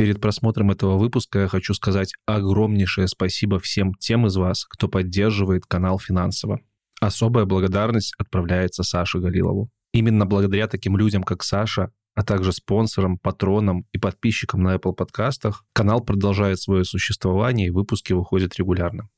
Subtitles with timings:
[0.00, 5.66] Перед просмотром этого выпуска я хочу сказать огромнейшее спасибо всем тем из вас, кто поддерживает
[5.66, 6.60] канал финансово.
[7.02, 9.68] Особая благодарность отправляется Саше Галилову.
[9.92, 15.66] Именно благодаря таким людям, как Саша, а также спонсорам, патронам и подписчикам на Apple подкастах,
[15.74, 19.10] канал продолжает свое существование и выпуски выходят регулярно.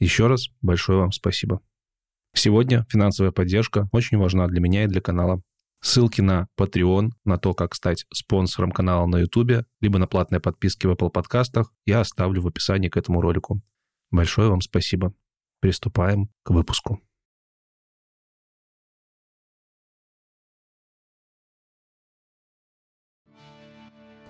[0.00, 1.60] Еще раз большое вам спасибо.
[2.34, 5.42] Сегодня финансовая поддержка очень важна для меня и для канала.
[5.80, 10.86] Ссылки на Patreon, на то, как стать спонсором канала на YouTube, либо на платные подписки
[10.86, 13.60] в Apple подкастах я оставлю в описании к этому ролику.
[14.10, 15.14] Большое вам спасибо.
[15.60, 17.00] Приступаем к выпуску.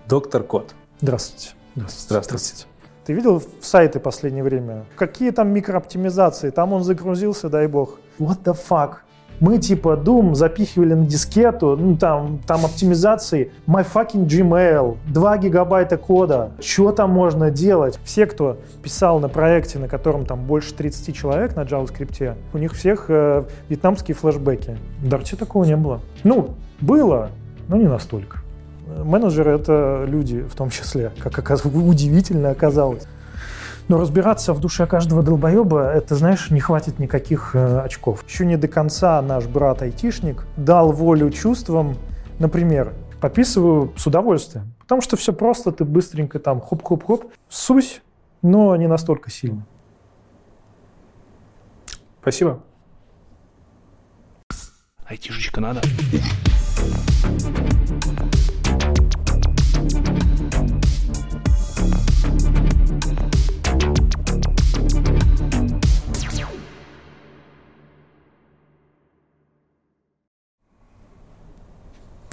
[0.07, 0.75] Доктор Кот.
[1.01, 1.55] Здравствуйте.
[1.75, 2.23] Здравствуйте.
[2.23, 2.65] Здравствуйте.
[3.05, 4.85] Ты видел сайты в последнее время?
[4.95, 6.51] Какие там микрооптимизации?
[6.51, 7.99] Там он загрузился, дай бог.
[8.19, 8.97] What the fuck?
[9.39, 13.51] Мы типа Doom запихивали на дискету, ну там, там оптимизации.
[13.67, 16.51] My fucking Gmail, 2 гигабайта кода.
[16.59, 17.99] Что там можно делать?
[18.03, 22.73] Все, кто писал на проекте, на котором там больше 30 человек на JavaScript, у них
[22.73, 24.77] всех э, вьетнамские флешбеки.
[25.01, 26.01] В Дарте такого не было.
[26.23, 27.29] Ну, было,
[27.67, 28.39] но не настолько.
[28.87, 33.07] Менеджеры— это люди в том числе, как удивительно оказалось.
[33.89, 38.23] Но разбираться в душе каждого долбоеба, это, знаешь, не хватит никаких э, очков.
[38.27, 41.97] Еще не до конца наш брат-айтишник дал волю чувствам.
[42.37, 44.75] Например, пописываю с удовольствием.
[44.77, 48.03] Потому что все просто, ты быстренько там хоп-хоп-хоп, сусь,
[48.43, 49.65] но не настолько сильно.
[52.21, 52.61] Спасибо.
[55.07, 55.81] Айтишечка надо.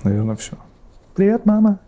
[0.06, 0.52] Наверное, все.
[1.16, 1.80] Привет, мама.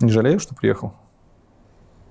[0.00, 0.94] Не жалею, что приехал?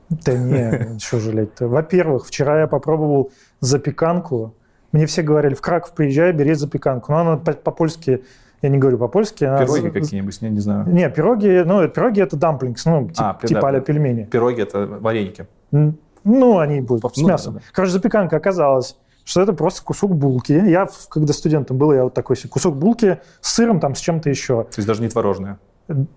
[0.09, 1.67] Да не, что жалеть-то.
[1.67, 3.31] Во-первых, вчера я попробовал
[3.61, 4.53] запеканку.
[4.91, 7.11] Мне все говорили, в Краков приезжай, бери запеканку.
[7.13, 8.23] Но она по- по-польски,
[8.61, 9.43] я не говорю по-польски.
[9.43, 10.85] она Пироги какие-нибудь, я не знаю.
[10.87, 13.79] Не, пироги, ну, пироги это дамплингс, ну, А, типа да, да.
[13.79, 14.25] пельмени.
[14.25, 15.47] Пироги— это вареники.
[15.71, 17.53] Ну, они будут Ну, с мясом.
[17.55, 17.65] да, да.
[17.71, 20.53] Короче, запеканка оказалась, что это просто кусок булки.
[20.53, 24.29] Я, когда студентом был, я вот такой себе, кусок булки с сыром, там, с чем-то
[24.29, 24.63] еще.
[24.63, 25.57] То есть даже не творожные.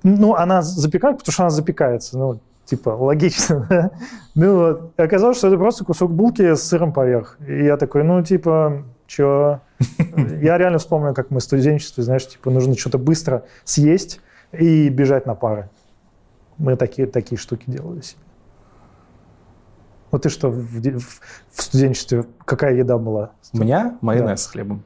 [0.02, 2.18] Ну, она запеканка, потому что она запекается.
[2.18, 3.66] Ну, типа, логично.
[3.70, 3.90] да?
[4.34, 4.92] Ну, вот.
[4.98, 7.38] И оказалось, что это просто кусок булки с сыром поверх.
[7.46, 9.60] И я такой, ну, типа, чё?
[10.42, 14.20] Я реально вспомнил, как мы в студенчестве, знаешь, типа, нужно что-то быстро съесть
[14.52, 15.70] и бежать на пары.
[16.58, 18.20] Мы такие, такие штуки делали себе.
[20.10, 21.20] Вот ты что, в, в-
[21.52, 23.30] в студенчестве какая еда была?
[23.52, 24.82] У меня майонез с хлебом.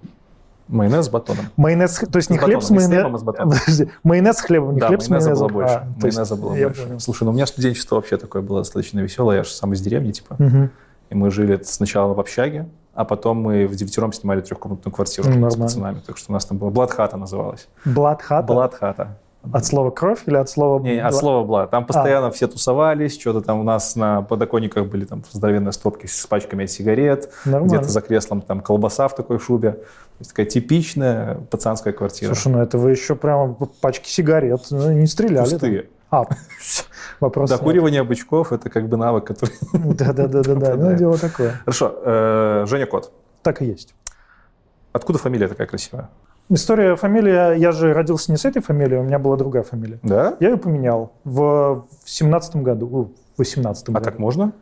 [0.69, 1.47] Майонез с батоном.
[1.57, 3.19] Майонез, то есть не С хлеб с не с хлебом, а майонезом.
[3.19, 3.59] с батоном.
[3.59, 5.55] Подожди, майонез с хлебом, не да, хлеб с майонеза было майонезом.
[5.55, 5.97] больше.
[5.99, 6.83] А, майонеза было больше.
[6.85, 7.01] понял.
[7.01, 9.39] Слушай, ну у меня студенчество вообще такое было достаточно веселое.
[9.39, 10.37] Я же сам из деревни, типа.
[10.39, 10.71] Мгм.
[11.11, 15.51] И мы жили сначала в общаге, а потом мы в девятером снимали трехкомнатную квартиру Ну,
[15.51, 16.01] с пацанами.
[16.07, 17.69] Так что у нас там была Бладхата называлась.
[17.85, 18.47] Бладхата?
[18.47, 19.19] Бладхата.
[19.53, 20.81] От слова кровь или от слова...
[20.83, 21.69] Не, от бла- слова «блад».
[21.69, 21.71] А.
[21.71, 26.27] Там постоянно все тусовались, что-то там у нас на подоконниках были там здоровенные стопки с
[26.27, 27.69] пачками от сигарет, Нормально.
[27.69, 29.73] где-то за креслом там колбаса в такой шубе.
[29.73, 29.81] То
[30.21, 32.35] есть такая типичная пацанская квартира.
[32.35, 35.45] Слушай, ну это вы еще прямо пачки сигарет ну, не стреляли.
[35.45, 35.45] там.
[35.45, 35.89] Пустые.
[36.11, 36.25] А,
[37.21, 37.51] вопрос.
[37.51, 39.55] Докуривание бычков– это как бы навык, который...
[39.73, 40.95] Да-да-да-да, ну Да.
[40.95, 41.55] дело такое.
[41.65, 43.11] Хорошо, э, Женя Кот.
[43.43, 43.95] Так и есть.
[44.93, 46.11] Откуда фамилия такая красивая?
[46.53, 49.99] История фамилия, я же родился не с этой фамилией, у меня была другая фамилия.
[50.03, 50.37] Да?
[50.39, 54.11] Я ее поменял в семнадцатом году, о, в восемнадцатом А году.
[54.11, 54.53] так можно?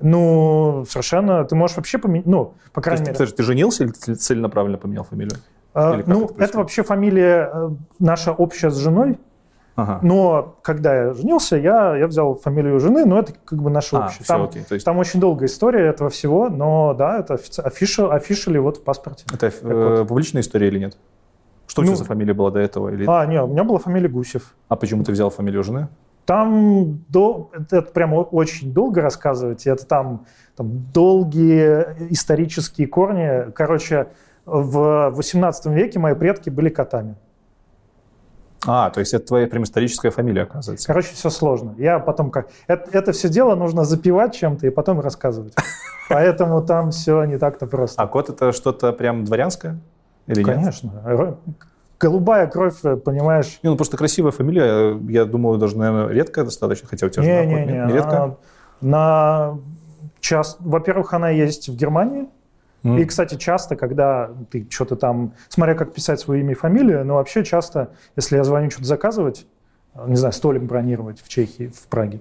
[0.00, 3.14] Ну, совершенно, ты можешь вообще поменять, ну, по То крайней есть, мере.
[3.18, 5.36] подожди, ты женился или ты целенаправленно поменял фамилию?
[5.74, 7.70] А, ну, это это, вообще фамилия э,
[8.00, 9.18] наша общая с женой,
[9.76, 10.00] Ага.
[10.02, 14.06] но когда я женился, я, я взял фамилию жены, но это как бы наша А,
[14.06, 14.24] общая.
[14.24, 14.64] всё, Там, окей.
[14.64, 18.82] То есть там очень долгая история этого всего, но да, это official, officially вот в
[18.82, 19.24] паспорте.
[19.32, 20.96] это э, публичная история или нет?
[21.68, 22.88] Что у тебя Ну, за фамилия была до этого?
[22.88, 23.04] Или...
[23.06, 24.54] А, нет, у меня была фамилия Гусев.
[24.68, 25.88] А почему ты взял фамилию жены?
[26.24, 29.66] Там до, это, прямо очень долго рассказывать.
[29.66, 30.26] Это там,
[30.56, 33.50] там долгие исторические корни.
[33.52, 34.08] Короче,
[34.44, 37.16] в 18 веке мои предки были котами.
[38.66, 40.86] А, то есть это твоя прям историческая фамилия, оказывается.
[40.86, 41.74] Короче, все сложно.
[41.78, 42.48] Я потом как...
[42.66, 45.54] Это, это все дело нужно запивать чем-то и потом рассказывать.
[46.08, 48.02] Поэтому там все не так-то просто.
[48.02, 49.78] А кот это что-то прям дворянское?
[50.28, 50.54] Или нет?
[50.54, 50.92] Конечно.
[51.04, 51.36] Ро-
[52.00, 57.06] Голубая кровь, понимаешь, Не, ну просто красивая фамилия, я думаю, даже, наверное, редкая достаточно, хотя
[57.06, 57.72] у тебя жена кот, Не-не-не.
[57.72, 57.86] нет?
[57.86, 58.22] Не редко?
[58.22, 58.36] она
[58.80, 59.58] На
[60.20, 60.58] час...
[60.60, 62.26] Во-первых, она есть в Германии.
[62.84, 62.98] М.
[62.98, 67.14] И, кстати, часто, когда ты что-то там, смотря как писать свое имя и фамилию, но
[67.14, 69.46] вообще часто, если я звоню что-то заказывать,
[70.06, 72.20] не знаю, столик бронировать в Чехии, в Праге.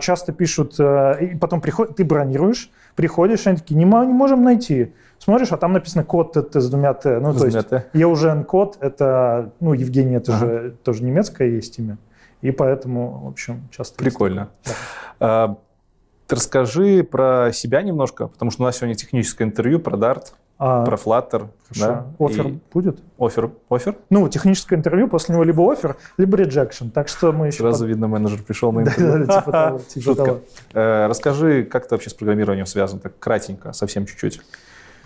[0.00, 4.92] Часто пишут, э, и потом приход, ты бронируешь, приходишь, они такие, не, не можем найти.
[5.26, 7.18] Смотришь, а там написано код ТТ с двумя Т.
[7.18, 7.56] Ну, С то есть.
[7.94, 10.46] Eugen код, это, ну, Евгений, это Ага.
[10.46, 11.98] же тоже немецкое есть имя.
[12.42, 13.94] И поэтому, в общем, часто...
[14.04, 14.50] есть Прикольно.
[14.62, 14.76] такое.
[15.18, 15.56] А,
[16.28, 20.26] ты расскажи про себя немножко, потому что у нас сегодня техническое интервью про Dart,
[20.58, 21.48] А, про Flutter.
[21.70, 21.80] хорошо.
[21.80, 23.00] да, Офер и- будет?
[23.18, 23.50] Офер.
[23.68, 23.96] Офер?
[24.10, 26.90] Ну, техническое интервью, после него либо офер, либо реджекшн.
[26.90, 27.58] Так что мы еще...
[27.62, 29.26] Сразу видно, менеджер пришел на Да, интервью.
[29.26, 30.40] да, да, типа того, типа.
[30.72, 34.40] Э, Расскажи, как ты вообще с программированием связан, так кратенько, совсем чуть-чуть.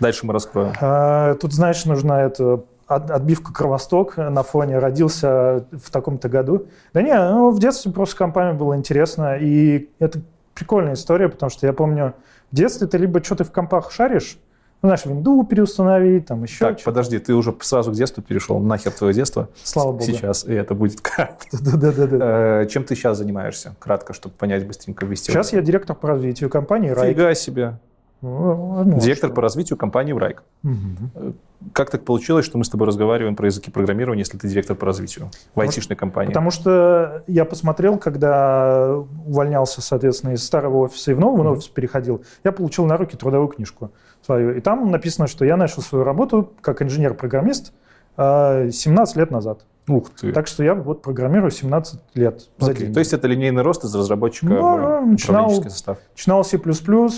[0.01, 0.73] Дальше мы раскроем.
[0.81, 6.65] А, Тут, знаешь, нужна эта от- отбивка кровосток на фоне «родился в таком-то году».
[6.93, 10.19] Да не, ну, в детстве просто с компами было интересно, и это
[10.53, 12.13] прикольная история, потому что я помню,
[12.51, 14.37] в детстве ты либо что-то в компах шаришь,
[14.81, 18.91] ну, знаешь, винду переустановить, там еще Так, подожди, ты уже сразу к детству перешел, нахер
[18.91, 19.47] твое детство.
[19.63, 20.03] Слава богу.
[20.03, 21.45] Сейчас, и это будет кратко.
[21.61, 22.61] Да-да-да.
[22.63, 23.75] Э, Чем ты сейчас занимаешься?
[23.79, 25.31] Кратко, чтобы понять быстренько ввести.
[25.31, 27.15] Сейчас я директор по развитию компании «Райк».
[27.15, 27.77] Фига себе.
[28.21, 30.43] Ну, ну, Директор по развитию компании Врайк.
[30.61, 31.35] Мгм.
[31.73, 34.85] Как так получилось, что мы с тобой разговариваем про языки программирования, если ты директор по
[34.85, 36.27] развитию в айтишной компании?
[36.29, 38.95] Потому что я посмотрел, когда
[39.25, 41.53] увольнялся, соответственно, из старого офиса и в новый Мгм.
[41.53, 43.91] офис переходил, я получил на руки трудовую книжку
[44.23, 44.55] свою.
[44.55, 47.73] И там написано, что я начал свою работу как инженер-программист
[48.17, 49.65] э, 17 лет назад.
[49.87, 50.31] Ух ты.
[50.31, 52.93] Так что я вот программирую 17 лет за деньги.
[52.93, 55.97] То есть это линейный рост из разработчика Ну, в начинал- состав.
[56.13, 56.59] Начинал C++,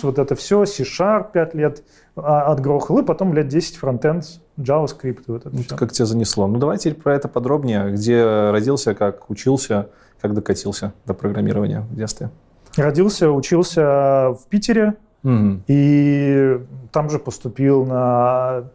[0.03, 1.83] вот это все, C-Sharp 5 лет
[2.15, 4.23] а, отгрохал, и потом лет 10 фронтенд,
[4.57, 5.75] JavaScript, вот это Вот всё.
[5.75, 6.47] как тебя занесло.
[6.47, 7.91] Ну, давай теперь про это подробнее.
[7.91, 9.89] Где родился, как учился,
[10.21, 12.29] как докатился до программирования в детстве?
[12.77, 13.81] Родился, учился
[14.33, 14.93] в Питере,
[15.23, 15.63] Мгм.
[15.67, 16.59] И
[16.91, 18.65] там же поступил на...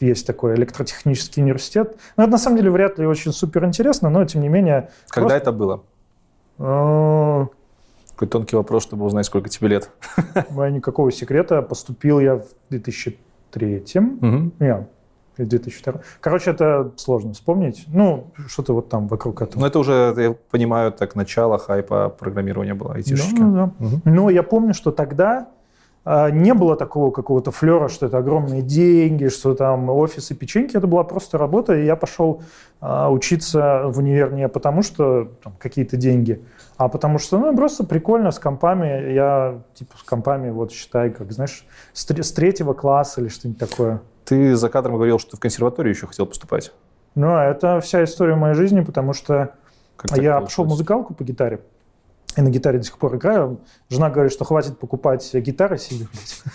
[0.00, 1.96] Есть такой электротехнический университет.
[2.16, 4.90] Но это на самом деле вряд ли очень супер интересно, но тем не менее...
[5.08, 5.82] Когда просто, это было?
[6.58, 7.46] э,
[8.10, 9.90] Такой тонкий вопрос, чтобы узнать, сколько тебе лет.
[10.50, 11.62] никакого секрета.
[11.62, 14.52] Поступил я в 2003 Мгм.
[14.58, 14.86] Не,
[15.36, 17.84] или 2002 Короче, это сложно вспомнить.
[17.88, 19.60] Ну, что-то вот там вокруг этого.
[19.60, 23.38] Ну, это уже, я понимаю, так начало хайпа программирования было, айтишечки.
[23.38, 23.70] Да, да.
[23.78, 24.02] Мгм.
[24.04, 25.48] Но я помню, что тогда
[26.06, 30.76] не было такого какого-то флера, что это огромные деньги, что там офисы, печеньки.
[30.76, 32.42] Это была просто работа, и я пошел
[32.80, 36.44] а, учиться в универ не потому, что там, какие-то деньги,
[36.76, 39.12] а потому что, ну, просто прикольно с компами.
[39.12, 44.00] Я, типа, с компами, вот, считай, как, знаешь, с, с третьего класса или что-нибудь такое.
[44.24, 46.72] Ты за кадром говорил, что ты в консерваторию еще хотел поступать.
[47.16, 49.54] Ну, а это вся история моей жизни, потому что
[49.96, 50.44] Как а я получилось?
[50.44, 51.60] пошел музыкалку по гитаре.
[52.36, 53.60] И на гитаре до сих пор играю.
[53.88, 56.06] Жена говорит, что хватит покупать гитары себе,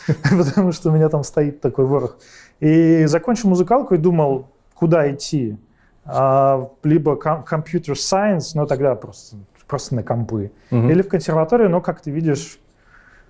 [0.23, 2.17] потому что у меня там стоит такой ворох.
[2.59, 5.57] И закончил музыкалку и думал, куда идти.
[6.05, 9.37] А, либо ком- computer science, но тогда просто,
[9.67, 10.51] просто на компы.
[10.91, 12.59] Или в консерваторию, но, как ты видишь,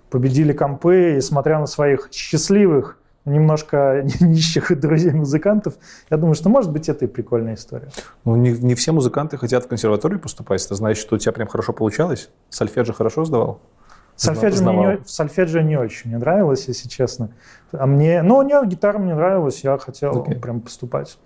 [0.10, 5.76] победили компы, и смотря на своих счастливых, немножко нищих друзей-музыкантов,
[6.10, 7.90] я думаю, что, может быть, это и прикольная история.
[8.26, 10.66] Ну, не, не все музыканты хотят в консерваторию поступать.
[10.66, 12.30] Это значит, что у тебя прям хорошо получалось?
[12.50, 13.60] Сольфеджи хорошо сдавал?
[14.16, 17.32] Сольфеджио мне, не, сольфеджио не очень мне нравилось, если честно.
[17.72, 20.36] А мне, ну, не, гитара мне нравилась, я хотел Окей.
[20.36, 21.18] прям поступать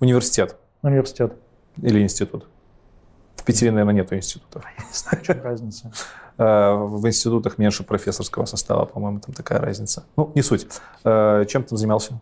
[0.00, 1.34] Университет университет.
[1.80, 2.46] или институт?
[3.36, 4.64] В Питере, наверное, нету институтов.
[4.78, 5.92] Не знаю, в чем разница.
[6.38, 10.04] Э, В институтах меньше профессорского состава, по-моему, там такая разница.
[10.16, 10.66] Ну, не суть.
[11.04, 12.18] Э, Чем ты занимался?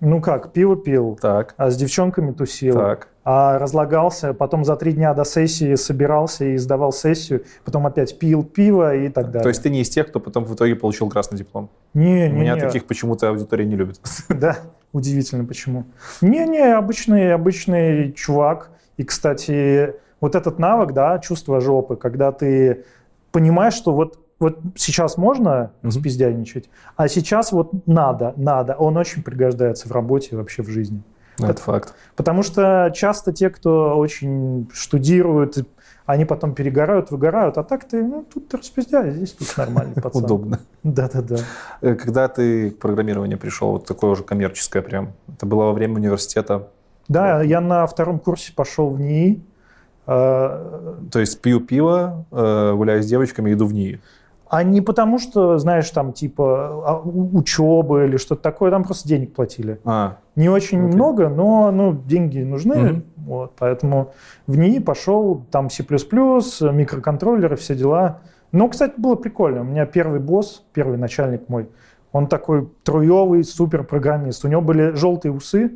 [0.00, 3.08] Ну как, пиво пил, Так, а с девчонками тусил, так.
[3.24, 8.44] а разлагался, потом за три дня до сессии собирался и сдавал сессию, потом опять пил
[8.44, 9.42] пиво и так далее.
[9.42, 11.68] То есть ты не из тех, кто потом в итоге получил красный диплом?
[11.94, 12.60] не, У не, меня не.
[12.60, 14.00] таких почему-то аудитория не любит.
[14.28, 14.58] Да,
[14.92, 15.84] удивительно почему.
[16.20, 18.70] Не-не, обычный, обычный чувак.
[18.98, 22.84] И, кстати, вот этот навык, да, чувство жопы, когда ты
[23.32, 25.90] понимаешь, что вот, вот сейчас можно Мгм.
[25.92, 28.74] спиздяйничать, а сейчас вот надо, надо.
[28.74, 31.02] Он очень пригождается в работе и вообще в жизни.
[31.40, 31.94] Это факт.
[32.16, 35.56] Потому что часто те, кто очень штудируют,
[36.04, 40.24] они потом перегорают, выгорают, а так ты, ну, тут ты распиздяй, здесь тут нормальный пацан.
[40.24, 40.58] Удобно.
[40.82, 41.36] Да-да-да.
[41.80, 45.94] Э, Когда ты к программированию пришел, вот такое уже коммерческое прям, это было во время
[45.96, 46.68] университета,
[47.08, 49.40] Да, я на втором курсе пошел в НИИ.
[50.08, 54.00] Э, то есть пью пиво, э, гуляю с девочками, иду в НИИ.
[54.50, 59.34] А не потому, что, знаешь, там типа а, учебы или что-то такое, там просто денег
[59.34, 59.78] платили.
[59.84, 60.94] А, Не очень Окей.
[60.94, 62.76] много, но ну, деньги нужны.
[62.76, 63.04] Мгм.
[63.16, 64.12] Вот, поэтому
[64.46, 68.20] в НИИ пошел, там C++, микроконтроллеры, все дела.
[68.50, 69.60] Ну, кстати, было прикольно.
[69.60, 71.68] У меня первый босс, первый начальник мой,
[72.12, 74.46] он такой труевый супер программист.
[74.46, 75.72] У него были желтые усы,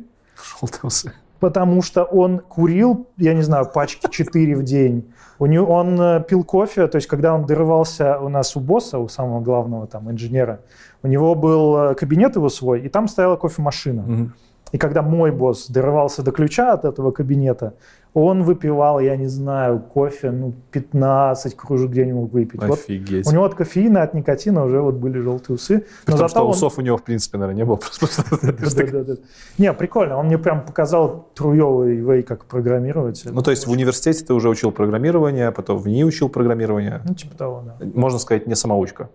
[0.59, 1.13] желтые усы.
[1.43, 5.11] Потому что он курил, я не знаю, пачки 4 в день.
[5.39, 8.97] У него, он э, пил кофе, то есть когда он дорывался у нас у босса,
[8.97, 10.61] у самого главного там инженера,
[11.03, 14.03] у него был э, кабинет его свой, и там стояла кофемашина.
[14.03, 14.33] Мгм.
[14.71, 17.73] И когда мой босс дорывался до ключа от этого кабинета,
[18.13, 22.61] он выпивал, я не знаю, кофе, ну, 15 кружек мог выпить.
[22.61, 23.27] Вот Офигеть.
[23.27, 25.85] у него от кофеина, от никотина уже вот были желтые усы.
[26.05, 27.79] При том, что он- усов у него, в принципе, наверное, не было.
[29.57, 30.17] Не, прикольно.
[30.17, 33.23] Он мне прям показал труевый вей, как программировать.
[33.25, 37.01] Ну, то есть в университете ты уже учил программирование, потом в НИИ учил программирование.
[37.05, 37.85] Ну, типа того, да.
[37.95, 39.09] Можно сказать, не самоучка.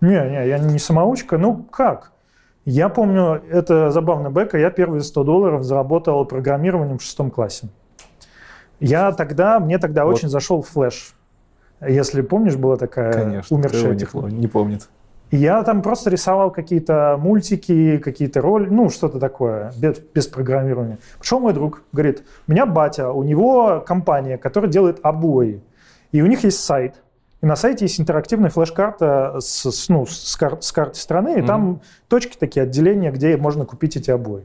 [0.00, 1.38] Не, не, я не самоучка.
[1.38, 2.12] Ну, как?
[2.64, 7.68] Я помню, это забавно бэка, я первые 100 долларов заработал программированием в шестом классе.
[8.80, 10.14] Я тогда, мне тогда Вот.
[10.14, 11.14] очень зашел флеш.
[11.86, 13.56] Если помнишь, была такая Конечно.
[13.56, 14.36] умершая его не, технология.
[14.36, 14.88] пом- не помнит.
[15.30, 20.98] И я там просто рисовал какие-то мультики, какие-то роли, ну, что-то такое, без, без программирования.
[21.20, 25.62] Пришел мой друг, говорит, у меня батя, у него компания, которая делает обои.
[26.10, 26.96] И у них есть сайт.
[27.42, 31.38] И на сайте есть интерактивная флеш-карта с, с, ну, с, кар- с картой страны, и
[31.38, 31.46] Мгм.
[31.46, 34.42] там точки такие, отделения, где можно купить эти обои.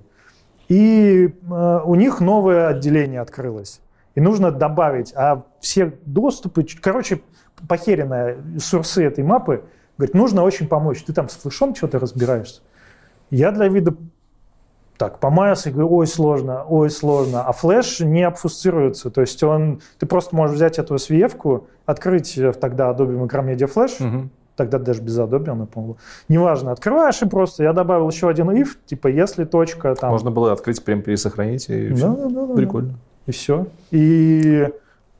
[0.69, 3.81] И э, у них новое отделение открылось.
[4.15, 7.21] И нужно добавить, а все доступы, короче,
[7.67, 9.63] похеренные сурсы этой мапы,
[9.97, 11.03] говорит, нужно очень помочь.
[11.03, 12.61] Ты там с флешом что-то разбираешься.
[13.29, 13.95] Я для вида
[14.97, 17.43] так, помаялся и говорю, ой, сложно, ой, сложно.
[17.43, 19.09] А флеш не обфусцируется.
[19.09, 23.95] То есть он, ты просто можешь взять эту SVF-ку, открыть э, тогда Adobe Macromedia Flash,
[23.99, 24.29] Мгм.
[24.55, 25.97] тогда даже без Adobe, она, по-моему,
[26.29, 30.11] неважно, открываешь и просто, я добавил еще один if, типа, если точка там...
[30.11, 32.53] Можно было открыть, прям пересохранить, и Да, да, да, да.
[33.25, 33.67] И все.
[33.91, 34.69] И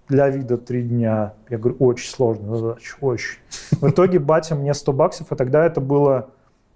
[0.08, 1.34] для вида три дня.
[1.50, 3.40] Я говорю, очень сложно задача, очень.
[3.72, 6.30] В итоге батя мне 100 баксов, а тогда это было,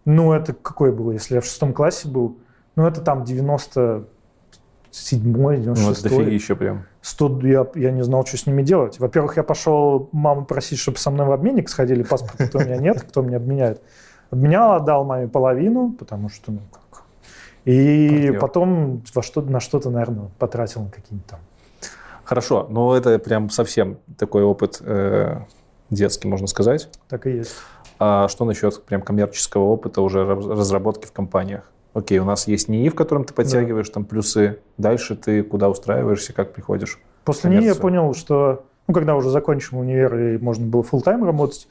[0.06, 2.38] ну, это какое было, если я в шестом классе был,
[2.76, 4.06] ну, это там 97-й,
[4.92, 6.86] Ну, 96 это дофига еще прям.
[7.02, 9.00] 100, я, я не знал, что с ними делать.
[9.00, 13.04] Во-первых, я пошел маму просить, чтобы со мной в обменник сходили, паспорта у меня нет,
[13.04, 13.82] кто меня обменяет.
[14.32, 16.62] Обменял, отдал маме половину, потому что, ну.
[17.70, 18.40] И Партнер.
[18.40, 21.40] потом во что, на что-то, наверное, потратил на какие-нибудь там
[22.24, 25.38] Хорошо, но это прям совсем такой опыт э,
[25.90, 26.90] детский, можно сказать.
[27.08, 27.56] Так и есть.
[27.98, 31.64] А что насчет прям коммерческого опыта уже раз- разработки в компаниях?
[31.94, 34.60] Окей, у нас есть НИИ, в котором ты подтягиваешь там плюсы.
[34.78, 37.00] Дальше ты куда устраиваешься, как приходишь?
[37.26, 41.24] После нее я понял, что, ну, когда уже закончил универ и можно было full тайм
[41.24, 41.68] работать,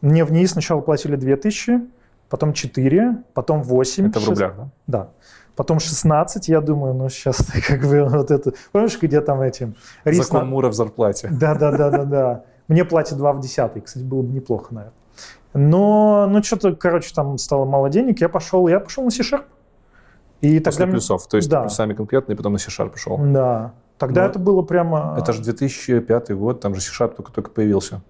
[0.00, 1.80] мне в ней сначала платили 2000,
[2.28, 4.08] потом 4, потом 8.
[4.08, 4.68] Это в рублях, да?
[4.86, 5.08] Да.
[5.54, 8.52] Потом 16, я думаю, ну, сейчас как бы вот это...
[8.72, 9.74] Помнишь, где там эти...
[10.04, 11.28] рис Закон на- Мура в зарплате.
[11.30, 12.44] Да, да, да, да, да.
[12.68, 13.84] Мне платят 2 в 10.
[13.84, 14.94] Кстати, было бы неплохо, наверное.
[15.54, 18.20] Но, ну, что-то, короче, там стало мало денег.
[18.20, 19.44] Я пошел, я пошел на C-Sharp.
[20.42, 20.92] И После тогда...
[20.92, 21.26] плюсов.
[21.26, 21.62] То есть Да.
[21.62, 23.18] плюсами конкретно, и потом на C-Sharp пошел.
[23.18, 23.72] Да.
[23.96, 25.16] Тогда Ну, это было прямо...
[25.18, 28.02] Это же 2005 год, там же C-Sharp только-только появился.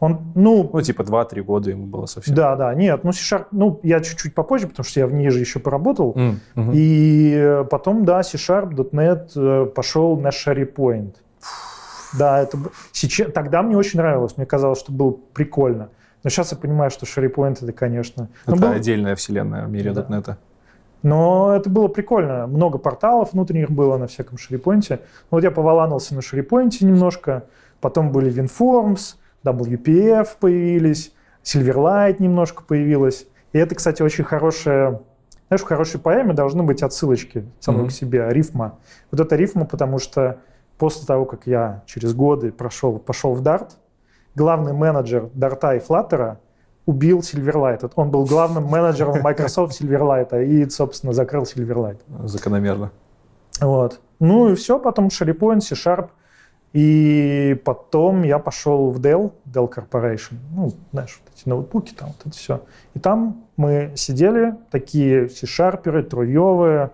[0.00, 2.34] Он, ну, Ну, типа 2-3 года ему было совсем.
[2.34, 5.38] да, да, нет, ну, C-Sharp, ну, я чуть-чуть попозже, потому что я в ней же
[5.40, 6.12] еще поработал.
[6.16, 6.70] М, мгм.
[6.74, 11.14] И э, потом, да, C-Sharp, .NET э, пошел на SharePoint.
[12.18, 12.58] Да, это
[12.92, 15.88] сейчас, тогда мне очень нравилось, мне казалось, что было прикольно.
[16.22, 18.28] Но сейчас я понимаю, что SharePoint это, конечно...
[18.46, 20.06] ну, Это был- отдельная вселенная в мире Да.
[20.08, 20.36] .NET.
[21.02, 22.46] Но это было прикольно.
[22.46, 25.00] Много порталов внутренних было на всяком SharePoint.
[25.30, 27.44] Вот я поваланился на SharePoint немножко.
[27.80, 31.12] Потом были WinForms, WPF появились,
[31.44, 33.26] Silverlight немножко появилась.
[33.52, 35.00] И это, кстати, очень хорошая...
[35.48, 37.88] Знаешь, в хорошей поэме должны быть отсылочки самой Мгм.
[37.88, 38.78] к себе, рифма.
[39.10, 40.38] Вот это рифма, потому что
[40.78, 43.72] после того, как я через годы прошел, пошел в Dart,
[44.34, 46.40] главный менеджер Дарта и Флаттера
[46.86, 47.90] убил Silverlight.
[47.94, 51.98] Он был главным менеджером Microsoft Silverlight и, собственно, закрыл Silverlight.
[52.26, 52.90] Закономерно.
[53.60, 54.00] Вот.
[54.18, 56.08] Ну и все, потом SharePoint, C-Sharp.
[56.74, 60.34] И потом я пошел в Dell, Dell Corporation.
[60.50, 62.62] Ну, знаешь, вот эти ноутбуки там, вот это все.
[62.94, 66.90] И там мы сидели, такие C-шарперы, труевые,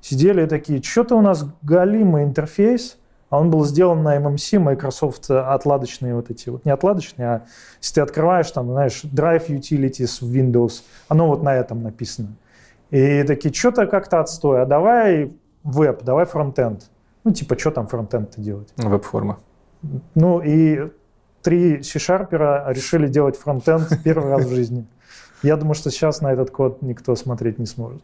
[0.00, 2.96] сидели такие, что-то у нас галимый интерфейс,
[3.28, 7.46] а он был сделан на MMC, Microsoft отладочные вот эти, вот не отладочные, а
[7.82, 12.28] если ты открываешь там, знаешь, Drive Utilities в Windows, оно вот на этом написано.
[12.90, 16.88] И такие, что-то как-то отстой, а давай веб, давай фронтенд.
[17.24, 18.72] Ну, типа, что там фронтенд-то делать?
[18.76, 19.38] Веб-форма.
[20.14, 20.90] Ну, и
[21.42, 24.86] три C-шарпера решили делать фронтенд первый раз в жизни.
[25.42, 28.02] Я думаю, что сейчас на этот код никто смотреть не сможет.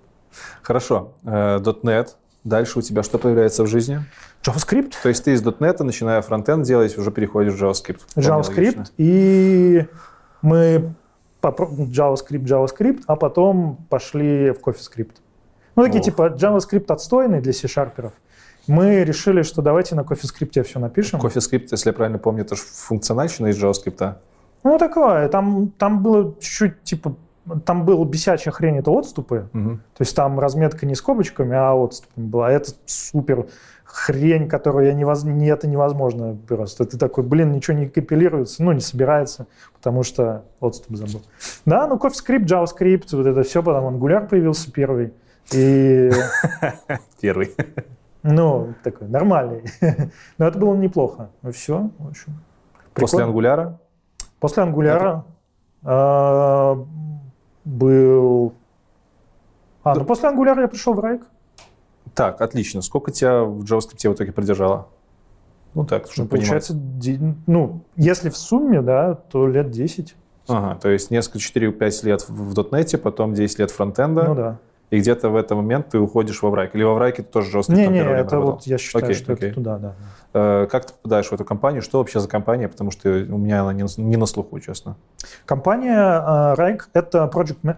[0.63, 1.13] Хорошо.
[1.25, 2.09] Э, .NET.
[2.45, 4.01] Дальше у тебя что появляется в жизни?
[4.43, 8.01] JavaScript, То есть ты из .NET, начиная фронтенд делать, уже переходишь в JavaScript.
[8.17, 9.87] JavaScript, и
[10.43, 10.95] мы
[11.41, 15.17] попро- JavaScript, JavaScript, а потом пошли в CoffeeScript.
[15.77, 16.05] Ну, такие Ох.
[16.05, 18.13] типа JavaScript отстойный для C-шарперов.
[18.67, 21.21] Мы решили, что давайте на CoffeeScript все напишем.
[21.21, 24.15] CoffeeScript, если я правильно помню, это же функциональщина из JavaScript.
[24.63, 25.29] Ну, такое.
[25.29, 27.17] Там, там было чуть-чуть, типа,
[27.67, 29.49] там был бесячая хрень, это отступы.
[29.53, 29.79] Мгм.
[29.97, 32.51] То есть там разметка не скобочками, а отступами была.
[32.51, 33.47] Это супер
[33.85, 35.25] хрень, которую я невоз...
[35.25, 36.85] не, это невозможно просто.
[36.85, 41.23] Ты такой, блин, ничего не компилируется, ну, не собирается, потому что отступ забыл.
[41.65, 45.13] Да, ну, CoffeeScript, JavaScript, вот это все, потом Angular появился первый.
[45.53, 46.11] И,
[47.21, 47.55] Первый.
[48.25, 49.65] Ну, такой нормальный.
[50.39, 51.31] Но это было неплохо.
[51.43, 52.33] Ну, все, в общем.
[52.95, 53.25] После Прикольно.
[53.27, 53.79] ангуляра
[54.41, 55.25] После ангуляра
[55.85, 56.85] а,
[57.65, 58.53] был...
[59.83, 61.23] А, ну после ангуляра я пришел в Райк.
[62.15, 62.83] Так, отлично.
[62.83, 64.89] Сколько тебя в JavaScript в итоге продержало?
[65.75, 66.49] Ну так, чтобы понимать.
[66.49, 70.15] Получается, ди- ну, если в сумме, да, то лет 10.
[70.49, 74.59] Ага, то есть несколько, 4-5 лет в .NET, потом 10 лет фронтенда, Ну да.
[74.91, 76.75] И где-то в этот момент ты уходишь во Врайк.
[76.75, 78.55] Или во Врайке ты тоже JavaScript Не-не, первое время это работал?
[78.55, 79.47] вот я считаю, Окей, что окей.
[79.49, 79.95] это туда, да.
[80.35, 81.83] Э, Как ты попадаешь в эту компанию?
[81.83, 82.69] Что вообще за компания?
[82.69, 84.97] Потому что у меня она не на- не на слуху, честно.
[85.47, 87.77] Компания э, Райк— это project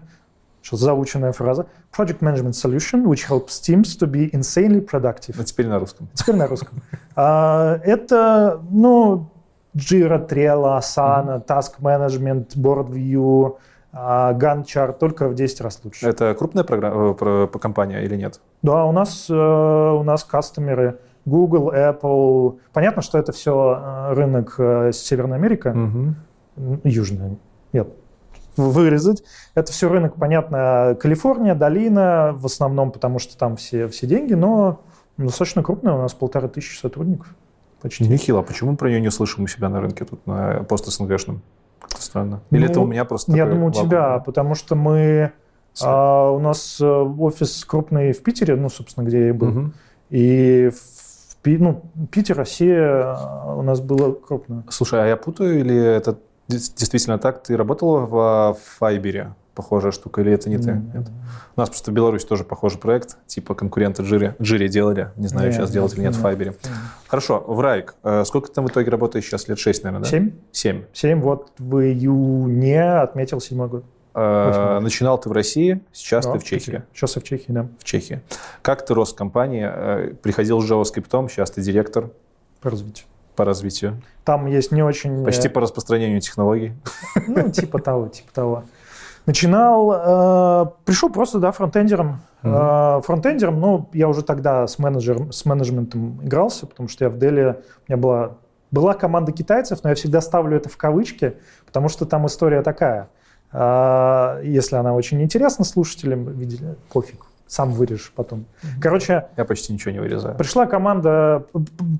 [0.69, 1.67] за заученная фраза.
[1.97, 5.35] Project Management Solution, which helps teams to be insanely productive.
[5.39, 6.09] А теперь на русском.
[6.13, 6.81] Теперь на русском.
[7.15, 9.31] А, Это, ну,
[9.75, 13.55] Jira, Trello, Asana, Task Management, Board View,
[13.99, 16.07] а, Gantt chart, только в 10 раз лучше.
[16.07, 18.39] Это крупная программа, э, компания или нет?
[18.61, 22.59] Да, у нас, э, у нас кастомеры Google, Apple.
[22.73, 26.15] Понятно, что это все рынок э, Северная Америка, Мгм.
[26.57, 27.37] м, Южная.
[27.73, 27.87] Нет,
[28.55, 29.23] вырезать.
[29.55, 34.81] Это все рынок, понятно, Калифорния, долина, в основном, потому что там все, все деньги, но
[35.17, 37.27] достаточно крупная, у нас полторы тысячи сотрудников
[37.81, 38.07] почти.
[38.07, 38.39] Нехило.
[38.39, 41.41] А почему мы про нее не слышим у себя на рынке тут, на пост СНГшном?
[41.97, 42.41] Как-то странно.
[42.51, 45.31] Или Ну, это у меня просто Я думаю, у тебя, потому что мы...
[45.81, 49.47] а, у нас э, офис крупный в Питере, ну, собственно, где я и был.
[49.47, 49.73] Мгм.
[50.09, 54.63] И в ну, Питер, Россия а, у нас было крупно.
[54.69, 57.43] Слушай, а я путаю, или это действительно так?
[57.43, 59.33] Ты работал в Файбере?
[59.57, 60.69] Похожая штука, или это не ты?
[60.69, 61.07] М, Нет?
[61.55, 64.35] У нас просто в Беларуси тоже похожий проект, типа конкуренты Джире.
[64.39, 66.21] Джире делали, не знаю, Нет, сейчас делают или нет в нет.
[66.21, 66.55] Файбере.
[67.07, 67.95] Хорошо, в Райк.
[68.03, 69.47] э, Сколько ты там в итоге работаешь сейчас?
[69.47, 70.09] Лет 6, наверное, да?
[70.11, 70.31] Семь?
[70.51, 70.83] Семь.
[70.93, 73.83] Семь, вот в июне отметил седьмой год.
[74.13, 74.83] Э, Восемь.
[74.83, 76.83] Начинал ты в России, сейчас Да, ты в Чехии.
[76.93, 78.21] Сейчас я в Чехии, да, В Чехии.
[78.61, 79.67] Как ты рос в компании?
[79.67, 82.11] Э, Приходил с JavaScript, сейчас ты директор
[82.61, 83.05] по развитию.
[83.35, 84.01] по развитию.
[84.25, 85.23] Там есть не очень...
[85.23, 86.73] Почти по распространению технологий.
[87.27, 88.63] Ну, типа того, типа того.
[89.27, 92.21] Начинал, э, пришел просто, да, фронтендером.
[92.43, 97.17] Э, фронтендером, ну, я уже тогда с, менеджером, с менеджментом игрался, потому что я в
[97.17, 98.37] Дели, у меня была,
[98.71, 101.35] была команда китайцев, но я всегда ставлю это в кавычки,
[101.65, 103.09] потому что там история такая.
[103.51, 108.45] Э, если она очень интересна слушателям, видели, пофиг, сам вырежешь потом.
[108.81, 110.35] Короче, Я почти ничего не вырезаю.
[110.35, 111.45] пришла команда,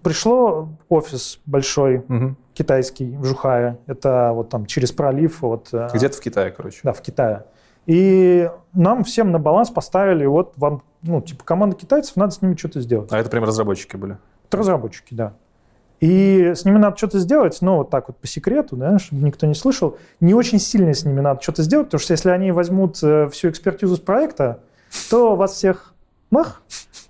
[0.04, 2.38] пришло офис большой, Мгм.
[2.54, 3.78] китайский в Жухае.
[3.88, 5.70] Это вот там через пролив от...
[5.74, 6.80] э, Где-то в Китае, короче.
[6.84, 7.46] Да, в Китае.
[7.86, 12.56] И нам всем на баланс поставили, вот вам, ну, типа, команда китайцев, надо с ними
[12.56, 13.12] что-то сделать.
[13.14, 14.18] А это прям разработчики были.
[14.48, 15.34] Это разработчики, да.
[16.00, 19.48] И с ними надо что-то сделать, ну, вот так вот по секрету, да, чтобы никто
[19.48, 19.98] не слышал.
[20.20, 23.50] Не очень сильно с ними надо что-то сделать, потому что если они возьмут э, всю
[23.50, 24.60] экспертизу с проекта,
[25.10, 25.94] то вас всех
[26.32, 26.62] мах,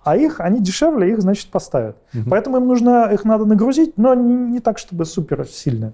[0.03, 1.97] а их, они дешевле, их, значит, поставят.
[2.13, 2.29] Мгм.
[2.29, 5.93] Поэтому им нужно, их надо нагрузить, но не, не так, чтобы супер сильно.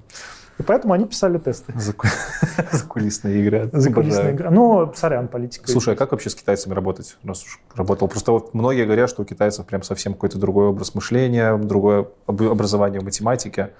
[0.60, 1.74] И поэтому они писали тесты.
[1.74, 2.08] Заку-
[2.72, 3.70] Закулисная игра.
[3.72, 4.36] Закулисная Обожаю.
[4.36, 4.52] игра.
[4.52, 5.68] Ну, сорян, политика.
[5.72, 8.08] Слушай, а как вообще с китайцами работать, раз уж работал?
[8.08, 12.44] Просто вот многие говорят, что у китайцев прям совсем какой-то другой образ мышления, другое об-
[12.44, 13.72] образование в математике.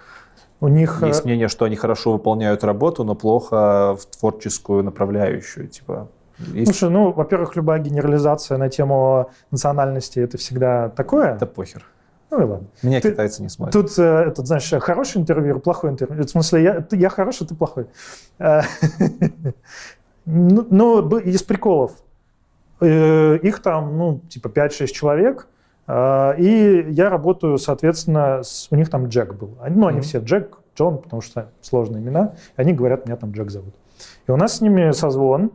[0.62, 1.04] У них...
[1.04, 5.68] э, Есть мнение, что они хорошо выполняют работу, но плохо в творческую направляющую.
[5.68, 6.08] Типа,
[6.40, 6.66] есть...
[6.76, 11.38] Слушай, ну, во-первых, любая генерализация на тему национальности это всегда такое.
[11.38, 11.86] Да похер.
[12.32, 12.68] Ну и ладно.
[12.82, 13.74] Меня Ты- китайцы не смотрят.
[13.74, 16.24] Тут, э, этот, знаешь, хороший интервью, плохой интервью.
[16.24, 17.86] В смысле, я, ты- я хороший, ты плохой.
[18.40, 18.62] Э,
[20.26, 21.92] Ну, ну, из приколов.
[22.80, 25.48] Э, Их там, ну, типа 5-6 человек.
[25.88, 29.58] э, И я работаю, соответственно, с- у них там Джек был.
[29.70, 32.34] Ну, они все Джек, Джон, потому что сложные имена.
[32.56, 33.74] Они говорят, меня там Джек зовут.
[34.28, 35.52] И у нас с ними созвон.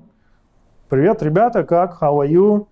[0.88, 2.00] Привет, ребята, как?
[2.00, 2.66] How are you?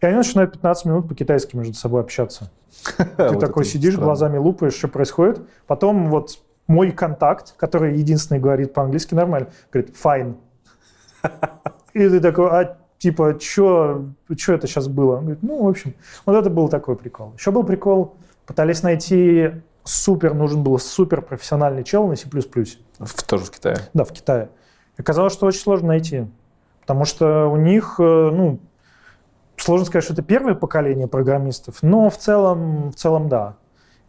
[0.00, 2.50] И они начинают 15 минут по-китайски между собой общаться.
[3.16, 4.06] Ты Вот такой сидишь, странно.
[4.06, 5.40] глазами лупаешь, что происходит.
[5.66, 10.34] Потом вот мой контакт, который единственный говорит по-английски нормально, говорит «fine».
[11.94, 14.04] И ты такой, а типа, что
[14.48, 15.16] это сейчас было?
[15.16, 15.94] Он говорит, ну, в общем,
[16.26, 17.32] вот это был такой прикол.
[17.36, 19.52] Еще был прикол, пытались найти
[19.84, 22.28] супер, нужен был супер профессиональный чел на C++.
[22.28, 23.78] В- Тоже в Китае.
[23.94, 24.50] Да, в Китае.
[24.98, 26.26] Оказалось, что очень сложно найти.
[26.86, 28.60] Потому что у них, э, ну,
[29.56, 33.56] сложно сказать, что это первое поколение программистов, но в целом, в целом да.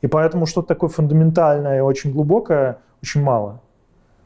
[0.01, 3.61] И поэтому что-то такое фундаментальное и очень глубокое очень мало.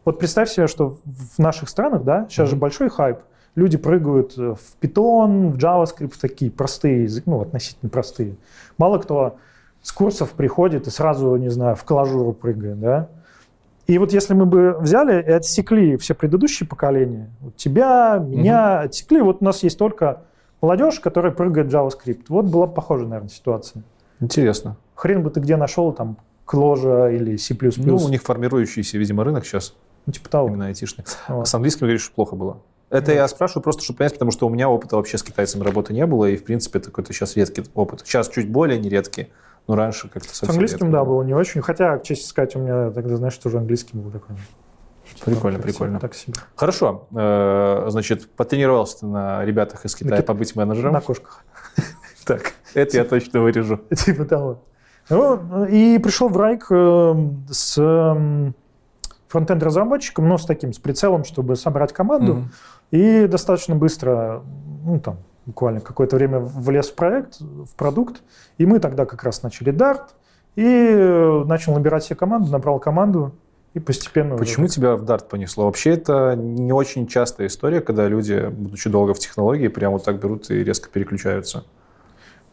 [0.04, 2.52] Вот представь себе, что в наших странах, да, сейчас mm-hmm.
[2.52, 3.20] же большой хайп,
[3.56, 8.36] люди прыгают в Python, в JavaScript, в такие простые языки, ну, относительно простые.
[8.78, 9.38] Мало кто
[9.82, 13.08] с курсов приходит и сразу, не знаю, в клажуру прыгает, да.
[13.88, 18.86] И вот если мы бы взяли и отсекли все предыдущие поколения, вот тебя, меня угу.
[18.86, 20.22] отсекли, вот у нас есть только
[20.62, 22.26] молодежь, которая прыгает в JavaScript.
[22.30, 23.84] Вот была бы похожая, наверное, ситуация.
[24.20, 24.78] Интересно.
[24.96, 27.56] Хрен бы ты где нашел там Кложа или C++.
[27.78, 29.74] Ну, у них формирующийся, видимо, рынок сейчас.
[30.06, 30.48] Ну, типа того.
[30.50, 31.06] Именно айтишный.
[31.28, 31.42] Вот.
[31.42, 32.58] А с английским говоришь, плохо было.
[32.90, 35.94] Это я спрашиваю просто, чтобы понять, потому что у меня опыта вообще с китайцами работы
[35.94, 38.02] не было, и, в принципе, это какой-то сейчас редкий опыт.
[38.06, 39.30] Сейчас чуть более нередкий,
[39.68, 41.62] но раньше как-то совсем С английским, да, было не очень.
[41.62, 44.36] Хотя, честно сказать, у меня тогда, знаешь, тоже английский был такой.
[45.26, 46.00] Прикольно, так прикольно.
[46.00, 46.34] Так себе.
[46.56, 47.08] Хорошо.
[47.16, 50.94] Э, значит, потренировался ты на ребятах из Китая На побыть менеджером.
[50.94, 51.44] На кошках.
[52.24, 53.82] Так, это я точно вырежу.
[53.96, 54.62] Типа того.
[55.10, 57.16] Ну, и пришел в Райк э,
[57.50, 58.52] с э,
[59.28, 62.44] фронтенд-разработчиком, но с таким, с прицелом, чтобы собрать команду.
[62.92, 64.44] И достаточно быстро,
[64.86, 68.22] ну там, буквально какое-то время влез в проект, в продукт.
[68.58, 70.10] И мы тогда как раз начали Dart.
[70.56, 73.34] И э, начал набирать себе команду, набрал команду.
[73.74, 74.36] И постепенно...
[74.36, 75.66] уже Почему тебя в Dart понесло?
[75.66, 80.20] Вообще это не очень частая история, когда люди, будучи долго в технологии, прямо вот так
[80.20, 81.64] берут и резко переключаются.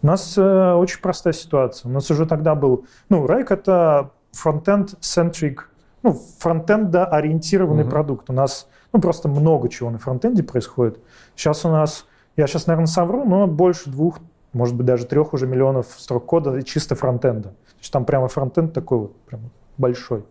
[0.00, 1.88] У нас э, очень простая ситуация.
[1.88, 2.86] У нас уже тогда был...
[3.08, 5.58] Ну, Райк— это фронтенд-centric,
[6.04, 7.90] ну, фронтенда-ориентированный Мгм.
[7.90, 8.30] продукт.
[8.30, 11.00] У нас ну, просто много чего на фронтенде происходит.
[11.34, 12.06] Сейчас у нас,
[12.38, 14.20] я сейчас, наверное, совру, но больше двух,
[14.52, 17.48] может быть, даже трех уже миллионов строк кода чисто фронтенда.
[17.48, 20.24] То есть там прямо фронтенд такой вот прям большой.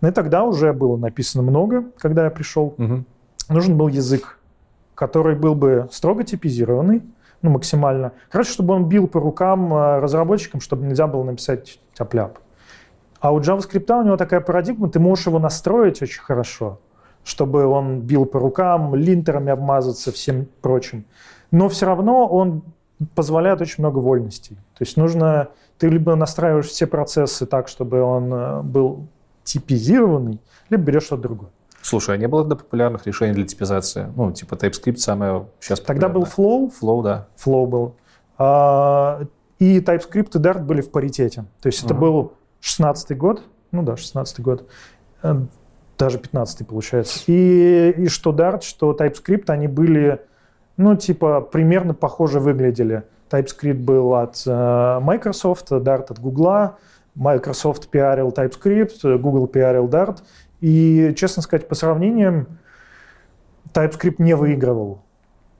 [0.00, 2.74] Ну и тогда уже было написано много, когда я пришел.
[2.76, 3.06] Мгм.
[3.48, 4.40] Нужен был язык,
[4.96, 7.02] который был бы строго типизированный,
[7.40, 8.12] ну, максимально.
[8.30, 12.40] Короче, чтобы он бил по рукам э, разработчикам, чтобы нельзя было написать тяп-ляп.
[13.20, 16.80] А у JavaScript у него такая парадигма, ты можешь его настроить очень хорошо,
[17.28, 21.04] чтобы он бил по рукам, линтерами обмазаться, всем прочим.
[21.50, 22.62] Но все равно он
[23.14, 24.56] позволяет очень много вольностей.
[24.56, 29.08] То есть нужно, ты либо настраиваешь все процессы так, чтобы он э, был
[29.44, 31.50] типизированный, либо берешь что-то другое.
[31.82, 34.10] Слушай, а не было тогда популярных решений для типизации?
[34.16, 36.22] Ну, типа TypeScript самое сейчас Тогда был.
[36.22, 37.28] Flow, Flow, да.
[37.36, 37.96] Flow был.
[38.38, 39.20] А,
[39.58, 41.44] и TypeScript и Dart были в паритете.
[41.60, 42.00] То есть это Ага.
[42.00, 44.66] был 16 год, ну да, 16 год,
[45.98, 47.22] даже 15 получается.
[47.26, 50.20] И, и что Dart, что TypeScript, они были,
[50.76, 53.02] ну, типа, примерно похоже выглядели.
[53.30, 56.76] TypeScript был от э, Microsoft, Dart от Google,
[57.14, 60.18] Microsoft пиарил TypeScript, Google пиарил Dart.
[60.60, 62.46] И, честно сказать, по сравнениям,
[63.74, 65.02] TypeScript не выигрывал.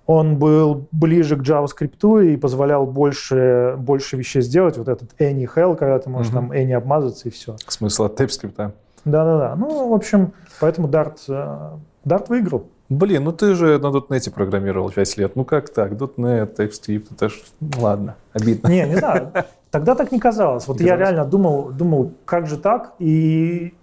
[0.07, 4.79] Он был ближе к JavaScript и позволял больше, больше вещей сделать.
[4.79, 6.49] Вот этот any hell, когда ты можешь Мгм.
[6.49, 7.57] там any обмазаться и все.
[7.67, 8.73] Смысл от TypeScript.
[9.05, 9.57] Да-да-да.
[9.57, 12.67] Ну, в общем, поэтому Dart, э, Dart выиграл.
[12.89, 15.37] Блин, ну ты же на .NET программировал 5 лет.
[15.37, 15.93] Ну как так?
[15.93, 17.43] .NET, TypeScript, это ж...
[17.61, 18.69] Ну, ладно, обидно.
[18.69, 19.33] Не, не знаю.
[19.71, 20.67] Тогда так не казалось.
[20.67, 21.11] Вот Не я казалось?
[21.11, 22.95] реально думал, думал, как же так?
[22.99, 23.75] И,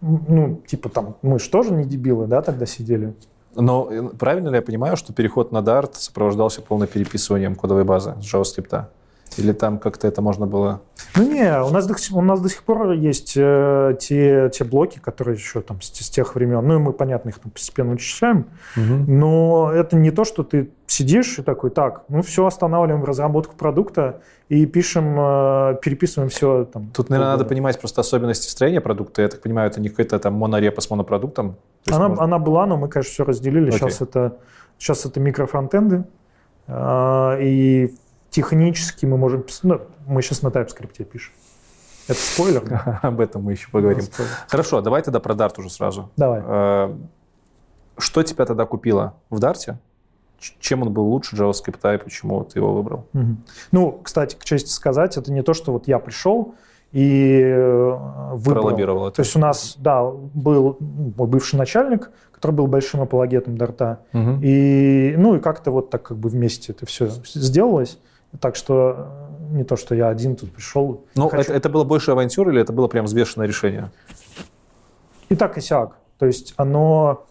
[0.00, 3.12] ну, типа там, мы же тоже не дебилы, да, тогда сидели?
[3.54, 8.14] Но э, правильно ли я понимаю, что переход на Dart сопровождался полным переписыванием кодовой базы
[8.22, 8.84] с JavaScript?
[9.38, 10.80] Или там как-то это можно было...
[11.16, 14.64] Ну не, у нас до, сих- у нас до сих пор есть э, те, те
[14.64, 16.66] блоки, которые еще там с, с тех времен.
[16.66, 18.46] Ну и мы, понятно, их там постепенно вычисляем.
[18.76, 24.20] Но это не то, что ты сидишь и такой, так, ну все, останавливаем разработку продукта
[24.48, 26.90] и пишем, э, переписываем все там.
[26.92, 29.22] Тут, наверное, надо понимать просто особенности строения продукта.
[29.22, 31.56] Я так понимаю, это не какой-то там монорепа с монопродуктом.
[31.88, 33.68] Она, можно- она была, но мы, конечно, все разделили.
[33.68, 33.78] Окей.
[33.78, 34.36] Сейчас это,
[34.78, 36.04] сейчас это микрофронтенды.
[36.66, 37.94] А, и
[38.30, 39.44] технически мы можем...
[39.62, 41.34] Ну, мы сейчас на TypeScript пишем.
[42.08, 42.64] Это спойлер?
[42.64, 42.98] да?
[43.02, 44.04] Об этом мы еще поговорим.
[44.48, 46.10] Хорошо, давай тогда про Dart уже сразу.
[46.16, 46.42] Давай.
[46.44, 46.94] Э,
[47.98, 49.76] Что тебя тогда купило в Dart?
[50.58, 53.06] Чем он был лучше JavaScript и почему ты его выбрал?
[53.72, 56.54] Ну, кстати, к чести сказать, это не то, что вот я пришел
[56.92, 57.96] и э,
[58.32, 58.62] выбрал.
[58.62, 59.16] Пролоббировал это.
[59.16, 64.00] То есть у нас, да, был мой бывший начальник, который был большим апологетом Дарта.
[64.12, 64.40] Мгм.
[64.42, 67.98] И, ну, и как-то вот так как бы вместе это все сделалось.
[68.38, 69.08] Так что
[69.50, 71.04] э, не то, что я один тут пришел.
[71.16, 71.42] Ну, хочу.
[71.42, 73.90] это, это было больше авантюр или это было прям взвешенное решение?
[75.28, 75.96] И так, и сяк.
[76.18, 77.26] То есть оно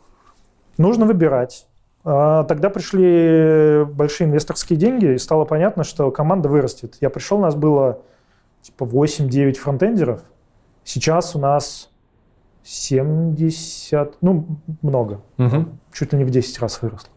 [0.77, 1.67] нужно выбирать.
[2.03, 6.95] А, Тогда пришли большие инвесторские деньги, и стало понятно, что команда вырастет.
[7.01, 8.01] Я пришел, у нас было
[8.61, 10.21] типа 8-9 фронтендеров.
[10.83, 11.89] Сейчас у нас
[12.63, 14.47] 70, ну,
[14.81, 15.21] много.
[15.37, 15.79] Мгм.
[15.91, 17.09] Чуть ли не в 10 раз выросло.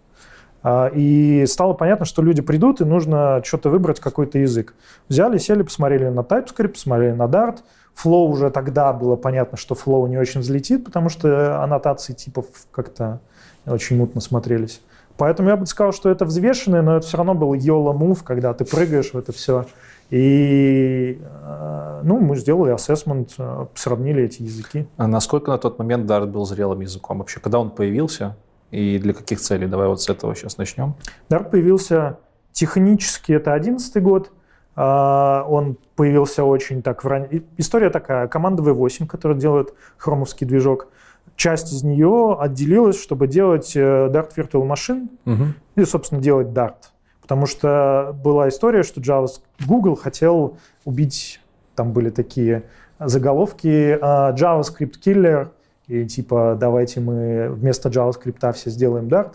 [0.62, 4.74] А, и стало понятно, что люди придут, и нужно что-то выбрать, какой-то язык.
[5.08, 7.58] Взяли, сели, посмотрели на TypeScript, посмотрели на Dart.
[8.02, 13.20] Flow уже тогда было понятно, что Flow не очень взлетит, потому что аннотации типов как-то
[13.66, 14.80] очень мутно смотрелись.
[15.18, 18.54] Поэтому я бы сказал, что это взвешенное, но это все равно был YOLO move, когда
[18.54, 19.66] ты прыгаешь в это все.
[20.10, 24.86] И э, ну, мы сделали ассессмент, э, сравнили эти языки.
[24.96, 27.18] А насколько на тот момент Dart был зрелым языком?
[27.18, 28.36] Вообще, когда он появился
[28.72, 29.68] и для каких целей?
[29.68, 30.94] Давай вот с этого сейчас начнем.
[31.28, 32.18] Dart появился
[32.52, 34.32] технически, это 11 год.
[34.74, 37.28] А, он появился очень так в ран...
[37.58, 38.26] История такая.
[38.26, 40.88] Команда V8, которая делает хромовский движок,
[41.36, 45.44] часть из нее отделилась, чтобы делать э, Dart Virtual Machine угу.
[45.76, 46.76] и, собственно, делать Dart.
[47.20, 49.28] Потому что была история, что Java,
[49.66, 51.40] Google хотел убить,
[51.74, 52.64] там были такие
[52.98, 55.48] заголовки, а, JavaScript killer,
[55.92, 59.32] и типа давайте мы вместо JavaScript все сделаем Dart.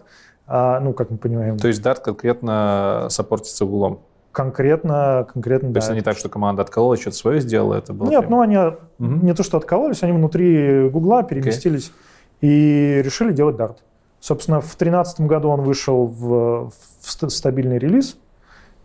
[0.47, 1.57] А, ну, как мы понимаем.
[1.57, 4.01] То есть Dart конкретно саппортится Google?
[4.31, 5.79] Конкретно, конкретно, То да.
[5.79, 8.09] есть не так, что команда откололась, что-то свое сделала, это было?
[8.09, 8.31] Нет, прям...
[8.31, 8.75] ну они угу.
[8.97, 11.91] не то, что откололись, они внутри Гугла переместились
[12.41, 12.47] okay.
[12.47, 13.77] и решили делать Dart.
[14.19, 18.17] Собственно, в 2013 году он вышел в, в стабильный релиз,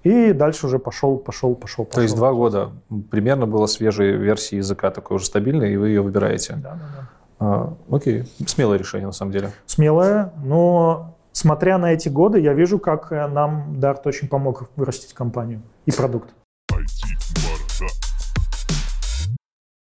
[0.03, 1.95] и дальше уже пошел, пошел, пошел, пошел.
[1.95, 2.71] То есть два года
[3.11, 6.55] примерно было свежей версии языка, такой уже стабильной, и вы ее выбираете.
[6.55, 7.09] Да, да, да.
[7.43, 9.51] А, окей, смелое решение на самом деле.
[9.67, 15.61] Смелое, но смотря на эти годы, я вижу, как нам Dart очень помог вырастить компанию
[15.85, 16.31] и продукт.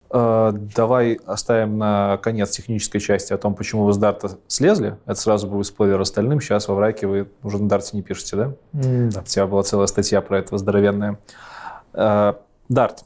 [0.10, 4.98] Э, давай оставим на конец технической части о том, почему вы с Дарта слезли.
[5.06, 6.39] Это сразу будет спойлер остальным.
[6.39, 8.54] Сейчас во Враке вы уже на Дарте не пишете, да?
[8.72, 9.19] Mm, да.
[9.19, 11.19] У тебя была целая статья про это здоровенная.
[11.93, 12.36] Э,
[12.69, 13.04] Дарт.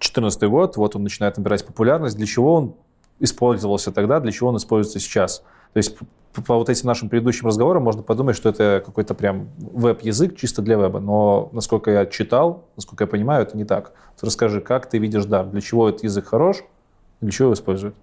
[0.00, 2.16] 14 год, вот он начинает набирать популярность.
[2.16, 2.74] Для чего он
[3.20, 5.42] использовался тогда, для чего он используется сейчас?
[5.72, 5.96] То есть
[6.46, 10.76] по вот этим нашим предыдущим разговорам можно подумать, что это какой-то прям веб-язык чисто для
[10.76, 11.00] веба.
[11.00, 13.92] Но насколько я читал, насколько я понимаю, это не так.
[14.20, 15.50] Расскажи, как ты видишь Dart?
[15.50, 16.64] Для чего этот язык хорош?
[17.20, 17.94] Для чего его используют?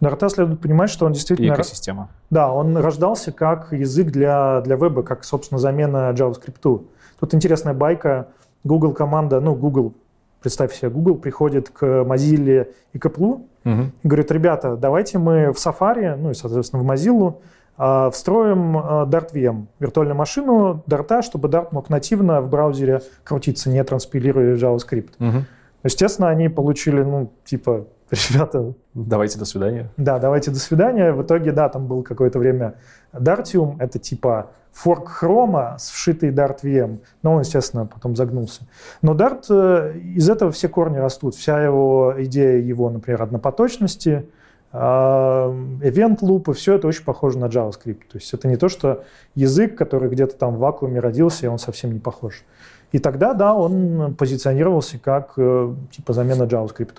[0.00, 1.52] Дарта следует понимать, что он действительно...
[1.52, 2.08] И экосистема.
[2.30, 6.84] Да, он рождался как язык для, для веба, как, собственно, замена JavaScript.
[7.18, 8.28] Тут интересная байка.
[8.64, 9.94] Google команда, ну, Google,
[10.40, 13.82] представь себе, Google приходит к Mozilla и к Apple, Угу.
[14.02, 17.34] И говорит, ребята, давайте мы в Safari, ну и, соответственно, в Mozilla
[17.78, 23.68] э, встроим э, Dart VM, виртуальную машину Dart, чтобы Dart мог нативно в браузере крутиться,
[23.70, 25.10] не транспилируя JavaScript.
[25.20, 25.44] Угу.
[25.84, 27.86] Естественно, они получили, ну, типа,
[28.30, 28.72] ребята...
[28.94, 29.90] Давайте до свидания.
[29.96, 31.12] Да, давайте до свидания.
[31.12, 32.74] В итоге, да, там был какое-то время
[33.12, 36.98] Dartium, это типа форк хрома с вшитой Dart VM.
[37.22, 38.62] Но он, естественно, потом загнулся.
[39.02, 41.34] Но Dart, э, из этого все корни растут.
[41.34, 44.26] Вся его идея его, например, однопоточности,
[44.72, 48.02] event лупы, все это очень похоже на JavaScript.
[48.10, 49.04] То есть это не то, что
[49.34, 52.44] язык, который где-то там в вакууме родился, и он совсем не похож.
[52.92, 56.96] И тогда, да, он позиционировался как э, типа замена JavaScript.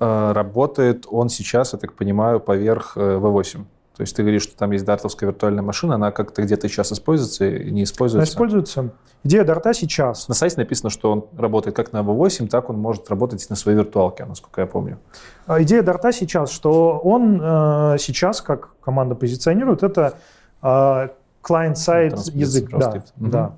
[0.00, 3.64] Э, работает он сейчас, я так понимаю, поверх V8.
[4.02, 7.46] То есть ты говоришь, что там есть дартовская виртуальная машина, она как-то где-то сейчас используется
[7.46, 8.18] и не используется?
[8.18, 8.90] Она используется.
[9.22, 10.26] Идея дарта сейчас.
[10.26, 13.78] На сайте написано, что он работает как на V8, так он может работать на своей
[13.78, 14.98] виртуалке, насколько я помню.
[15.46, 20.14] А идея дарта сейчас, что он э, сейчас, как команда позиционирует, это
[20.60, 21.08] э,
[21.44, 22.70] client-side язык.
[22.70, 23.30] Да, угу.
[23.30, 23.52] да.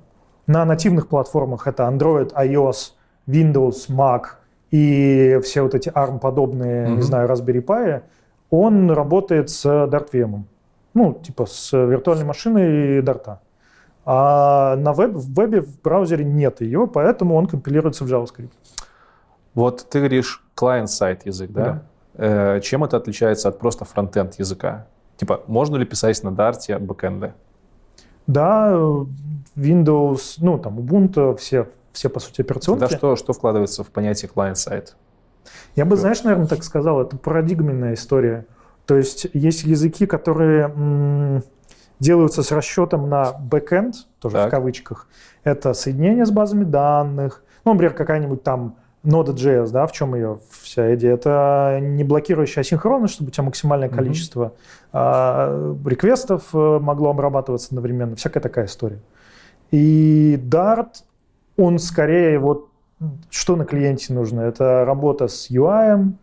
[0.45, 2.91] На нативных платформах это Android, iOS,
[3.25, 4.25] Windows, Mac
[4.69, 6.95] и все вот эти ARM-подобные, угу.
[6.97, 8.03] не знаю, Raspberry Pi–
[8.59, 10.43] он работает с DartVM.
[10.93, 13.41] Ну, типа с виртуальной машиной Дарта.
[14.05, 18.51] А на веб, в вебе, в браузере нет ее, поэтому он компилируется в JavaScript.
[19.55, 21.63] Вот ты говоришь client-сайт язык, да?
[21.63, 22.55] да.
[22.57, 24.85] Э, чем это отличается от просто фронтенд языка?
[25.17, 27.33] Типа, можно ли писать на Dart бэкэнды?
[28.27, 28.73] Да,
[29.55, 32.81] Windows, ну, там, Ubuntu, все, все по сути, операционки.
[32.81, 34.95] Да, что, что вкладывается в понятие client-сайт?
[35.75, 38.45] Я бы, знаешь, наверное, так сказал, это парадигменная история.
[38.85, 41.43] То есть есть языки, которые м-
[41.99, 44.47] делаются с расчетом на backend, тоже так.
[44.47, 45.07] в кавычках.
[45.43, 47.43] Это соединение с базами данных.
[47.63, 51.13] Ну, например, какая-нибудь там Node.js, да, в чем ее вся идея?
[51.13, 54.89] Это не блокирующая асинхронность, чтобы у тебя максимальное количество mm-hmm.
[54.93, 58.15] а, реквестов э, могло обрабатываться одновременно.
[58.15, 58.99] Всякая такая история.
[59.71, 61.03] И Dart,
[61.57, 62.69] он скорее вот
[63.29, 64.41] что на клиенте нужно?
[64.41, 66.13] Это работа с UI.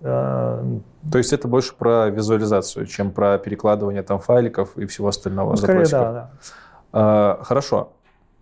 [0.00, 0.78] Э,
[1.10, 5.50] То есть это больше про визуализацию, чем про перекладывание там файликов и всего остального.
[5.50, 6.30] Ну, скорее, да, да.
[6.92, 7.92] А, хорошо.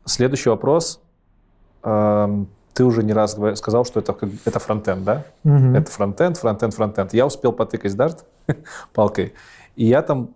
[0.05, 1.01] Следующий вопрос.
[1.83, 5.25] А, ты уже не раз сказал, что это, это фронтенд, да?
[5.45, 5.75] Угу.
[5.75, 7.13] Это фронтенд, фронтенд, фронтенд.
[7.13, 8.25] Я успел потыкать Dart
[8.95, 9.35] палкой,
[9.75, 10.31] и я там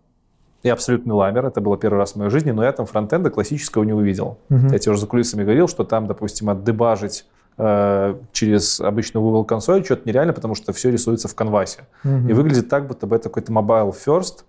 [0.65, 3.85] Я абсолютный ламер, это было первый раз в моей жизни, но я там фронтенда классического
[3.85, 4.39] не увидел.
[4.49, 4.69] Мгм.
[4.69, 9.85] Я тебе уже за кулисами говорил, что там, допустим, отдебажить э, через обычную Google консоль
[9.85, 11.81] что-то нереально, потому что все рисуется в канвасе.
[12.03, 12.29] Мгм.
[12.29, 14.45] И выглядит так, будто бы это какой-то mobile first.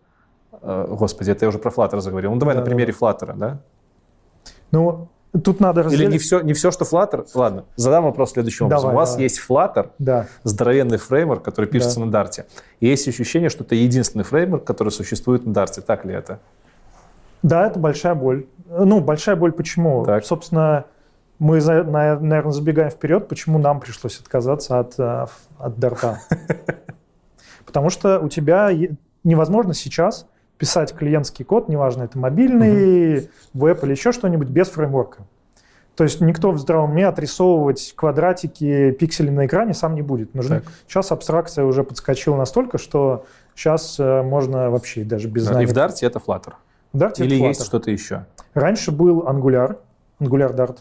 [0.61, 2.31] Э, Господи, это я уже про Flutter заговорил.
[2.31, 3.59] Ну, давай Да, на да, примере Flutter, да?
[4.71, 5.09] Ну,
[5.43, 6.11] тут надо Или разделить.
[6.11, 7.27] не все, не все, что Flutter?
[7.35, 8.83] Ладно, задам вопрос следующим образом.
[8.89, 9.23] Давай, У вас давай.
[9.23, 10.27] есть Flutter, Да.
[10.43, 12.05] здоровенный фреймворк, который пишется Да.
[12.05, 12.45] на Dart.
[12.79, 15.81] И есть ощущение, что это единственный фреймворк, который существует на Dart.
[15.81, 16.39] Так ли это?
[17.41, 18.45] Да, это большая боль.
[18.69, 20.05] Ну, большая боль почему?
[20.05, 20.25] Так.
[20.25, 20.85] Собственно,
[21.43, 25.25] мы, наверное, забегаем вперед, почему нам пришлось отказаться от, э,
[25.59, 26.19] от дарта.
[27.65, 28.69] Потому что у тебя
[29.25, 30.25] невозможно сейчас
[30.57, 35.23] писать клиентский код, неважно, это мобильный, веб или еще что-нибудь, без фреймворка.
[35.95, 40.33] То есть никто в здравом уме отрисовывать квадратики, пиксели на экране сам не будет.
[40.33, 40.61] Нужны...
[40.61, 40.71] Так.
[40.87, 45.67] Сейчас абстракция уже подскочила настолько, что сейчас э, можно вообще даже без И знания.
[45.67, 46.53] в Dart это Flutter.
[46.93, 47.47] В Dart это Или Flutter.
[47.49, 48.25] есть что-то еще?
[48.53, 49.77] Раньше был Angular,
[50.21, 50.77] Angular Dart.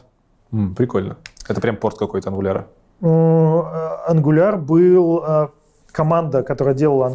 [0.53, 1.17] М, прикольно.
[1.49, 2.67] Это прям порт какой-то ангуляра.
[3.01, 5.49] Э, Angular был э,
[5.91, 7.07] команда, которая делала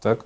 [0.00, 0.24] Так?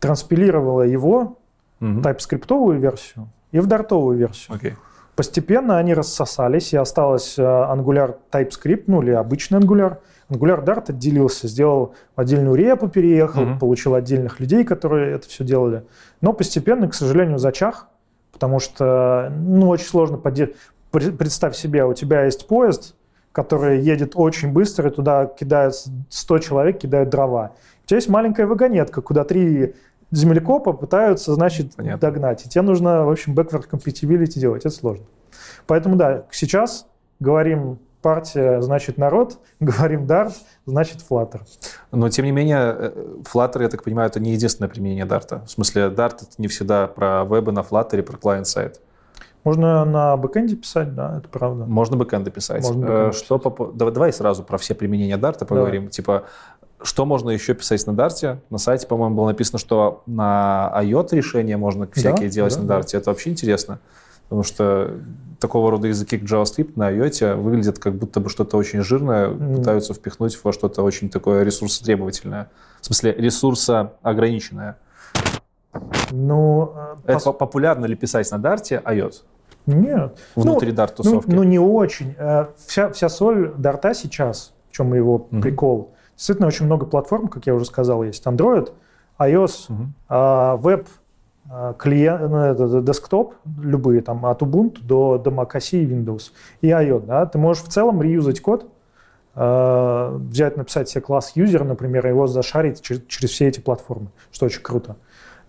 [0.00, 1.38] транспилировала его,
[1.80, 2.00] Мгм.
[2.02, 2.46] TypeScript
[2.78, 4.54] версию и в дартовую версию.
[4.56, 4.74] Окей.
[5.16, 9.98] Постепенно они рассосались, и осталось э, Angular TypeScript, ну или обычный Angular.
[10.28, 13.58] Angular Dart отделился, сделал отдельную репу, переехал, Мгм.
[13.58, 15.84] получил отдельных людей, которые это все делали.
[16.20, 17.88] Но постепенно, к сожалению, зачах,
[18.32, 20.60] потому что ну, очень сложно поддерживать.
[21.00, 22.94] Представь себе, у тебя есть поезд,
[23.32, 25.74] который едет очень быстро, и туда кидают
[26.08, 27.52] 100 человек, кидают дрова.
[27.84, 29.74] У тебя есть маленькая вагонетка, куда три
[30.10, 32.00] землекопа пытаются, значит, Понятно.
[32.00, 32.46] догнать.
[32.46, 34.64] И тебе нужно, в общем, backward compatibility делать.
[34.64, 35.04] Это сложно.
[35.66, 36.86] Поэтому, да, сейчас
[37.20, 40.34] говорим партия, значит, народ, говорим Dart,
[40.66, 41.40] значит, Flutter.
[41.90, 45.44] Но, тем не менее, э, Flutter, я так понимаю, это не единственное применение Dart.
[45.44, 48.80] В смысле, Dart это не всегда про вебы на Flutter, про клиент-сайт.
[49.44, 51.64] Можно на бэкэнде писать, да, это правда.
[51.66, 52.62] Можно бэкэнды писать.
[52.62, 55.88] Можно Э, бэкэнды Что по по- давай, давай сразу про все применения Dart поговорим.
[55.90, 56.24] Типа,
[56.82, 58.38] что можно еще писать на Dart?
[58.50, 62.78] На сайте, по-моему, было написано, что на IOT решения можно всякие делать да, на да.
[62.80, 62.96] Dart.
[62.96, 63.78] Это вообще интересно.
[64.24, 64.90] Потому что
[65.40, 69.56] такого рода языки, как JavaScript на IOT выглядят как будто бы что-то очень жирное, Мгм.
[69.56, 72.48] пытаются впихнуть во что-то очень такое ресурсотребовательное.
[72.80, 74.76] В смысле, ресурсоограниченное.
[76.12, 79.14] Ну, э, Это пос- популярно ли писать на Dart IOT?
[79.66, 80.18] Нет.
[80.36, 81.30] Внутри Ну, Dart-тусовки?
[81.30, 82.14] Ну, не очень.
[82.18, 85.42] Э, Вся, вся соль Дарта сейчас, в чем его Мгм.
[85.42, 88.24] прикол, действительно очень много платформ, как я уже сказал, есть.
[88.26, 88.72] Android,
[89.18, 89.70] iOS,
[90.08, 90.86] а, веб,
[91.50, 96.68] а, клиент, ну, десктоп, любые, там, от Ubuntu до, до Mac OS и Windows, и
[96.68, 97.06] iOS.
[97.06, 97.26] Да?
[97.26, 98.66] Ты можешь в целом реюзать код,
[99.36, 104.46] взять, написать себе класс юзер, например, и его зашарить через, через все эти платформы, что
[104.46, 104.94] очень круто.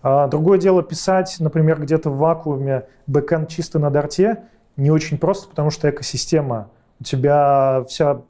[0.02, 4.42] А, другое дело писать, например, где-то в вакууме бэкэнд чисто на дарте,
[4.76, 6.68] не очень просто, потому что экосистема,
[7.00, 8.20] у тебя вся,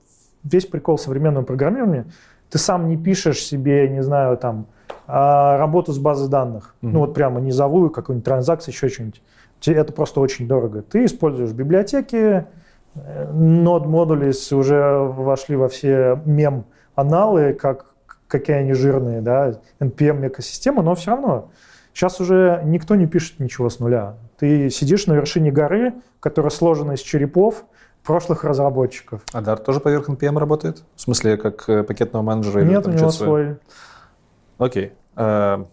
[0.44, 2.06] весь прикол современного программирования,
[2.50, 4.66] ты сам не пишешь себе, не знаю, там,
[5.08, 6.74] а, работу с базой данных.
[6.80, 6.92] Мгм.
[6.92, 9.22] Ну вот прямо низовую, какую-нибудь транзакцию, еще что-нибудь.
[9.66, 10.82] Это просто очень дорого.
[10.82, 12.46] Ты используешь библиотеки,
[12.94, 17.86] э, нод-модули с- уже вошли во все мем-аналы, как,
[18.28, 21.50] какие они жирные, да, NPM-экосистема, но все равно
[21.92, 24.16] сейчас уже никто не пишет ничего с нуля.
[24.38, 27.64] Ты сидишь на вершине горы, которая сложена из черепов
[28.04, 29.22] прошлых разработчиков.
[29.32, 30.84] А Dart тоже поверх NPM работает?
[30.94, 32.62] В смысле, как э, пакетного менеджера?
[32.62, 33.56] или Нет, у там него свой.
[34.58, 34.92] Окей.
[35.16, 35.64] Э,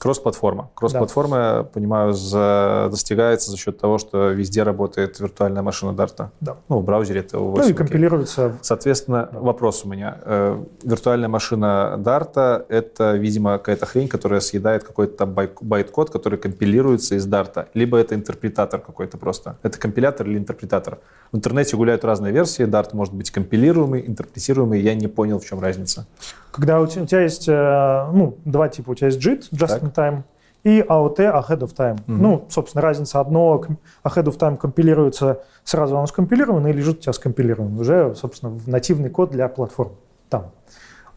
[0.00, 0.70] Кросс-платформа.
[0.74, 6.30] Кросс-платформа, я понимаю, за- достигается за счет того, что везде работает виртуальная машина Dart а.
[6.40, 6.56] Да.
[6.70, 8.56] Ну, в браузере это у Ну и компилируется.
[8.62, 10.16] Соответственно, вопрос у меня.
[10.24, 16.08] Э, Виртуальная машина Dart а — это, видимо, какая-то хрень, которая съедает какой-то там бай- байт-код,
[16.08, 17.68] который компилируется из Dart а.
[17.74, 19.58] Либо это интерпретатор какой-то просто.
[19.62, 20.98] Это компилятор или интерпретатор?
[21.30, 22.64] В интернете гуляют разные версии.
[22.64, 24.80] Дарт может быть компилируемый, интерпретируемый.
[24.80, 26.06] Я не понял, в чем разница.
[26.52, 28.90] Когда у тебя, есть, э, ну, два типа.
[28.90, 29.82] У тебя есть JIT, Just Так.
[29.82, 30.22] in Time,
[30.64, 31.98] и AOT, Ahead of Time.
[32.06, 32.22] Мгм.
[32.22, 33.62] Ну, собственно, разница одно,
[34.04, 37.78] Ahead of Time компилируется, сразу оно скомпилировано, и лежит у тебя скомпилирован.
[37.78, 39.92] Уже, собственно, в нативный код для платформ.
[40.28, 40.50] Там.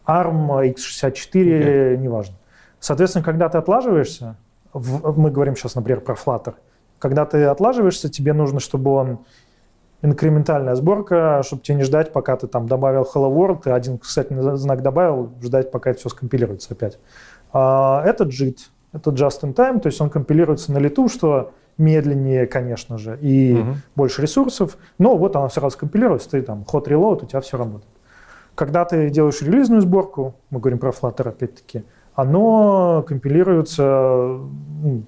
[0.06, 2.34] ARM, x64, неважно.
[2.80, 4.36] Соответственно, когда ты отлаживаешься,
[4.72, 6.54] в- мы говорим сейчас, например, про Flutter,
[6.98, 9.18] когда ты отлаживаешься, тебе нужно, чтобы он
[10.04, 14.34] инкрементальная сборка, чтобы тебе не ждать, пока ты там добавил Hello World, ты один, кстати,
[14.56, 16.98] знак добавил, ждать, пока это все скомпилируется опять.
[17.52, 18.58] А, это JIT,
[18.92, 23.54] это Just in Time, то есть он компилируется на лету, что медленнее, конечно же, и
[23.54, 23.76] Мгм.
[23.96, 27.90] больше ресурсов, но вот оно сразу компилируется, ты там hot reload, у тебя все работает.
[28.54, 31.82] Когда ты делаешь релизную сборку, мы говорим про Flutter опять-таки,
[32.14, 34.38] оно компилируется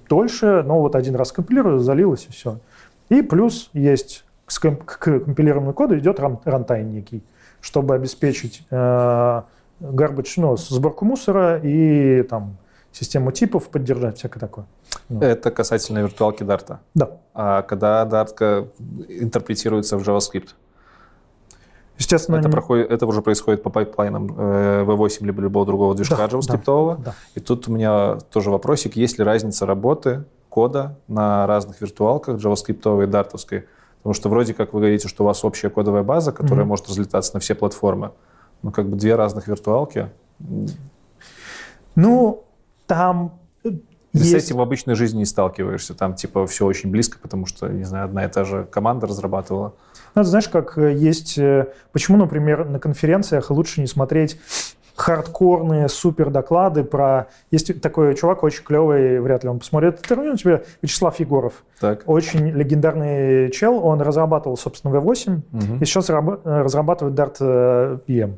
[0.09, 2.59] дольше, но вот один раз компилируется, залилось и все.
[3.07, 7.23] И плюс есть к компилированному коду идет runtime некий,
[7.61, 9.41] чтобы обеспечить э,
[9.81, 12.57] garbage, ну, сборку мусора и там
[12.91, 14.65] систему типов поддержать, всякое такое.
[15.09, 15.21] Ну.
[15.21, 16.77] Это касательно виртуалки Dart.
[16.95, 17.11] Да.
[17.33, 18.69] А когда Dart
[19.07, 20.49] интерпретируется в JavaScript?
[21.97, 26.15] Естественно, это, проходит, это уже происходит по pipeline ам э, V8 либо любого другого движка
[26.15, 26.95] да, JavaScript.
[26.97, 27.15] Да, да.
[27.35, 33.03] И тут у меня тоже вопросик, есть ли разница работы кода на разных виртуалках JavaScript
[33.03, 33.65] и дартовской?
[34.07, 36.69] Потому что вроде как вы говорите, что у вас общая кодовая база, которая mm-hmm.
[36.69, 38.11] может разлетаться на все платформы.
[38.61, 40.07] Ну, как бы две разных виртуалки.
[41.95, 42.45] Ну,
[42.85, 43.81] там ты
[44.13, 44.31] есть...
[44.31, 45.93] с этим в обычной жизни не сталкиваешься.
[45.93, 49.73] Там типа все очень близко, потому что, не знаю, одна и та же команда разрабатывала.
[50.15, 51.37] Ну, знаешь, как э, есть...
[51.37, 54.39] Э, почему, например, на конференциях лучше не смотреть
[54.97, 57.27] хардкорные супер доклады про...
[57.51, 61.63] Есть такой чувак очень клевый, вряд ли он посмотрит интервью, у тебя Вячеслав Егоров.
[61.79, 62.01] Так.
[62.07, 65.75] Очень легендарный чел, он разрабатывал, собственно, V8 угу.
[65.79, 68.33] и сейчас разрабатывает Dart VM.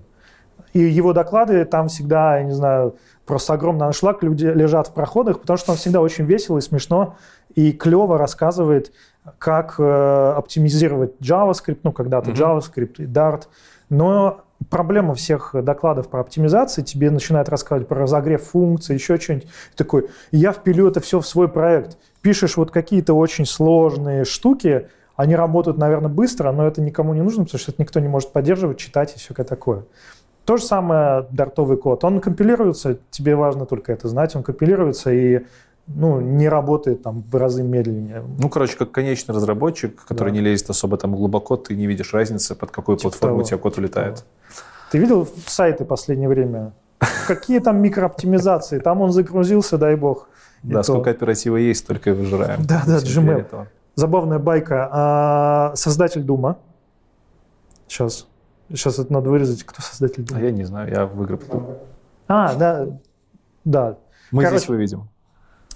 [0.73, 2.95] И его доклады там всегда, я не знаю,
[3.25, 7.15] просто огромный аншлаг, люди лежат в проходах, потому что он всегда очень весело и смешно
[7.55, 8.91] и клево рассказывает,
[9.37, 12.35] как э, оптимизировать JavaScript, ну, когда-то mm-hmm.
[12.35, 13.43] JavaScript и Dart.
[13.89, 19.47] Но проблема всех докладов про оптимизацию, тебе начинают рассказывать про разогрев функций, еще что-нибудь.
[19.75, 21.97] Такой, я впилю это все в свой проект.
[22.21, 27.43] Пишешь вот какие-то очень сложные штуки, они работают, наверное, быстро, но это никому не нужно,
[27.43, 29.85] потому что это никто не может поддерживать, читать и все такое.
[30.45, 32.03] То же самое дартовый код.
[32.03, 35.41] Он компилируется, тебе важно только это знать, он компилируется и
[35.95, 38.23] ну, не работает там в разы медленнее.
[38.37, 40.35] Ну, короче, как конечный разработчик, который да.
[40.35, 43.43] не лезет особо там глубоко, ты не видишь разницы, под какую типа платформу того.
[43.43, 44.15] у тебя код улетает.
[44.15, 44.27] Того.
[44.91, 46.73] Ты видел сайты в последнее время?
[47.27, 48.79] Какие там микрооптимизации?
[48.79, 50.29] Там он загрузился, дай бог.
[50.61, 52.65] Да, сколько оператива есть, столько и выжираем.
[52.65, 53.67] Да, да, Gmail.
[53.95, 54.89] Забавная байка.
[54.91, 56.57] А, создатель Дума.
[57.87, 58.27] Сейчас.
[58.69, 60.39] Сейчас это надо вырезать, кто создатель Дума.
[60.39, 61.39] А я не знаю, я в игры
[62.27, 62.87] А, да.
[63.65, 63.97] Да.
[64.31, 65.08] Мы Короче, здесь выведем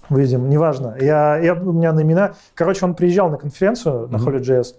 [0.10, 0.96] выйдем, неважно.
[1.00, 2.34] Я, я, у меня на имена...
[2.56, 4.12] Короче, он приезжал на конференцию mm-hmm.
[4.12, 4.76] на Holy.js,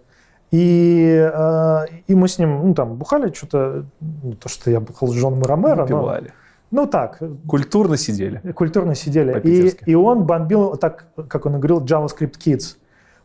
[0.51, 5.09] и, э, и мы с ним, ну, там, бухали что-то, не то, что я бухал
[5.09, 6.33] с Джоном Ромеро, Выпивали.
[6.71, 6.83] но...
[6.83, 7.21] Ну, так.
[7.49, 8.39] Культурно сидели.
[8.53, 9.41] Культурно сидели.
[9.45, 12.77] И, и он бомбил, так, как он говорил, JavaScript Kids.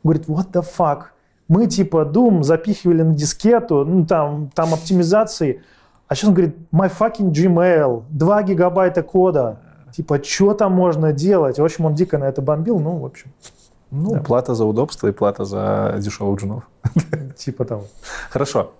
[0.04, 1.06] Говорит, what the fuck?
[1.48, 5.64] Мы, типа, Doom запихивали на дискету, ну, там, там оптимизации.
[6.08, 9.60] А сейчас он говорит, my fucking Gmail, 2 гигабайта кода
[9.92, 11.60] типа, что там можно делать?
[11.60, 13.32] В общем, он дико на это бомбил, ну, в общем.
[13.92, 14.20] Ну, да.
[14.20, 16.64] плата за удобство и плата за дешевых джунов.
[17.38, 17.86] Типа того.
[18.30, 18.72] Хорошо.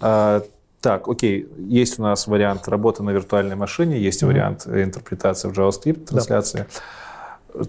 [0.00, 0.42] А,
[0.80, 6.06] так, окей, есть у нас вариант работы на виртуальной машине, есть вариант интерпретации в JavaScript,
[6.06, 6.66] трансляции.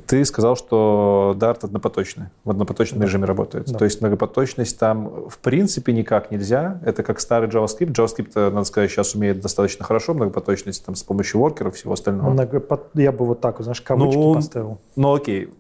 [0.08, 3.06] Ты сказал, что Dart однопоточный, в однопоточном да.
[3.06, 3.68] режиме работает.
[3.68, 3.78] Да.
[3.78, 6.82] То есть многопоточность там в принципе никак нельзя.
[6.84, 7.94] Это как старый JavaScript.
[7.94, 11.94] JavaScript, э, надо сказать, сейчас умеет достаточно хорошо многопоточность там, с помощью воркеров и всего
[11.94, 12.32] остального.
[12.32, 12.90] Многопот...
[12.96, 14.80] Я бы вот так, знаешь, кавычки ну, поставил.
[14.96, 15.54] Ну окей,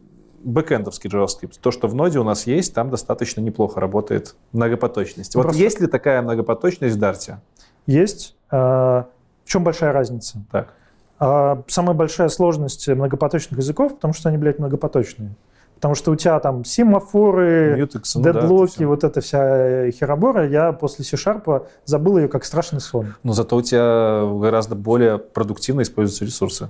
[0.44, 1.60] бэкэндовский JavaScript.
[1.62, 5.36] То, что в ноде у нас есть, там достаточно неплохо работает многопоточность.
[5.36, 5.62] Ну, вот просто...
[5.62, 7.38] есть ли такая многопоточность в Dart?
[7.86, 8.36] Есть.
[8.50, 9.08] А,
[9.44, 10.40] в чем большая разница?
[10.52, 10.74] Так.
[11.20, 15.36] А самая большая сложность многопоточных языков, потому что они, блядь, многопоточные.
[15.76, 17.76] Потому что у тебя там семафоры,
[18.16, 23.16] дедлоки, ну да, вот эта вся херобора, я после C-Sharp забыл ее как страшный сон.
[23.24, 26.70] Но зато у тебя гораздо более продуктивно используются ресурсы.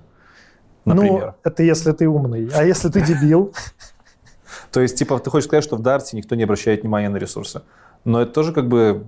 [0.86, 1.28] Например.
[1.28, 2.50] Ну, это если ты умный.
[2.54, 3.54] А если ты дебил?
[4.72, 7.62] То есть, типа, ты хочешь сказать, что в Dart никто не обращает внимания на ресурсы.
[8.04, 9.06] Но это тоже как бы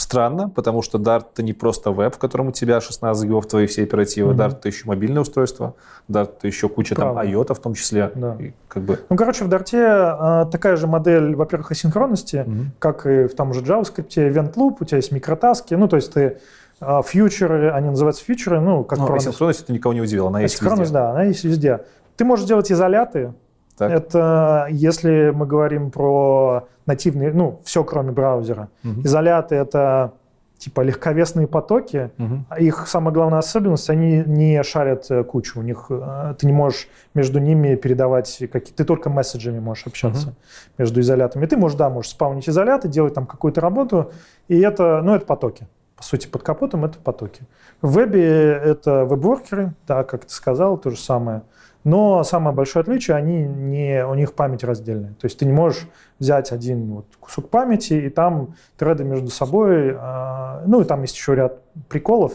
[0.00, 3.66] Странно, потому что Dart это не просто веб, в котором у тебя 16 гигов твои
[3.66, 4.32] все оперативы.
[4.32, 4.36] Mm-hmm.
[4.36, 5.74] Dart это еще мобильное устройство.
[6.08, 7.20] Dart это еще куча Правда.
[7.20, 8.10] там IOTA в том числе.
[8.14, 8.34] Да.
[8.40, 8.98] И как бы...
[9.10, 12.64] Ну, короче, в Dart а, такая же модель, во-первых, асинхронности, mm-hmm.
[12.78, 16.14] как и в том же JavaScript, event loop, у тебя есть микротаски, ну, то есть
[16.14, 16.38] ты
[16.80, 20.62] а, фьючеры, они называются фьючеры, ну, как ну, асинхронность это никого не удивило, она есть
[20.62, 20.86] везде.
[20.86, 21.80] да, она есть везде.
[22.16, 23.34] Ты можешь делать изоляты,
[23.80, 23.90] так.
[23.90, 28.68] Это если мы говорим про нативные, ну, все кроме браузера.
[28.84, 29.02] Угу.
[29.04, 30.12] Изоляты— это
[30.58, 32.10] типа легковесные потоки.
[32.18, 32.58] Угу.
[32.58, 35.58] Их самая главная особенность, они не шарят э, кучу.
[35.60, 40.28] У них э, ты не можешь между ними передавать какие ты только месседжами можешь общаться
[40.28, 40.36] угу.
[40.76, 41.46] между изолятами.
[41.46, 44.12] ты можешь, да, можешь спаунить изоляты, делать там какую-то работу,
[44.48, 45.66] и это, ну, это потоки.
[45.96, 47.42] По сути, под капотом это потоки.
[47.80, 51.42] В вебе это веб-воркеры, да, как ты сказал, то же самое.
[51.82, 55.14] Но самое большое отличие, они не, у них память раздельная.
[55.14, 59.96] То есть ты не можешь взять один вот кусок памяти и там треды между собой.
[59.98, 62.34] Э, ну и там есть еще ряд приколов,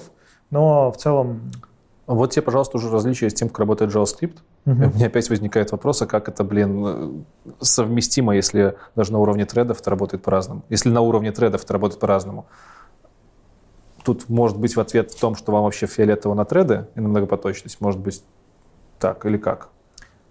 [0.49, 1.51] но в целом...
[2.07, 4.37] Вот тебе, пожалуйста, уже различие с тем, как работает JavaScript.
[4.65, 7.25] И у меня опять возникает вопрос, а как это, блин,
[7.59, 10.63] совместимо, если даже на уровне тредов это работает по-разному?
[10.69, 12.47] Если на уровне тредов это работает по-разному.
[14.03, 17.09] Тут может быть в ответ в том, что вам вообще фиолетово на треды и на
[17.09, 17.81] многопоточность.
[17.81, 18.23] Может быть
[18.99, 19.69] так или как?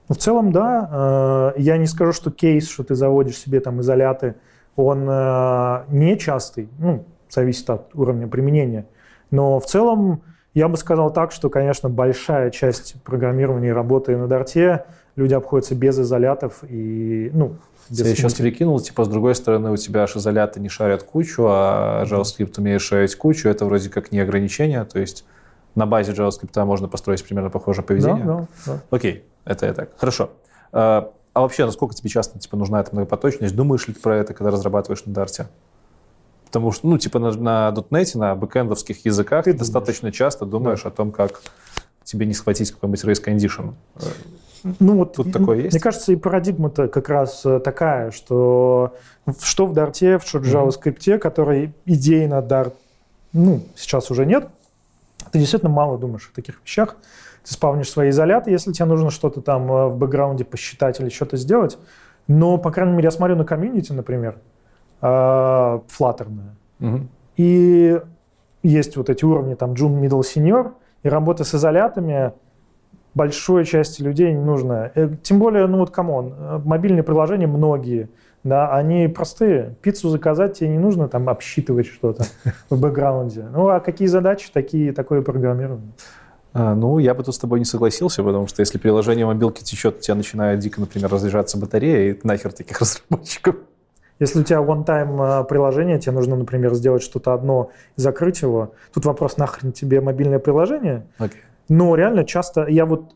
[0.09, 1.53] Ну, в целом, да.
[1.57, 4.35] Э, Я не скажу, что кейс, что ты заводишь себе там изоляты,
[4.77, 6.69] он э, не частый.
[6.79, 8.87] Ну, зависит от уровня применения.
[9.31, 14.29] Но в целом я бы сказал так, что, конечно, большая часть программирования и работы на
[14.29, 14.85] Дарте
[15.17, 17.57] люди обходятся без изолятов и, ну,
[17.91, 21.45] без Я сейчас прикинул, типа, с другой стороны, у тебя аж изоляты не шарят кучу,
[21.47, 23.49] а JavaScript умеет шарить кучу.
[23.49, 24.85] Это вроде как не ограничение.
[24.85, 25.25] То есть
[25.75, 28.25] на базе JavaScript можно построить примерно похожее Да, поведение.
[28.25, 28.81] да, да.
[28.91, 29.91] Окей, это я так.
[29.99, 30.31] Хорошо.
[30.73, 33.57] А а вообще, насколько тебе часто типа, нужна эта многопоточность?
[33.57, 35.49] Думаешь ли ты про это, когда разрабатываешь на Дарте?
[36.47, 40.87] Потому что, ну, типа на, на .NET, на бэкэндовских языках Ты ты, достаточно часто думаешь
[40.87, 41.41] о том, как
[42.05, 43.75] тебе не схватить какой-нибудь race condition.
[44.79, 45.73] Ну, вот, Тут такое есть?
[45.73, 48.95] Мне кажется, и парадигма-то как раз э, такая, что
[49.27, 50.43] в- что в Дарте, что в.
[50.45, 52.73] JavaScript, который идейно Dart,
[53.33, 54.49] ну, сейчас уже нет,
[55.35, 56.95] ты действительно мало думаешь о таких вещах.
[57.43, 61.37] Ты спавнишь свои изоляты, если тебе нужно что-то там э, в бэкграунде посчитать или что-то
[61.37, 61.77] сделать.
[62.29, 64.39] Но, по крайней мере, я смотрю на комьюнити, например,
[65.03, 66.55] э, флаттерное.
[66.79, 67.09] Мгм.
[67.37, 68.01] И
[68.63, 70.71] есть вот эти уровни, там, Junior, Middle, Senior,
[71.03, 72.33] и работа с изолятами
[73.15, 74.93] большой части людей не нужна.
[74.95, 78.09] Э, Тем более, ну вот, come on, мобильные приложения многие,
[78.45, 79.75] да, они простые.
[79.83, 82.25] Пиццу заказать тебе не нужно там обсчитывать что-то
[82.71, 83.47] в бэкграунде.
[83.51, 85.93] Ну, а какие задачи, такие, такое программирование.
[86.53, 89.97] А, ну, я бы тут с тобой не согласился, потому что если приложение мобилки течет,
[89.97, 93.57] у тебя начинает дико, например, разряжаться батарея, и нахер таких разработчиков.
[94.21, 98.75] Если у тебя one-time э, приложение, тебе нужно, например, сделать что-то одно и закрыть его,
[98.93, 101.41] тут вопрос, нахрен тебе мобильное приложение, Окей.
[101.69, 103.15] Но реально часто я вот...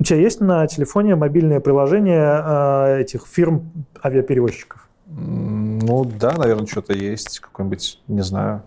[0.00, 3.72] У тебя есть на телефоне мобильное приложение э, этих фирм
[4.04, 4.88] авиаперевозчиков?
[5.06, 8.62] Ну, да, наверное, что-то есть, какой-нибудь, не знаю.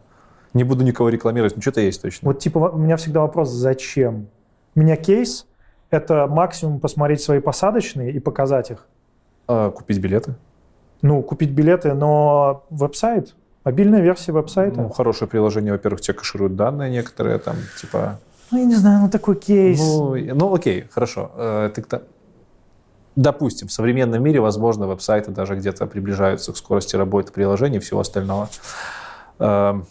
[0.53, 2.27] Не буду никого рекламировать, но что-то есть точно.
[2.27, 4.27] Вот типа у меня всегда вопрос, зачем?
[4.75, 5.47] У меня кейс—
[5.89, 8.85] это максимум посмотреть свои посадочные и показать их.
[9.47, 10.35] А, купить билеты?
[11.01, 14.81] Ну, купить билеты, но веб-сайт, мобильная версия веб-сайта.
[14.81, 18.19] Ну, хорошее приложение, во-первых, тебе кэшируют данные некоторые, там, типа...
[18.51, 19.79] Ну, я не знаю, ну такой кейс.
[19.79, 21.31] Ну, ну, окей, хорошо.
[21.35, 22.01] Э, ты кто-
[23.15, 27.99] Допустим, в современном мире, возможно, веб-сайты даже где-то приближаются к скорости работы приложений и всего
[27.99, 28.49] остального.
[29.39, 29.85] Эм,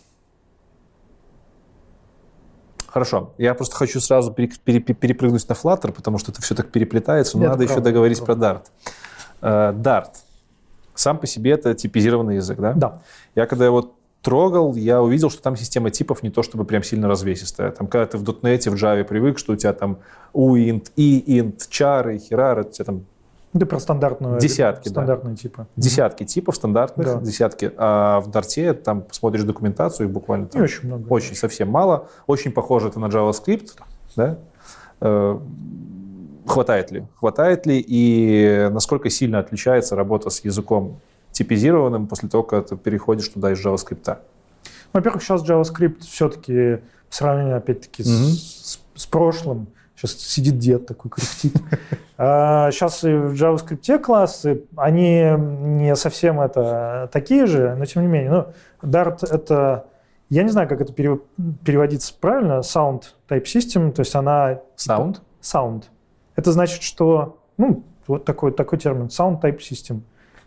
[2.89, 3.33] Хорошо.
[3.39, 7.37] Я просто хочу сразу пере- пере- перепрыгнуть на Flutter, потому что это все так переплетается,
[7.39, 8.63] но Это надо еще правда, договорить это про Dart.
[9.43, 10.11] Э, Dart.
[10.95, 12.73] Сам по себе это типизированный язык, да?
[12.73, 13.03] Да.
[13.37, 13.93] Я когда его
[14.23, 17.71] трогал, я увидел, что там система типов не то чтобы прям сильно развесистая.
[17.71, 19.99] Там, когда ты в .NET, в Java привык, что у тебя там
[20.35, 23.05] uint, iint, char, херар, у тебя там
[23.59, 24.39] Ты про стандартную.
[24.39, 24.93] Десятки, да.
[24.93, 25.67] Стандартные типы.
[25.77, 27.21] десятки типов стандартных, Да.
[27.21, 27.73] десятки.
[27.77, 31.07] А в Dart там посмотришь документацию, и буквально Не там очень много.
[31.09, 32.09] очень совсем мало.
[32.27, 33.71] Очень похоже это на JavaScript,
[34.17, 34.39] да?
[35.01, 35.39] Э,
[36.47, 37.05] Хватает ли?
[37.17, 37.85] Хватает ли?
[37.87, 40.99] И насколько сильно отличается работа с языком
[41.45, 44.19] типизированным после того, как ты переходишь туда из JavaScript?
[44.93, 48.29] Во-первых, сейчас JavaScript все-таки в сравнении, опять-таки, с- Мгм.
[48.33, 51.55] с, с прошлым, сейчас сидит дед такой, кряхтит.
[52.21, 55.23] Сейчас и в JavaScript классы, они
[55.79, 58.31] не совсем это такие же, но тем не менее.
[58.31, 58.47] Ну,
[58.91, 59.87] Dart— это,
[60.29, 61.23] я не знаю, как это перев-
[61.65, 64.59] переводится правильно, Sound Type System, то есть она...
[64.77, 65.21] Sound?
[65.41, 65.85] Sound.
[66.37, 70.01] Это значит, что, ну, вот такой, такой термин, Sound Type System.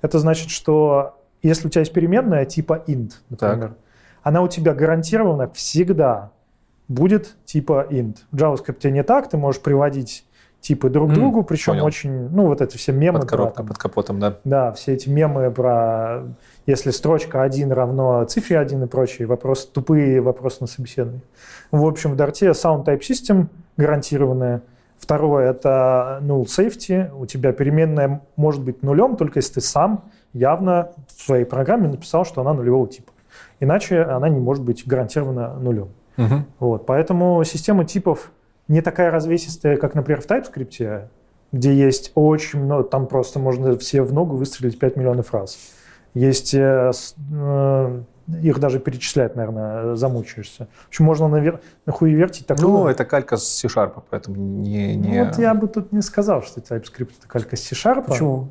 [0.04, 3.74] Это значит, что если у тебя есть переменная типа int, например,
[4.22, 6.30] она у тебя гарантированно всегда
[6.88, 8.18] будет типа int.
[8.32, 10.26] В JavaScript не так, ты можешь приводить
[10.60, 11.86] типы друг к М, другу, причем понял.
[11.86, 13.20] очень, ну, вот это все мемы.
[13.22, 14.38] Под коробкой, там- под капотом, да.
[14.46, 16.24] да, все эти мемы про
[16.66, 21.22] если строчка 1 равно цифре 1 и прочие вопросы, тупые вопросы на собеседовании.
[21.72, 24.62] В общем, в Dart Sound Type System гарантированная.
[25.04, 27.14] Второе– это null safety.
[27.14, 32.24] У тебя переменная может быть нулем, только если ты сам явно в своей программе написал,
[32.24, 33.12] что она нулевого типа.
[33.60, 35.90] Иначе она не может быть гарантированно нулем.
[36.16, 36.46] Мгм.
[36.60, 38.32] Вот, поэтому система типов
[38.70, 41.10] не такая развесистая, как, например, в TypeScript,
[41.52, 45.58] где есть очень много, там просто можно все в ногу выстрелить 5 миллионов раз.
[46.14, 46.92] Есть, э,
[47.34, 50.68] э, их даже перечислять, наверное, замучаешься.
[50.86, 51.60] В общем, можно навер...
[51.86, 52.66] нахуевертить такое.
[52.66, 54.96] Ну, это калька с C-Sharp, поэтому не...
[54.96, 55.24] Ну, не...
[55.26, 58.06] Вот я бы тут не сказал, что TypeScript это калька с C-Sharp.
[58.08, 58.50] Почему?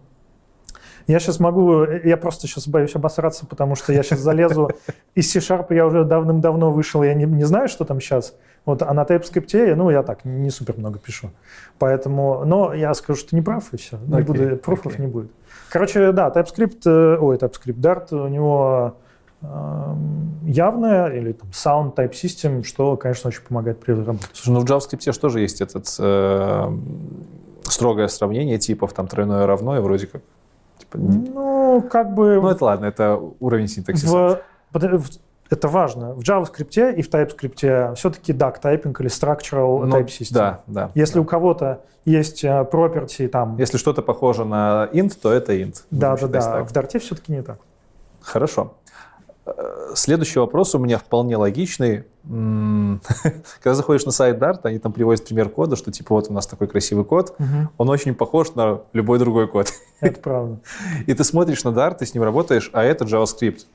[1.07, 4.71] Я сейчас могу, я просто сейчас боюсь обосраться, потому что я сейчас залезу
[5.15, 8.93] из C-Sharp, я уже давным-давно вышел, я не, не знаю, что там сейчас, Вот, а
[8.95, 11.31] на TypeScript, ну, я так, не супер много пишу.
[11.79, 13.99] Поэтому, но я скажу, что ты не прав, и все.
[14.07, 15.07] Не Окей, буду, пруфов окей.
[15.07, 15.33] не будет.
[15.71, 18.97] Короче, да, TypeScript, э, ой, TypeScript, Dart, у него
[20.45, 24.29] явное, или там Sound Type System, что, конечно, очень помогает при разработке.
[24.33, 26.79] Слушай, ну в JavaScript же тоже есть этот э,
[27.65, 30.23] строгое сравнение типов, там тройное равно, и вроде как.
[30.79, 32.41] Типа, Ну, как бы...
[32.41, 34.41] Ну, это ладно, это уровень синтаксиса.
[34.73, 35.11] В- в-
[35.51, 36.15] это важно.
[36.15, 40.33] В JavaScript и в TypeScript все-таки duck typing или structural Ну, type system.
[40.35, 40.91] Да, да.
[40.95, 41.21] Если да.
[41.21, 45.83] у кого-то есть э, property там, Если что-то похоже на int, то это int.
[45.91, 47.59] да, да, да, в Dart все-таки не так.
[48.23, 48.73] Хорошо.
[49.45, 52.05] Э, Следующий вопрос у меня вполне логичный.
[52.25, 56.47] Когда заходишь на сайт Dart, они там приводят пример кода, что типа вот у нас
[56.47, 57.37] такой красивый код,
[57.79, 59.73] он очень похож на любой другой код.
[60.01, 60.61] Это правда.
[61.07, 63.67] И ты смотришь на Dart, ты с ним работаешь, а это JavaScript.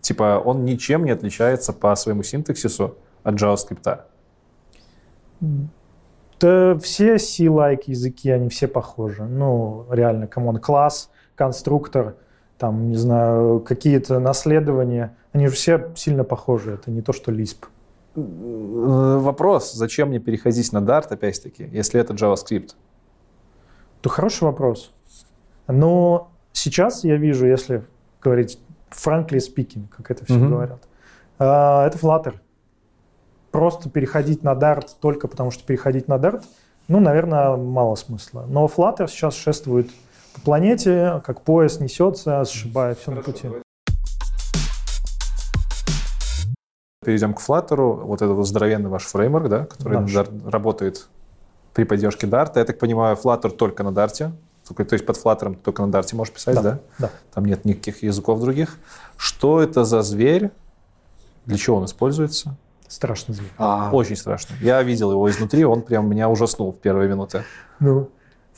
[0.00, 4.00] Типа он ничем не отличается по своему синтаксису от JavaScript.
[6.40, 9.24] Да все C-like языки, они все похожи.
[9.24, 12.16] Ну, реально, come on, класс, конструктор,
[12.58, 16.72] там, не знаю, какие-то наследования, они же все сильно похожи.
[16.72, 17.64] Это не то, что Lisp.
[18.16, 22.70] Э, Вопрос, зачем мне переходить на Dart, опять-таки, если это JavaScript?
[24.00, 24.92] То хороший вопрос.
[25.66, 27.84] Но сейчас я вижу, если
[28.22, 28.58] говорить
[28.90, 30.50] frankly speaking, как это все Мгм.
[30.50, 30.82] говорят,
[31.38, 32.34] а, это Flutter.
[33.50, 36.42] Просто переходить на Dart только потому, что переходить на Dart,
[36.86, 38.44] ну, наверное, мало смысла.
[38.48, 39.90] Но Flutter сейчас шествует
[40.34, 43.48] по планете, как поезд несется, сшибая все на пути.
[47.04, 47.76] Перейдем к Flutter.
[48.04, 51.06] Вот это вот здоровенный ваш фреймворк, да, который Dart работает
[51.74, 52.52] при поддержке Dart.
[52.56, 54.32] Я так понимаю, Flutter только на Dart.
[54.66, 56.78] То есть под Flutter ты только на Dart можешь писать, Да, да?
[56.98, 57.10] да.
[57.34, 58.78] Там нет никаких языков других.
[59.16, 60.50] Что это за зверь?
[61.44, 62.56] Для чего он используется?
[62.88, 63.50] Страшный зверь.
[63.92, 64.54] Очень страшно.
[64.62, 67.44] Я видел его изнутри, он прям меня ужаснул в первые минуты.
[67.80, 68.08] Ну,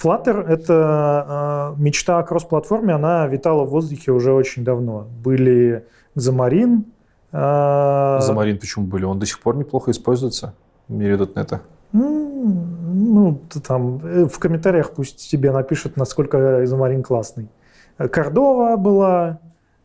[0.00, 5.06] Flutter— это э, мечта о кросс-платформе, она витала в воздухе уже очень давно.
[5.24, 5.86] Были
[6.16, 6.84] Xamarin,
[7.32, 9.04] э, Замарин почему были?
[9.04, 10.54] Он до сих пор неплохо используется
[10.88, 11.60] в мире .NET.
[11.92, 17.48] Ну, ты там э, в комментариях пусть тебе напишут, насколько Xamarin классный.
[17.96, 19.38] Кордова была,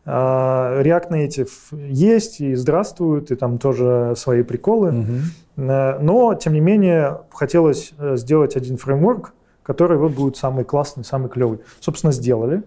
[0.04, 1.50] э, React Native
[1.88, 5.06] есть и здравствует, и там тоже свои приколы.
[5.56, 9.32] Э, Но, тем не менее, хотелось э, сделать один фреймворк,
[9.62, 11.60] который вот будет самый классный, самый клевый.
[11.80, 12.62] Собственно, сделали.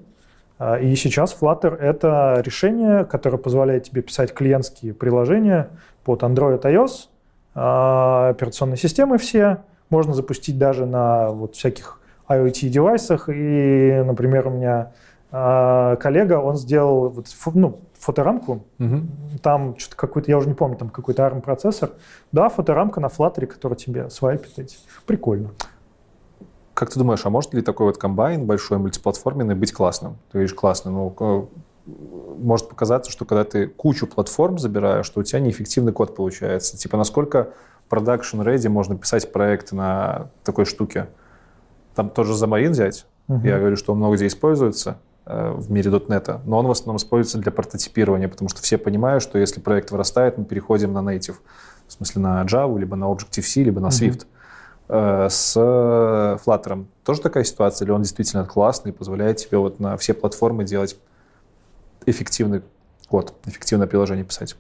[0.58, 5.70] А, И сейчас Flutter— это решение, которое позволяет тебе писать клиентские приложения
[6.04, 7.10] под Android, iOS,
[7.56, 9.58] а, операционные системы все.
[9.90, 13.30] Можно запустить даже на вот всяких IoT-девайсах.
[13.30, 14.92] И, например, у меня
[15.32, 19.10] а, коллега, он сделал вот, ну, фоторамку, Мгм.
[19.42, 21.90] там что-то какой-то, я уже не помню, там какой-то ARM-процессор.
[22.32, 24.78] Да, фоторамка на флаттере, которая тебе свайпит эти.
[25.06, 25.50] Прикольно.
[26.76, 30.18] Как ты думаешь, а может ли такой вот комбайн большой мультиплатформенный быть классным?
[30.28, 31.46] Ты говоришь классным, но э,
[32.38, 36.78] может показаться, что когда ты кучу платформ забираешь, что у тебя неэффективный код получается.
[36.78, 37.52] Типа насколько
[37.90, 41.08] production ready можно писать проект на такой штуке?
[41.96, 43.06] Там тоже Xamarin взять.
[43.30, 43.46] Мгм.
[43.46, 46.98] Я говорю, что он много где используется э, в мире .NET, но он в основном
[46.98, 51.38] используется для прототипирования, потому что все понимают, что если проект вырастает, мы переходим на native,
[51.88, 53.88] в смысле на Java, либо на Objective-C, либо на.
[53.88, 54.24] Swift.
[54.24, 54.35] Э,
[54.88, 59.98] С э, Flutter тоже такая ситуация, или он действительно классный и позволяет тебе вот на
[59.98, 60.98] все платформы делать
[62.06, 62.62] эффективный
[63.08, 64.56] код, эффективное приложение писать?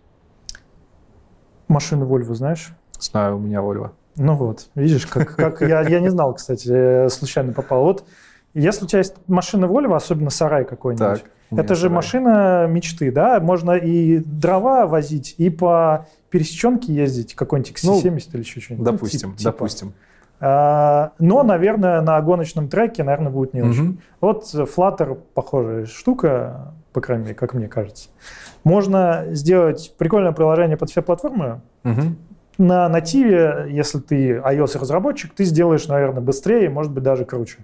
[1.67, 2.73] Машины Volvo знаешь?
[2.99, 3.91] Знаю, у меня Volvo.
[4.17, 7.83] Ну вот, видишь, как, как я, я не знал, кстати, э, случайно попал.
[7.83, 8.05] Вот
[8.53, 11.95] если у тебя есть машина Volvo, особенно сарай какой-нибудь, Так, это же сарай.
[11.95, 13.39] машина мечты, да?
[13.39, 18.85] Можно и дрова возить, и по пересеченке ездить, какой-нибудь XC70 или еще что-нибудь.
[18.85, 19.51] Ну, Допустим, типа- типа.
[19.51, 19.87] допустим.
[19.89, 23.83] А, но, наверное, на гоночном треке, наверное, будет не очень.
[23.83, 23.99] Мгм.
[24.21, 28.09] Вот Flutter похожая штука, по крайней мере, как мне кажется.
[28.63, 31.61] Можно сделать прикольное приложение под все платформы.
[31.83, 32.17] Мгм.
[32.57, 37.59] На нативе, если ты iOS-разработчик, ты сделаешь, наверное, быстрее, может быть, даже круче.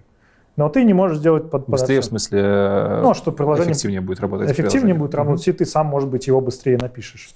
[0.58, 1.66] Но ты не можешь сделать под...
[1.66, 2.08] под Быстрее, в это.
[2.10, 4.52] смысле, Ну, что приложение эффективнее будет работать.
[4.52, 7.30] эффективнее будет работать, и ты сам, может быть, его быстрее напишешь.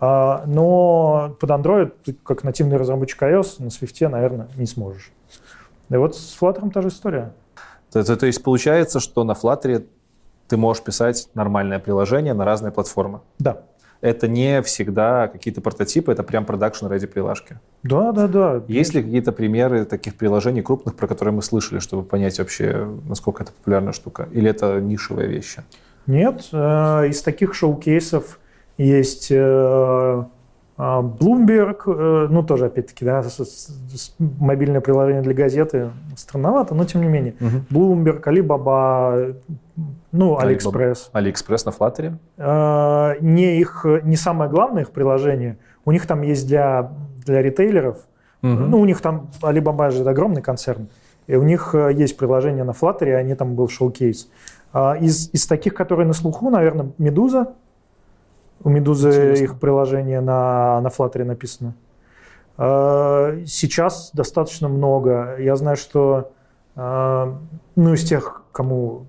[0.00, 5.12] А, но под Android, ты как нативный разработчик iOS, на Swift, наверное, не сможешь.
[5.90, 7.32] И вот с Flutter та же история.
[7.90, 9.86] То, то- то есть получается, что на Flutter
[10.46, 13.20] ты можешь писать нормальное приложение на разные платформы.
[13.38, 13.62] Да.
[14.00, 17.58] Это не всегда какие-то прототипы, это прям продакшн ради приложки.
[17.82, 18.62] Да, да, да.
[18.68, 23.42] Есть ли какие-то примеры таких приложений крупных, про которые мы слышали, чтобы понять вообще, насколько
[23.42, 24.28] это популярная штука?
[24.30, 25.56] Или это нишевая вещь?
[26.06, 28.38] Нет, э, из таких шоу-кейсов
[28.78, 30.22] есть э,
[30.80, 33.24] А, Bloomberg, э, ну тоже опять-таки, да,
[34.18, 37.34] мобильное приложение для газеты странновато, но тем не менее.
[37.68, 39.36] Bloomberg, Alibaba,
[40.12, 40.38] ну.
[40.38, 41.10] AliExpress.
[41.12, 42.14] AliExpress на Flutter.
[42.36, 45.58] Э, Не их, не самое главное их приложение.
[45.84, 46.92] У них там есть для,
[47.26, 47.98] для ритейлеров.
[48.42, 50.86] Ну, у них там Alibaba же это огромный концерн.
[51.26, 54.30] И у них есть приложение на Flutter, и они там был showcase.
[54.72, 57.54] А Из, из таких, которые на слуху, наверное, Медуза.
[58.64, 59.44] У Медузы Интересно.
[59.44, 61.74] их приложение на, на Flutter написано.
[62.56, 65.36] Э, Сейчас достаточно много.
[65.38, 66.32] Я знаю, что
[66.76, 67.32] э,
[67.76, 69.06] ну, из тех, кому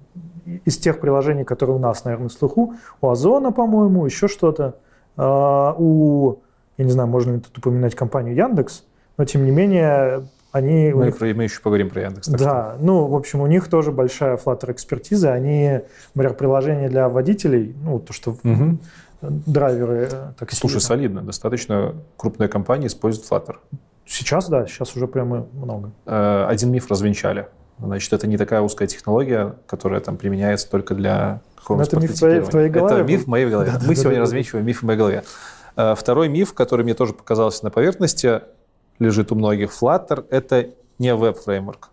[0.66, 4.76] из тех приложений, которые у нас, наверное, на слуху, у Озона, по-моему, еще что-то,
[5.18, 6.38] э, у,
[6.78, 8.84] я не знаю, можно ли тут упоминать компанию Яндекс,
[9.18, 10.92] но тем не менее они...
[10.94, 12.28] Мы, них- мы еще поговорим про Яндекс.
[12.28, 15.34] так что- да, ну, в общем, у них тоже большая Flutter экспертиза.
[15.34, 15.82] Они,
[16.16, 18.80] например, приложение для водителей, ну, то, что Мгм.
[19.22, 20.56] Драйверы э, такси.
[20.56, 21.22] Слушай, солидно.
[21.22, 23.56] Достаточно крупная компания использует Flutter.
[24.06, 25.92] Сейчас, да, сейчас уже прямо много.
[26.06, 27.48] Э, Один миф развенчали.
[27.80, 32.20] Значит, это не такая узкая технология, которая там применяется только для какого-нибудь это миф в
[32.20, 33.72] твоей- в твоей голове Это миф в моей голове.
[33.72, 34.22] Да, да, Мы да, сегодня да, да.
[34.22, 35.24] развенчиваем миф в моей голове.
[35.76, 38.42] Э, Второй миф, который мне тоже показался на поверхности,
[39.00, 39.72] лежит у многих.
[39.72, 41.90] Flutter— это не веб-фреймворк.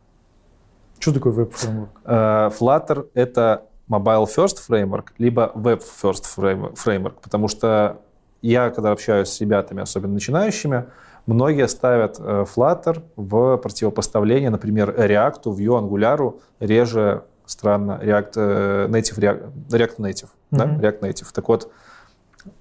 [0.99, 1.91] Что такое веб-фреймворк?
[2.05, 8.01] Flutter— это mobile first framework, либо web first frame- framework, потому что
[8.43, 10.87] я, когда общаюсь с ребятами, особенно начинающими,
[11.27, 19.19] многие ставят э, Flutter в противопоставление, например, React, Vue, Angular, реже, странно, React э, Native,
[19.19, 20.67] React, React Native, да?
[20.67, 20.81] Мгм.
[20.81, 21.27] React Native.
[21.33, 21.71] Так вот,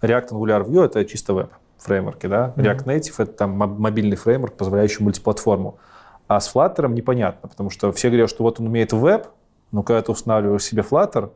[0.01, 2.53] React, Angular, Vue— это чисто веб фреймворки, да?
[2.55, 2.65] Мгм.
[2.65, 5.77] React Native— это там моб- мобильный фреймворк, позволяющий мультиплатформу.
[6.27, 9.27] А с Flutter непонятно, потому что все говорят, что вот он умеет веб,
[9.75, 11.31] но когда ты устанавливаешь себе Flutter,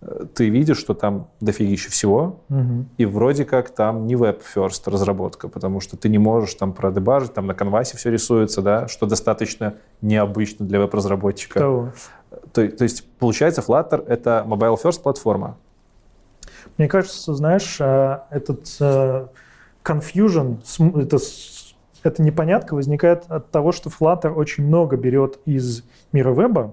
[0.00, 2.88] э, ты видишь, что там дофигища всего, Мгм.
[2.96, 7.46] и вроде как там не веб-first разработка, потому что ты не можешь там продебажить, там
[7.46, 11.60] на канвасе все рисуется, да, что достаточно необычно для веб-разработчика.
[12.54, 15.58] То, то есть, получается, Flutter— это mobile-first платформа.
[16.78, 19.26] Мне кажется, знаешь, э, этот э,
[19.84, 20.56] confusion,
[20.98, 21.18] это,
[22.04, 26.72] эта непонятка возникает от того, что Flutter очень много берет из мира веба,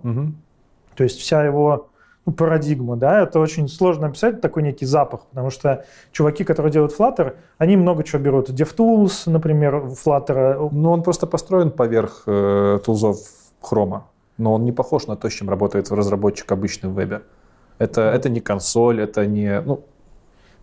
[1.00, 1.88] то есть вся его
[2.26, 6.94] ну, парадигма, да, это очень сложно описать, такой некий запах, потому что чуваки, которые делают
[7.00, 8.50] Flutter, они много чего берут.
[8.50, 13.18] DevTools, например, Flutter, Ну, он просто построен поверх э, тулзов
[13.62, 14.02] Chrome,
[14.38, 17.22] но он не похож на то, с чем работает разработчик обычный в вебе.
[17.78, 19.62] Это, это не консоль, это не...
[19.62, 19.86] Ну,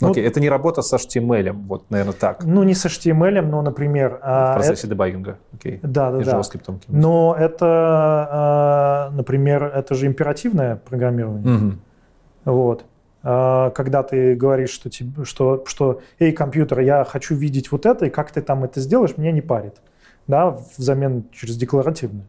[0.01, 3.63] Ну, окей, это не работа с HTML, вот, наверное, так, ну не с HTML, но,
[3.63, 4.17] например...
[4.17, 5.39] в а, процессе дебагинга.
[5.55, 5.77] Окей.
[5.77, 6.33] это- да, да, И да.
[6.39, 6.81] JavaScript.
[6.89, 11.49] Но это, э, например, это же императивное программирование.
[11.49, 11.81] Мгм.
[12.45, 12.85] Вот.
[13.23, 18.07] А, Когда ты говоришь, что, тебе, что, что «Эй, компьютер, я хочу видеть вот это,
[18.07, 19.77] и как ты там это сделаешь, меня не парит».
[20.27, 22.27] Да, взамен через декларативное.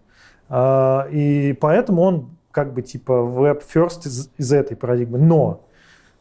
[0.49, 5.20] А, И поэтому он как бы типа web first из, из этой парадигмы.
[5.20, 5.61] Но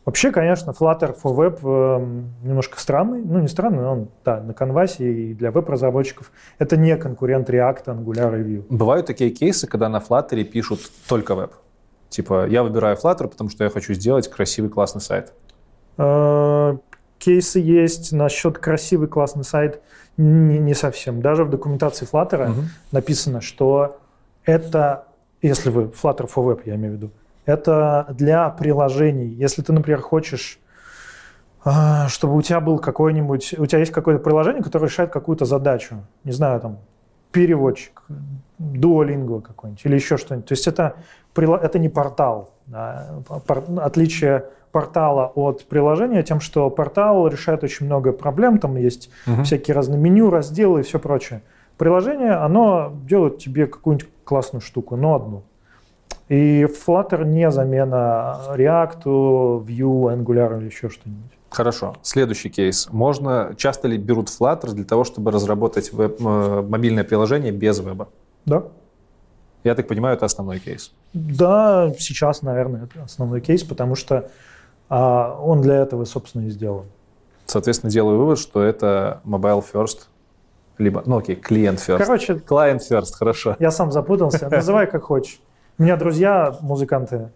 [0.07, 3.23] вообще, конечно, Flutter for Web эм, немножко странный.
[3.23, 6.33] Ну, не странный, но он, да, на канвасе и для веб-разработчиков.
[6.59, 8.65] Это не конкурент React, Angular и Vue.
[8.71, 11.53] Бывают такие кейсы, когда на Flutter пишут только веб.
[12.09, 15.35] Типа, я выбираю Flutter, потому что я хочу сделать красивый, классный сайт.
[15.99, 16.77] Э,
[17.19, 19.81] Кейсы есть насчет красивый классный сайт.
[20.17, 21.21] Не, не совсем.
[21.23, 22.65] Даже в документации Flutter Мгм.
[22.93, 23.99] написано, что
[24.45, 25.05] это,
[25.43, 27.11] если вы Flutter for Web, я имею в виду,
[27.47, 29.29] это для приложений.
[29.29, 30.59] Если ты, например, хочешь,
[31.65, 35.97] а, чтобы у тебя был какой-нибудь, у тебя есть какое-то приложение, которое решает какую-то задачу,
[36.25, 36.79] не знаю, там,
[37.33, 38.03] переводчик,
[38.59, 40.47] Duolingo какой-нибудь или еще что-нибудь.
[40.49, 40.95] То есть это,
[41.37, 42.51] это не портал.
[42.67, 43.09] да.
[43.79, 49.45] Отличие портала от приложения тем, что портал решает очень много проблем, там есть Мгм.
[49.45, 51.43] всякие разные меню, разделы и все прочее.
[51.79, 55.43] Приложение, оно делает тебе какую-нибудь классную штуку, но одну.
[56.29, 61.31] И Flutter не замена React, Vue, Angular или еще что-нибудь.
[61.51, 61.95] Хорошо.
[62.03, 62.89] Следующий кейс.
[62.91, 68.09] Можно, часто ли берут Flutter для того, чтобы разработать веб- э, мобильное приложение без веба?
[68.45, 68.65] Да?
[69.63, 70.93] Я так понимаю, это основной кейс.
[71.13, 74.29] Да, сейчас, наверное, это основной кейс, потому что
[74.89, 76.87] а, он для этого, собственно, и сделан.
[77.47, 80.07] Соответственно, делаю вывод, что это mobile first,
[80.79, 81.99] либо, ну окей, клиент first.
[81.99, 83.57] Короче, Client first, хорошо.
[83.59, 84.49] я сам запутался.
[84.51, 85.41] Называй как хочешь.
[85.79, 87.31] У меня друзья музыканты,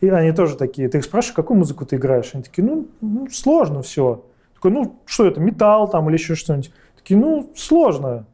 [0.00, 0.88] и они тоже такие.
[0.88, 2.30] Ты их спрашиваешь, какую музыку ты играешь?
[2.34, 4.24] Они такие, ну, ну, сложно все.
[4.54, 6.72] Такой, ну, что это, металл там или еще что-нибудь?
[6.96, 8.26] Такие, ну, сложно.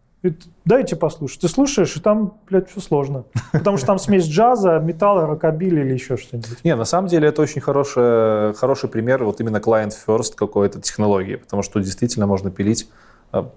[0.64, 1.40] дайте послушать.
[1.40, 3.24] Ты слушаешь, и там, блядь, все сложно.
[3.52, 6.64] Потому что там смесь джаза, металла, рокобили или еще что-нибудь.
[6.64, 11.62] Не, на самом деле это очень хороший, хороший пример вот именно client-first какой-то технологии, потому
[11.62, 12.88] что действительно можно пилить
[13.30, 13.48] а,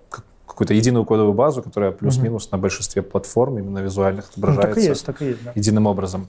[0.50, 2.56] какую-то единую кодовую базу, которая плюс-минус угу.
[2.56, 5.52] на большинстве платформ именно визуальных отображается ну, так и есть, так и есть, да.
[5.56, 6.28] единым образом.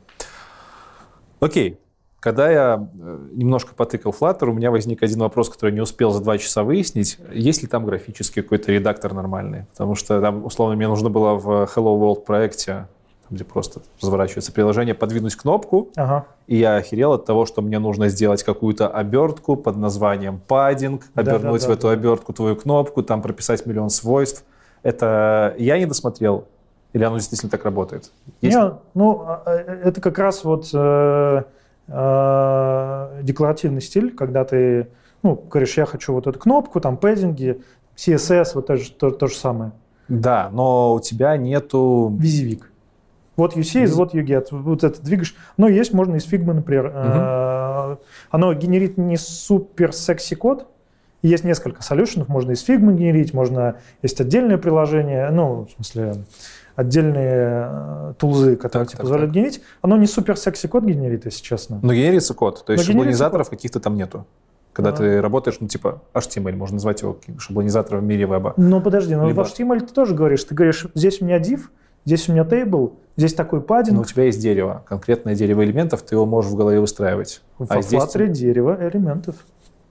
[1.41, 1.79] Окей.
[2.21, 6.21] Когда я э, немножко потыкал Flutter, у меня возник один вопрос, который не успел за
[6.21, 7.19] два часа выяснить.
[7.33, 9.65] Есть ли там графический какой-то редактор нормальный?
[9.71, 12.89] Потому что там, условно, мне нужно было в Hello World проекте,
[13.31, 16.27] где просто разворачивается приложение, подвинуть кнопку, ага.
[16.47, 21.63] и я охерел от того, что мне нужно сделать какую-то обертку под названием паддинг, обернуть
[21.63, 21.93] да, да, в эту да.
[21.93, 24.45] обертку твою кнопку, там прописать миллион свойств.
[24.83, 26.47] Это я не досмотрел,
[26.93, 28.11] или оно действительно так работает?
[28.41, 28.57] Есть?
[28.57, 30.71] Не, ну, а, а, это как раз вот...
[30.75, 31.45] Э
[31.91, 34.89] э, декларативный стиль, когда ты
[35.23, 37.63] ну, говоришь, я хочу вот эту кнопку, там пэддинги,
[37.97, 39.73] CSS, вот то, то, то же самое.
[40.09, 42.13] Да, но у тебя нету...
[42.19, 42.71] Визивик.
[43.41, 44.49] Вот you see, вот you get.
[44.51, 45.35] Вот это двигаешь.
[45.57, 46.89] Но есть, можно из Figma, например.
[46.89, 48.01] Угу.
[48.31, 50.67] Оно генерит не супер секси код.
[51.23, 52.29] Есть несколько солюшенов.
[52.29, 53.77] Можно из Figma генерить, можно...
[54.03, 56.25] Есть отдельное приложение, ну, в смысле,
[56.77, 59.37] отдельные э, тулзы, которые так, тебе так, позволяют так.
[59.37, 59.63] генерить.
[59.81, 61.81] Оно не супер секси код генерит, если честно.
[61.83, 64.27] Но генерится код, то есть Но шаблонизаторов каких-то там нету.
[64.75, 64.93] Когда а.
[64.93, 68.53] ты работаешь, ну, типа, HTML, можно назвать его шаблонизатором в мире веба.
[68.59, 69.45] Ну, подожди, но Либо...
[69.45, 70.45] в HTML ты тоже говоришь.
[70.45, 71.61] Ты говоришь, здесь у меня div,
[72.05, 73.97] здесь у меня table, здесь такой паддинг.
[73.97, 77.43] Но у тебя есть дерево, конкретное дерево элементов, ты его можешь в голове выстраивать.
[77.59, 78.03] В а здесь...
[78.39, 79.37] дерево элементов.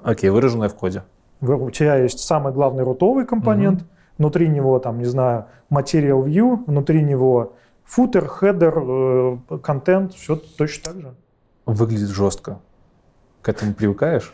[0.02, 1.04] Окей, выраженное в коде.
[1.42, 3.90] У тебя есть самый главный рутовый компонент, угу
[4.20, 7.54] внутри него, там, не знаю, Material View, внутри него
[7.86, 11.16] футер, хедер, контент, все точно так же.
[11.66, 12.60] Выглядит жестко.
[13.42, 14.34] К этому привыкаешь?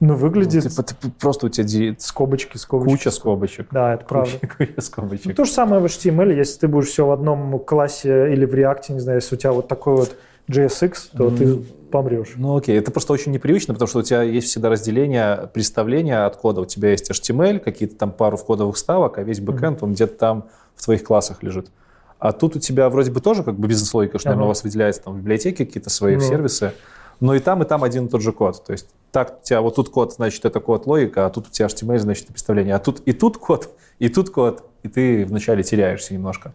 [0.00, 0.64] Ну, выглядит...
[0.64, 2.92] Ну, ты, ты, просто у тебя скобочки, скобочки.
[2.92, 3.68] Куча скобочек.
[3.72, 4.30] Да, это правда.
[4.40, 5.26] Куча, куча скобочек.
[5.26, 8.54] Ну, то же самое в HTML, если ты будешь все в одном классе или в
[8.54, 10.16] React, не знаю, если у тебя вот такой вот
[10.48, 11.36] JSX, то mm.
[11.36, 11.56] ты
[11.90, 12.34] помрешь.
[12.36, 16.36] Ну окей, это просто очень непривычно, потому что у тебя есть всегда разделение представления от
[16.36, 16.60] кода.
[16.60, 19.84] У тебя есть HTML, какие-то там пару вкодовых ставок, а весь бэкэнд, mm.
[19.84, 21.70] он где-то там в твоих классах лежит.
[22.18, 24.42] А тут у тебя вроде бы тоже как бы бизнес-логика, что, ага.
[24.42, 26.20] у вас выделяется там в библиотеке какие-то свои ну.
[26.20, 26.72] сервисы,
[27.20, 28.64] но и там, и там один и тот же код.
[28.64, 31.50] То есть так у тебя вот тут код, значит, это код логика, а тут у
[31.50, 32.74] тебя HTML, значит, представление.
[32.74, 36.52] А тут и тут код, и тут код, и ты вначале теряешься немножко.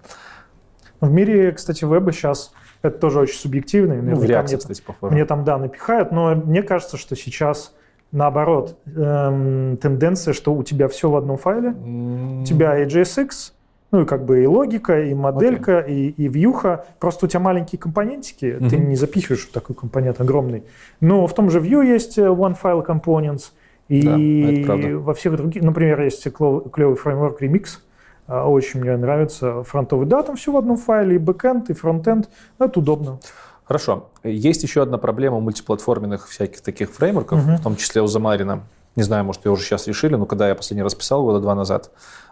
[1.02, 3.96] В мире, кстати, веба сейчас это тоже очень субъективно.
[3.96, 5.16] Ну, в реакции, мне, кстати, по форме.
[5.16, 7.74] Мне там, да, напихают, но мне кажется, что сейчас
[8.12, 11.70] наоборот эм, тенденция, что у тебя все в одном файле.
[11.70, 12.42] Mm.
[12.42, 13.52] У тебя и JSX,
[13.94, 15.94] ну и как бы и логика, и моделька, okay.
[15.94, 16.86] и, и вьюха.
[17.00, 18.70] Просто у тебя маленькие компонентики, mm-hmm.
[18.70, 20.64] ты не запихиваешь такой компонент огромный.
[21.00, 23.52] Но в том же Vue есть э, One File Components,
[23.90, 27.78] и да, во всех других, например, есть клевый фреймворк Remix,
[28.26, 30.08] а, очень мне нравится фронтовый.
[30.08, 32.30] Да, там все в одном файле, и бэкэнд, и фронтенд.
[32.58, 33.20] Это удобно.
[33.64, 34.10] Хорошо.
[34.24, 37.56] Есть еще одна проблема мультиплатформенных всяких таких фреймворков, угу.
[37.58, 38.64] в том числе у Xamarin а.
[38.96, 41.54] Не знаю, может, ее уже сейчас решили, но когда я последний раз писал, года два
[41.54, 41.92] назад,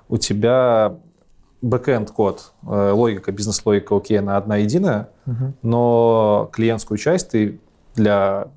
[0.09, 0.95] у тебя
[1.62, 5.53] бэкэнд код, э, логика, бизнес-логика окей, она одна единая, угу.
[5.62, 7.59] но клиентскую часть ты
[7.95, 8.47] для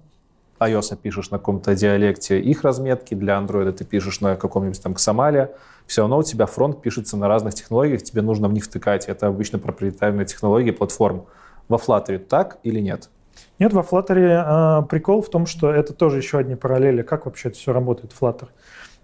[0.59, 5.32] iOS пишешь на каком-то диалекте их разметки, для Android ты пишешь на каком-нибудь там XAML
[5.32, 5.51] е,
[5.87, 9.07] все равно у тебя фронт пишется на разных технологиях, тебе нужно в них втыкать.
[9.07, 11.27] Это обычно проприетарные технологии платформ.
[11.69, 13.11] Во Flutter так или нет?
[13.59, 17.03] Нет, во Flutter э, прикол в том, что это тоже еще одни параллели.
[17.03, 18.49] Как вообще это все работает Flutter?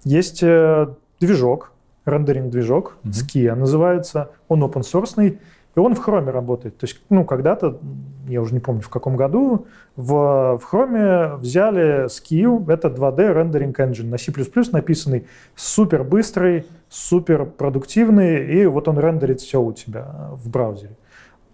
[0.04, 0.88] Есть э,
[1.20, 1.72] движок,
[2.04, 3.10] рендеринг-движок, mm-hmm.
[3.10, 4.30] Skia называется.
[4.48, 5.38] Он open source,
[5.76, 6.78] и он в Chrome работает.
[6.78, 7.78] То есть, ну, когда-то,
[8.26, 13.78] я уже не помню в каком году, в, в Chrome взяли Skill, это 2D рендеринг
[13.78, 14.32] engine, на C++
[14.72, 20.96] написанный, супер быстрый, супер продуктивный, и вот он рендерит все у тебя в браузере.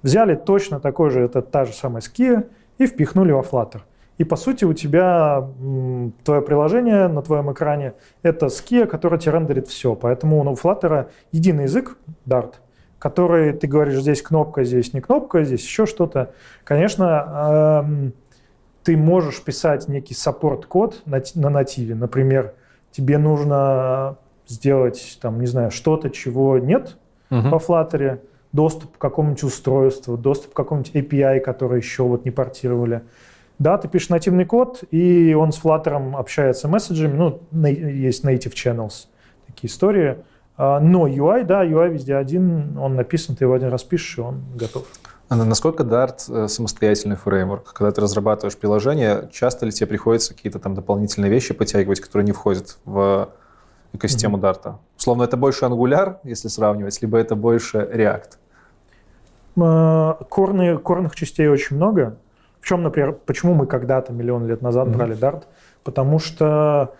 [0.02, 2.46] Взяли точно такой же, это та же самая Skia,
[2.78, 3.80] и впихнули во Flutter.
[4.18, 5.48] И по сути у тебя
[6.24, 9.94] твое приложение на твоем экране это Skia, который тебе рендерит все.
[9.94, 12.54] Поэтому у Flutter единый язык, Dart–
[12.98, 16.32] которые ты говоришь, здесь кнопка, здесь не кнопка, здесь еще что-то.
[16.64, 18.12] Конечно, эм,
[18.82, 21.94] ты можешь писать некий support- код на, на нативе.
[21.94, 22.54] Например,
[22.90, 24.16] тебе нужно
[24.48, 26.96] сделать, там, не знаю, что-то, чего нет
[27.30, 27.50] uh-huh.
[27.50, 28.20] во Flutter,
[28.52, 33.02] доступ к какому-нибудь устройству, доступ к какому-нибудь API, который еще вот не портировали.
[33.58, 37.16] Да, ты пишешь нативный код, и он с Flutter общается месседжами.
[37.16, 39.06] Ну, есть native channels,
[39.46, 40.18] такие истории.
[40.58, 44.20] А, но UI, да, UI везде один, он написан, ты его один раз пишешь, и
[44.20, 44.86] он готов.
[45.28, 47.72] А насколько Dart э, самостоятельный фреймворк?
[47.72, 52.32] Когда ты разрабатываешь приложение, часто ли тебе приходится какие-то там дополнительные вещи подтягивать, которые не
[52.32, 53.30] входят в
[53.92, 54.62] экосистему mm-hmm.
[54.62, 54.74] Dart?
[54.96, 58.36] Словно это больше Angular, если сравнивать, либо это больше React?
[59.56, 62.18] Э, корны, корных частей очень много.
[62.66, 64.96] В чем, например, почему мы когда-то, миллион лет назад, mm-hmm.
[64.96, 65.44] брали Dart?
[65.84, 66.94] Потому что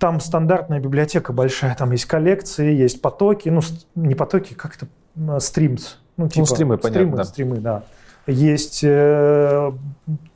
[0.00, 3.60] там стандартная библиотека большая, там есть коллекции, есть потоки, ну,
[3.94, 5.98] не потоки, как это, стримс.
[6.16, 7.22] Ну, типа, ну стримы, стримы, понятно.
[7.22, 7.84] Стримы, да.
[8.26, 9.70] Есть э,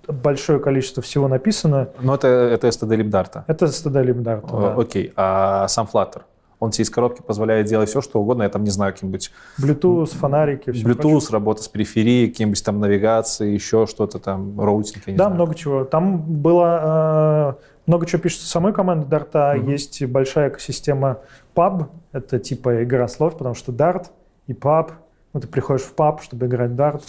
[0.07, 1.89] большое количество всего написано.
[1.99, 3.43] Но это, это STD LibDart.
[3.49, 4.81] Это STD LibDart, да.
[4.81, 6.23] Окей, а сам Flutter?
[6.65, 8.43] Он тебе из коробки позволяет делать все, что угодно.
[8.43, 9.31] Я там не знаю, каким-нибудь...
[9.61, 11.29] Bluetooth, фонарики, все Bluetooth, прочее.
[11.33, 15.35] работа с периферией, какие-нибудь там навигации, еще что-то там, роутинг, Да, знаю.
[15.35, 15.85] много чего.
[15.85, 17.57] Там было...
[17.61, 19.33] Э, много чего пишется самой команды Dart.
[19.33, 19.71] Mm-hmm.
[19.71, 21.19] Есть большая экосистема
[21.55, 21.87] PUB.
[22.13, 24.07] Это типа игра слов, потому что Dart
[24.47, 24.93] и PUB.
[25.33, 27.03] Ну, ты приходишь в PUB, чтобы играть в Dart.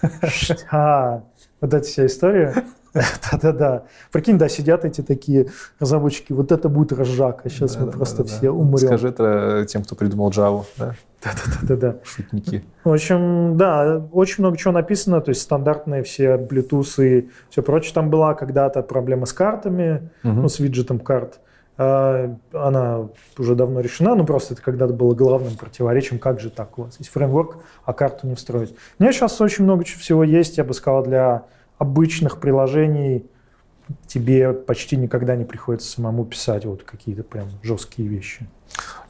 [0.70, 1.22] А,
[1.60, 2.54] вот эта вся история.
[3.30, 3.84] Да-да-да.
[4.12, 8.86] Прикинь, да, сидят эти такие разработчики, вот это будет разжака, сейчас мы просто все умрем.
[8.86, 10.94] Скажи это тем, кто придумал Java, да?
[11.22, 11.96] Да-да-да.
[12.04, 12.64] Шутники.
[12.84, 17.92] В общем, да, очень много чего написано, то есть стандартные все Bluetooth и все прочее.
[17.92, 21.40] Там была когда-то проблема с картами, ну, с виджетом карт.
[21.80, 26.76] А, она уже давно решена, но просто это когда-то было главным противоречием, как же так
[26.76, 28.74] у вас есть фреймворк, а карту не встроить.
[28.98, 31.44] У меня сейчас очень много всего есть, я бы сказал, для
[31.78, 33.26] обычных приложений
[34.06, 38.46] тебе почти никогда не приходится самому писать вот какие-то прям жесткие вещи.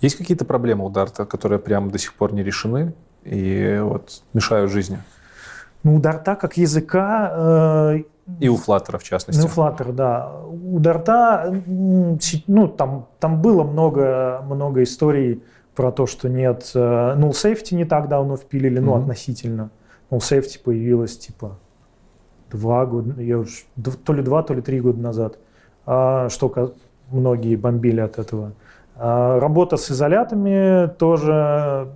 [0.01, 2.95] Есть какие-то проблемы у Дарта, которые прям до сих пор не решены
[3.25, 4.99] и вот мешают жизни?
[5.83, 7.33] Ну, у Дарта как языка...
[7.35, 8.03] Э,
[8.41, 9.41] и у Flutter, в частности.
[9.41, 10.33] Ну, у Flutter, да.
[10.47, 15.43] У Дарта, ну, там, там было много, много историй
[15.75, 16.71] про то, что нет...
[16.75, 18.85] Э, null safety не так давно впилили, mm-hmm.
[18.85, 19.71] ну, относительно.
[20.11, 21.59] Null safety появилась, типа,
[22.51, 23.67] два года, я уж,
[24.05, 25.39] то ли два, то ли три года назад,
[25.87, 26.75] а, что
[27.11, 28.53] многие бомбили от этого.
[29.01, 31.89] А, работа с изолятами тоже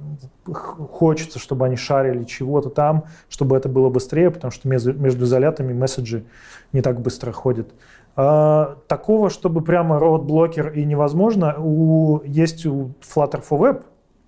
[0.45, 6.25] хочется, чтобы они шарили чего-то там, чтобы это было быстрее, потому что между, изолятами месседжи
[6.73, 7.73] не так быстро ходят.
[8.15, 13.83] А, такого, чтобы прямо roadblocker и невозможно, у, есть у Flutter for Web,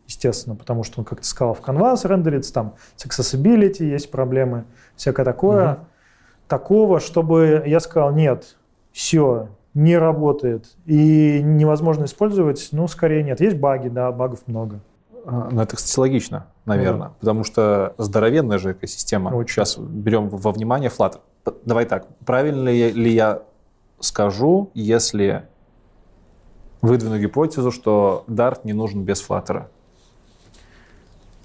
[0.06, 4.64] естественно, потому что он, как ты сказал, в Canvas рендерится, там с accessibility есть проблемы,
[4.96, 5.72] всякое такое.
[5.72, 5.78] Угу
[6.54, 8.56] такого, чтобы я сказал, нет,
[8.92, 13.40] все, не работает и невозможно использовать, ну, скорее нет.
[13.40, 14.78] Есть баги, да, багов много.
[15.26, 17.14] А, ну, это, кстати, логично, наверное, да.
[17.18, 19.30] потому что здоровенная же экосистема.
[19.30, 19.52] Очень.
[19.52, 21.18] Сейчас берем во внимание Flutter.
[21.64, 23.42] Давай так, правильно ли я
[23.98, 25.48] скажу, если
[26.82, 29.64] выдвину гипотезу, что Dart не нужен без Flutter?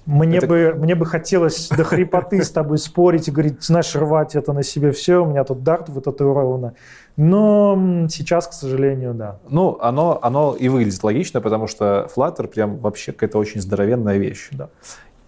[0.06, 0.46] Мне, это...
[0.46, 4.62] бы, мне бы хотелось до хрипоты с тобой спорить и говорить, знаешь, рвать это на
[4.62, 6.74] себе все, у меня тут дарт вытатуировано.
[7.16, 9.38] Но сейчас, к сожалению, да.
[9.48, 14.48] Ну, оно, оно и выглядит логично, потому что Flutter прям вообще какая-то очень здоровенная вещь.
[14.52, 14.70] Да.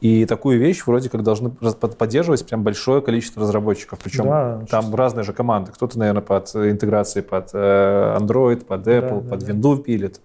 [0.02, 4.00] И такую вещь вроде как должны поддерживать прям большое количество разработчиков.
[4.02, 4.96] Причем да, там честно.
[4.96, 5.70] разные же команды.
[5.70, 9.82] Кто-то, наверное, под интеграцией под э, Android, под Apple, да, под да, Windows да.
[9.84, 10.20] пилит.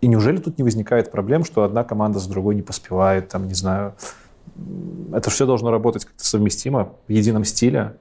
[0.00, 3.54] И неужели тут не возникает проблем, что одна команда с другой не поспевает, там, не
[3.54, 3.94] знаю,
[5.12, 7.96] это все должно работать как-то совместимо, в едином стиле?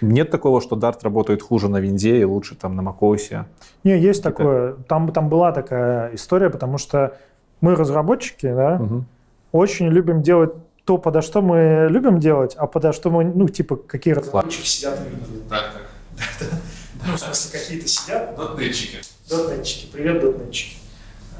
[0.00, 3.44] Нет такого, что Dart работает хуже на винде и лучше там на macOS?
[3.84, 4.30] Не, есть Какие-то...
[4.30, 4.72] такое.
[4.88, 7.16] Там, там была такая история, потому что
[7.60, 9.04] мы разработчики, да, угу.
[9.52, 13.76] очень любим делать то, подо что мы любим делать, а подо что мы, ну, типа,
[13.76, 16.48] какие разработчики сидят и Так, так.
[17.06, 18.36] Ну, в смысле, какие-то сидят.
[18.36, 18.98] Дотнетчики.
[19.28, 19.90] Дотнетчики.
[19.92, 20.79] Привет, дотнетчики.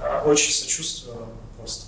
[0.02, 1.16] А, очень сочувствую
[1.58, 1.86] просто.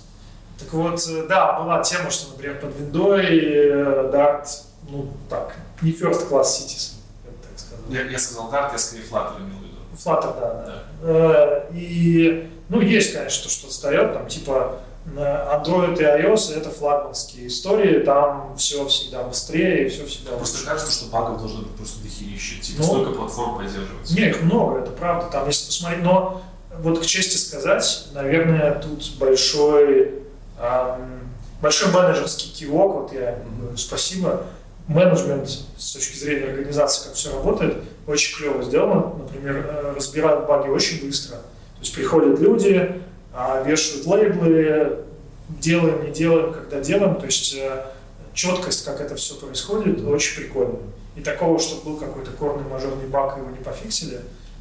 [0.59, 4.47] Так вот, э, да, была тема, что, например, под виндой э, Dart,
[4.89, 6.93] ну так, не first class citizen,
[7.25, 7.85] я бы так сказал.
[7.89, 9.77] Я, я сказал Dart, я скорее Flutter имел в виду.
[9.93, 10.65] Flutter, да, да.
[10.65, 10.83] да.
[11.01, 17.99] Э, и, ну, есть, конечно, что встает, там, типа, Android и iOS это флагманские истории,
[17.99, 20.69] там все всегда быстрее, все всегда Просто лучше.
[20.69, 24.15] кажется, что багов должно быть просто дохерища, типа ну, столько платформ поддерживается.
[24.15, 26.41] Не, их много, это правда, там если посмотреть, но
[26.79, 30.13] вот к чести сказать, наверное, тут большой,
[30.59, 31.19] эм,
[31.61, 34.45] большой менеджерский кивок, вот я говорю, спасибо.
[34.87, 39.13] Менеджмент с точки зрения организации, как все работает, очень клево сделано.
[39.17, 41.37] Например, э, разбирают баги очень быстро.
[41.37, 43.01] То есть приходят люди,
[43.33, 45.05] а, вешают лейблы,
[45.47, 47.15] делаем, не делаем, когда делаем.
[47.15, 47.85] То есть э,
[48.33, 50.79] четкость, как это все происходит, очень прикольно.
[51.15, 54.19] И такого, чтобы был какой-то корный мажорный баг, его не пофиксили,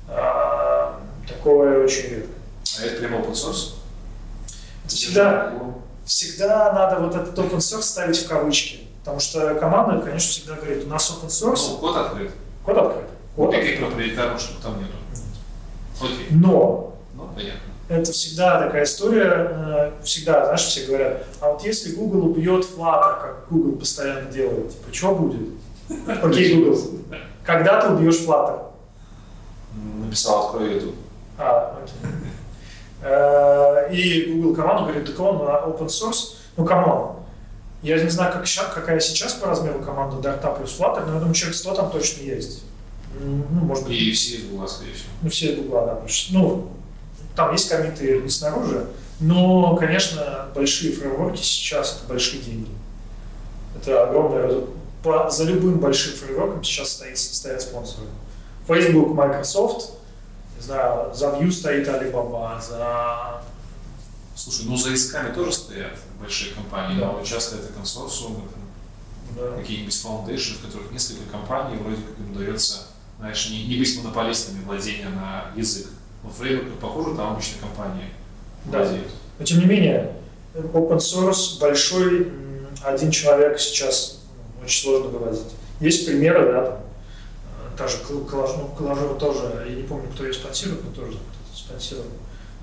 [0.09, 2.33] а, Такое очень редко.
[2.79, 3.75] А это прямо open source?
[4.85, 5.53] Это всегда,
[6.05, 8.81] всегда надо вот этот open source ставить в кавычки.
[9.01, 11.73] Потому что команда, конечно, всегда говорит, у нас open source.
[11.73, 12.31] Ну, код открыт.
[12.64, 13.07] Код открыт.
[13.37, 13.64] Код открыт.
[13.64, 14.93] Каких-то приоритарных штук там нету.
[16.01, 16.27] Окей.
[16.31, 16.95] Но.
[17.14, 17.61] Ну, понятно.
[17.89, 23.20] это всегда такая история, э, всегда, знаешь, все говорят, а вот если Google убьет Flutter,
[23.20, 25.49] как Google постоянно делает, типа, что будет?
[26.23, 26.81] Окей, Google,
[27.45, 28.66] когда ты убьешь Flutter?
[29.99, 30.95] Написал, открой YouTube.
[31.43, 32.12] А, окей.
[33.03, 37.16] Э, и Google команду говорит, так он open source, ну, come on,
[37.82, 41.34] я не знаю, как, какая сейчас по размеру команда Dart плюс Flutter, но я думаю,
[41.34, 42.62] человек 100 там точно есть.
[43.20, 43.95] Ну, может быть.
[43.95, 45.11] И все из Google, скорее всего.
[45.20, 46.01] Ну, все из Google, да.
[46.30, 46.68] Ну,
[47.34, 48.86] там есть комиты не снаружи,
[49.18, 52.70] но, конечно, большие фреймворки сейчас это большие деньги.
[53.76, 54.64] Это огромное...
[55.03, 58.07] По, за любым большим фреймворком сейчас стоит, стоят спонсоры.
[58.68, 59.90] Facebook, Microsoft,
[60.63, 63.43] знаю, за Vue стоит Alibaba, за...
[64.35, 67.13] Слушай, ну за исками тоже стоят большие компании, да.
[67.13, 68.43] но часто это консорциумы,
[69.37, 69.57] да.
[69.59, 72.87] какие-нибудь foundation, в которых несколько компаний, вроде как им удается,
[73.19, 75.89] знаешь, не, не быть монополистами владения на язык.
[76.23, 78.09] Но фреймворк, похоже, там обычно компании
[78.65, 78.79] да.
[78.79, 79.13] владеют.
[79.39, 80.13] Но тем не менее,
[80.55, 82.33] open source большой,
[82.83, 84.21] один человек сейчас
[84.63, 85.53] очень сложно вывозить.
[85.81, 86.79] Есть примеры, да, там,
[87.73, 91.59] э, та же Коллажова ну, тоже, я не помню, кто ее спонсирует, но тоже кто-то
[91.59, 92.07] спонсирует.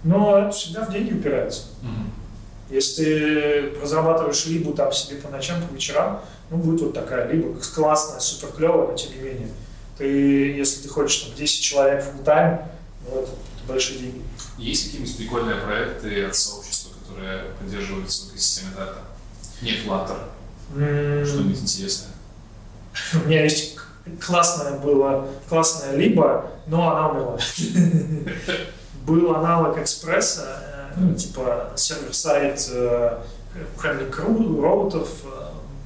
[0.04, 1.64] Но это всегда в деньги упирается.
[1.82, 2.76] Угу.
[2.76, 7.60] Если ты разрабатываешь либо там себе по ночам, по вечерам, ну, будет вот такая, либо
[7.76, 9.50] классная, супер клевая, но тем не менее.
[9.98, 10.06] Ты,
[10.54, 12.66] если ты хочешь там 10 человек full time,
[13.06, 13.32] ну, это
[13.68, 14.22] большие деньги.
[14.58, 19.00] Есть какие-нибудь прикольные проекты от сообщества, которые поддерживаются в экосистеме дата?
[19.62, 20.20] Нет Flutter.
[20.76, 21.26] Mm.
[21.26, 22.12] Что-нибудь интересное?
[23.14, 23.76] У меня есть
[24.18, 27.38] классная была, классная либо, но она умерла.
[29.06, 33.22] Был аналог экспресса, э, типа сервер-сайт э,
[34.62, 35.28] роутов, э,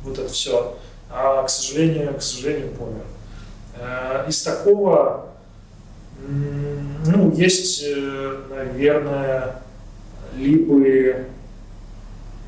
[0.03, 0.77] вот это все.
[1.09, 3.05] А, к сожалению, к сожалению, помер.
[4.27, 5.29] Из такого
[6.27, 7.83] ну, есть,
[8.49, 9.61] наверное,
[10.35, 11.25] либо...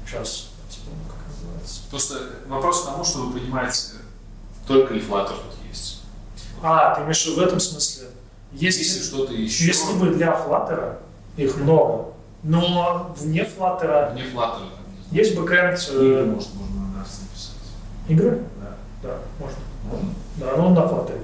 [0.06, 0.52] Сейчас,
[1.08, 1.82] как называется.
[1.90, 2.16] Просто
[2.48, 3.78] вопрос к тому, что вы понимаете,
[4.68, 5.55] только ли Flutter тут есть.
[6.62, 8.08] А, ты имеешь в этом смысле?
[8.52, 9.66] Есть, Если что-то еще...
[9.66, 10.98] Если бы для Flutter,
[11.38, 14.14] их много, но вне Flutter...
[14.14, 14.70] Вне Flutter.
[15.12, 15.80] Есть бэкэнд...
[15.90, 17.56] Игры, э, может, можно на написать.
[18.08, 18.42] Игры?
[18.62, 18.76] Да.
[19.04, 19.60] Да, можно.
[19.90, 20.10] Можно?
[20.38, 21.20] Да, но он на Flutter.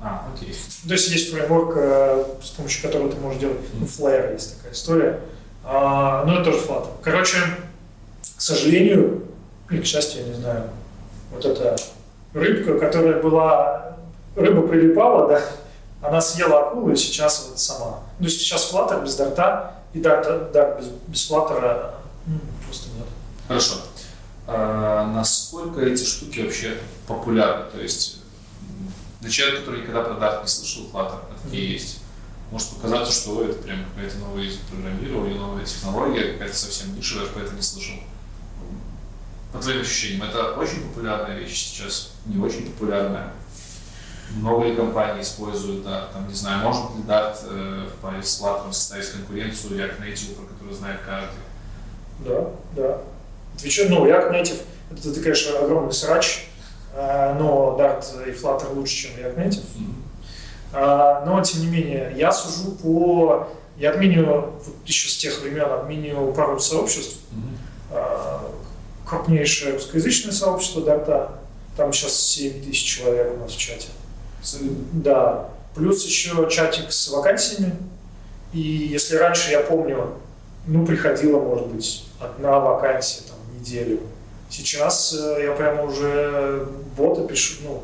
[0.00, 0.54] А, окей.
[0.86, 4.72] То есть есть фреймворк, э, с помощью которого ты можешь делать, ну, Flare есть такая
[4.72, 5.20] история.
[5.64, 6.90] А, но это тоже Flutter.
[7.02, 7.38] Короче,
[8.36, 9.24] к сожалению,
[9.70, 10.70] или к счастью, я не знаю,
[11.32, 11.76] вот эта
[12.32, 13.95] рыбка, которая была,
[14.36, 15.42] рыба прилипала, да,
[16.00, 18.00] она съела акулу и сейчас вот сама.
[18.18, 21.94] То есть сейчас Flutter без дарта и дарт, дарт без, без Flutter
[22.26, 23.06] ну, просто нет.
[23.46, 23.74] Хорошо.
[24.46, 27.70] А, насколько эти штуки вообще популярны?
[27.70, 28.18] То есть
[29.20, 31.72] для человека, который никогда про Dart не слышал, а такие mm-hmm.
[31.72, 31.98] есть,
[32.50, 37.32] может показаться, что это прям какая-то новая язык программирования, новая технология, какая-то совсем нишевая, я
[37.32, 37.96] про это не слышал.
[39.52, 43.32] По твоим ощущениям, это очень популярная вещь сейчас, не очень популярная.
[44.34, 46.12] Много ли компаний используют Dart?
[46.12, 50.46] Там, не знаю, может ли Dart э, в с Flutter составить конкуренцию React Native, про
[50.46, 51.38] который знает каждый?
[52.20, 52.98] Да, да.
[53.54, 56.46] Отвечаю, ну, React Native, это, это, конечно, огромный срач,
[56.96, 59.64] Э, но Dart и Flutter лучше, чем React Native.
[60.72, 61.24] Mm-hmm.
[61.26, 63.48] Но, тем не менее, я сужу по...
[63.76, 67.18] Я отменю, вот еще с тех времен, отменю пару сообществ.
[67.92, 68.52] Mm-hmm.
[69.06, 71.38] Крупнейшее русскоязычное сообщество Дарта.
[71.76, 73.88] Там сейчас 7 тысяч человек у нас в чате.
[74.92, 75.48] Да.
[75.74, 77.76] Плюс еще чатик с вакансиями.
[78.52, 80.14] И если раньше, я помню,
[80.66, 84.00] ну, приходила, может быть, одна вакансия там неделю
[84.48, 87.82] Сейчас э, я прямо уже бота пишу, ну,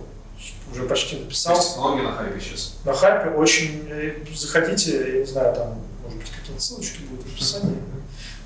[0.71, 1.57] уже почти написал.
[1.57, 2.77] То технология на хайпе сейчас?
[2.85, 3.89] На хайпе очень...
[3.91, 7.77] Э, заходите, я не знаю, там, может быть, какие-то ссылочки будут в описании.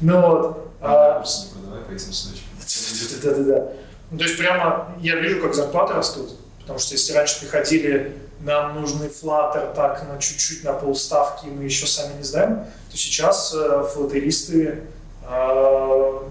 [0.00, 0.72] Ну вот.
[0.80, 2.48] А, продавай по этим ссылочкам.
[3.22, 3.72] Да-да-да.
[4.10, 6.36] Ну, то есть прямо я вижу, как зарплаты растут.
[6.66, 11.86] Потому что если раньше приходили, нам нужны Flutter так на чуть-чуть на полставки, мы еще
[11.86, 14.82] сами не знаем, то сейчас э, флотеристы...
[15.22, 16.22] Э,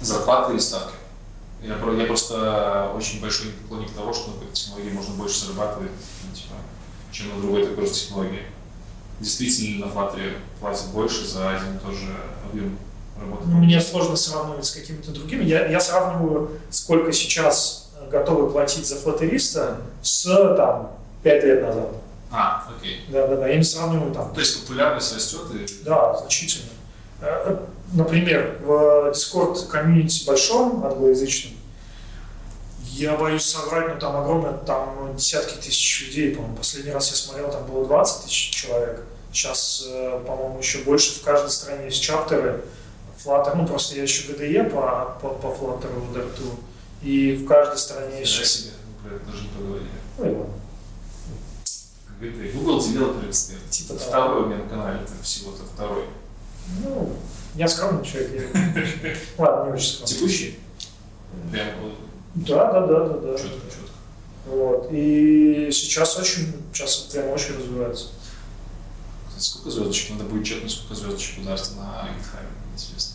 [0.00, 0.94] Зарплаты или ставки?
[1.60, 5.90] Я, я просто очень большой поклонник того, что на технологии можно больше зарабатывать,
[6.26, 6.54] ну, типа,
[7.12, 8.42] чем на другой такой же технологии.
[9.20, 12.08] Действительно, на Flutter платят больше за один и тот же
[12.50, 12.78] объем
[13.20, 13.42] работы.
[13.48, 15.44] Ну, мне сложно сравнивать с какими-то другими.
[15.44, 17.83] Я, я сравниваю, сколько сейчас
[18.14, 20.24] готовы платить за флотериста с
[20.56, 20.92] там,
[21.22, 21.88] 5 лет назад.
[22.30, 23.00] А, окей.
[23.08, 23.48] Да, да, да.
[23.48, 24.32] Я не сравниваю там.
[24.32, 25.84] То есть популярность растет и.
[25.84, 26.70] Да, значительно.
[27.20, 27.56] Э,
[27.92, 31.54] например, в Discord комьюнити большом, англоязычном,
[32.82, 36.56] я боюсь соврать, но там огромное, там десятки тысяч людей, по-моему.
[36.56, 39.02] Последний раз я смотрел, там было 20 тысяч человек.
[39.32, 42.64] Сейчас, э, по-моему, еще больше в каждой стране есть чаптеры.
[43.24, 46.73] Flutter, ну просто я еще GDE по, по, по Flutter в Dart2,
[47.04, 48.44] и в каждой стране есть...
[48.46, 48.70] себе,
[49.02, 49.88] мы про это даже не поговорили.
[50.18, 50.50] Ну.
[52.06, 53.68] Как говорит, Google Developer Expert.
[53.70, 56.04] Типа второй у меня на канале, это всего-то второй.
[56.82, 57.12] Ну,
[57.56, 58.50] я скромный человек.
[58.54, 60.14] я- Ладно, не очень скромный.
[60.16, 60.58] Текущий?
[61.50, 61.66] Прям
[62.34, 63.38] Да, да, да, да, да.
[63.38, 63.90] четко, четко.
[64.46, 64.88] Вот.
[64.92, 68.08] И сейчас очень, сейчас прям очень развивается.
[69.36, 70.10] Сколько звездочек?
[70.12, 73.13] Надо будет чекнуть, сколько звездочек ударства на GitHub, интересно.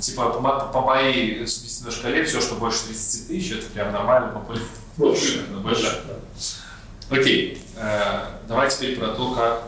[0.00, 4.68] Типа, по, по моей субъективной шкале, все, что больше 30 тысяч, это прям нормально, популярно.
[4.96, 5.46] Больше.
[5.62, 6.02] Больше.
[6.06, 7.16] Да.
[7.16, 9.64] Окей, э, давай теперь про то, как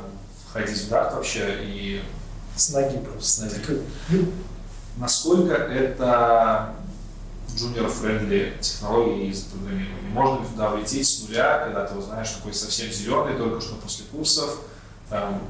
[0.48, 2.02] входить в Dart вообще и
[2.54, 3.22] С ноги просто.
[3.22, 3.82] С ноги.
[4.10, 4.32] Ну,
[4.98, 6.74] насколько это
[7.56, 10.08] junior-friendly технологии из программирования.
[10.12, 14.04] Можно ли туда влететь с нуля, когда ты узнаешь, такой совсем зеленый, только что после
[14.06, 14.58] курсов,
[15.08, 15.42] там,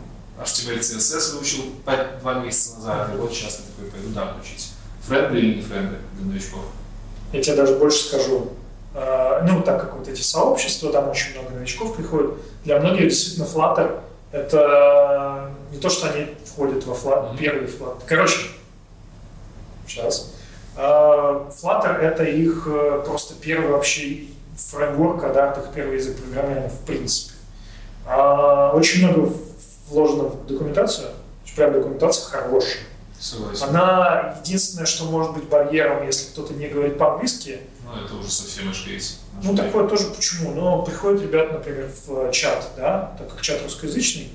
[0.42, 4.72] HTML, CSS выучил по- два месяца назад, и вот сейчас ты такой пойду Dart учить.
[5.06, 6.60] Friendly или не friendly для новичков?
[7.32, 8.50] Я тебе даже больше скажу.
[8.94, 12.32] Э, Ну, так как вот эти сообщества, там очень много новичков приходит,
[12.64, 14.00] для многих действительно Flutter
[14.32, 17.38] это не то, что они входят во Flutter, Мгм.
[17.38, 18.02] первый Flutter.
[18.06, 18.38] Короче,
[19.86, 20.32] сейчас.
[20.76, 24.24] Flutter это их э, просто первый вообще
[24.56, 27.34] фреймворк, когда их первый язык программирования в принципе.
[28.06, 29.32] А, Очень много
[29.90, 31.08] вложено в документацию,
[31.56, 32.82] прям документация хорошая.
[33.18, 33.64] Согласен.
[33.68, 37.60] Она единственное, что может быть барьером, если кто-то не говорит по-английски.
[37.84, 39.20] Ну, это уже совсем эшкейс.
[39.42, 40.54] Ну, такое тоже почему?
[40.54, 44.30] Но приходят ребята, например, в э, чат, да, так как чат русскоязычный,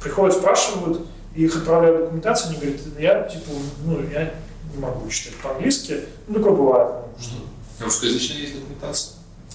[0.00, 1.04] приходят, спрашивают,
[1.34, 3.50] и их отправляют документацию, они говорят, я, типа,
[3.84, 4.34] ну, я
[4.72, 6.04] не могу читать по-английски.
[6.28, 6.94] Ну, такое бывает.
[7.16, 7.22] ну,
[7.76, 9.14] что Русскоязычная есть документация?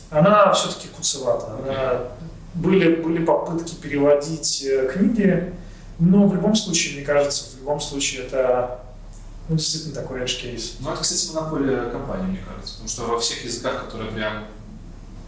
[0.09, 1.53] Она все-таки куцевата.
[1.53, 1.99] Она...
[2.53, 5.53] Были, были попытки переводить э, книги,
[5.99, 8.79] но в любом случае, мне кажется, в любом случае это
[9.49, 10.75] ну, действительно такой edge case.
[10.79, 12.73] Ну, это, кстати, монополия компании, мне кажется.
[12.73, 14.45] Потому что во всех языках, которые прям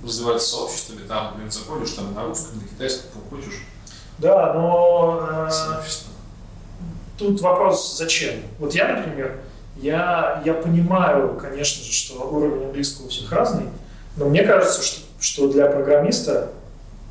[0.04, 3.64] развиваются сообществами, там, блин, заходишь, там на русском, на китайском, там хочешь,
[4.20, 5.82] Да, но э,
[7.18, 8.36] тут вопрос зачем.
[8.60, 9.40] Вот я, например,
[9.78, 13.66] я, я понимаю, конечно же, что уровень английского у всех разный,
[14.16, 16.52] но мне кажется, что, что для программиста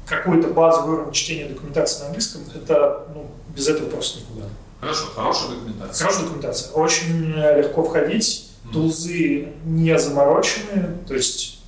[0.06, 4.46] какой-то базовый уровень чтения документации на английском, это ну, без этого просто никуда.
[4.80, 6.04] Хорошо, хорошая документация.
[6.04, 6.72] Хорошая документация.
[6.72, 8.72] Очень э, легко входить, Мгм.
[8.72, 11.60] тулзы не замороченные, то есть,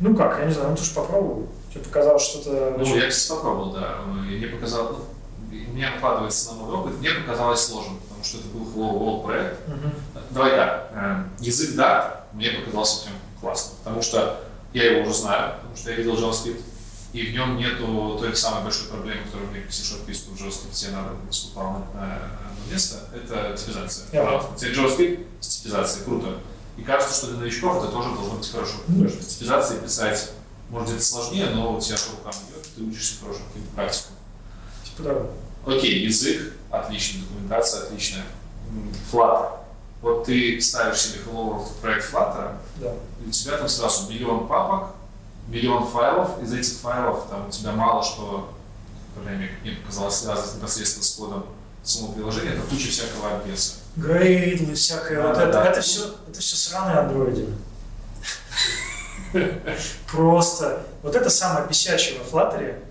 [0.00, 1.46] ну как, я не знаю, ну ты же попробовал.
[1.72, 2.74] Тебе показалось что-то...
[2.78, 3.98] Ну, я, кстати, попробовал, да.
[4.28, 4.96] И мне показалось,
[5.50, 9.68] ну, меня накладывается на мой опыт, мне показалось сложным, потому что это был Hello проект.
[9.68, 9.92] Мгм.
[10.30, 14.40] Давай так, э, язык Dart мне показался прям классным, потому что
[14.72, 16.62] я его уже знаю, потому что я видел JavaScript,
[17.12, 20.92] и в нем нету той самой большой проблемы, которая мне C-Sharp пишет в JavaScript, тебе
[20.92, 24.06] надо наступала на, на место, это типизация.
[24.10, 26.38] Пожалуйста, тебе JavaScript с типизацией, круто.
[26.76, 30.30] И кажется, что для новичков это тоже должно быть хорошо, потому что с типизацией писать
[30.70, 34.12] может где-то сложнее, но у тебя по рукам идет, ты учишься хорошим каким-то практикам.
[34.84, 35.72] Типа да.
[35.74, 38.24] Окей, язык отличный, документация отличная.
[39.12, 39.58] Flutter.
[40.00, 42.94] Вот ты ставишь себе Hello World проект Flutter, да.
[43.22, 44.94] и у тебя там сразу миллион папок,
[45.50, 46.42] миллион файлов.
[46.42, 48.50] Из этих файлов там у тебя мало что,
[49.16, 51.46] например, мне показалось, связано непосредственно с кодом
[51.82, 53.74] самого приложения, это куча всякого обвеса.
[53.96, 55.22] Грейдлы, всякое.
[55.22, 55.64] вот Да, это, да.
[55.66, 57.46] это все, это все сраные андроиды.
[60.10, 60.86] Просто.
[61.02, 62.82] Вот это самое бесячее во Flutter.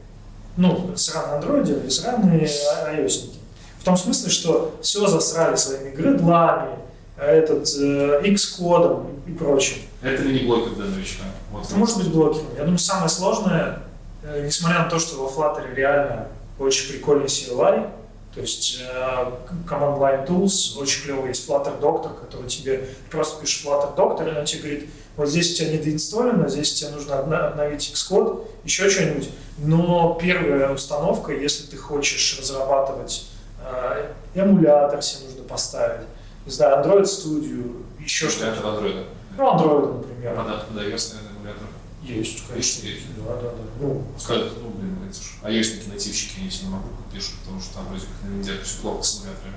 [0.57, 3.38] Ну, сраные андроиды и сраные ios
[3.80, 6.77] В том смысле, что все засрали своими гридлами,
[7.19, 9.77] этот, э, X-кодом и прочим.
[10.01, 11.23] Это ли не блокер для новичка?
[11.51, 11.65] Вот.
[11.65, 12.47] Это может быть блокером.
[12.55, 13.79] Я думаю, самое сложное,
[14.23, 16.27] э, несмотря на то, что во Flutter реально
[16.57, 17.89] очень прикольный CLI,
[18.33, 19.31] то есть э,
[19.67, 24.39] Command Line Tools, очень клевый есть Flutter Doctor, который тебе просто пишешь Flutter Doctor, и
[24.39, 29.29] он тебе говорит, вот здесь у тебя недоинсталлировано, здесь тебе нужно обновить Xcode, еще что-нибудь.
[29.57, 33.25] Но первая установка, если ты хочешь разрабатывать
[33.61, 36.07] э, эмулятор, себе нужно поставить,
[36.45, 38.77] не знаю, Android Studio, еще Что это что-то.
[38.77, 39.05] от Android?
[39.37, 40.35] Ну, Android, например.
[40.35, 41.67] Под, под iOS, наверное, эмулятор.
[42.03, 42.87] Есть, конечно.
[42.87, 43.01] Есть.
[43.17, 43.63] Да, да, да.
[43.79, 47.85] Ну, Сказать, ну, блин, эти ж iOS нативщики, если на MacBook пишут, потому что там
[47.87, 49.55] вроде как на деле все плохо с эмуляторами.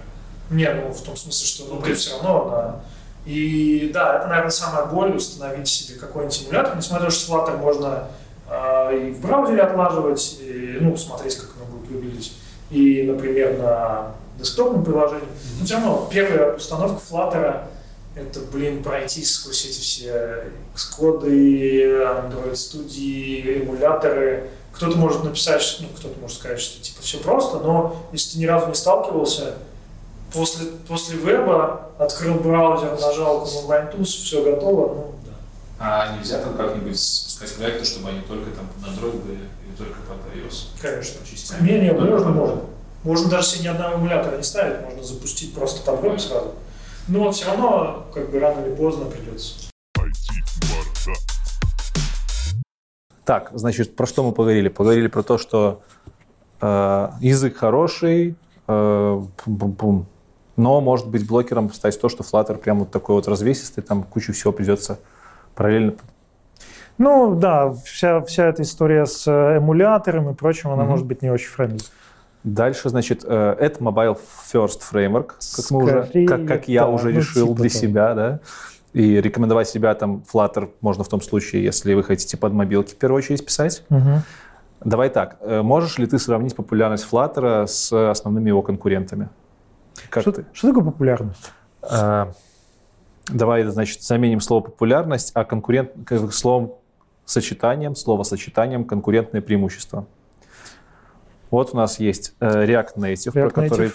[0.51, 2.85] не, ну, в том смысле, что ну, ты все равно, да.
[3.25, 7.57] И да, это, наверное, самая боль установить себе какой-нибудь эмулятор, несмотря на то, что Flutter
[7.57, 8.09] можно
[8.51, 12.33] э, и в браузере отлаживать, и, ну, смотреть, как оно будет выглядеть,
[12.71, 15.29] и, например, на десктопном приложении.
[15.59, 17.65] Но все равно первая установка Flutter
[18.15, 20.45] это, блин, пройти сквозь эти все
[20.75, 27.59] Xcode, Android студии, эмуляторы, кто-то может написать, ну, кто-то может сказать, что типа все просто,
[27.59, 29.55] но если ты ни разу не сталкивался,
[30.33, 35.33] после, после веба открыл браузер, нажал Command Tools, все готово, ну, да.
[35.79, 40.01] А нельзя там как-нибудь сказать проекты, чтобы они только там под Android были или только
[40.01, 40.67] под iOS?
[40.81, 41.57] Конечно.
[41.61, 42.61] Не, не, можно, можно.
[43.05, 46.53] Можно даже себе ни одного эмулятора не ставить, можно запустить просто под веб сразу.
[47.09, 49.71] Но все равно, как бы рано или поздно придется.
[53.25, 54.69] Так, значит, про что мы поговорили?
[54.69, 55.83] Поговорили про то, что
[56.61, 58.37] э, язык хороший,
[58.69, 59.23] э,
[60.57, 64.33] но может быть блокером стать то, что Flutter прям вот такой вот развесистый, там кучу
[64.33, 64.99] всего придется
[65.55, 65.95] параллельно
[66.99, 70.87] ну да, вся, вся эта история с э, эмулятором и прочим, она mm-hmm.
[70.87, 71.83] может быть не очень friendly.
[72.45, 74.19] Дальше, значит, э, это Mobile
[74.53, 77.81] First Framework, как, мы уже, как, как я уже ну, решил типа для того.
[77.81, 78.41] себя, да.
[78.93, 82.97] И рекомендовать себя там Flutter можно в том случае, если вы хотите под мобилки в
[82.97, 83.85] первую очередь писать.
[83.91, 84.23] Угу.
[84.85, 89.29] Давай так, э, можешь ли ты сравнить популярность Flutter с основными его конкурентами?
[90.11, 90.45] Как что, ты?
[90.53, 91.53] что такое популярность?
[91.83, 92.33] А,
[93.29, 95.93] давай, значит, заменим слово популярность, а конкурент
[96.33, 96.73] словом
[97.25, 100.07] сочетанием, словосочетанием конкурентное преимущество.
[101.53, 103.93] Вот у нас есть э, React Native, React про который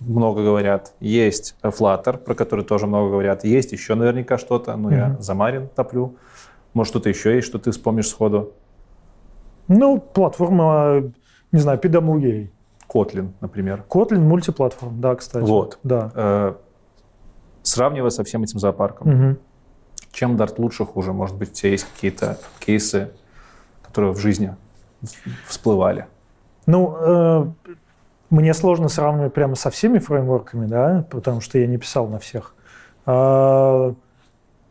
[0.00, 0.94] много говорят.
[0.98, 3.44] Есть Flutter, про который тоже много говорят.
[3.44, 4.76] Есть еще наверняка что-то.
[4.76, 4.96] Ну, mm-hmm.
[4.96, 6.16] я за Марин топлю.
[6.74, 8.52] Может, что-то еще есть, что ты вспомнишь сходу?
[9.68, 11.12] Ну, платформа,
[11.52, 12.50] не знаю, PWA.
[12.88, 13.84] Kotlin, например.
[13.88, 15.44] Kotlin мультиплатформ, да, кстати.
[15.44, 15.78] Вот.
[15.84, 16.10] Да.
[16.16, 16.54] Э,
[17.62, 19.08] сравнивая со всем этим зоопарком.
[19.08, 19.36] Угу.
[20.10, 21.12] Чем Dart лучше, хуже?
[21.12, 23.12] Может быть, у тебя есть какие-то кейсы,
[23.82, 24.56] которые в жизни
[25.46, 26.08] всплывали?
[26.66, 27.46] Ну, э,
[28.30, 32.54] мне сложно сравнивать прямо со всеми фреймворками, да, потому что я не писал на всех.
[33.06, 33.94] Э,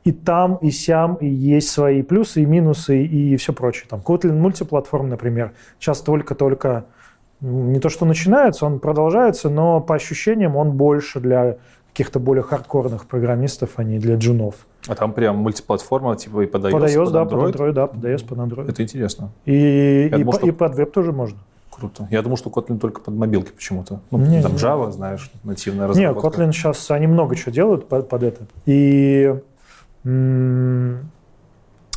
[0.04, 3.88] и там, и сям, и есть свои плюсы и минусы, и все прочее.
[3.90, 6.86] Там Kotlin мультиплатформ, например, сейчас только-только
[7.42, 11.58] не то что начинается, он продолжается, но по ощущениям он больше для
[11.92, 14.68] каких-то более хардкорных программистов, а не для джунов.
[14.88, 17.52] А там прям мультиплатформа, типа и под iOS, под iOS под да, Android?
[17.52, 18.70] под Android, да, под iOS, под Android.
[18.70, 19.32] Это интересно.
[19.46, 20.48] И, и, думал, по, что...
[20.48, 21.38] и под веб тоже можно.
[21.76, 22.08] Круто.
[22.10, 24.00] Я думал, что Kotlin только под мобилки почему-то.
[24.10, 26.26] Ну, не, там не, Java, знаешь, нативная разработка.
[26.40, 28.48] Нет, Kotlin сейчас, они много чего делают под, под это.
[28.66, 29.36] И
[30.06, 31.12] м-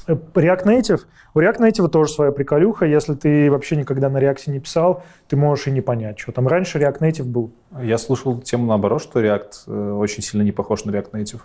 [0.09, 1.01] React Native,
[1.35, 2.87] у React Native тоже своя приколюха.
[2.87, 6.49] Если ты вообще никогда на React не писал, ты можешь и не понять, что там
[6.49, 7.53] раньше React Native был.
[7.81, 11.41] Я слушал тему наоборот, что React э, очень сильно не похож на React Native.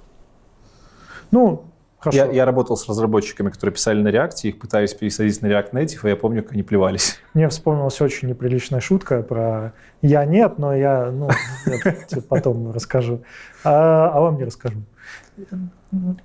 [1.32, 1.66] Ну,
[2.04, 2.26] Хорошо.
[2.26, 6.00] Я, я работал с разработчиками, которые писали на React, их пытались пересадить на React Native,
[6.04, 7.18] и я помню, как они плевались.
[7.34, 9.72] Мне вспомнилась очень неприличная шутка про
[10.02, 11.30] «я нет, но я, ну,
[11.66, 13.24] я потом расскажу».
[13.64, 14.80] А, а вам не расскажу.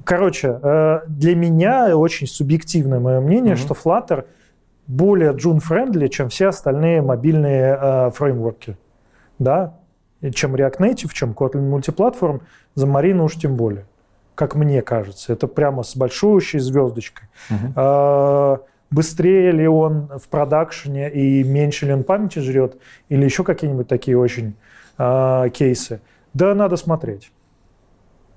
[0.03, 3.57] Короче, э, для меня очень субъективное мое мнение, mm-hmm.
[3.57, 4.25] что Flutter
[4.89, 8.77] более June-friendly, чем все остальные мобильные э, фреймворки.
[9.39, 9.79] Да?
[10.35, 12.41] Чем React Native, чем Kotlin Multiplatform,
[12.75, 13.87] Xamarin уж тем более
[14.39, 15.33] как мне кажется.
[15.33, 17.27] Это прямо с большущей звездочкой.
[17.51, 18.61] Угу.
[18.91, 22.77] Быстрее ли он в продакшене и меньше ли он памяти жрет,
[23.09, 24.55] или еще какие-нибудь такие очень
[24.97, 26.01] э, кейсы.
[26.33, 27.33] Да, надо смотреть.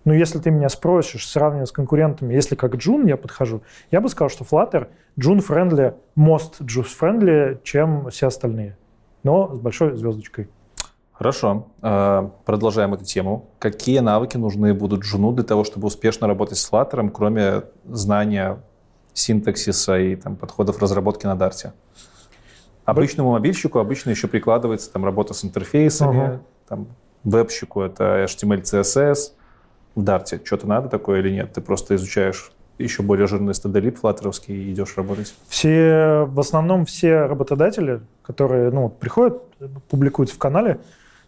[0.03, 3.61] Но если ты меня спросишь, сравнивая с конкурентами, если как Джун я подхожу,
[3.91, 4.87] я бы сказал, что Flutter
[5.19, 8.75] Джун-friendly, most джун-friendly, чем все остальные.
[9.23, 10.49] Но с большой звездочкой.
[11.21, 11.67] Хорошо.
[11.83, 13.51] Э, продолжаем эту тему.
[13.59, 18.57] Какие навыки нужны будут жену для того, чтобы успешно работать с Flutter, кроме знания
[19.13, 21.73] синтаксиса и там, подходов разработки на Дарте?
[22.85, 26.39] Обычному мобильщику обычно еще прикладывается там, работа с интерфейсами, uh-huh.
[26.67, 26.87] там,
[27.23, 29.33] вебщику это HTML, CSS.
[29.93, 31.53] В Дарте что-то надо такое или нет?
[31.53, 35.35] Ты просто изучаешь еще более жирный стадолип флаттеровский и идешь работать?
[35.47, 39.39] Все, в основном все работодатели, которые ну, приходят,
[39.87, 40.79] публикуют в канале,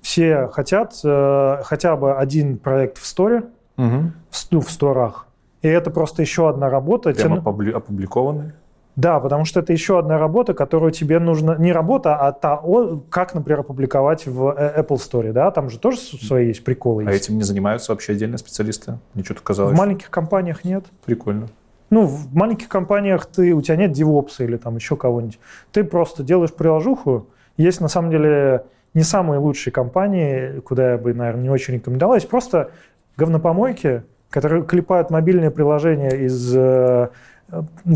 [0.03, 3.45] все хотят э, хотя бы один проект в сторе,
[3.77, 4.11] угу.
[4.29, 5.27] в, ну, в сторах.
[5.61, 7.13] И это просто еще одна работа.
[7.13, 7.47] Прямо тем...
[7.47, 8.51] опубликованный?
[8.97, 11.55] Да, потому что это еще одна работа, которую тебе нужно...
[11.57, 15.31] Не работа, а та, о, как, например, опубликовать в э, Apple Store.
[15.31, 15.49] Да?
[15.51, 17.05] Там же тоже свои есть приколы.
[17.07, 17.25] А есть.
[17.25, 18.99] этим не занимаются вообще отдельные специалисты?
[19.15, 19.73] Ничего тут казалось.
[19.73, 20.85] В маленьких компаниях нет.
[21.05, 21.47] Прикольно.
[21.89, 25.39] Ну, в маленьких компаниях ты, у тебя нет девопса или там еще кого-нибудь.
[25.71, 27.27] Ты просто делаешь приложуху.
[27.55, 32.15] Есть, на самом деле, не самые лучшие компании, куда я бы, наверное, не очень рекомендовал.
[32.15, 32.71] Есть просто
[33.17, 37.09] говнопомойки, которые клепают мобильные приложения из э,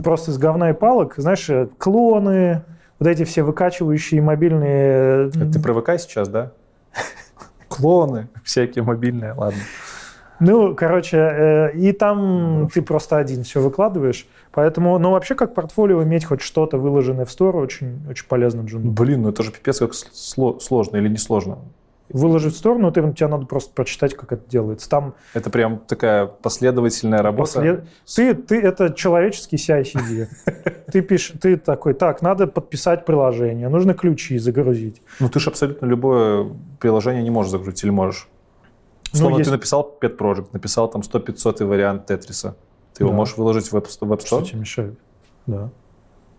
[0.03, 1.15] просто из говна и палок.
[1.17, 2.63] Знаешь, клоны,
[2.99, 5.27] вот эти все выкачивающие мобильные...
[5.27, 6.51] Это ты про ВК сейчас, да?
[7.67, 9.59] Клоны всякие мобильные, ладно.
[10.39, 14.27] Ну, короче, э, и там ты просто один все выкладываешь.
[14.51, 18.91] Поэтому, ну, вообще, как портфолио иметь хоть что-то выложенное в сторону очень, очень полезно джуну.
[18.91, 21.59] Блин, ну это же пипец как сло- сложно или не сложно.
[22.09, 24.89] Выложить в сторону, ты, тебе надо просто прочитать, как это делается.
[24.89, 27.51] Там Это прям такая последовательная работа.
[27.59, 27.85] после-
[28.15, 30.27] ты, ты, это человеческий CI/CD.
[30.91, 35.01] Ты пишешь, ты такой, так, надо подписать приложение, нужно ключи загрузить.
[35.19, 36.47] Ну ты же абсолютно любое
[36.80, 38.30] приложение не можешь загрузить или можешь.
[39.18, 42.56] Словно Ну, есть- ты написал Pet Project, написал там 100-500 вариант Тетриса.
[42.94, 43.15] Ты его Да.
[43.18, 44.44] можешь выложить в в Web Что Store?
[44.45, 44.99] тебе мешает?
[45.45, 45.69] Да.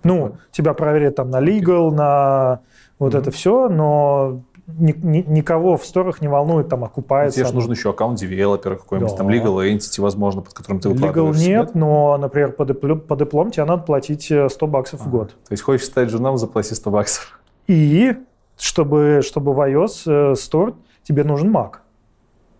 [0.04, 2.60] Ну, тебя проверят там на legal, на
[2.98, 3.20] вот Мгм.
[3.22, 7.38] это все, но ни- ни- никого в сторах не волнует, там, окупается.
[7.38, 9.16] Тебе же нужно еще аккаунт девелопера какой-нибудь, Да.
[9.18, 11.38] там legal entity, возможно, под которым ты Legal выкладываешь.
[11.46, 15.10] нет, но, например, по, диплом, по диплом тебе надо платить э, 100 баксов в Ага.
[15.10, 15.28] год.
[15.30, 17.40] То есть хочешь стать женом, заплати 100 баксов.
[17.66, 18.14] И
[18.58, 21.76] чтобы, чтобы в iOS э, Store тебе нужен Mac.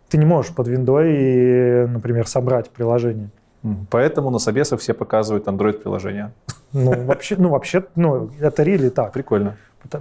[0.08, 3.30] Ты не можешь под виндой, например, собрать приложение.
[3.90, 6.32] Поэтому на собесах все показывают Android-приложение.
[6.72, 9.12] Ну, вообще, ну, вообще, ну, это really так.
[9.12, 9.56] Прикольно.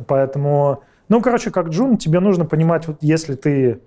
[0.07, 3.79] Поэтому, ну, короче, как джун, тебе нужно понимать, вот если ты,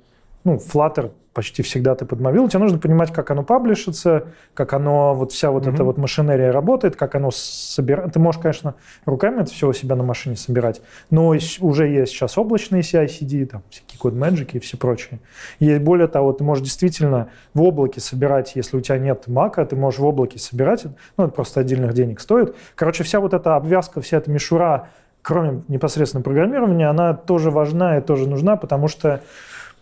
[0.44, 5.14] ну, Flutter почти всегда ты под мобил, тебе нужно понимать, как оно паблишится, как оно,
[5.14, 5.84] вот вся вот эта Мгм.
[5.84, 8.12] вот машинерия работает, как оно собирает.
[8.12, 8.74] Ты можешь, конечно,
[9.06, 11.28] руками это все у себя на машине собирать, но
[11.60, 15.20] уже есть сейчас облачные CI-CD, там, всякие код Magic и все прочее.
[15.60, 19.76] И более того, ты можешь действительно в облаке собирать, если у тебя нет мака, ты
[19.76, 20.84] можешь в облаке собирать,
[21.16, 22.56] ну, это просто отдельных денег стоит.
[22.74, 24.88] Короче, вся вот эта обвязка, вся эта мишура,
[25.22, 29.20] кроме непосредственно программирования, она тоже важна и тоже нужна, потому что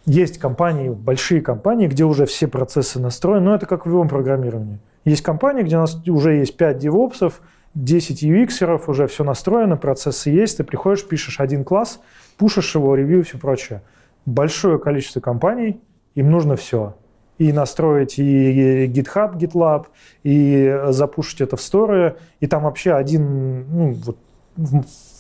[0.07, 4.79] есть компании, большие компании, где уже все процессы настроены, но это как в любом программировании.
[5.05, 7.41] Есть компании, где у нас уже есть 5 девопсов,
[7.75, 12.01] 10 UX-еров, уже все настроено, процессы есть, ты приходишь, пишешь один класс,
[12.37, 13.83] пушишь его, ревью и все прочее.
[14.27, 15.81] Большое количество компаний,
[16.15, 16.97] им нужно все.
[17.39, 19.87] И настроить и GitHub, GitLab,
[20.25, 24.19] и запушить это в сторы, и там вообще один, ну, вот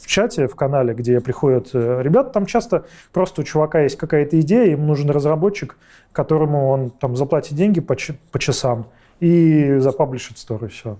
[0.08, 4.40] в, чате, в канале, где приходят э, ребята, там часто просто у чувака есть какая-то
[4.40, 5.76] идея, ему нужен разработчик,
[6.12, 7.94] которому он там заплатит деньги по,
[8.32, 8.86] по часам
[9.20, 10.96] и запаблишит стор, и все.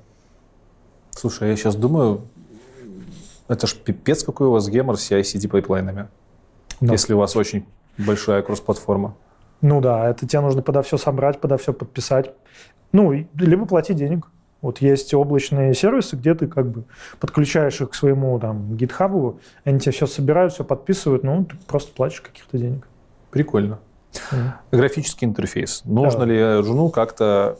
[1.12, 2.20] Слушай, я сейчас думаю,
[3.48, 6.08] это ж пипец какой у вас гемор с CI-CD пайплайнами,
[6.82, 6.92] Да.
[6.92, 7.64] если у вас очень
[7.96, 9.14] большая кросс-платформа.
[9.62, 12.34] Ну да, это тебе нужно подо все собрать, подо все подписать.
[12.92, 14.26] Ну, либо платить денег.
[14.60, 16.84] Вот есть облачные сервисы, где ты как бы
[17.20, 21.92] подключаешь их к своему там гитхабу, они тебе все собирают, все подписывают, ну, ты просто
[21.92, 22.88] платишь каких-то денег.
[23.30, 23.78] Прикольно.
[24.32, 24.52] Мгм.
[24.72, 25.82] Графический интерфейс.
[25.84, 26.24] Нужно Да.
[26.26, 27.56] ли жену как-то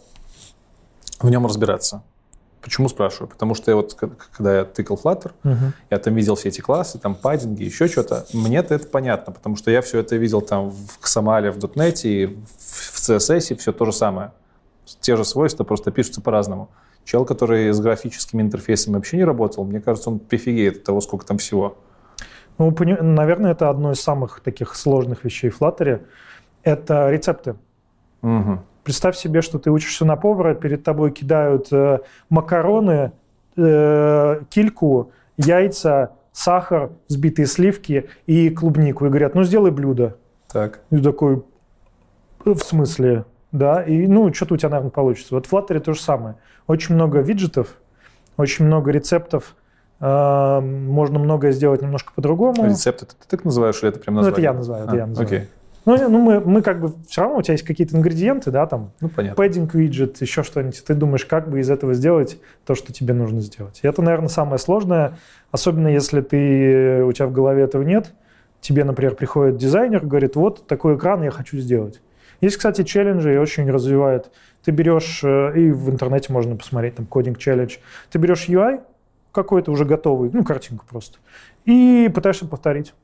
[1.21, 2.03] в нем разбираться?
[2.63, 3.29] Почему спрашиваю?
[3.29, 5.73] Потому что я вот, когда я тыкал Flutter, Мгм.
[5.91, 8.27] я там видел все эти классы, там паддинги, еще что-то.
[8.33, 12.27] Мне-то это понятно, потому что я все это видел там в XML, в .NET, и
[12.59, 14.33] в CSS, и все то же самое.
[15.01, 16.69] Те же свойства, просто пишутся по-разному.
[17.05, 21.25] Чел, который с графическими интерфейсами вообще не работал, мне кажется, он прифигеет от того, сколько
[21.25, 21.79] там всего.
[22.59, 26.03] Ну, наверное, это одно из самых таких сложных вещей в Flutter.
[26.65, 27.55] Это рецепты.
[28.21, 28.61] Мгм.
[28.83, 32.01] Представь себе, что ты учишься на повара, перед тобой кидают э,
[32.31, 33.13] макароны,
[33.57, 39.07] э, кильку, яйца, сахар, взбитые сливки и клубнику.
[39.07, 40.17] И говорят, ну сделай блюдо.
[40.51, 40.81] Так.
[40.91, 41.45] И такой,
[42.45, 43.25] «Э, в смысле?
[43.53, 45.35] Да, и ну, что-то у тебя, наверное, получится.
[45.35, 46.37] Вот в Flutter то же самое.
[46.67, 47.79] Очень много виджетов,
[48.37, 49.57] очень много рецептов.
[50.01, 52.65] э, можно многое сделать немножко по-другому.
[52.67, 54.33] Рецепт это ты так называешь, или это прям Ну, название?
[54.35, 55.27] это я называю, это А, я называю.
[55.27, 55.49] Окей,
[55.87, 58.93] Ну, ну, мы, мы как бы все равно у тебя есть какие-то ингредиенты, да, там,
[59.01, 59.35] ну понятно.
[59.37, 60.85] пэддинг виджет, еще что-нибудь.
[60.85, 63.81] Ты думаешь, как бы из этого сделать то, что тебе нужно сделать.
[63.83, 65.15] И это, наверное, самое сложное,
[65.51, 68.13] особенно если ты, у тебя в голове этого нет.
[68.61, 72.01] Тебе, например, приходит дизайнер, говорит, вот такой экран я хочу сделать.
[72.41, 74.31] Есть, кстати, челленджи, и очень развивает.
[74.65, 77.77] Ты берешь, э, и в интернете можно посмотреть, там, кодинг челлендж.
[78.11, 78.81] Ты берешь UI
[79.33, 81.19] какой-то уже готовый, ну, картинку просто,
[81.65, 82.95] и пытаешься повторить.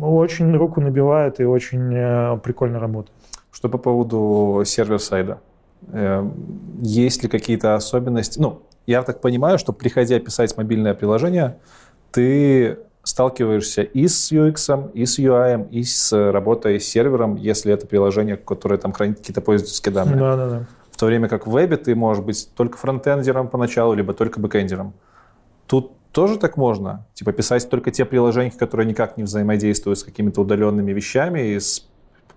[0.00, 3.14] Очень руку набивает и очень э, прикольно работает.
[3.52, 5.40] Что по поводу сервер-сайда?
[5.92, 6.28] Э,
[6.80, 8.40] Есть ли какие-то особенности?
[8.40, 11.58] Ну, я так понимаю, что приходя писать мобильное приложение,
[12.10, 17.86] ты сталкиваешься и с UX, и с UI, и с работой с сервером, если это
[17.86, 20.16] приложение, которое там хранит какие-то пользовательские данные.
[20.16, 20.66] Да, да, да.
[20.90, 24.94] В то время как в вебе ты можешь быть только фронтендером поначалу, либо только бэкендером.
[25.66, 27.06] Тут тоже так можно?
[27.14, 31.86] Типа писать только те приложения, которые никак не взаимодействуют с какими-то удаленными вещами и с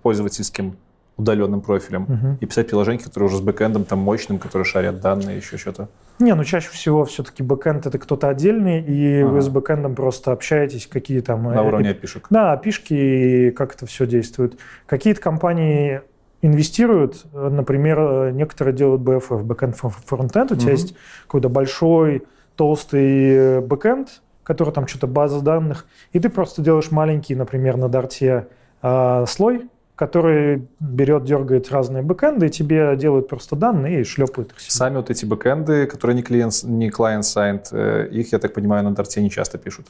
[0.02, 0.76] пользовательским
[1.18, 2.06] удаленным профилем.
[2.08, 2.38] Мгм.
[2.42, 5.90] И писать приложения, которые уже с бэкэндом там мощным, которые шарят данные, еще что-то.
[6.20, 9.30] Не, ну чаще всего все-таки бэкэнд это кто-то отдельный, и Ага.
[9.30, 11.44] вы с бэкэндом просто общаетесь, какие там...
[11.44, 12.28] На э, уровне э, апишек.
[12.30, 14.58] Да, апишки, и как это все действует.
[14.88, 16.02] Какие-то компании
[16.42, 19.76] инвестируют, например, некоторые делают BFF, backend for
[20.10, 22.24] frontend, у тебя есть какой-то большой
[22.56, 28.48] толстый бэкенд, который там что-то база данных, и ты просто делаешь маленький, например, на дарте
[28.82, 29.68] э, слой,
[29.98, 34.72] который берет, дергает разные бэкэнды, и тебе делают просто данные и шлепают их себе.
[34.72, 38.94] Сами вот эти бэкэнды, которые не клиент, не client-side, э, их, я так понимаю, на
[38.94, 39.88] Дарте не часто пишут.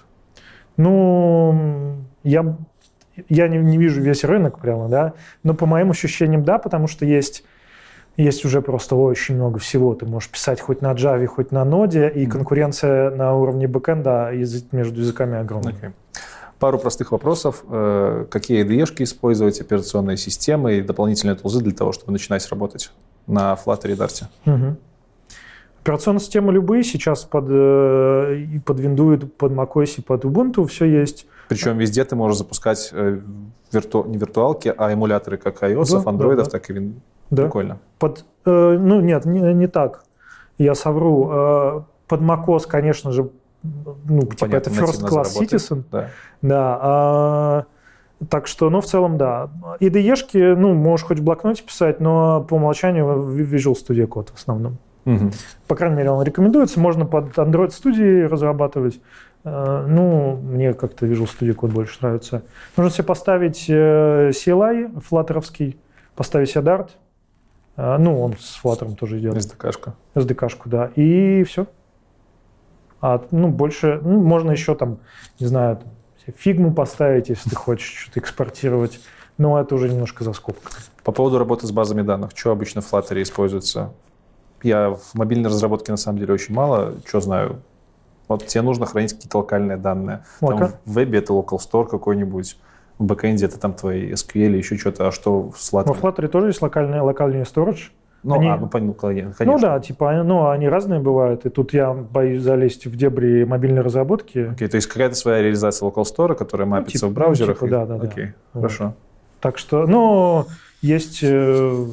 [0.77, 2.55] Ну, я,
[3.27, 5.13] я не, не вижу весь рынок прямо, да,
[5.43, 7.43] но по моим ощущениям, да, потому что есть
[8.15, 9.93] есть уже просто очень много всего.
[9.93, 14.31] Ты можешь писать хоть на Java, хоть на Node, и конкуренция на уровне бэкэнда
[14.71, 15.73] между языками огромная.
[15.73, 15.91] Okay.
[16.59, 17.63] Пару простых вопросов.
[17.69, 22.91] Э, какие IDE использовать, операционные системы и дополнительные тулзы для того, чтобы начинать работать
[23.27, 24.23] на Flutter и Dart?
[24.45, 24.77] Угу.
[25.83, 31.27] Операционные системы любые сейчас под, э, под Windows, под macOS, под Ubuntu все есть.
[31.47, 33.19] Причем везде ты можешь запускать э,
[33.71, 34.03] вирту...
[34.05, 36.59] не виртуалки, а эмуляторы как iOS, да, андроидов, да, да.
[36.59, 36.99] так и Windows.
[37.29, 37.43] Да.
[37.43, 37.79] Прикольно.
[37.99, 40.03] Под, э, ну нет, не, не так.
[40.57, 41.29] Я совру.
[41.31, 43.29] Э, под macOS, конечно же,
[44.05, 45.83] ну, типа Понятно, это first class citizen.
[45.91, 46.09] Да.
[46.41, 47.65] да а,
[48.29, 49.49] так что, ну, в целом, да.
[49.79, 54.77] IDE-шки, ну, можешь хоть в блокноте писать, но по умолчанию Visual Studio Code в основном.
[55.05, 55.31] Угу.
[55.67, 56.79] По крайней мере, он рекомендуется.
[56.79, 58.99] Можно под Android Studio разрабатывать.
[59.43, 62.43] А, ну, мне как-то Visual Studio Code больше нравится.
[62.75, 65.77] Нужно себе поставить э, CLI флаттеровский,
[66.15, 66.89] поставить себе Dart.
[67.77, 69.35] А, ну, он с Flutter тоже идет.
[69.35, 69.93] SDK-шка.
[70.15, 70.91] SDK-шку, да.
[70.95, 71.67] И все.
[73.01, 74.99] А, ну, больше, ну, можно еще там,
[75.39, 75.79] не знаю,
[76.35, 78.99] фигму поставить, если ты хочешь что-то экспортировать.
[79.37, 80.73] Но это уже немножко за скобкой.
[81.03, 83.93] По поводу работы с базами данных, что обычно в Flutter используется?
[84.63, 87.61] Я в мобильной разработке на самом деле очень мало, что знаю.
[88.27, 90.25] Вот тебе нужно хранить какие-то локальные данные.
[90.41, 90.57] Лока?
[90.57, 92.57] Там в вебе это local store какой-нибудь,
[92.97, 95.93] в бэкэнде это там твои SQL или еще что-то, а что в Flutter?
[95.93, 97.91] в Flutter тоже есть локальный, локальный storage,
[98.23, 98.49] ну, они...
[98.49, 99.45] а, ну, конечно.
[99.45, 103.81] Ну да, типа, ну, они разные бывают, и тут я боюсь залезть в дебри мобильной
[103.81, 104.49] разработки.
[104.51, 107.61] Окей, okay, то есть какая-то своя реализация local store, которая мапится ну, типа, в браузерах?
[107.61, 108.59] Ну, типа, да, да, Окей, okay, да.
[108.59, 108.93] хорошо.
[109.39, 110.45] Так что, ну,
[110.81, 111.85] есть э,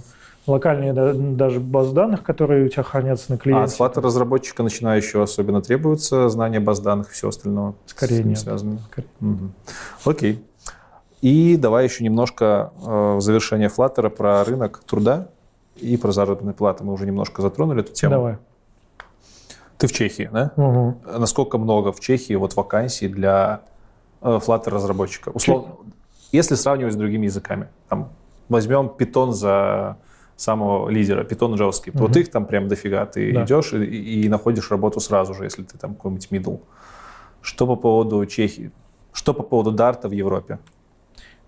[0.46, 3.76] локальные да, даже базы данных, которые у тебя хранятся на клиенте.
[3.78, 7.74] А от разработчика начинающего особенно требуется знание баз данных и все остальное?
[7.86, 8.38] Скорее нет.
[8.38, 8.78] Связано.
[8.90, 9.08] Скорее.
[9.20, 10.10] Угу.
[10.10, 10.44] Окей.
[11.20, 15.28] И давай еще немножко э, в завершение Flutter про рынок труда
[15.76, 18.10] и про заработные платы мы уже немножко затронули эту тему.
[18.10, 18.36] Давай.
[19.78, 20.52] Ты в Чехии, да?
[20.56, 21.18] Угу.
[21.18, 23.62] Насколько много в Чехии вот вакансий для
[24.22, 25.30] э, Flutter разработчика?
[25.30, 25.74] Условно,
[26.32, 28.10] если сравнивать с другими языками, там,
[28.48, 29.96] возьмем Python за
[30.36, 31.96] самого лидера, Python и JavaScript.
[31.96, 32.06] Угу.
[32.06, 33.06] Вот их там прям дофига.
[33.06, 33.44] Ты да.
[33.44, 36.60] идешь и, и находишь работу сразу же, если ты там какой-нибудь middle.
[37.40, 38.70] Что по поводу Чехии?
[39.12, 40.58] Что по поводу Дарта в Европе?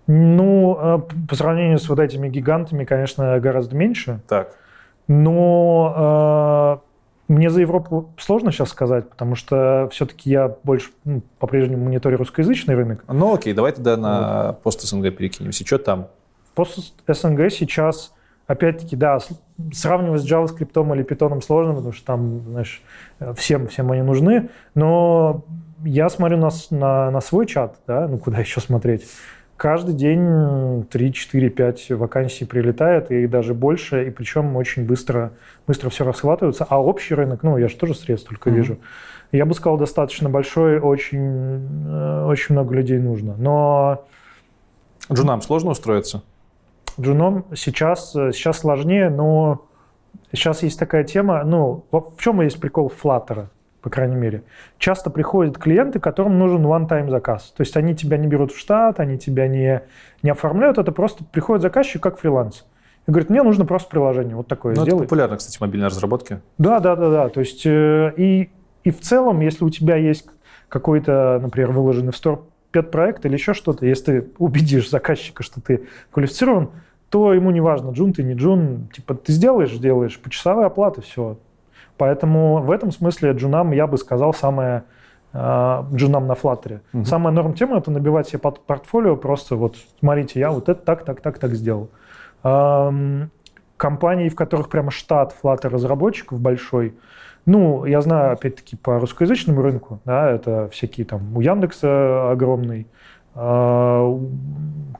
[0.07, 4.21] Ну, э, по сравнению с вот этими гигантами, конечно, гораздо меньше.
[4.27, 4.55] Так.
[5.07, 11.85] Но э, мне за Европу сложно сейчас сказать, потому что все-таки я больше ну, по-прежнему
[11.85, 13.03] мониторю русскоязычный рынок.
[13.07, 14.61] Ну окей, давай тогда на вот.
[14.63, 15.65] пост СНГ перекинемся.
[15.65, 16.07] Что там?
[16.55, 18.13] Пост СНГ сейчас,
[18.47, 19.19] опять-таки, да,
[19.73, 22.81] сравнивать с JavaScript или Python сложно, потому что там, знаешь,
[23.35, 24.49] всем, всем они нужны.
[24.73, 25.43] Но
[25.83, 29.05] я смотрю на, на, на свой чат, да, ну куда еще смотреть
[29.57, 35.33] каждый день 3, 4, 5 вакансий прилетает, и даже больше, и причем очень быстро,
[35.65, 36.65] быстро все расхватывается.
[36.69, 38.55] А общий рынок, ну, я же тоже средств только mm-hmm.
[38.55, 38.77] вижу,
[39.31, 43.35] я бы сказал, достаточно большой, очень, э, очень много людей нужно.
[43.37, 44.05] Но...
[45.11, 46.23] Джунам сложно устроиться?
[46.99, 49.65] Джунам сейчас, сейчас сложнее, но
[50.31, 53.47] сейчас есть такая тема, ну, в чем есть прикол Flutter?
[53.87, 54.43] По крайней мере.
[54.79, 57.53] Часто приходят клиенты, которым нужен one-time заказ.
[57.55, 59.81] То есть они тебя не берут в штат, они тебя не,
[60.23, 62.65] не оформляют, это просто приходит заказчик как фриланс.
[63.07, 64.97] И говорит, мне нужно просто приложение, вот такое ну, сделай.
[64.97, 66.41] Это популярно, кстати, в мобильной разработке.
[66.57, 67.29] Да, да, да, да.
[67.29, 68.49] То есть э, и,
[68.83, 70.27] и в целом, если у тебя есть
[70.67, 75.87] какой-то, например, выложенный в стор пет-проект или еще что-то, если ты убедишь заказчика, что ты
[76.11, 76.71] квалифицирован,
[77.09, 81.37] то ему не важно, джун ты, не джун, типа ты сделаешь, сделаешь, почасовая оплата, все,
[81.97, 84.83] Поэтому в этом смысле джунам, я бы сказал, самое
[85.33, 86.81] э, джунам на флаттере.
[86.93, 87.05] Угу.
[87.05, 91.03] Самая норм тема это набивать себе под портфолио, просто вот смотрите, я вот это так,
[91.05, 91.89] так, так, так сделал.
[93.77, 96.95] Компании, в которых прямо штат флаттер разработчиков большой,
[97.45, 102.87] ну, я знаю, опять-таки, по русскоязычному рынку, да, это всякие там, у Яндекса огромный,
[103.35, 104.19] э,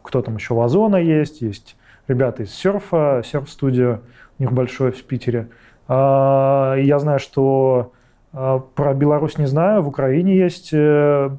[0.03, 1.75] кто там еще, у Озона есть, есть
[2.07, 3.99] ребята из серфа, серф-студио,
[4.39, 5.39] у них большое в Питере.
[5.39, 5.53] А,
[5.89, 7.93] я знаю, что
[8.39, 11.29] а, про Беларусь не знаю, в Украине есть э,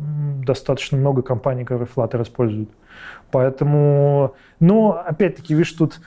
[0.45, 2.71] достаточно много компаний, которые Flutter используют.
[3.31, 6.01] Поэтому, ну, опять-таки, видишь, тут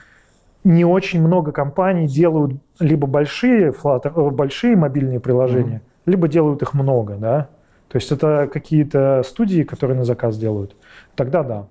[0.64, 6.10] не очень много компаний делают либо большие, Flutter, э, большие мобильные приложения, mm-hmm.
[6.10, 7.48] либо делают их много, да.
[7.88, 10.76] То есть это какие-то студии, которые на заказ делают.
[11.14, 11.66] Тогда да.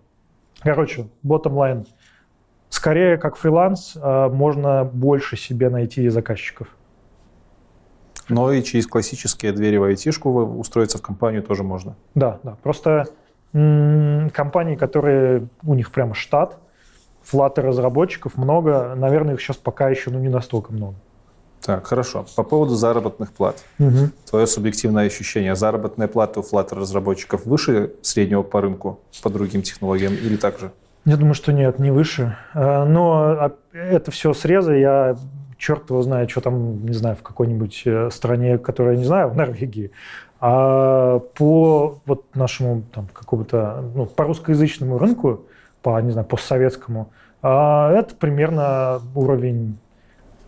[0.61, 1.85] Короче, bottom line.
[2.82, 6.68] Скорее, как фриланс, э, можно больше себе найти заказчиков.
[8.28, 11.95] Но и через классические двери в айтишку устроиться в компанию тоже можно.
[12.16, 12.58] Да, да.
[12.64, 13.06] Просто
[13.53, 16.58] м- компании, которые у них прямо штат,
[17.32, 20.95] Flutter разработчиков много, наверное, их сейчас пока еще ну, не настолько много.
[21.64, 22.26] Так, хорошо.
[22.36, 23.64] По поводу заработных плат.
[23.78, 24.10] Угу.
[24.28, 25.56] Твое субъективное ощущение.
[25.56, 30.72] Заработная плата у Flutter разработчиков выше среднего по рынку, по другим технологиям или так же?
[31.06, 32.38] Я думаю, что нет, не выше.
[32.53, 34.76] Э, но а, это все срезы.
[34.76, 35.15] Я
[35.57, 39.30] черт его знает, что там, не знаю, в какой-нибудь э, стране, которую я не знаю,
[39.30, 39.91] в Норвегии.
[40.40, 45.45] А по вот нашему там какому-то, ну, по русскоязычному рынку,
[45.84, 47.11] по, не знаю, постсоветскому,
[47.41, 49.78] а это примерно уровень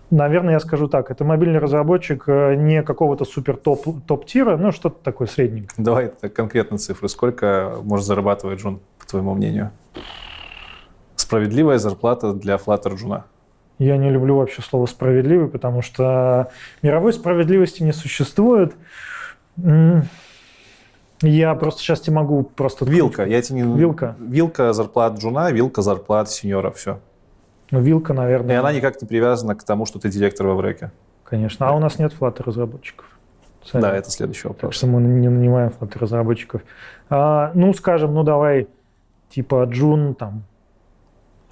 [0.09, 5.03] Наверное, я скажу так, это мобильный разработчик э, не какого-то супер топ, топ-тира, но что-то
[5.03, 5.73] такое средненькое.
[5.77, 7.09] Давай конкретно цифры.
[7.09, 9.71] Сколько может зарабатывать Джун, по твоему мнению?
[11.23, 13.23] Справедливая зарплата для Flutter Джуна?
[13.79, 16.51] Я не люблю вообще слово «справедливый», потому что
[16.81, 18.75] мировой справедливости не существует.
[21.21, 22.83] Я просто сейчас тебе могу просто...
[22.83, 23.23] Вилка.
[23.23, 23.77] Я тебе не...
[23.77, 24.17] Вилка.
[24.19, 26.71] Вилка зарплат джуна, вилка зарплат сеньора.
[26.71, 26.99] Все.
[27.71, 28.55] Ну, вилка, наверное.
[28.55, 30.91] И она никак не привязана к тому, что ты директор во вреке.
[31.23, 31.69] Конечно.
[31.69, 33.05] А у нас нет Flutter разработчиков.
[33.63, 33.81] Сами.
[33.81, 34.71] Да, это следующий вопрос.
[34.71, 36.63] Так что мы не нанимаем Flutter разработчиков.
[37.09, 38.67] А, ну, скажем, ну давай,
[39.29, 40.43] типа Джун там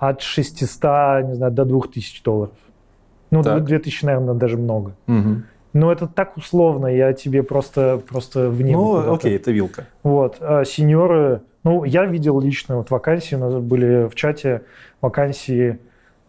[0.02, 2.56] от 600, не знаю, до 2000 долларов.
[3.30, 3.64] Ну, так.
[3.64, 4.96] 2000, наверное, даже много.
[5.08, 5.44] Угу.
[5.74, 9.04] Но это так условно, я тебе просто, просто в небо.
[9.06, 9.86] Ну, окей, это вилка.
[10.02, 10.38] Вот.
[10.42, 14.64] А сеньоры, ну, я видел лично вот вакансии, у нас были в чате
[15.02, 15.78] вакансии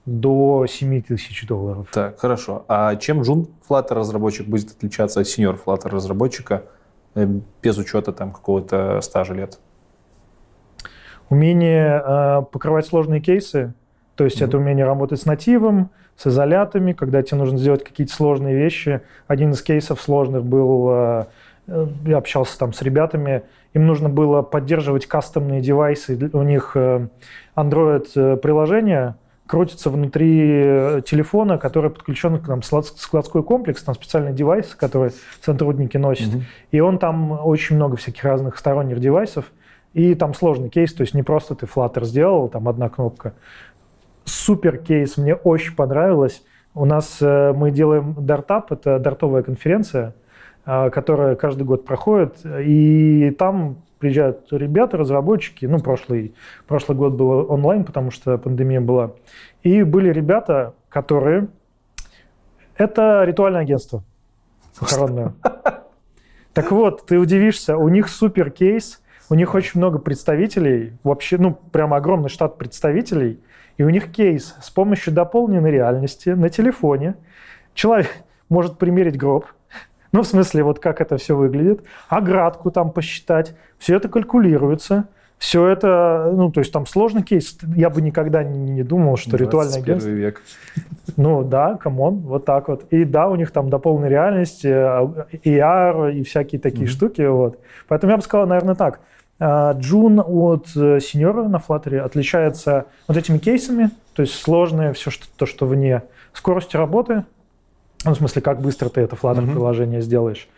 [0.04, 1.88] до 7 тысяч долларов.
[1.92, 2.66] Так, хорошо.
[2.68, 6.64] А чем Джун Flutter разработчик будет отличаться от сеньор Flutter разработчика
[7.14, 7.26] э,
[7.62, 9.58] без учета там какого-то стажа лет?
[11.32, 13.72] Умение э, покрывать сложные кейсы,
[14.16, 14.46] то есть mm-hmm.
[14.46, 19.00] это умение работать с нативом, с изолятами, когда тебе нужно сделать какие-то сложные вещи.
[19.26, 21.24] Один из кейсов сложных был, э,
[21.68, 27.08] э я общался там с ребятами, им нужно было поддерживать кастомные девайсы, у них э,
[27.56, 29.14] Android-приложение,
[29.46, 35.96] крутится внутри э, телефона, который подключен к нам складской комплекс, там специальный девайс, который сотрудники
[35.96, 36.34] носят.
[36.34, 36.42] Угу.
[36.70, 39.46] И он там очень много всяких разных сторонних девайсов.
[39.94, 43.34] И там сложный кейс, то есть не просто ты Flutter сделал, там одна кнопка.
[44.24, 46.42] Супер кейс, мне очень понравилось.
[46.74, 50.14] У нас э, мы делаем Dartup, это дартовая конференция,
[50.64, 56.34] э, которая каждый год проходит, и там приезжают ребята, разработчики, ну, прошлый,
[56.66, 59.12] прошлый год был онлайн, потому что пандемия была,
[59.62, 61.48] и были ребята, которые...
[62.76, 64.02] Это ритуальное агентство
[64.78, 65.34] похоронное.
[66.54, 69.01] Так вот, ты удивишься, у них супер кейс,
[69.32, 73.40] у них очень много представителей, вообще, ну, прямо огромный штат представителей,
[73.78, 77.14] и у них кейс с помощью дополненной реальности на телефоне.
[77.72, 78.10] Человек
[78.50, 79.46] может примерить гроб,
[80.12, 85.66] ну, в смысле, вот как это все выглядит, оградку там посчитать, все это калькулируется, все
[85.66, 87.56] это, ну, то есть там сложный кейс.
[87.74, 90.10] Я бы никогда не, не думал, что ритуальное агентство...
[90.10, 90.42] век.
[91.16, 92.84] Ну, да, come on, вот так вот.
[92.90, 96.90] И да, у них там дополненная реальность, AR и всякие такие mm-hmm.
[96.90, 97.58] штуки, вот.
[97.88, 99.00] Поэтому я бы сказал, наверное, так.
[99.44, 105.10] А, Джун от э, сеньора на Flutter отличается вот этими кейсами, то есть сложное все,
[105.10, 107.24] что, то, что вне, скоростью работы,
[108.04, 110.04] ну, в смысле, как быстро ты это Flutter-приложение mm-hmm.
[110.04, 110.48] сделаешь.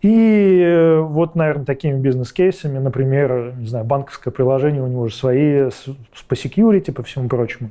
[0.00, 5.64] И э, вот, наверное, такими бизнес-кейсами, например, не знаю, банковское приложение, у него же свои
[6.26, 7.68] по security, по всему прочему.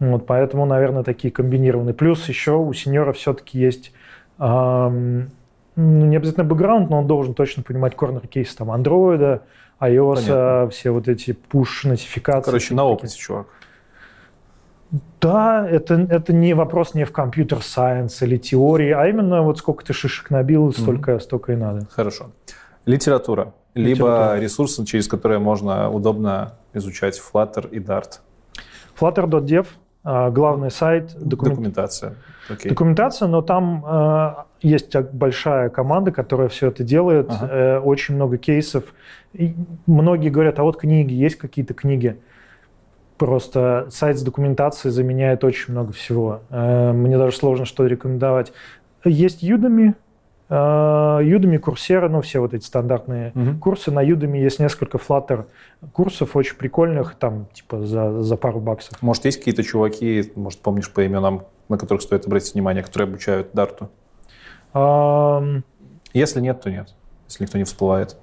[0.00, 1.94] Вот, поэтому, наверное, такие комбинированные.
[1.94, 3.92] Плюс еще у сеньора все-таки есть
[4.40, 5.30] эм,
[5.76, 9.42] ну, не обязательно бэкграунд, но он должен точно понимать корнер-кейсы там андроида,
[9.82, 10.68] iOS, Понятно.
[10.70, 12.44] все вот эти push-нотификации.
[12.44, 13.46] Короче, на опыте, чувак.
[15.20, 19.92] Да, это, это не вопрос не в компьютер-сайенс или теории, а именно вот сколько ты
[19.94, 21.20] шишек набил, столько, mm-hmm.
[21.20, 21.86] столько и надо.
[21.90, 22.30] Хорошо.
[22.84, 23.54] Литература.
[23.74, 28.20] Либо ресурсы, через которые можно удобно изучать Flutter и Dart.
[29.00, 31.14] Flutter.dev а, главный сайт.
[31.18, 31.56] Документ...
[31.56, 32.14] Документация.
[32.48, 32.68] Okay.
[32.68, 37.26] Документация, но там э, есть большая команда, которая все это делает.
[37.30, 37.48] Ага.
[37.50, 38.94] Э, очень много кейсов.
[39.32, 39.54] И
[39.86, 42.18] многие говорят, а вот книги, есть какие-то книги.
[43.16, 46.40] Просто сайт с документацией заменяет очень много всего.
[46.50, 48.52] Э, мне даже сложно что рекомендовать.
[49.04, 49.94] Есть Udemy,
[50.54, 53.58] Udemy, Coursera, ну, все вот эти стандартные Мгм.
[53.58, 53.90] курсы.
[53.90, 55.46] На Udemy есть несколько Flutter
[55.92, 59.00] курсов очень прикольных, там, типа, за, за пару баксов.
[59.00, 63.48] Может, есть какие-то чуваки, может, помнишь по именам, на которых стоит обратить внимание, которые обучают
[63.54, 63.88] Дарту?
[66.12, 66.94] Если нет, то нет.
[67.28, 68.16] Если никто не всплывает.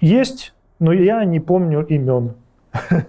[0.00, 2.34] Есть, но я не помню имен.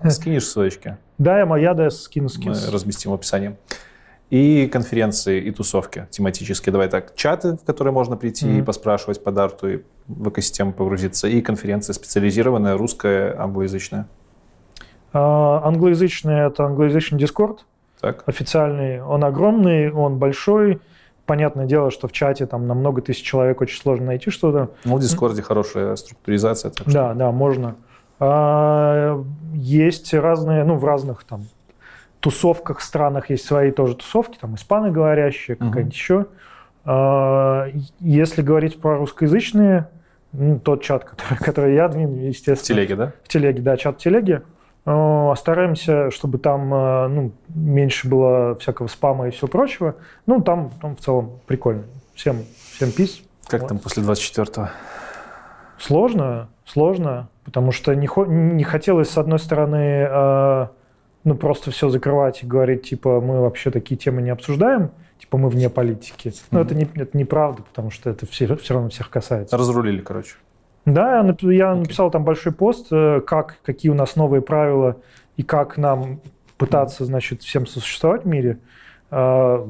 [0.09, 2.55] Скинешь ссылочки, Да, я моя, да, скину, мы скину.
[2.71, 3.55] разместим в описании.
[4.33, 6.73] И конференции, и тусовки тематические.
[6.73, 8.65] Давай так, чаты, в которые можно прийти и Мгм.
[8.65, 11.27] поспрашивать по Дарту, и в экосистему погрузиться.
[11.27, 14.07] И конференция специализированная, русская, англоязычная.
[15.13, 17.63] А, Англоязычный— это англоязычный Дискорд,
[18.01, 18.23] Так?
[18.25, 19.03] официальный.
[19.03, 20.81] Он огромный, он большой.
[21.27, 24.71] Понятное дело, что в чате там на много тысяч человек очень сложно найти что-то.
[24.83, 26.71] Ну, в Дискорде хорошая структуризация.
[26.71, 27.75] Так что Да, да, можно.
[28.19, 29.23] А,
[29.53, 31.43] Есть разные, ну, в разных там
[32.23, 36.25] тусовках, странах есть свои тоже тусовки, там испаноговорящие, какая-нибудь еще.
[36.85, 37.67] А,
[37.99, 39.89] Если говорить про русскоязычные,
[40.31, 42.77] ну, тот чат, который, который я админ, В естественно.
[42.77, 43.11] телеге, да?
[43.23, 44.41] В телеге, да, чат в телеге.
[44.85, 49.95] Э, Стараемся, чтобы там э, ну, меньше было всякого спама и всего прочего.
[50.25, 51.83] Ну, там, там в целом прикольно.
[52.15, 52.37] Всем,
[52.73, 53.21] всем пис.
[53.47, 53.67] Как Вот.
[53.67, 54.69] там после 24-го?
[55.77, 60.67] Сложно, сложно, потому что не, не хотелось, с одной стороны, э,
[61.23, 65.49] ну, просто все закрывать и говорить, типа, мы вообще такие темы не обсуждаем, типа, мы
[65.49, 66.33] вне политики.
[66.51, 66.67] Но Мгм.
[66.67, 69.57] это, не, это неправда, потому что это все, все равно всех касается.
[69.57, 70.35] Разрулили, короче.
[70.85, 71.79] Да, я я Окей.
[71.81, 74.97] написал там большой пост, э, как, какие у нас новые правила
[75.37, 76.19] и как нам
[76.57, 78.59] пытаться, значит, всем сосуществовать в мире.
[79.11, 79.65] Э,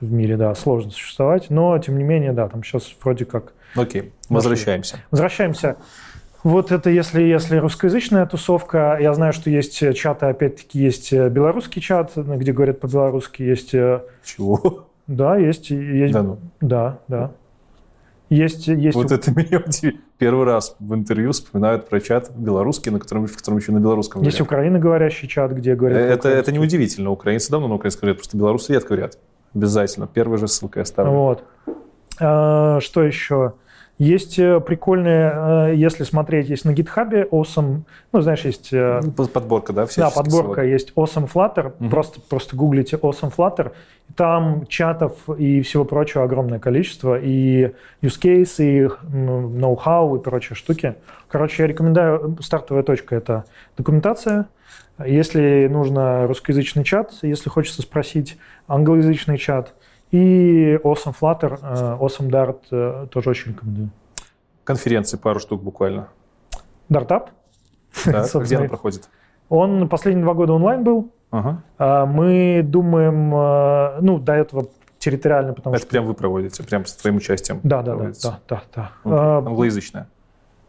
[0.00, 4.12] В мире, да, сложно существовать, но, тем не менее, да, там сейчас вроде как Окей,
[4.28, 4.98] возвращаемся.
[5.10, 5.76] Возвращаемся.
[6.44, 8.98] Вот это если, если русскоязычная тусовка.
[9.00, 13.42] Я знаю, что есть э, чаты, опять-таки, есть э, белорусский чат, где говорят по-белорусски.
[13.42, 14.86] Есть, э, Чего?
[15.06, 16.38] да, есть, есть, Да ну.
[16.60, 17.30] да, да.
[18.28, 19.98] Есть, есть Вот это меня удивило.
[20.18, 24.22] Первый раз в интервью вспоминают про чат белорусский, на котором, в котором еще на белорусском
[24.22, 24.52] Есть говорят.
[24.52, 25.98] украиноговорящий чат, где говорят...
[25.98, 27.10] Это, это не удивительно.
[27.10, 29.18] Украинцы давно на украинском говорят, просто белорусы редко говорят.
[29.54, 30.06] Обязательно.
[30.06, 31.12] Первая же ссылка я ставлю.
[31.12, 31.44] Вот.
[32.20, 33.54] А, Что еще?
[33.96, 35.32] Есть э, прикольные,
[35.70, 38.72] э, если смотреть, есть на гитхабе awesome, ну, знаешь, есть...
[38.72, 40.66] э, Ну, под- Подборка, да, Да, подборка ссылок?
[40.66, 41.72] есть Awesome Flutter.
[41.78, 41.90] Мгм.
[41.90, 43.70] Просто, просто гуглите Awesome Flutter.
[44.10, 47.16] И Там чатов и всего прочего огромное количество.
[47.20, 47.70] И
[48.02, 50.96] use case, и ноу-хау, и прочие штуки.
[51.28, 53.44] Короче, я рекомендую, стартовая точка– это
[53.76, 54.46] документация.
[55.04, 59.74] Если нужно русскоязычный чат, если хочется спросить англоязычный чат,
[60.10, 63.90] и Awesome Flutter, э, Awesome Dart э, тоже очень рекомендую.
[64.64, 66.08] Конференции пару штук буквально.
[66.88, 67.28] Dartup.
[68.06, 68.26] Да?
[68.34, 69.08] Где она проходит?
[69.48, 71.10] Он последние два года онлайн был.
[71.30, 71.62] Ага.
[71.78, 74.68] А, Мы думаем, э, ну, до этого
[74.98, 75.90] территориально, потому Это что...
[75.90, 77.60] прям вы проводите, прям с твоим участием.
[77.62, 78.28] Да, да, да, проводится.
[78.28, 78.90] да, да, да.
[79.02, 79.18] Окей.
[79.18, 80.08] А, Англоязычная.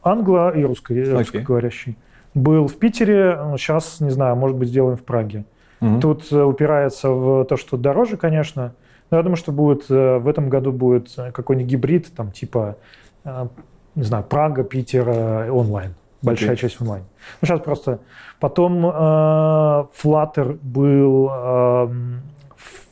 [0.03, 1.97] Англо и русско, русскоговорящий.
[2.33, 5.45] Был в Питере, сейчас, не знаю, может быть, сделаем в Праге.
[5.79, 6.01] Мгм.
[6.01, 8.73] Тут упирается в то, что дороже, конечно.
[9.11, 12.77] Но я думаю, что будет э, в этом году будет э, какой-нибудь гибрид, там, типа,
[13.23, 13.48] э,
[13.95, 15.07] не знаю, Прага, Питер,
[15.52, 15.94] онлайн.
[16.22, 16.61] Большая Окей.
[16.69, 17.03] часть онлайн.
[17.41, 17.99] Ну, сейчас просто...
[18.40, 21.30] Потом э, Flutter был...
[21.32, 21.90] э,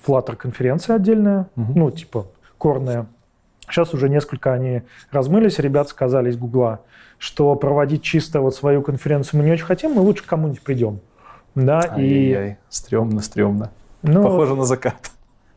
[0.06, 1.74] Flutter конференция отдельная, Мгм.
[1.76, 2.28] ну, типа,
[2.58, 3.08] корная.
[3.70, 6.82] Сейчас уже несколько они размылись, ребят сказали из Гугла,
[7.18, 11.00] что проводить чисто вот свою конференцию мы не очень хотим, мы лучше к кому-нибудь придем.
[11.56, 12.02] Да, и...
[12.02, 12.58] Ай-яй-яй.
[12.70, 13.72] Стремно, стремно.
[14.02, 15.12] Ну, Похоже на закат.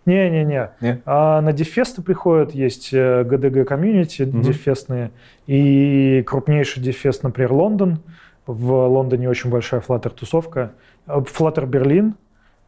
[0.06, 0.70] Не-не-не.
[0.80, 1.02] Не?
[1.04, 4.40] А на дефесты приходят, есть э, ГДГ комьюнити Мгм.
[4.42, 5.10] дефестные,
[5.46, 7.98] и крупнейший дефест, например, Лондон.
[8.46, 10.70] В Лондоне очень большая Flutter-тусовка.
[11.08, 12.14] Э, Flutter Берлин.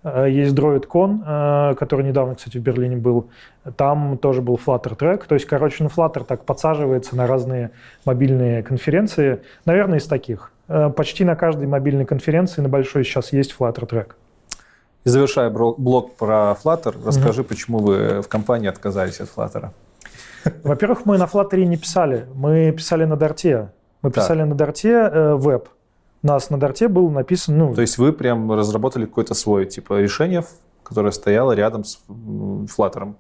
[0.03, 3.31] Э, Есть DroidCon, э, который недавно, кстати, в Берлине был.
[3.77, 5.25] Там тоже был Flutter трек.
[5.27, 7.71] То есть, короче, ну, Flutter так подсаживается на разные
[8.05, 9.41] мобильные конференции.
[9.65, 10.51] Наверное, из таких.
[10.69, 14.17] Э, Почти на каждой мобильной конференции на большой сейчас есть Flutter трек.
[15.09, 19.71] И завершая блог про Flutter, расскажи, почему вы в компании отказались от Flutter.
[20.63, 23.73] Во-первых, мы на Flutter не писали, мы писали на Дарте.
[24.03, 24.23] Мы Так.
[24.25, 25.71] писали на Дарте э, веб.
[26.23, 29.99] У нас на Дарте был написан, ну, То есть вы прям разработали какое-то свое типа
[29.99, 30.45] решение,
[30.83, 33.15] которое стояло рядом с Flutter.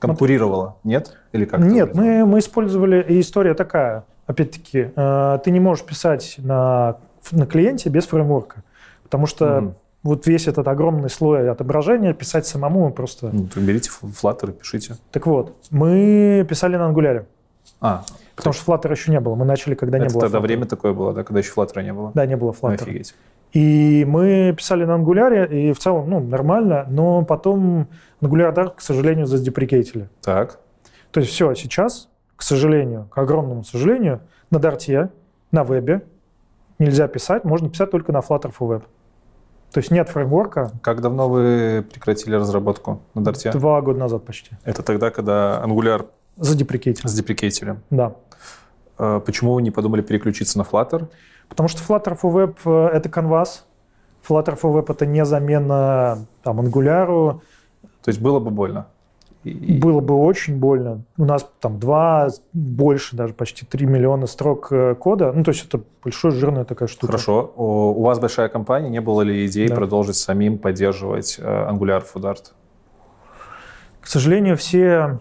[0.00, 1.16] Конкурировало, нет?
[1.32, 1.60] Или как?
[1.60, 6.98] нет, мы, мы использовали, и история такая, опять-таки, э, ты не можешь писать на,
[7.30, 8.64] на клиенте без фреймворка,
[9.02, 9.74] потому что Мгм.
[10.02, 13.30] Вот весь этот огромный слой отображения писать самому просто...
[13.32, 14.96] Ну, то берите Flutter и пишите.
[15.10, 17.26] Так вот, мы писали на Angular,
[17.80, 18.04] А,
[18.34, 20.42] потому что Flutter еще не было, мы начали, когда не это было тогда Flutter.
[20.42, 22.10] время такое было, да, когда еще Flutter не было?
[22.14, 22.82] Да, не было Flutter.
[22.82, 23.14] Офигеть.
[23.52, 27.86] И мы писали на Angular, и в целом, ну, нормально, но потом
[28.20, 30.08] Angular Dark, к сожалению, задеприкейтили.
[30.22, 30.58] Так.
[31.10, 34.20] То есть все, сейчас, к сожалению, к огромному сожалению,
[34.50, 35.10] на Дарте,
[35.50, 36.02] на вебе
[36.78, 38.82] нельзя писать, можно писать только на Flutter for Web.
[39.72, 40.70] То есть нет фреймворка.
[40.82, 43.50] Как давно вы прекратили разработку на Дарте?
[43.52, 44.50] Два года назад почти.
[44.64, 47.06] Это тогда, когда Angular Задеприкейтили.
[47.08, 47.76] задеприкейтили.
[47.90, 48.12] Да.
[48.98, 51.08] Э, Почему вы не подумали переключиться на Flutter?
[51.48, 53.64] Потому что Flutter for Web э,— это канвас.
[54.28, 57.40] Flutter for Web— это не замена там, Angular.
[58.02, 58.86] То есть было бы больно?
[59.44, 61.02] И- Было бы очень больно.
[61.16, 65.32] У нас там два, больше даже, почти 3 миллиона строк э, кода.
[65.32, 67.06] Ну, то есть это большая жирная такая штука.
[67.08, 67.52] Хорошо.
[67.56, 69.74] У вас большая компания, не было ли идей Да.
[69.74, 72.52] продолжить самим поддерживать э, Angular for Dart?
[74.00, 75.18] К сожалению, все...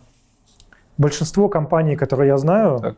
[0.98, 2.98] Большинство компаний, которые я знаю, Так.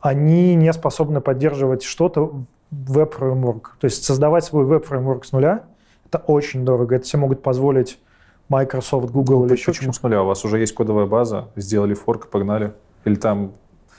[0.00, 3.76] они не способны поддерживать что-то веб-фреймворк.
[3.80, 5.64] То есть создавать свой веб-фреймворк с нуля—
[6.06, 6.94] это очень дорого.
[6.94, 7.98] Это себе могут позволить
[8.48, 10.22] Microsoft, Google или еще Почему с нуля?
[10.22, 12.72] У вас уже есть кодовая база, сделали форк погнали?
[13.04, 13.52] Или там...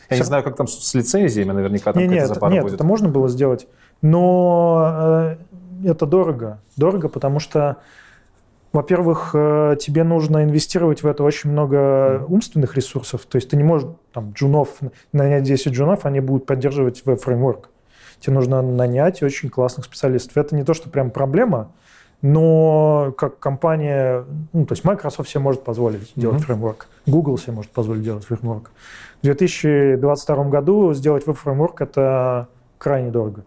[0.09, 2.63] Я не Всё- знаю, как там с лицензиями, наверняка там Не, какая-то нет, запара нет,
[2.63, 2.75] будет.
[2.75, 3.67] это можно было сделать,
[4.03, 5.37] но
[5.81, 6.59] э, это дорого.
[6.77, 7.77] Дорого, потому что,
[8.71, 13.25] во-первых, э, тебе нужно инвестировать в это очень много умственных ресурсов.
[13.25, 14.77] То есть ты не можешь там джунов,
[15.11, 17.69] нанять 10 джунов, они будут поддерживать веб-фреймворк.
[18.19, 20.37] Тебе нужно нанять очень классных специалистов.
[20.37, 21.71] Это не то, что прям проблема,
[22.25, 26.43] но как компания, ну, то есть Microsoft себе может позволить делать Мгм.
[26.45, 28.71] фреймворк, Google себе может позволить делать фреймворк.
[29.21, 32.47] В 2022 году сделать веб-фреймворк– это
[32.79, 33.43] крайне дорого.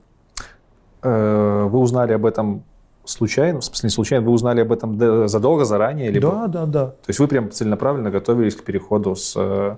[1.03, 2.63] Э, Вы узнали об этом
[3.05, 3.61] случайно?
[3.61, 6.13] В смысле, не случайно, вы узнали об этом задолго, заранее?
[6.13, 6.31] Либо...
[6.31, 6.87] Да, да, да.
[6.87, 9.77] То есть вы прям целенаправленно готовились к переходу с э,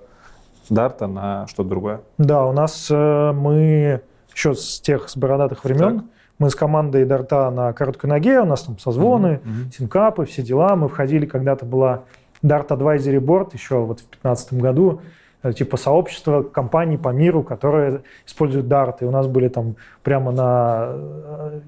[0.69, 2.01] Дарта на что-то другое?
[2.19, 4.03] Да, у нас э, мы
[4.35, 6.05] еще с тех, с бородатых времен, Так.
[6.41, 9.71] Мы с командой Дарта на короткой ноге, у нас там созвоны, мгм.
[9.77, 10.75] синкапы, все дела.
[10.75, 12.05] Мы входили, когда-то была
[12.43, 15.03] Dart Advisory Board, еще вот в 2015 году,
[15.43, 18.97] э, типа сообщество компаний по миру, которые используют Dart.
[19.03, 21.61] И у нас были там прямо на э,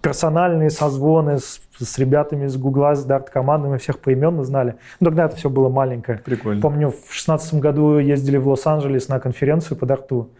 [0.00, 4.76] персональные созвоны с, с ребятами из Гугла, с Dart командами, всех поименно знали.
[5.00, 6.16] Ну, тогда это все было маленькое.
[6.24, 6.62] Прикольно.
[6.62, 10.30] Помню, в шестнадцатом году ездили в Лос-Анджелес на конференцию по Дарту.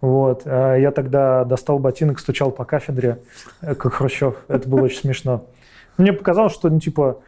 [0.00, 0.42] Вот.
[0.44, 3.18] э, Я тогда достал ботинок, стучал по кафедре,
[3.62, 4.36] э, как Хрущев.
[4.48, 5.46] Это было очень смешно.
[5.96, 7.20] Мне показалось, что, ну, типа,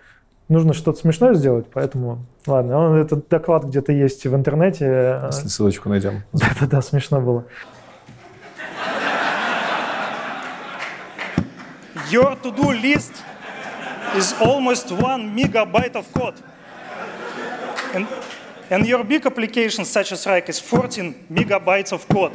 [0.48, 2.78] нужно что-то смешное сделать, поэтому, ладно.
[2.78, 5.20] Он- Этот доклад где-то есть в интернете.
[5.26, 6.22] Если ссылочку найдем.
[6.32, 7.44] Да-да-да, смешно было.
[12.10, 13.12] Your to-do list
[14.16, 16.36] is almost one megabyte of code.
[17.94, 18.06] And,
[18.70, 22.32] and your big applications, such as Rike, is 14 megabytes of code.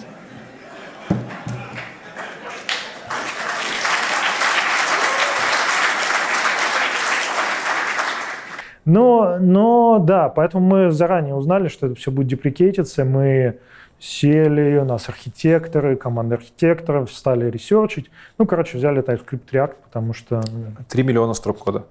[8.85, 13.05] Но, но да, поэтому мы заранее узнали, что это все будет деприкейтиться.
[13.05, 13.59] Мы
[13.99, 18.11] сели, у нас архитекторы, команда архитекторов стали ресерчить.
[18.37, 20.41] Ну, короче, взяли TypeScript React, потому что...
[20.89, 21.85] 3 миллиона строк кода.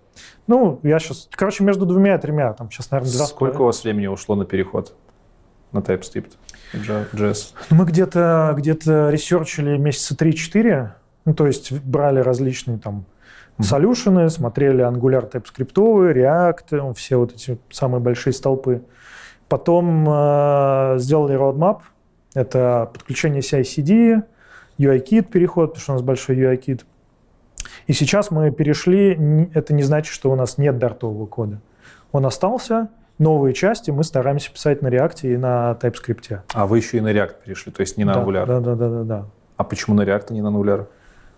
[0.47, 1.29] Ну, я сейчас...
[1.33, 2.53] Короче, между двумя и тремя.
[2.53, 4.95] Там сейчас, наверное, два Сколько у вас времени ушло на переход
[5.73, 6.33] на TypeScript?
[6.75, 7.55] JS?
[7.71, 10.91] Ну, Мы где-то где ресерчили месяца 3-4.
[11.25, 13.07] Ну, то есть брали различные там.
[13.63, 18.83] Солюшены, смотрели Angular TypeScript, React, ну, все вот эти самые большие столпы.
[19.49, 21.81] Потом э, сделали roadmap.
[22.35, 24.23] Это подключение CI-CD,
[24.79, 26.83] UI-kit переход, потому что у нас большой UI-kit.
[27.87, 31.61] И сейчас мы перешли, это не значит, что у нас нет дартового кода.
[32.13, 36.41] Он остался, новые части мы стараемся писать на React и на TypeScript.
[36.55, 38.47] А вы еще и на React перешли, то есть не на Да, Angular.
[38.47, 39.27] Да, да, да, да, да.
[39.57, 40.87] А почему на React, а не на Angular?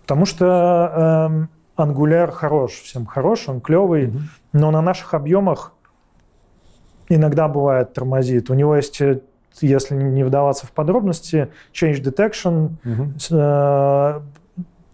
[0.01, 4.13] Потому что эм, Angular хорош, всем хорош, он клевый,
[4.53, 5.73] но на наших объемах
[7.09, 8.49] иногда бывает тормозит.
[8.49, 9.19] У него есть, э,
[9.61, 12.71] если не вдаваться в подробности, change detection,
[13.19, 14.21] с- э,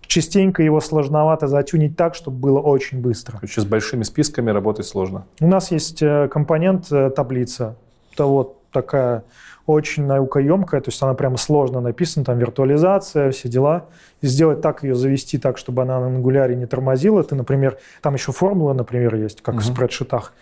[0.01, 3.37] частенько его сложновато затюнить так, чтобы было очень быстро.
[3.37, 5.25] Короче, с большими списками работать сложно.
[5.39, 7.75] У нас есть э, компонент э, таблица.
[8.13, 9.23] Это вот такая
[9.65, 13.85] очень наукоемкая, то есть она прямо сложно написана, там виртуализация, все дела.
[14.21, 17.23] И сделать так, ее завести так, чтобы она на ангуляре не тормозила.
[17.23, 19.73] Ты, например, там еще формула, например, есть, как в Мгм.
[19.75, 20.33] спредшитах.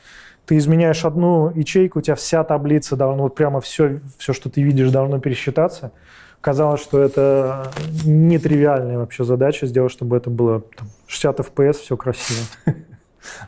[0.45, 4.63] Ты изменяешь одну ячейку, у тебя вся таблица должна, вот прямо все, все, что ты
[4.63, 5.91] видишь, должно пересчитаться.
[6.41, 7.71] Казалось, что это
[8.05, 12.39] нетривиальная вообще задача сделать, чтобы это было там, 60 FPS, все красиво.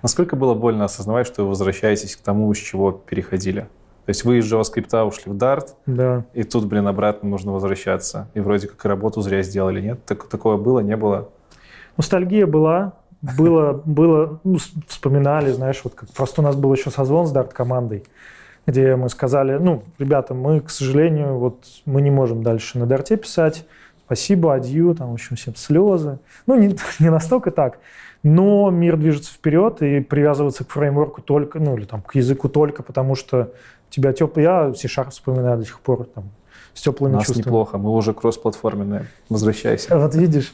[0.04, 3.68] Насколько было больно осознавать, что вы возвращаетесь к тому, с чего переходили?
[4.12, 6.26] То есть вы из JavaScript ушли в Dart, Да.
[6.34, 8.28] и тут, блин, обратно нужно возвращаться.
[8.34, 10.04] И вроде как и работу зря сделали, нет?
[10.06, 11.30] Так, такое было, не было?
[11.96, 14.58] Ностальгия была, было, было, ну,
[14.90, 18.04] вспоминали, знаешь, вот как просто у нас был еще созвон с Дарт командой.
[18.68, 23.16] где мы сказали, ну, ребята, мы, к сожалению, вот мы не можем дальше на Дарте
[23.16, 23.66] писать,
[24.08, 26.20] спасибо, адью, там, в общем, всем слезы.
[26.48, 27.80] Ну, не, не настолько так.
[28.24, 32.84] Но мир движется вперед, и привязываться к фреймворку только, ну, или там, к языку только
[32.84, 33.54] потому, что
[33.92, 34.44] тебя теплый...
[34.44, 36.32] Я C-Sharp вспоминаю до сих пор, там,
[36.74, 37.46] с теплыми нас чувствами.
[37.46, 39.06] неплохо, мы уже кроссплатформенные.
[39.30, 39.96] Возвращайся.
[39.98, 40.54] Вот видишь.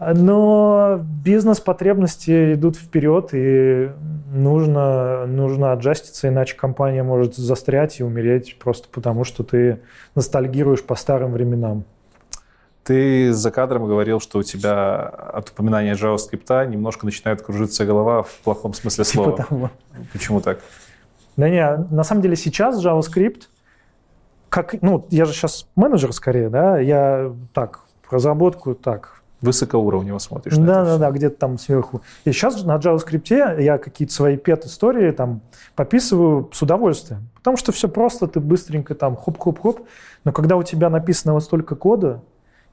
[0.00, 3.90] Но бизнес-потребности идут вперед, и
[4.32, 9.80] нужно, нужно аджаститься, иначе компания может застрять и умереть просто потому, что ты
[10.14, 11.84] ностальгируешь по старым временам.
[12.84, 18.32] Ты за кадром говорил, что у тебя от упоминания JavaScript немножко начинает кружиться голова в
[18.44, 19.32] плохом смысле слова.
[19.32, 19.70] Типа того.
[20.12, 20.60] Почему так?
[21.38, 23.44] Да не, на самом деле сейчас JavaScript,
[24.48, 30.64] как, ну, я же сейчас менеджер скорее, да, я так, разработку так, Высокоуровнево смотришь Да,
[30.64, 30.98] да, всё.
[30.98, 32.02] да, где-то там сверху.
[32.24, 35.42] И сейчас на JavaScript я какие-то свои пет-истории там
[35.76, 37.28] пописываю с удовольствием.
[37.36, 39.86] Потому что все просто, ты быстренько там хоп-хоп-хоп.
[40.24, 42.20] Но когда у тебя написано вот столько кода,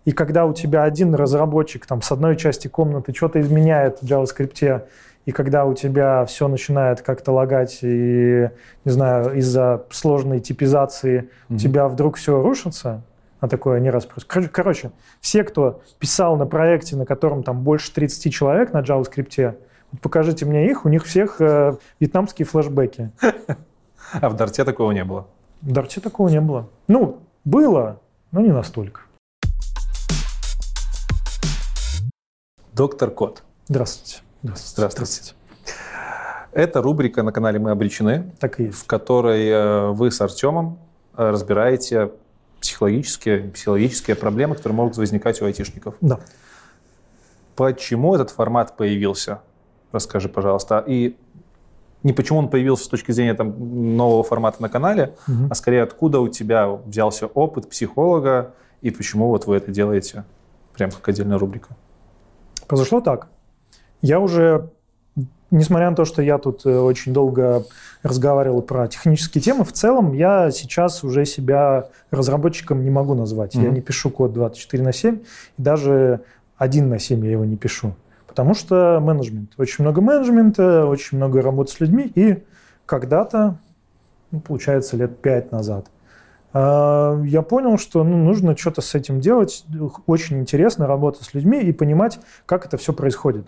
[0.06, 4.88] и когда у тебя один разработчик там с одной части комнаты что-то изменяет в JavaScript,
[5.26, 8.50] и когда у тебя все начинает как-то лагать, и,
[8.86, 13.02] не знаю, из-за сложной типизации у тебя вдруг все рушится,
[13.40, 14.30] а такое не раз просто.
[14.30, 19.56] Короче, короче, все, кто писал на проекте, на котором там больше 30 человек на JavaScript,
[19.92, 23.12] вот покажите мне их, у них всех э, вьетнамские флешбеки.
[24.14, 25.28] А в Дарте такого не было.
[25.62, 26.70] В Дарте такого не было.
[26.88, 28.00] Ну, было,
[28.32, 29.02] но не настолько.
[32.72, 33.42] Доктор Кот.
[33.68, 34.25] Здравствуйте.
[34.54, 35.34] Здравствуйте.
[36.52, 38.78] Это рубрика на канале «Мы обречены», Так и есть.
[38.78, 40.78] в которой э, вы с Артемом
[41.18, 42.12] э, разбираете
[42.62, 45.96] психологические, психологические проблемы, которые могут возникать у айтишников.
[46.00, 46.20] Да.
[47.56, 49.42] Почему этот формат появился?
[49.92, 50.84] Расскажи, пожалуйста.
[50.88, 51.18] И
[52.04, 55.48] не почему он появился с точки зрения там, нового формата на канале, Мгм.
[55.52, 60.24] а скорее откуда у тебя взялся опыт психолога и почему вот вы это делаете
[60.74, 61.76] прям как отдельная рубрика.
[62.68, 63.28] Произошло так.
[64.06, 64.70] Я уже,
[65.50, 67.64] несмотря на то, что я тут э, очень долго
[68.04, 73.56] разговаривал про технические темы, в целом я сейчас уже себя разработчиком не могу назвать.
[73.56, 73.74] Я Мгм.
[73.74, 75.22] не пишу код 24 на 7,
[75.58, 76.22] и даже
[76.58, 77.96] 1 на 7 я его не пишу.
[78.28, 79.54] Потому что менеджмент.
[79.58, 82.44] Очень много менеджмента, очень много работы с людьми, и
[82.86, 83.58] когда-то,
[84.30, 85.88] ну, получается, лет 5 назад,
[86.54, 89.66] а, я понял, что ну, нужно что-то с этим делать.
[90.06, 93.48] Очень интересно работать с людьми и понимать, как это все происходит.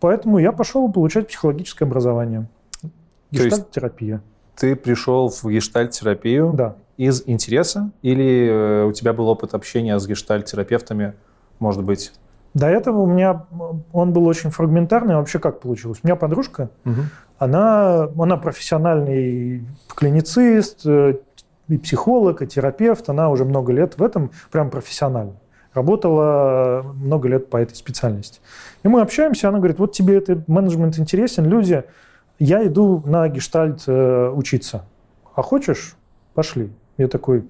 [0.00, 2.46] Поэтому я пошел получать психологическое образование.
[3.30, 4.20] Гештальт-терапия.
[4.56, 6.76] Ты пришел в гештальт-терапию Да.
[6.96, 11.14] из интереса или э, у тебя был опыт общения с гештальт-терапевтами,
[11.58, 12.12] может быть?
[12.54, 15.14] До этого у меня м, он был очень фрагментарный.
[15.14, 15.98] А Вообще как получилось?
[16.04, 16.70] У меня подружка,
[17.38, 21.16] она, она профессиональный клиницист, э,
[21.66, 23.08] и психолог, и терапевт.
[23.08, 25.32] Она уже много лет в этом прям профессионально.
[25.74, 28.40] Работала много лет по этой специальности.
[28.84, 31.84] И мы общаемся, она говорит, вот тебе этот менеджмент интересен, люди,
[32.38, 34.84] я иду на гештальт э, учиться.
[35.34, 35.96] А хочешь?
[36.34, 36.70] Пошли.
[36.96, 37.44] Я такой,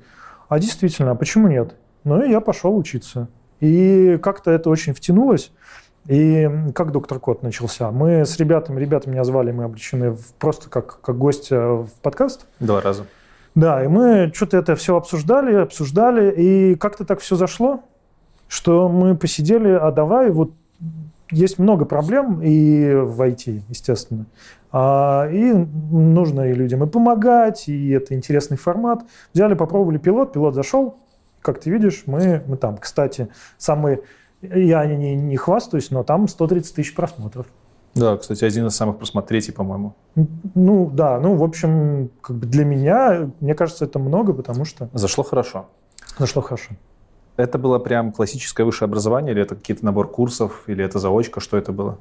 [0.48, 1.74] а действительно, а почему нет?
[2.04, 3.28] Ну и я пошел учиться.
[3.60, 5.52] И как-то это очень втянулось.
[6.06, 7.90] И как доктор Кот начался?
[7.90, 12.46] Мы с ребятами, ребята меня звали, мы обречены в- просто как, как гостя в подкаст.
[12.60, 13.06] Два раза.
[13.54, 17.84] Да, и мы что-то это все обсуждали, обсуждали, и как-то так все зашло,
[18.48, 20.52] что мы посидели, а давай, вот
[21.30, 24.26] есть много проблем и в IT, естественно.
[24.72, 29.04] А, и нужно и людям и помогать, и это интересный формат.
[29.32, 30.96] Взяли, попробовали пилот, пилот зашел,
[31.42, 32.76] как ты видишь, мы, мы там.
[32.76, 34.00] Кстати, самый,
[34.42, 37.46] я не, не хвастаюсь, но там 130 тысяч просмотров.
[37.94, 39.94] Да, кстати, один из самых просмотров, третий, по-моему.
[40.54, 44.88] Ну, да, ну, в общем, как бы для меня, мне кажется, это много, потому что
[44.92, 45.66] Зашло хорошо.
[46.18, 46.72] зашло хорошо.
[47.36, 51.56] Это было прям классическое высшее образование, или это какие-то набор курсов, или это заочка, что
[51.56, 51.98] это было?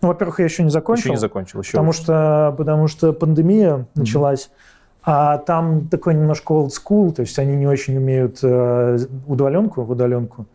[0.00, 1.04] Ну, во-первых, я еще не закончил.
[1.04, 1.60] Еще не закончил.
[1.60, 4.50] Еще Потому что, потому что пандемия началась,
[5.02, 9.90] а там такой немножко old school, то есть они не очень умеют э, удаленку, в
[9.90, 10.46] удаленку.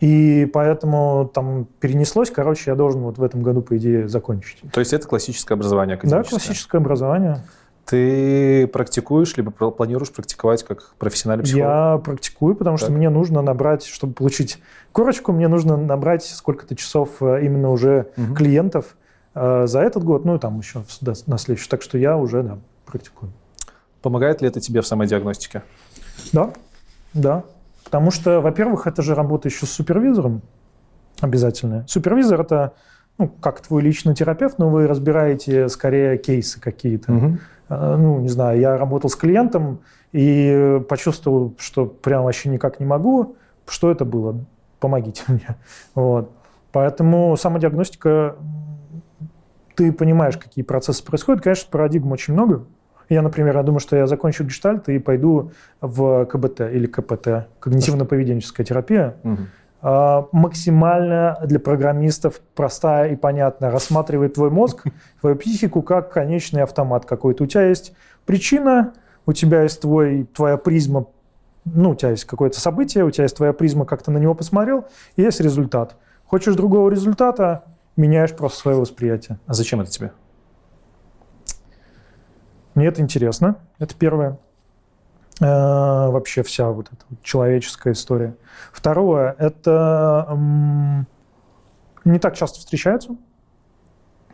[0.00, 4.60] И поэтому там перенеслось, короче, я должен вот в этом году, по идее, закончить.
[4.70, 6.38] То есть это классическое образование Да, академическое?
[6.38, 7.38] классическое образование.
[7.86, 11.66] Ты практикуешь, либо пл- планируешь практиковать как профессиональный психолог?
[11.68, 12.96] Я практикую, потому что Так.
[12.96, 14.58] мне нужно набрать, чтобы получить
[14.90, 18.34] корочку, мне нужно набрать сколько-то часов э, именно уже Мгм.
[18.34, 18.96] клиентов
[19.36, 21.68] э, за этот год, ну и там еще да, на следующий.
[21.68, 23.30] Так что я уже, да, практикую.
[24.02, 25.62] Помогает ли это тебе в самодиагностике?
[26.32, 26.50] Да,
[27.14, 27.44] да.
[27.84, 30.42] Потому что, во-первых, это же работа еще с супервизором
[31.20, 31.84] обязательная.
[31.86, 32.72] Супервизор– это
[33.18, 37.12] ну, как твой личный терапевт, но вы разбираете скорее кейсы какие-то.
[37.12, 37.30] э,
[37.68, 39.80] ну, не знаю, я работал с клиентом
[40.12, 43.36] и почувствовал, что прям вообще никак не могу.
[43.66, 44.44] Что это было?
[44.78, 45.56] Помогите мне.
[45.94, 46.30] Вот.
[46.72, 48.36] Поэтому самодиагностика,
[49.74, 51.42] ты понимаешь, какие процессы происходят.
[51.42, 52.64] Конечно, парадигм очень много.
[53.08, 58.64] Я, например, я думаю, что я закончу гештальт и пойду в КБТ или КПТ, когнитивно-поведенческая
[58.64, 59.16] терапия.
[59.22, 59.38] Угу.
[60.32, 63.70] Максимально для программистов простая и понятная.
[63.70, 64.82] Рассматривает твой мозг,
[65.20, 67.44] твою психику как конечный автомат какой-то.
[67.44, 67.92] У тебя есть
[68.24, 68.94] причина,
[69.26, 71.06] у тебя есть твой, твоя призма,
[71.64, 74.34] ну, у тебя есть какое-то событие, у тебя есть твоя призма, как ты на него
[74.34, 75.94] посмотрел, и есть результат.
[76.24, 77.62] Хочешь другого результата,
[77.96, 79.38] меняешь просто свое восприятие.
[79.46, 80.12] А зачем это тебе?
[82.74, 84.38] Мне это интересно, это первое.
[85.40, 88.34] Э, вообще вся вот эта человеческая история.
[88.72, 90.38] Второе, это
[92.04, 93.16] не так часто встречаются.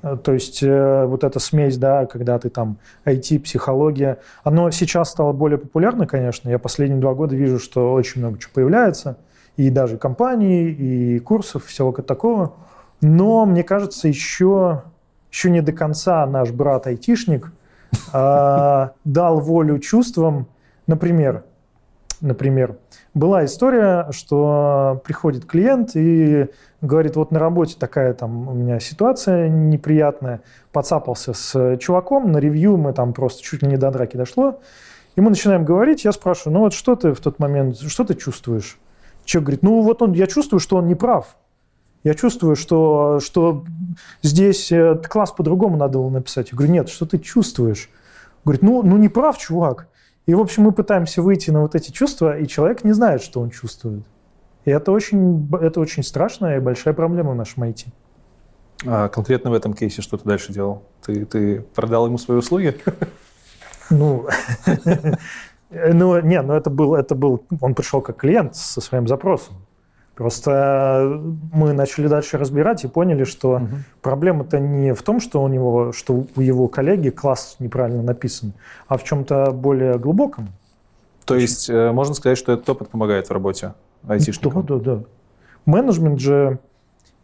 [0.02, 5.10] Э, то есть э, вот эта смесь, да, когда ты там IT, психология, оно сейчас
[5.10, 6.48] стало более популярно, конечно.
[6.48, 9.16] Я последние два года вижу, что очень много чего появляется.
[9.56, 12.54] И даже компаний, и курсов, всего такого.
[13.00, 14.84] Но мне кажется, еще,
[15.30, 17.52] еще не до конца наш брат-айтишник–
[18.12, 20.46] а, дал волю чувствам.
[20.92, 21.44] Например,
[22.20, 22.76] например,
[23.14, 26.48] была история, что приходит клиент и
[26.82, 32.76] говорит, вот на работе такая там у меня ситуация неприятная, подцапался с чуваком, на ревью
[32.76, 34.60] мы там просто чуть ли не до драки дошло,
[35.16, 38.14] и мы начинаем говорить, я спрашиваю, ну вот что ты в тот момент, что ты
[38.14, 38.78] чувствуешь?
[39.24, 41.36] Человек говорит, ну вот он, я чувствую, что он не прав.
[42.04, 43.64] Я чувствую, что, что
[44.20, 46.50] здесь э, класс по-другому надо было написать.
[46.50, 47.88] Я говорю, нет, что ты чувствуешь?
[48.44, 49.86] Говорит, ну, ну не прав, чувак.
[50.26, 53.40] И, в общем, мы пытаемся выйти на вот эти чувства, и человек не знает, что
[53.40, 54.04] он чувствует.
[54.64, 57.86] И это очень, это очень страшная и большая проблема в нашем IT.
[58.86, 60.82] А конкретно в этом кейсе что ты дальше делал?
[61.04, 62.76] Ты, ты продал ему свои услуги?
[63.90, 64.26] Ну,
[65.70, 69.56] ну, не, ну это был, это был, он пришел как клиент со своим запросом.
[70.14, 71.20] Просто
[71.52, 73.68] мы начали дальше разбирать и поняли, что угу.
[74.02, 78.52] проблема-то не в том, что у него, что у его коллеги класс неправильно написан,
[78.88, 80.48] а в чем-то более глубоком.
[81.24, 83.72] То есть э, можно сказать, что этот опыт помогает в работе
[84.06, 84.66] айтишникам?
[84.66, 85.02] Да, да, да.
[85.64, 86.58] Менеджмент же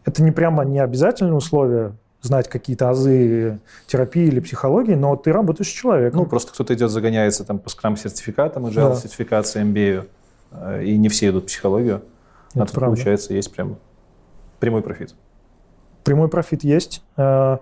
[0.04, 1.92] это не прямо не обязательное условие
[2.22, 6.20] знать какие-то азы терапии или психологии, но ты работаешь с человеком.
[6.20, 8.94] Ну, просто кто-то идет, загоняется там по скрам-сертификатам, agile да.
[8.96, 10.06] сертификации, MBA,
[10.52, 12.02] э, и не все идут в психологию.
[12.50, 12.96] Это а тут, правда.
[12.96, 13.76] получается, есть прям
[14.58, 15.14] прямой профит.
[16.04, 17.02] Прямой профит есть.
[17.16, 17.58] Э,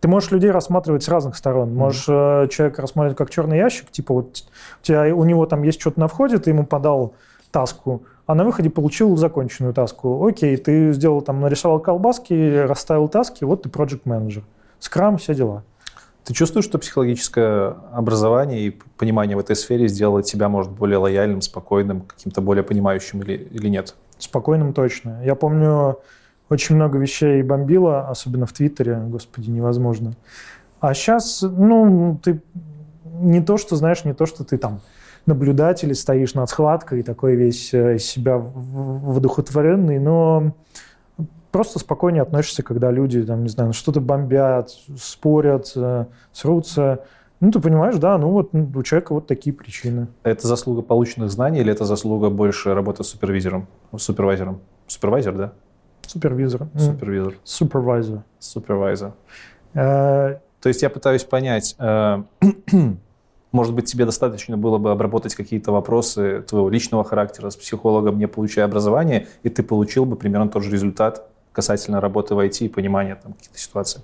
[0.00, 1.74] ты можешь людей рассматривать с разных сторон.
[1.74, 2.48] Можешь mm-hmm.
[2.48, 4.44] человека рассматривать как черный ящик, типа вот
[4.80, 7.14] у, тебя, у него там есть что-то на входе, ты ему подал
[7.52, 10.26] таску, а на выходе получил законченную таску.
[10.26, 14.42] Окей, ты сделал там, нарисовал колбаски, расставил таски, вот ты project менеджер.
[14.80, 15.62] Скрам, все дела.
[16.24, 21.40] Ты чувствуешь, что психологическое образование и понимание в этой сфере сделает тебя, может, более лояльным,
[21.40, 23.96] спокойным, каким-то более понимающим или, или нет?
[24.22, 25.20] Спокойным точно.
[25.24, 25.98] Я помню,
[26.48, 30.12] очень много вещей бомбило, особенно в Твиттере, господи, невозможно.
[30.80, 32.40] А сейчас, ну, ты
[33.20, 34.80] не то, что знаешь, не то, что ты там
[35.26, 40.52] наблюдатель, стоишь над схваткой и такой весь э, из себя воодухотворенный, но
[41.50, 47.00] просто спокойнее относишься, когда люди, там, не знаю, что-то бомбят, спорят, э, срутся.
[47.40, 50.06] Ну, ты понимаешь, да, ну вот у человека вот такие причины.
[50.22, 53.66] Это заслуга полученных знаний или это заслуга больше работы с супервизором,
[53.98, 54.60] супервайзером?
[54.86, 55.52] Супервайзер, да?
[56.06, 56.68] Супервизор.
[56.76, 57.34] Супервизор.
[57.44, 58.22] Супервайзер.
[58.38, 59.12] Супервайзер.
[59.74, 62.22] Э, То есть я пытаюсь понять, э,
[63.52, 68.26] может быть, тебе достаточно было бы обработать какие-то вопросы твоего личного характера с психологом, не
[68.26, 72.68] получая образование, и ты получил бы примерно тот же результат касательно работы в IT и
[72.68, 74.02] понимания там каких-то ситуаций?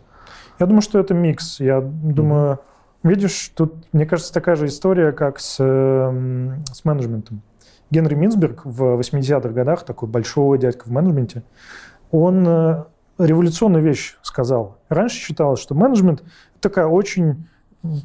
[0.59, 1.61] Я думаю, что это микс.
[1.61, 2.69] Я думаю, mm-hmm
[3.03, 7.43] Видишь, тут, мне кажется, такая же история, как с, эм, с менеджментом.
[7.91, 11.43] Генри Минсберг в 80-х годах, такой большой дядька в менеджменте,
[12.11, 12.85] он э,
[13.19, 14.79] революционную вещь сказал.
[14.89, 16.23] Раньше считалось, что менеджмент–
[16.61, 17.47] такая очень...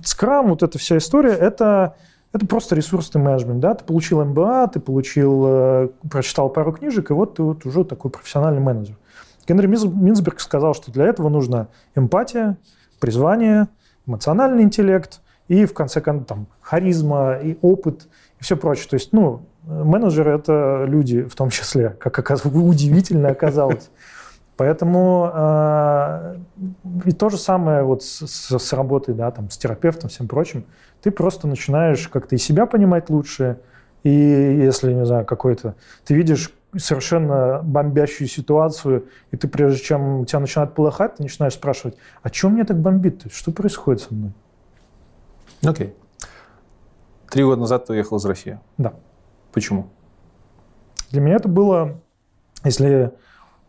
[0.03, 1.95] Скрам, вот эта вся история– это
[2.31, 7.13] это просто ресурсный менеджмент, да, ты получил МБА, ты получил, э, прочитал пару книжек, и
[7.13, 8.97] вот ты вот уже такой профессиональный менеджер.
[9.47, 12.57] Генри Минсберг сказал, что для этого нужна эмпатия,
[12.99, 13.67] призвание–
[14.05, 18.07] эмоциональный интеллект и, в конце концов, там, харизма и опыт
[18.39, 18.87] и все прочее.
[18.89, 23.89] То есть, ну, менеджеры— это люди в том числе, как оказалось, удивительно оказалось.
[24.55, 26.37] Поэтому э,
[27.05, 30.65] и то же самое вот с, с, с работой, да, там, с терапевтом, всем прочим.
[31.01, 33.59] Ты просто начинаешь как-то и себя понимать лучше,
[34.03, 35.75] и если, не знаю, какой-то...
[36.05, 41.97] Ты видишь совершенно бомбящую ситуацию, и ты, прежде чем тебя начинает полыхать, ты начинаешь спрашивать,
[42.21, 43.25] а чем мне так бомбит?
[43.25, 43.33] -то?
[43.33, 44.33] Что происходит со мной?
[45.63, 45.95] Окей.
[47.29, 48.59] Три года назад ты уехал из России.
[48.77, 48.93] Да.
[49.53, 49.87] Почему?
[51.11, 52.01] Для меня это было,
[52.63, 53.11] если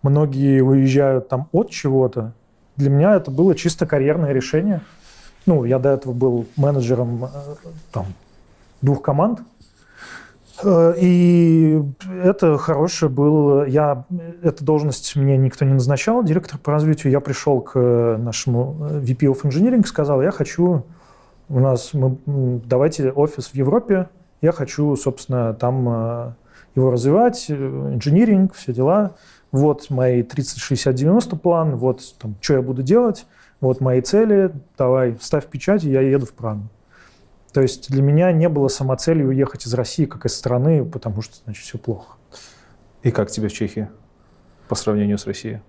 [0.02, 2.32] многие уезжают там от чего-то,
[2.76, 4.80] для меня это было чисто карьерное решение.
[5.46, 7.28] Ну, я до этого был менеджером э,
[7.92, 8.06] там,
[8.80, 9.40] двух команд,
[10.62, 11.82] Э, И
[12.22, 13.64] это хорошее было.
[13.64, 14.04] Я,
[14.42, 17.12] эту должность мне никто не назначал, директор по развитию.
[17.12, 17.78] Я пришел к
[18.18, 20.84] нашему VP of Engineering, сказал, я хочу,
[21.48, 22.18] у нас, мы,
[22.64, 24.08] давайте офис в Европе,
[24.44, 26.32] я хочу, собственно, там э,
[26.74, 29.16] его развивать, э, инжиниринг, все дела.
[29.52, 33.24] Вот мои 30, 60, 90 план, вот там, что я буду делать,
[33.60, 36.68] вот мои цели, давай, ставь печать, и я еду в Прагу.
[37.54, 41.36] То есть для меня не было самоцелью уехать из России как из страны, потому что,
[41.44, 42.16] значит, все плохо.
[43.02, 43.88] И как тебе в Чехии
[44.68, 45.60] по сравнению с Россией?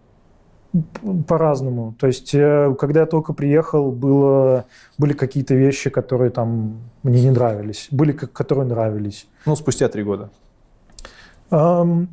[1.28, 1.96] По-разному.
[2.00, 4.66] То есть, э, когда я только приехал, было,
[4.98, 9.28] были какие-то вещи, которые там мне не нравились, были, которые нравились.
[9.46, 10.30] Ну, спустя три года.
[11.50, 12.10] Ам,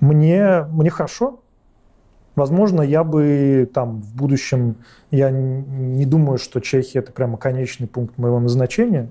[0.00, 1.40] Мне, мне хорошо.
[2.36, 4.76] Возможно, я бы там в будущем,
[5.10, 9.08] я не думаю, что Чехия это прямо конечный пункт моего назначения.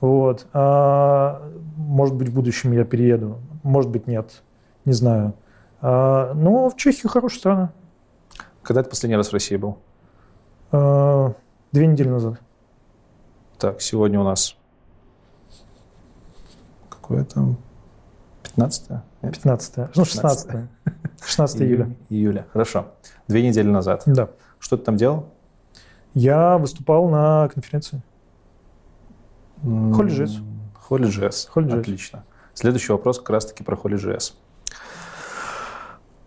[0.00, 0.46] Вот.
[0.52, 4.42] А, может быть, в будущем я перееду, может быть, нет,
[4.86, 5.34] не знаю.
[5.82, 7.72] А, но в Чехии хорошая страна.
[8.62, 9.78] Когда ты последний раз в России был?
[10.72, 11.34] А,
[11.72, 12.40] две недели назад.
[13.58, 14.56] Так, сегодня у нас...
[16.88, 17.58] Какое там?
[18.42, 18.90] 15
[19.22, 19.34] Нет?
[19.34, 20.50] 15 ну, 16
[21.22, 21.90] 16 июля.
[22.08, 22.46] Июля.
[22.52, 22.86] Хорошо.
[23.28, 24.02] Две недели назад.
[24.06, 24.30] Да.
[24.58, 25.26] Что ты там делал?
[26.14, 28.02] Я выступал на конференции.
[29.62, 30.42] HolyJS.
[30.88, 31.48] HolyJS.
[31.54, 31.80] HolyJS.
[31.80, 32.24] Отлично.
[32.54, 34.32] Следующий вопрос как раз-таки про HolyJS.
[34.32, 34.45] А,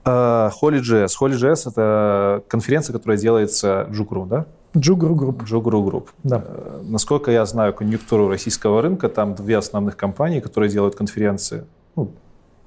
[0.06, 1.10] HolyJS.
[1.22, 4.46] HolyJS— это конференция, которая делается JUG Ru, да?
[4.78, 5.44] JUG Ru Group.
[5.44, 6.12] JUG Ru Group.
[6.24, 6.44] Да.
[6.46, 11.66] Э, Насколько я знаю конъюнктуру российского рынка, там две основных компании, которые делают конференции,
[11.96, 12.12] ну,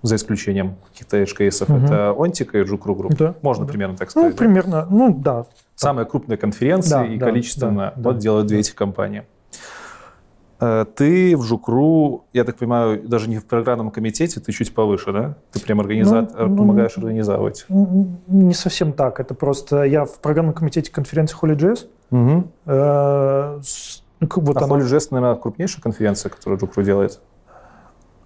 [0.03, 1.85] за исключением каких-то edge-кейсов, Мгм.
[1.85, 3.15] это Онтико и JUG Ru Group.
[3.15, 3.71] Да, Можно да.
[3.71, 4.33] примерно так Ну, сказать.
[4.33, 4.39] да?
[4.39, 5.47] примерно, ну да.
[5.77, 8.61] Самые крупные конференции Да, и да, количественно да, вот да, делают две да.
[8.61, 9.23] эти компании.
[10.62, 15.12] Э, Ты в Жукру, я так понимаю, даже не в программном комитете, ты чуть повыше,
[15.12, 15.34] да?
[15.51, 17.66] Ты прям организатор, Ну, ну, помогаешь организовывать.
[17.68, 19.18] М, Не совсем так.
[19.18, 21.36] Это просто я в программном комитете конференции.
[22.12, 22.44] Угу.
[22.66, 27.20] э, с- ну, как вот а она- HolyJS, наверное, крупнейшая конференция, которую Жукру делает.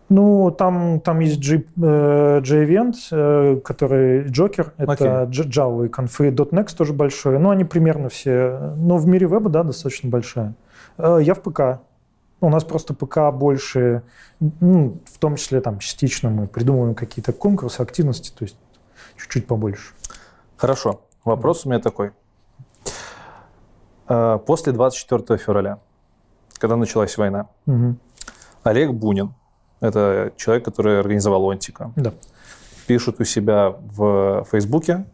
[0.08, 2.40] Ну, там, там есть G, э,
[3.64, 5.28] который Джокер, это.
[5.32, 6.28] J- Java и конфы.
[6.30, 7.38] .next тоже большой.
[7.38, 8.72] Ну, они примерно все...
[8.76, 10.54] Но в мире веба, да, достаточно большая.
[10.98, 11.80] Я в ПК.
[12.40, 14.02] У нас просто ПК больше,
[14.40, 18.56] ну, в том числе там частично мы придумываем какие-то конкурсы, активности, то есть
[19.16, 19.92] чуть-чуть побольше.
[20.56, 21.00] Хорошо.
[21.24, 22.12] Вопрос у меня такой.
[24.08, 25.78] Э, После 24 февраля,
[26.58, 27.98] когда началась война, Мгм.
[28.62, 29.34] Олег Бунин,
[29.80, 32.12] это человек, который организовал Онтика, Да.
[32.86, 35.06] пишет у себя в Фейсбуке,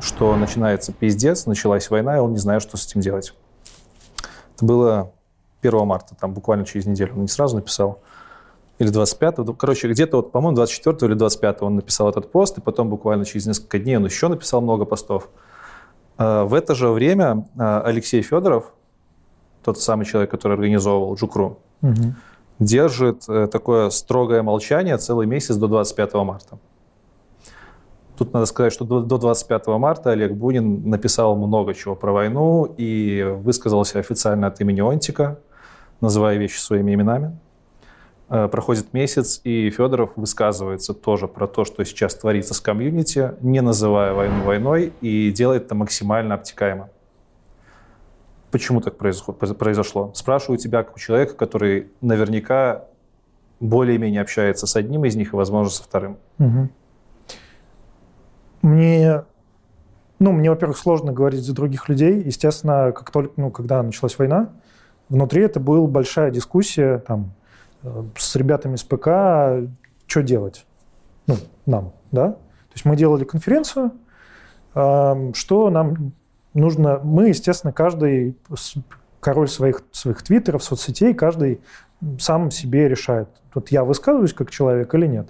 [0.00, 3.34] что начинается пиздец, началась война, и он не знает, что с этим делать.
[4.56, 5.12] Это было
[5.64, 7.14] 1 марта, там буквально через неделю.
[7.14, 8.00] Он не сразу написал.
[8.78, 12.60] Или 25 ну, Короче, где-то, вот, по-моему, 24 или 25 он написал этот пост, и
[12.60, 15.28] потом буквально через несколько дней он еще написал много постов.
[16.18, 18.72] А, В это же время а, Алексей Федоров,
[19.62, 22.16] тот самый человек, который организовывал Джукру, Мгм.
[22.58, 26.58] держит э, такое строгое молчание целый месяц до 25 марта.
[28.16, 32.64] Тут надо сказать, что до до 25 марта Олег Бунин написал много чего про войну
[32.76, 35.38] и высказался официально от имени Онтика,
[36.04, 37.36] называя вещи своими именами.
[38.28, 43.60] Э, Проходит месяц, и Федоров высказывается тоже про то, что сейчас творится с комьюнити, не
[43.60, 46.90] называя войну войной, и делает это максимально обтекаемо.
[48.50, 50.12] Почему так произошло?
[50.14, 52.84] Спрашиваю тебя, как у человека, который наверняка
[53.58, 56.18] более-менее общается с одним из них и, возможно, со вторым.
[56.38, 56.70] Мгм.
[58.62, 59.24] Мне,
[60.18, 62.22] ну, мне, во-первых, сложно говорить за других людей.
[62.22, 64.52] Естественно, как только, ну, когда началась война,
[65.08, 67.32] внутри это была большая дискуссия там
[67.82, 69.70] э, с ребятами с ПК,
[70.06, 70.66] что делать,
[71.26, 71.36] ну,
[71.66, 72.32] нам, да.
[72.32, 73.92] То есть мы делали конференцию,
[74.72, 76.12] что нам
[76.54, 78.36] нужно, мы, естественно, каждый
[79.20, 81.60] король своих, своих твиттеров, соцсетей, каждый
[82.18, 85.28] сам себе решает, вот я высказываюсь как человек или нет.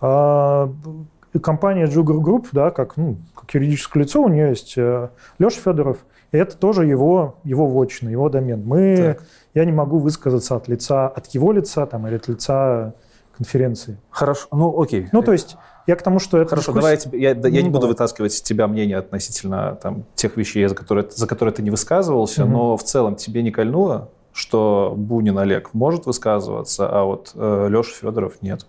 [0.00, 0.72] А,
[1.42, 5.08] компания Jugar Group, да, как, ну, как юридическое лицо, у нее есть э,
[5.38, 8.62] Леша Федоров, это тоже его, его вотчина, его домен.
[8.64, 9.22] Мы, Так.
[9.54, 12.94] я не могу высказаться от лица, от его лица там, или от лица
[13.36, 13.98] конференции.
[14.10, 15.08] Хорошо, ну окей.
[15.12, 16.50] Ну, то есть я к тому, что это...
[16.50, 17.88] Хорошо, дискуссия- давай я, тебе- я, я не Ну, буду давай.
[17.90, 22.44] вытаскивать из тебя мнение относительно там, тех вещей, за которые, за которые ты не высказывался,
[22.44, 22.52] Мгм.
[22.52, 28.42] но в целом тебе не кольнуло, что Бунин Олег может высказываться, а вот Леша Федоров
[28.42, 28.66] нет.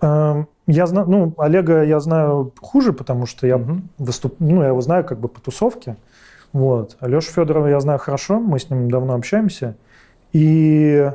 [0.00, 3.88] Эм, Я знаю, ну, Олега я знаю хуже, потому что я Мгм.
[3.96, 4.36] выступ...
[4.38, 5.96] ну, я его знаю как бы по тусовке.
[6.52, 6.98] Вот.
[7.00, 9.76] Алешу Федорова я знаю хорошо, мы с ним давно общаемся.
[10.34, 11.10] И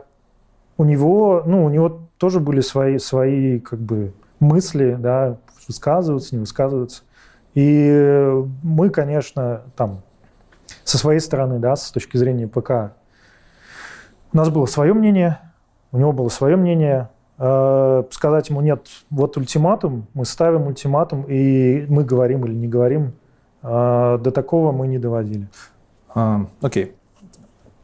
[0.77, 6.39] у него, ну, у него тоже были свои, свои как бы мысли, да, высказываться, не
[6.39, 7.03] высказываться.
[7.53, 10.01] И мы, конечно, там,
[10.83, 12.95] со своей стороны, да, с точки зрения ПК,
[14.31, 15.37] у нас было свое мнение,
[15.91, 17.09] у него было свое мнение.
[17.45, 23.11] Э, Сказать ему нет, вот ультиматум, мы ставим ультиматум, и мы говорим или не говорим,
[23.61, 25.49] э, до такого мы не доводили.
[26.15, 26.95] А, окей.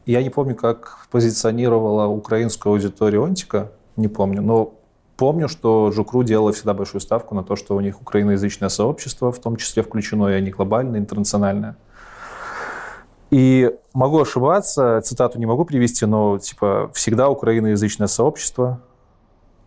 [0.05, 4.75] Я не помню, как позиционировала украинскую аудиторию Онтика, не помню, но
[5.17, 9.39] помню, что Жукру делала всегда большую ставку на то, что у них украиноязычное сообщество, в
[9.39, 11.75] том числе включено, и они глобальное, интернациональное.
[13.29, 18.79] И могу ошибаться, цитату не могу привести, но типа всегда украиноязычное сообщество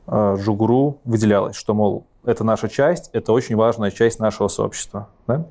[0.07, 5.09] э, Жугуру выделялось, что, мол, это наша часть, это очень важная часть нашего сообщества.
[5.27, 5.47] Да?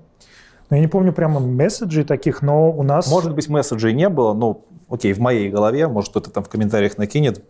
[0.70, 3.10] Но я не помню прямо месседжей таких, но у нас...
[3.12, 6.98] Может быть, месседжей не было, ну, окей, в моей голове, может, кто-то там в комментариях
[6.98, 7.44] накинет,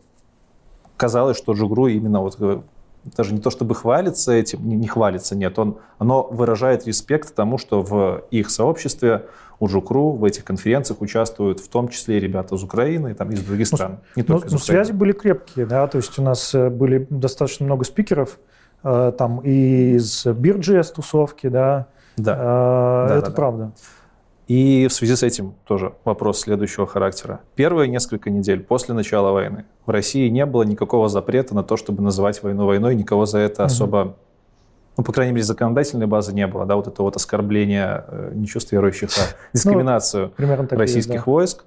[0.98, 2.62] казалось, что Жугру именно вот э,
[3.04, 7.58] даже не то чтобы хвалится этим, не, не хвалится, нет, он, оно выражает респект тому,
[7.58, 9.26] что в их сообществе
[9.62, 13.68] у Жукру в этих конференциях участвуют в том числе ребята из Украины, там, из других
[13.68, 14.00] стран.
[14.16, 14.84] Не Ну, только из ну, Украины.
[14.86, 18.40] связи были крепкие, да, то есть у нас э, были достаточно много спикеров,
[18.84, 21.86] э, там и из Бирджес тусовки, да,
[22.18, 22.34] Да.
[22.34, 23.36] Э, Да, это да, да.
[23.36, 23.72] правда.
[24.48, 27.42] И в связи с этим тоже вопрос следующего характера.
[27.56, 32.02] Первые несколько недель после начала войны в России не было никакого запрета на то, чтобы
[32.02, 33.66] называть войну войной, никого за это Мгм.
[33.68, 34.18] особо,
[34.98, 38.48] ну, по крайней мере, законодательной базы не было, да, вот это вот оскорбление э, не
[38.48, 39.22] чувств верующих, а
[39.54, 41.32] дискриминацию Примерно так и есть, российских да.
[41.32, 41.66] войск.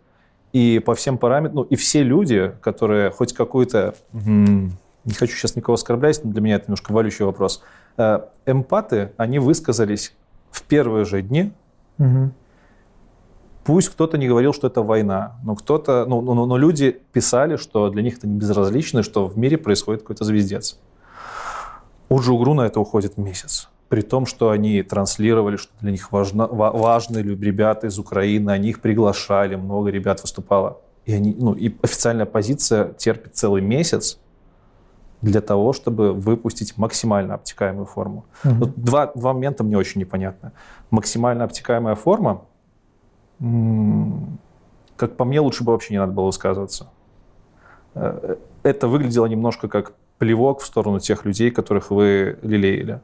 [0.53, 5.75] И по всем параметрам, ну, и все люди, которые хоть какую-то, не хочу сейчас никого
[5.75, 7.63] оскорблять, но для меня это немножко валющий вопрос,
[7.97, 10.15] э, эмпаты, они высказались
[10.51, 11.53] в первые же дни,
[11.99, 12.33] Мгм.
[13.65, 17.89] Пусть кто-то не говорил, что это война, но кто-то, ну, ну, но люди писали, что
[17.89, 20.79] для них это не безразлично, что в мире происходит какой-то звездец.
[22.09, 23.69] У Джугру на это уходит месяц.
[23.89, 28.71] При том, что они транслировали, что для них важно, ва- важны ребята из Украины, они
[28.71, 30.81] их приглашали, много ребят выступало.
[31.05, 34.19] И, они, ну, и официальная позиция терпит целый месяц
[35.21, 38.25] для того, чтобы выпустить максимально обтекаемую форму.
[38.43, 38.59] Мгм.
[38.59, 40.53] Вот два, два момента мне очень непонятно.
[40.91, 42.43] Максимально обтекаемая форма,
[44.97, 46.89] как по мне, лучше бы вообще не надо было высказываться.
[47.95, 53.01] Э, Это выглядело немножко как плевок в сторону тех людей, которых вы лелеяли.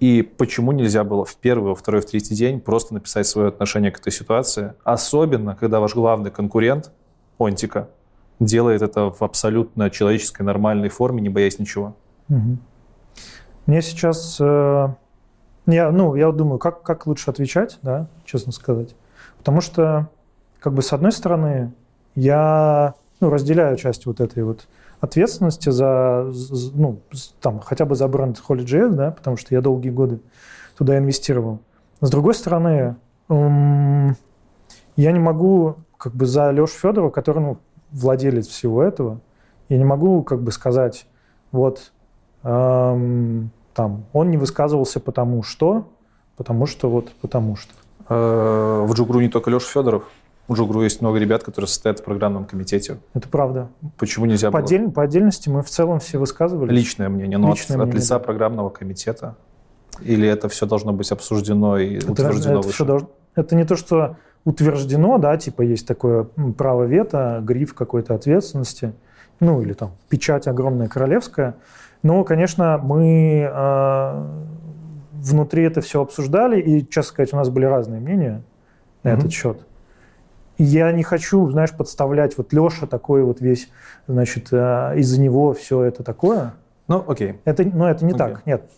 [0.00, 3.92] И почему нельзя было в первый, во второй, в третий день просто написать свое отношение
[3.92, 4.74] к этой ситуации?
[4.82, 6.90] Особенно, когда ваш главный конкурент,
[7.38, 7.88] Онтика,
[8.40, 11.94] делает это в абсолютно человеческой, нормальной форме, не боясь ничего.
[12.28, 12.58] Мгм.
[13.66, 14.88] Мне сейчас, э,
[15.66, 18.96] я, ну, я думаю, как, как лучше отвечать, да, честно сказать.
[19.38, 20.08] Потому что,
[20.58, 21.72] как бы, с одной стороны,
[22.16, 24.66] я, ну, разделяю часть вот этой вот
[25.02, 26.30] ответственности за,
[26.74, 27.00] ну,
[27.40, 30.20] там, хотя бы за бренд Holy.js, да, потому что я долгие годы
[30.78, 31.58] туда инвестировал.
[32.00, 32.94] С другой стороны,
[33.28, 34.16] я
[34.96, 37.58] не могу, как бы, за Лешу Федорова, который, ну,
[37.90, 39.20] владелец всего этого,
[39.68, 41.06] я не могу, как бы, сказать,
[41.50, 41.92] вот,
[42.44, 45.88] эм, там, он не высказывался потому что,
[46.36, 47.74] потому что вот потому что.
[48.08, 50.04] Э, В Джугру не только Леша Федоров.
[50.48, 52.98] В Джугру есть много ребят, которые состоят в программном комитете.
[53.14, 53.68] Это правда.
[53.96, 54.66] Почему нельзя По, было?
[54.66, 56.72] отдель- по отдельности мы в целом все высказывались.
[56.72, 58.24] Личное мнение, но от- Личное от, мнение, лица да.
[58.24, 59.36] программного комитета?
[60.00, 62.84] Или это все должно быть обсуждено и Это, утверждено это выше?
[62.84, 66.24] должно- это не то, что утверждено, да, типа есть такое
[66.58, 68.92] право вето, гриф какой-то ответственности,
[69.38, 71.54] ну или там печать огромная королевская.
[72.02, 74.24] Но, конечно, мы э,
[75.12, 78.42] внутри это все обсуждали, и, честно сказать, у нас были разные мнения
[79.04, 79.20] на Мгм.
[79.20, 79.60] этот счет.
[80.64, 83.68] Я не хочу, знаешь, подставлять вот Леша такой вот весь,
[84.06, 86.54] значит, э, из-за него все это такое.
[86.86, 87.40] Ну, окей.
[87.44, 88.18] Это, ну, это не Окей.
[88.18, 88.70] так, нет.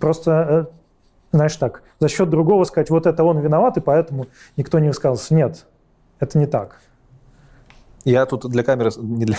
[0.00, 4.26] Просто, э, знаешь, так, за счет другого сказать, вот это он виноват, и поэтому
[4.56, 5.32] никто не высказался.
[5.34, 5.66] Нет,
[6.18, 6.80] это не так.
[8.04, 9.36] Я тут для камеры, не для...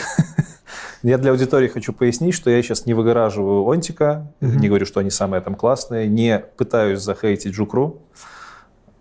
[1.03, 4.57] я для аудитории хочу пояснить, что я сейчас не выгораживаю Онтика, Мгм.
[4.59, 8.01] не говорю, что они самые там классные, не пытаюсь захейтить Джукру.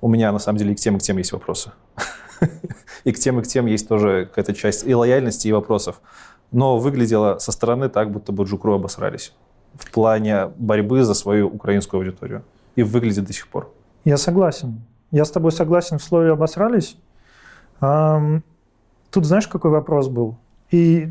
[0.01, 1.70] У меня, на самом деле, и к тем, к тем есть вопросы.
[3.05, 6.01] И к тем, и к тем есть тоже какая-то часть и лояльности, и вопросов.
[6.51, 9.33] но выглядело со стороны так, будто бы Джукру обосрались
[9.79, 12.43] в плане борьбы за свою украинскую аудиторию.
[12.75, 13.73] И выглядит до сих пор.
[14.05, 14.83] Я согласен.
[15.11, 16.97] Я с тобой согласен в слове «обосрались».
[17.81, 20.37] Тут знаешь, какой вопрос был?
[20.71, 21.09] И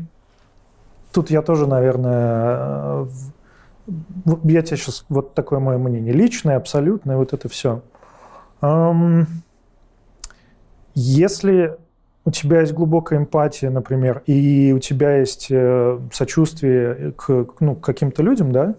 [1.12, 3.06] тут я тоже, наверное, э,
[4.44, 7.82] я тебе сейчас, вот такое мое мнение, личное, абсолютное, вот это все.
[10.98, 11.76] Если
[12.24, 17.84] у тебя есть глубокая эмпатия, например, и у тебя есть э, сочувствие к, ну, к
[17.84, 18.74] каким-то людям, да,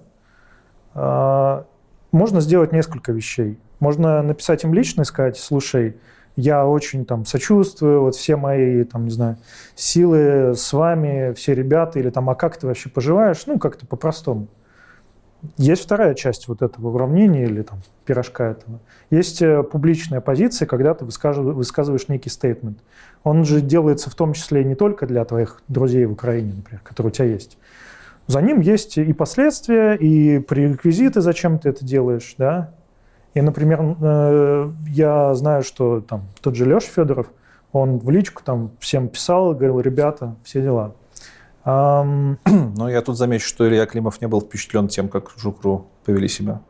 [0.95, 1.65] а,
[2.11, 3.59] можно сделать несколько вещей.
[3.79, 5.97] Можно написать им лично и сказать, слушай,
[6.35, 9.37] я очень там сочувствую, вот все мои, там, не знаю,
[9.75, 13.45] силы с вами, все ребята, или там, а как ты вообще поживаешь?
[13.45, 14.47] Ну, как-то по-простому.
[15.57, 18.79] Есть вторая часть вот этого уравнения или там пирожка этого.
[19.11, 22.79] Есть э, публичная позиция, когда ты высказыв- высказываешь некий стейтмент.
[23.23, 27.11] Он же делается в том числе не только для твоих друзей в Украине, например, которые
[27.11, 27.57] у тебя есть.
[28.25, 32.71] За ним есть и последствия, и пререквизиты, зачем ты это делаешь, да.
[33.33, 37.27] И, например, э, я знаю, что там тот же Леша Федоров,
[37.71, 40.95] он в личку там всем писал, говорил, ребята, все дела.
[42.77, 46.61] Но я тут замечу, что Илья Климов не был впечатлен тем, как Жукру повели себя.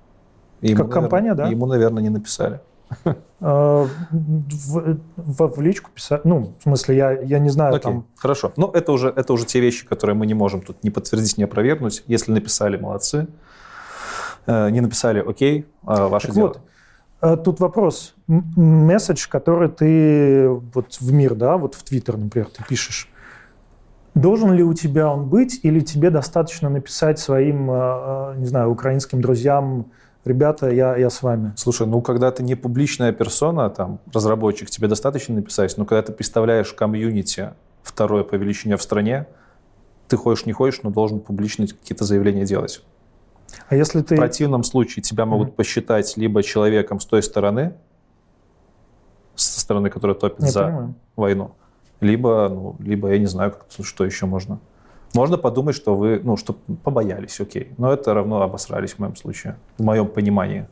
[0.61, 1.47] И Как компания, да?
[1.47, 2.59] Ему, наверное, не написали.
[3.05, 3.13] э,
[4.11, 8.51] в, в- в личку писать, ну, в смысле, я, я не знаю, Окей, там, хорошо.
[8.57, 11.43] Ну, это уже, это уже те вещи, которые мы не можем тут ни подтвердить, ни
[11.43, 12.03] опровергнуть.
[12.07, 13.27] Если написали, молодцы.
[14.47, 16.47] Э, Не написали, окей, а ваше Так дело.
[16.47, 16.59] вот,
[17.21, 18.15] э, тут вопрос.
[18.27, 23.09] Месседж, который ты вот в мир, да, вот в Твиттер, например, ты пишешь,
[24.17, 28.69] должен ли у тебя он быть, или тебе достаточно написать своим, э, э, не знаю,
[28.71, 29.87] украинским друзьям,
[30.25, 31.53] ребята, я, я с вами?
[31.55, 36.11] Слушай, ну когда ты не публичная персона, там, разработчик, тебе достаточно написать, но когда ты
[36.11, 37.51] представляешь комьюнити
[37.83, 39.27] второе по величине в стране,
[40.07, 42.83] ты хочешь, не хочешь, но должен публично какие-то заявления делать.
[43.69, 44.15] А если ты...
[44.15, 45.55] В противном случае тебя могут Мгм.
[45.55, 47.73] посчитать либо человеком с той стороны,
[49.35, 50.95] со стороны, которая топит Я за понимаю.
[51.15, 51.51] войну,
[52.01, 54.59] либо, ну, либо я не знаю, как- что еще можно.
[55.15, 56.53] Можно подумать, что вы, ну, что
[56.83, 57.73] побоялись, окей.
[57.77, 60.67] Но это равно обосрались в моем случае, в моем понимании.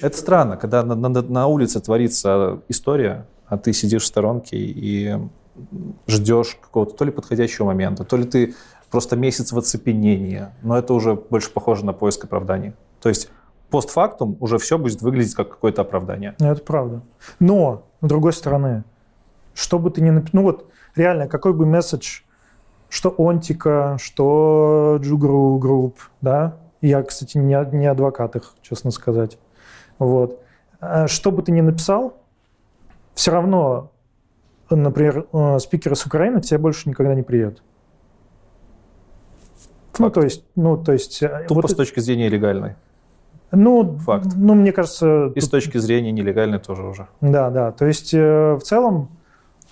[0.00, 5.16] Это странно, когда на, на- на улице творится история, а ты сидишь в сторонке и
[6.08, 8.54] ждешь какого-то то ли подходящего момента, то ли ты
[8.90, 10.46] просто месяц в оцепенении.
[10.62, 12.72] Но это уже больше похоже на поиск оправданий.
[13.00, 13.30] То есть
[13.70, 16.34] постфактум уже все будет выглядеть как какое-то оправдание.
[16.40, 17.02] Это правда.
[17.38, 18.84] Но, с другой стороны,
[19.54, 20.30] что бы ты ни написал...
[20.34, 22.20] Ну вот, реально, какой бы месседж,
[22.88, 26.56] что Онтико, что JUG Ru Group, да?
[26.80, 29.38] Я, кстати, не, не адвокат их, честно сказать.
[29.98, 30.40] Вот.
[30.80, 32.16] А Что бы ты ни написал,
[33.14, 33.90] все равно,
[34.68, 37.62] например, э, спикеры с Украины к тебе больше никогда не приедут.
[39.98, 40.14] Ну, Факт.
[40.14, 41.22] то есть, ну, то есть...
[41.22, 42.74] э, Тупо вот с точки зрения легальной.
[43.52, 44.28] ну, факт.
[44.34, 45.26] Ну, мне кажется...
[45.34, 47.06] И с тут- точки зрения нелегальной тоже уже.
[47.20, 47.70] да, да.
[47.72, 49.21] То есть э, в целом э,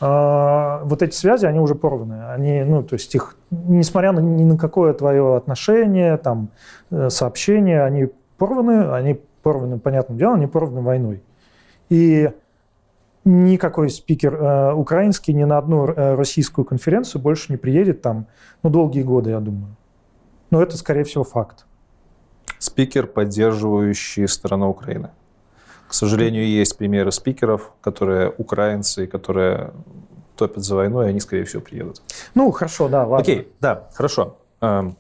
[0.00, 2.30] вот эти связи, они уже порваны.
[2.30, 6.48] Они, ну, то есть их, несмотря на, ни на какое твое отношение, там,
[6.90, 8.08] э, сообщение, они
[8.38, 11.22] порваны, они порваны, понятным делом, они порваны войной.
[11.90, 12.30] И
[13.24, 18.26] никакой спикер э, украинский ни на одну э, российскую конференцию больше не приедет там,
[18.62, 19.76] ну, долгие годы, я думаю.
[20.50, 21.66] Но это, скорее всего, факт.
[22.58, 25.10] Спикер, поддерживающий сторону Украины.
[25.90, 29.72] К сожалению, есть примеры спикеров, которые украинцы, которые
[30.36, 32.00] топят за войну, и они, скорее всего, приедут.
[32.36, 33.18] Ну, хорошо, да, ладно.
[33.18, 34.36] Окей, да, хорошо.
[34.60, 34.96] Эм,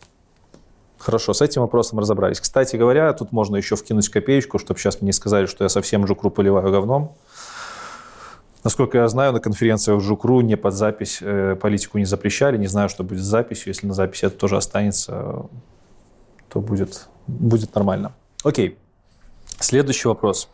[0.98, 2.40] Хорошо, с этим вопросом разобрались.
[2.40, 6.06] Кстати говоря, тут можно еще вкинуть копеечку, чтобы сейчас мне не сказали, что я совсем
[6.06, 7.16] Жукру поливаю говном.
[8.64, 12.58] Насколько я знаю, на конференциях Жукру не под запись э, политику не запрещали.
[12.58, 13.68] Не знаю, что будет с записью.
[13.68, 15.46] Если на записи это тоже останется,
[16.48, 18.12] то будет, будет нормально.
[18.44, 18.76] Окей.
[19.60, 20.50] Следующий вопрос.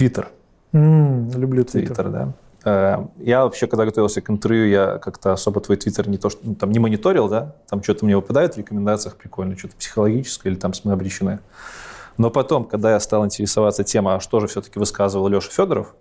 [0.00, 0.28] Твиттер.
[0.72, 2.08] М, люблю Твиттер.
[2.08, 2.32] Да.
[2.64, 6.40] Э, Я вообще, когда готовился к интервью, я как-то особо твой твиттер не то, что
[6.42, 10.56] ну, там не мониторил, да, там что-то мне выпадает в рекомендациях прикольно, что-то психологическое или
[10.56, 11.40] там мы обречены.
[12.16, 15.94] Но потом, когда я стал интересоваться темой, а что же все-таки высказывал Леша Федоров,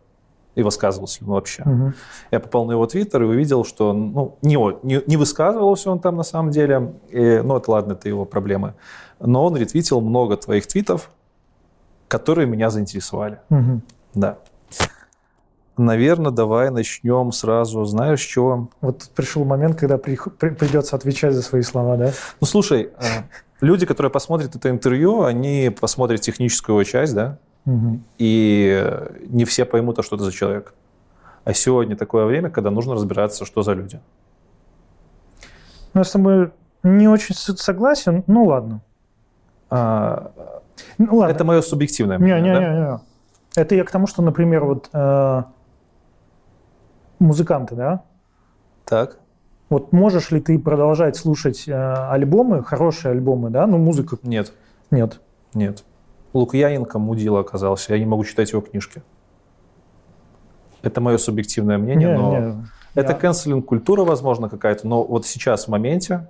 [0.56, 1.94] и высказывался ли он вообще, Мгм.
[2.32, 6.16] я попал на его твиттер и увидел, что ну, не, не, не высказывался он там
[6.16, 8.74] на самом деле, и, ну это ладно, это его проблемы,
[9.20, 11.10] но он ретвитил много твоих твитов,
[12.10, 13.40] которые меня заинтересовали.
[13.50, 13.82] Мгм.
[14.14, 14.38] Да.
[15.78, 18.70] Наверное, давай начнем сразу, знаешь, с чего?
[18.82, 22.12] Вот пришел момент, когда прих- при- придется отвечать за свои слова, да?
[22.42, 23.06] Ну, слушай, э,
[23.62, 28.04] люди, которые посмотрят это интервью, они посмотрят техническую его часть, да, Мгм.
[28.18, 30.74] и э, не все поймут, а что это за человек.
[31.46, 34.02] А сегодня такое время, когда нужно разбираться, что за люди.
[35.94, 36.52] Ну, я с тобой
[36.84, 38.24] не очень согласен.
[38.28, 38.82] Ну, ладно.
[39.70, 40.32] А,
[40.98, 41.34] Ну, ладно.
[41.34, 42.54] это мое субъективное мнение.
[42.54, 42.60] да?
[42.60, 43.00] Не-не-не.
[43.56, 45.44] Это я к тому, что, например, вот э,
[47.20, 48.04] музыканты, да?
[48.86, 49.18] Так.
[49.70, 53.68] Вот можешь ли ты продолжать слушать э, альбомы, хорошие альбомы, да?
[53.68, 54.54] Ну, музыка Нет,
[54.92, 55.20] нет.
[55.54, 55.84] нет.
[56.34, 57.94] Лукьяненко мудила оказался.
[57.94, 59.02] Я не могу читать его книжки.
[60.82, 62.56] Это мое субъективное мнение, Не, но не.
[62.96, 66.28] это Я- канцелинг культура, возможно, какая-то, но вот сейчас, в моменте,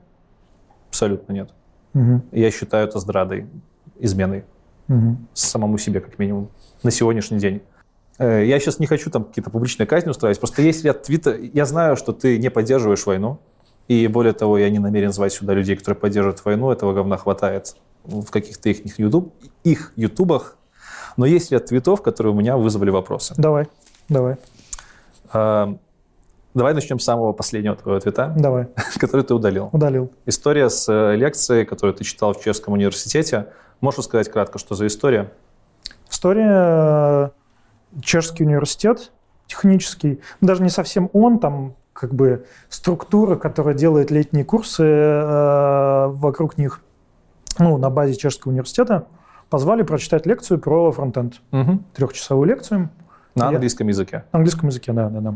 [0.89, 1.51] абсолютно нет.
[1.93, 3.47] Мгм, Я считаю это здрадой,
[3.99, 4.43] изменой
[4.87, 5.27] мгм.
[5.33, 6.49] самому себе, как минимум,
[6.83, 7.61] на сегодняшний день.
[8.17, 11.35] Э, Я сейчас не хочу там какие-то публичные казни устраивать, просто есть ряд твитов.
[11.53, 13.39] Я знаю, что ты не поддерживаешь войну,
[13.87, 17.75] и более того, я не намерен звать сюда людей, которые поддерживают войну, этого говна хватает
[18.03, 20.57] в каких-то их, ютуб, их ютубах,
[21.17, 23.33] но есть ряд твитов, которые у меня вызвали вопросы.
[23.37, 23.67] Давай,
[24.09, 24.37] давай,
[25.33, 25.77] А,
[26.55, 28.67] Давай начнем с самого последнего твоего твита, давай.
[28.99, 29.69] который ты удалил.
[29.71, 30.11] Удалил.
[30.25, 33.47] История с э, лекцией, которую ты читал в Чешском университете.
[33.81, 35.31] Можешь рассказать кратко, что за история?
[36.09, 37.29] История э,
[38.01, 39.11] Чешский университет
[39.47, 46.07] технический, ну, даже не совсем он, там как бы структура, которая делает летние курсы э,
[46.07, 46.81] вокруг них,
[47.57, 49.07] ну, на базе Чешского университета,
[49.49, 51.41] позвали прочитать лекцию про фронтенд.
[51.95, 52.89] Трехчасовую лекцию.
[53.35, 54.23] На Я- английском языке.
[54.31, 55.35] На английском языке, да, да, да.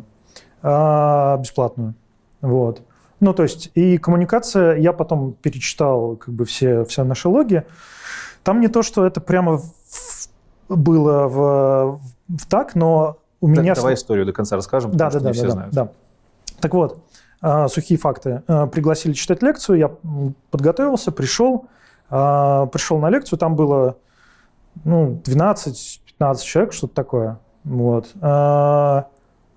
[0.61, 1.95] А, бесплатную.
[2.41, 2.82] Вот.
[3.20, 7.64] Ну, то есть, и коммуникация, я потом перечитал как бы все, все наши логи.
[8.44, 10.28] Там не то, что это прямо в-
[10.70, 11.99] было в,
[12.30, 13.76] в так, но у Да- меня...
[13.76, 15.74] Давай историю до конца расскажем, Да, потому да, что да, не да, все да, знают.
[15.74, 15.90] да.
[16.60, 16.99] Так вот,
[17.41, 18.44] а, сухие факты.
[18.48, 19.91] А, Пригласили читать лекцию, я
[20.52, 21.65] подготовился, пришел,
[22.10, 23.98] а, пришел на лекцию, там было
[24.84, 25.99] ну, 12-15
[26.44, 27.38] человек, что-то такое.
[27.64, 28.07] Вот.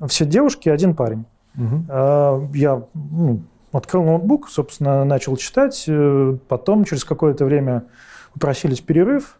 [0.09, 1.25] Все девушки, один парень.
[1.89, 3.41] А, Я ну,
[3.73, 5.85] открыл ноутбук, собственно, начал читать.
[5.89, 7.85] Э, Потом, через какое-то время,
[8.37, 9.39] попросились перерыв.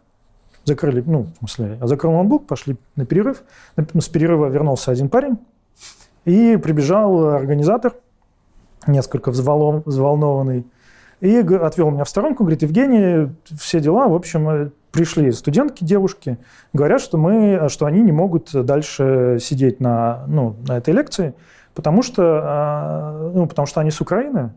[0.65, 3.43] Закрыли, ну, в смысле, я закрыл ноутбук, пошли на перерыв.
[3.77, 5.37] С перерыва вернулся один парень.
[6.25, 7.93] И прибежал организатор,
[8.85, 10.65] несколько взволнов- взволнованный,
[11.21, 16.37] и отвел меня в сторонку, говорит, Евгений, все дела, в общем, э, пришли студентки, девушки,
[16.73, 21.33] говорят, что, мы, что они не могут дальше сидеть на, ну, на этой лекции,
[21.73, 24.51] потому что, а, ну, потому что они с Украины,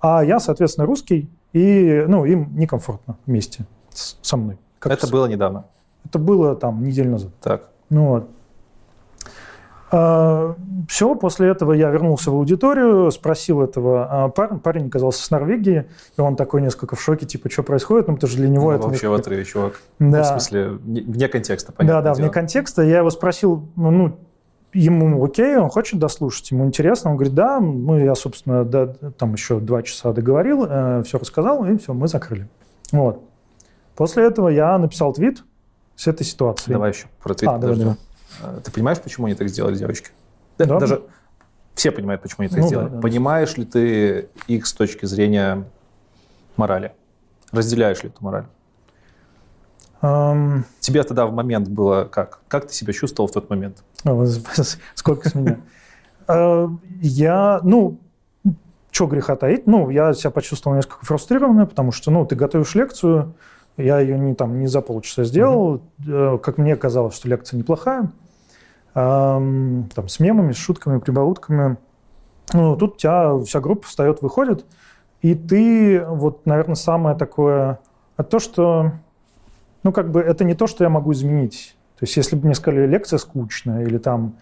[0.00, 4.58] а я, соответственно, русский, и ну, им некомфортно вместе с- со мной.
[4.78, 5.64] Как Это с- было недавно.
[6.04, 7.30] это было там неделю назад.
[7.40, 7.68] Так.
[7.90, 8.28] Ну вот.
[10.88, 15.86] все, после этого я вернулся в аудиторию, спросил этого а, парня, парень оказался с Норвегии,
[16.16, 18.76] и он такой несколько в шоке, типа, что происходит, ну, потому что для него Ну,
[18.76, 18.86] это...
[18.86, 19.80] вообще в несколько- отрыве, чувак.
[19.98, 20.22] Да.
[20.22, 22.02] В смысле, не- вне контекста, Да, понятно.
[22.02, 22.82] да, вне контекста.
[22.82, 24.16] Я его спросил, ну, ну,
[24.72, 27.10] ему окей, он хочет дослушать, ему интересно.
[27.10, 28.86] Он говорит, да, ну, я, собственно, да,
[29.18, 30.64] там еще два часа договорил,
[31.04, 32.48] все рассказал, и все, мы закрыли.
[32.92, 33.22] Вот.
[33.96, 35.42] После этого я написал твит
[35.96, 36.72] с этой ситуацией.
[36.74, 37.96] Давай еще про твит А, давай, подождем.
[38.40, 38.56] давай.
[38.58, 40.10] А, Ты понимаешь, почему они так сделали, девочки?
[40.58, 40.78] Да, Да.
[40.80, 41.02] Даже
[41.74, 42.88] все понимают, почему они так Ну, сделали.
[42.88, 43.00] да, да.
[43.00, 45.64] Понимаешь ли ты их с точки зрения
[46.56, 46.92] морали?
[47.52, 48.46] Разделяешь ли эту мораль?
[50.02, 52.40] Эм, Тебе тогда в момент было как?
[52.48, 53.82] Как ты себя чувствовал в тот момент?
[54.04, 54.26] А,
[54.94, 55.58] Сколько с меня?
[56.28, 56.68] Э,
[57.00, 57.98] Я, ну,
[58.90, 63.34] что греха таить, ну, я себя почувствовал несколько фрустрированно, потому что, ну, ты готовишь лекцию,
[63.76, 68.10] я ее не, там, не за полчаса сделал, Э, как мне казалось, что лекция неплохая,
[68.92, 71.76] там, с мемами, с шутками, прибаутками.
[72.52, 74.66] Ну, тут у тебя вся группа встает, выходит,
[75.22, 77.78] и ты, вот, наверное, самое такое,
[78.16, 78.92] а то, что,
[79.84, 81.76] ну, как бы, это не то, что я могу изменить.
[82.00, 84.38] То есть, если бы мне сказали, лекция скучная, или там,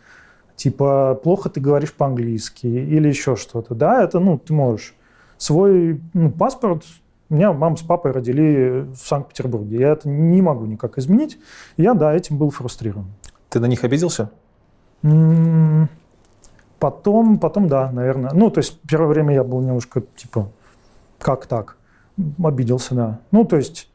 [0.55, 4.95] типа, плохо ты говоришь по-английски, или еще что-то, да, это, ну, ты можешь.
[5.39, 6.85] Свой ну, паспорт,
[7.29, 11.39] меня мама с папой родили в Санкт-Петербурге, я это не могу никак изменить,
[11.77, 13.07] я, да, этим был фрустрирован.
[13.49, 14.31] Ты на них обиделся?
[15.03, 15.89] М,
[16.79, 18.31] Потом, потом, да, наверное.
[18.33, 20.49] Ну, то есть первое время я был немножко, типа,
[21.19, 21.77] как так?
[22.43, 23.19] Обиделся, да.
[23.33, 23.91] Ну, то есть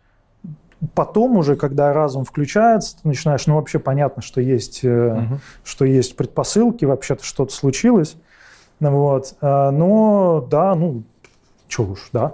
[0.96, 5.40] потом уже, когда разум включается, ты начинаешь, ну, вообще понятно, что есть, э, Мгм.
[5.64, 8.16] что есть предпосылки, вообще-то что-то случилось.
[8.80, 9.36] Вот.
[9.42, 11.04] А, Но, да, ну,
[11.68, 12.34] чё уж, да.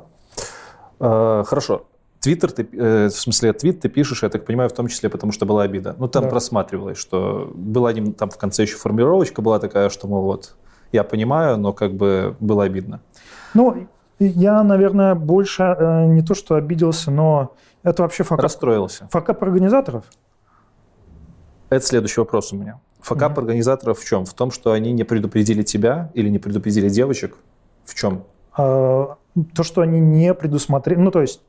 [1.00, 1.84] Э, Хорошо.
[2.22, 5.32] Твиттер, ты, э, в смысле, твит ты пишешь, я так понимаю, в том числе потому,
[5.32, 5.96] что была обида.
[5.98, 6.30] Ну, там Да.
[6.30, 10.56] просматривалось, что была там в конце еще формулировочка была такая, что, мол, вот,
[10.92, 13.00] я понимаю, но как бы было обидно.
[13.54, 13.88] Ну,
[14.20, 17.54] я, наверное, больше э, не то, что обиделся, но
[17.84, 19.08] это вообще факап, Расстроился.
[19.12, 20.06] факап организаторов.
[21.70, 22.80] Это следующий вопрос у меня.
[23.02, 24.26] Факап организаторов в чем?
[24.26, 27.38] В том, что они не предупредили тебя или не предупредили девочек?
[27.86, 28.24] В чем?
[28.58, 29.16] А,
[29.56, 31.42] то, что они не предусмотрели, ну, то есть,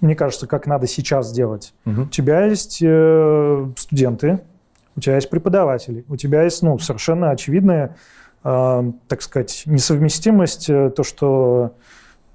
[0.00, 1.74] мне кажется, как надо сейчас сделать.
[1.84, 2.02] Мгм.
[2.02, 4.40] У тебя есть э, студенты,
[4.94, 7.96] у тебя есть преподаватели, у тебя есть, ну, совершенно очевидная,
[8.44, 11.72] э, так сказать, несовместимость, э, то, что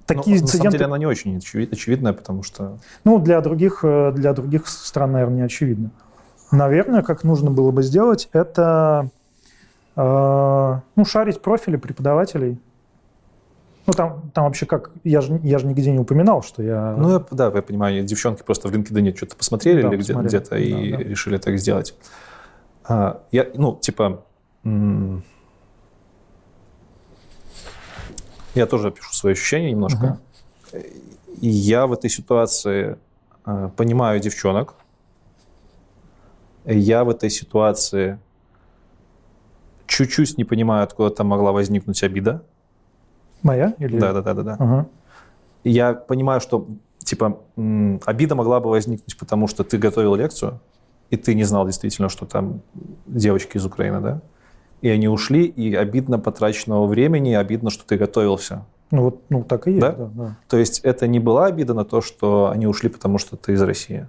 [0.08, 2.78] Ну, такие на самом инциденты, деле она не очень очеви- очевидная, потому что...
[3.04, 5.90] ну, для других, э, для других стран, наверное, не очевидно.
[6.52, 9.08] Наверное, как нужно было бы сделать, это,
[9.96, 10.00] э,
[10.96, 12.58] ну, шарить профили преподавателей.
[13.86, 16.94] Ну, там, там вообще как, я же я же нигде не упоминал, что я...
[16.98, 20.28] Ну, я- да, я понимаю, девчонки просто в LinkedIn что-то посмотрели Да, или посмотрели.
[20.28, 21.04] где-то и Да, да.
[21.04, 21.94] решили так сделать.
[22.86, 24.22] А, я, ну, типа...
[24.64, 25.22] м,
[28.54, 30.18] Я тоже пишу свои ощущения немножко.
[31.40, 32.96] И я в этой ситуации
[33.44, 34.74] э, понимаю девчонок.
[36.64, 38.18] Я в этой ситуации
[39.86, 42.42] чуть-чуть не понимаю, откуда там могла возникнуть обида.
[43.42, 43.74] Моя?
[43.78, 43.98] Или...
[43.98, 44.56] Да, да, да, да, да.
[45.64, 46.66] И Я понимаю, что
[46.98, 50.60] типа м, обида могла бы возникнуть, потому что ты готовил лекцию,
[51.10, 52.60] и ты не знал действительно, что там
[53.06, 54.20] девочки из Украины, да?
[54.84, 58.66] И они ушли, и обидно потраченного времени, и обидно, что ты готовился.
[58.90, 59.92] Ну, вот, ну, так и есть, Да?
[59.92, 60.36] да, да.
[60.46, 63.62] То есть это не была обида на то, что они ушли, потому что ты из
[63.62, 64.06] России.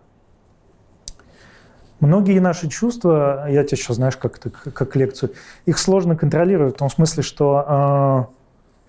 [2.02, 5.32] Многие наши чувства, я тебе сейчас, знаешь, как, как лекцию,
[5.66, 8.28] их сложно контролировать в том смысле, что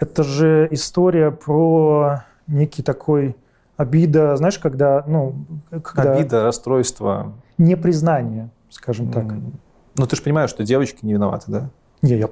[0.00, 3.36] э, это же история про некий такой
[3.76, 5.36] обида, знаешь, когда, ну,
[5.70, 7.32] когда Обида, расстройство.
[7.58, 9.22] непризнание, скажем так.
[9.26, 9.52] М,
[9.96, 11.70] Ну, ты же понимаешь, что девочки не виноваты, да?
[12.02, 12.28] Не, я,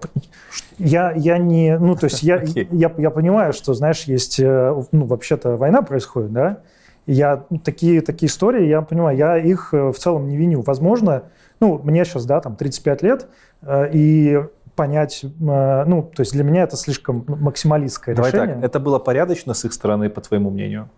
[0.79, 2.69] я, я не, ну, то есть я, Окей.
[2.71, 6.59] я, я понимаю, что, знаешь, есть, э, ну, вообще-то война происходит, да,
[7.07, 10.63] я ну, такие, такие истории, я понимаю, я их э, в целом не виню.
[10.63, 11.25] Возможно,
[11.61, 13.27] ну, мне сейчас, да, там 35 лет,
[13.63, 18.57] э, и понять, ну, то есть для меня это слишком максималистское Давай решение.
[18.57, 20.89] так, это было порядочно с их стороны, по твоему мнению?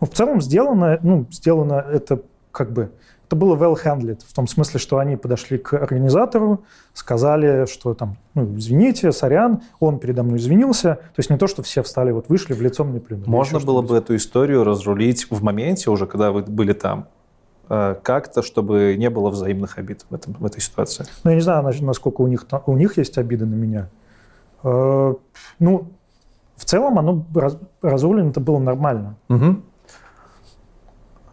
[0.00, 2.22] Ну, в целом сделано, ну, сделано это
[2.52, 2.90] как бы,
[3.32, 8.18] это было well handled, в том смысле, что они подошли к организатору, сказали, что там,
[8.34, 10.96] ну, извините, сорян, он передо мной извинился.
[10.96, 13.26] То есть не то, что все встали, вот вышли, в лицо мне плюнули.
[13.28, 17.06] Можно было бы эту историю разрулить в моменте уже, когда вы были там,
[17.70, 21.06] э, как-то, чтобы не было взаимных обид в, этом, в этой ситуации.
[21.24, 23.88] Ну, я не знаю, на- насколько у них, у них есть обиды на меня.
[24.62, 25.14] Э,
[25.58, 25.84] Ну,
[26.56, 29.14] в целом оно раз- разрулено, это было нормально.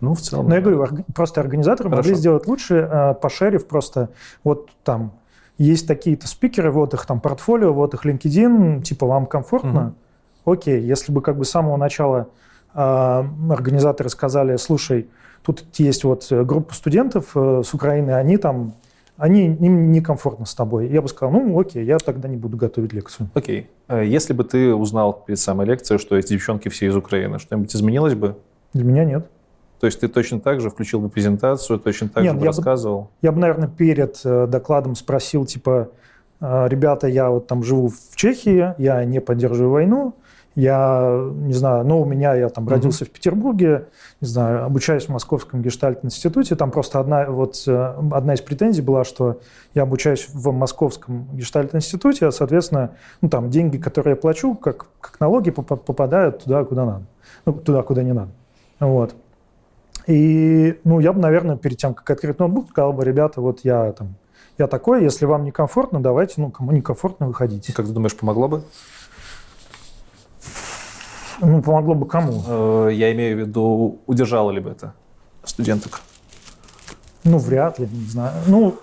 [0.02, 0.48] Ну, в целом.
[0.48, 2.20] Но я говорю, просто организаторы могли Хорошо.
[2.20, 4.10] сделать лучше, э, пошерив просто
[4.44, 5.14] вот там
[5.58, 9.82] есть такие-то спикеры, вот их там портфолио, вот их LinkedIn, типа вам комфортно?
[9.82, 9.96] Мгм.
[10.46, 12.30] Окей, если бы как бы с самого начала
[12.74, 15.10] э, организаторы сказали, слушай,
[15.44, 18.74] тут есть вот э, группа студентов э, с Украины, они там,
[19.18, 20.88] они, им некомфортно с тобой.
[20.88, 23.30] Я бы сказал, ну окей, я тогда не буду готовить лекцию.
[23.34, 23.70] Окей.
[23.90, 27.76] Э, Если бы ты узнал перед самой лекцией, что эти девчонки все из Украины, что-нибудь
[27.76, 28.38] изменилось бы?
[28.74, 29.30] Для меня нет.
[29.80, 32.52] То есть ты точно так же включил бы презентацию, точно так Нет, же бы я
[32.52, 33.10] бы- рассказывал?
[33.22, 35.90] Я бы, наверное, перед э, докладом спросил, типа,
[36.42, 40.16] э, ребята, я вот там живу в Чехии, я не поддерживаю войну,
[40.56, 43.86] я, не знаю, но у меня, я там родился в Петербурге,
[44.20, 49.06] не знаю, обучаюсь в Московском гештальт-институте, там просто одна, вот, э, одна из претензий была,
[49.06, 49.40] что
[49.74, 52.92] я обучаюсь в Московском гештальт-институте, а, соответственно,
[53.22, 57.04] ну, там деньги, которые я плачу, как, как налоги, попа- попадают туда, куда надо,
[57.46, 58.32] ну, туда, куда не надо.
[58.82, 59.16] Вот.
[60.10, 63.92] И, ну, я бы, наверное, перед тем, как открыть ноутбук, сказал бы, ребята, вот я
[63.92, 64.16] там,
[64.58, 67.74] я такой, если вам некомфортно, давайте, ну, кому некомфортно, выходите.
[67.74, 68.64] Как ты думаешь, помогло бы?
[71.42, 72.44] Ну, помогло бы кому?
[72.48, 74.96] Э, Я имею в виду, удержало ли бы это
[75.44, 76.02] студенток?
[77.24, 78.34] Ну, вряд ли, не знаю.
[78.48, 78.80] Ну,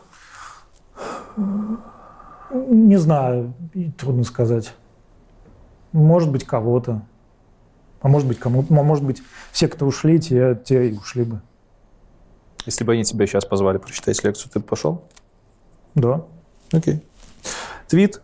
[2.52, 3.52] не знаю,
[3.98, 4.74] трудно сказать.
[5.90, 7.02] Может быть, кого-то.
[8.00, 11.40] А может быть, кому а может быть, все, кто ушли, те, те и ушли бы.
[12.66, 15.04] Если бы они тебя сейчас позвали прочитать лекцию, ты бы пошел?
[15.94, 16.24] Да.
[16.72, 17.02] Окей.
[17.88, 18.20] Твит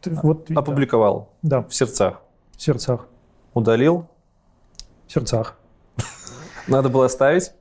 [0.00, 2.20] Ты- вот, опубликовал Да, в сердцах.
[2.56, 3.06] в сердцах.
[3.54, 4.06] Удалил.
[5.06, 5.56] В сердцах.
[6.68, 7.52] Надо было оставить.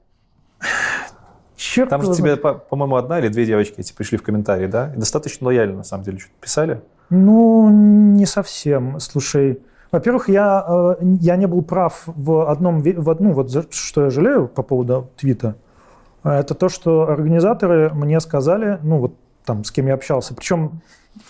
[1.55, 4.93] Черт Там же тебе, по- по-моему, одна или две девочки эти пришли в комментарии, да?
[4.93, 6.81] И достаточно лояльно, на самом деле, что-то писали.
[7.09, 8.99] Ну, не совсем.
[8.99, 9.61] Слушай,
[9.91, 14.47] во-первых, я, э, я не был прав в одном, в одну, вот что я жалею
[14.47, 15.55] по поводу твита,
[16.23, 19.15] это то, что организаторы мне сказали, ну вот
[19.45, 20.81] там с кем я общался, причем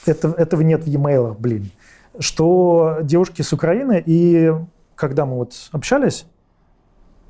[0.06, 1.69] это, этого нет в e-mail, блин,
[2.19, 4.53] что девушки с Украины, и
[4.95, 6.25] когда мы вот общались,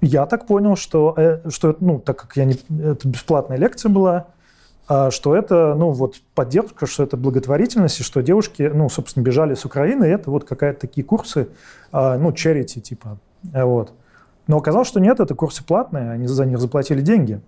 [0.02, 4.28] я так понял, что, э, что ну, так как я не, это бесплатная лекция была,
[4.88, 9.66] что это, ну, вот поддержка, что это благотворительность, и что девушки, ну, собственно, бежали с
[9.66, 11.50] Украины, и это вот какая-то такие курсы,
[11.92, 13.94] а, ну, charity, типа, вот.
[14.48, 17.42] Но оказалось, что нет, это курсы платные, они за них заплатили деньги.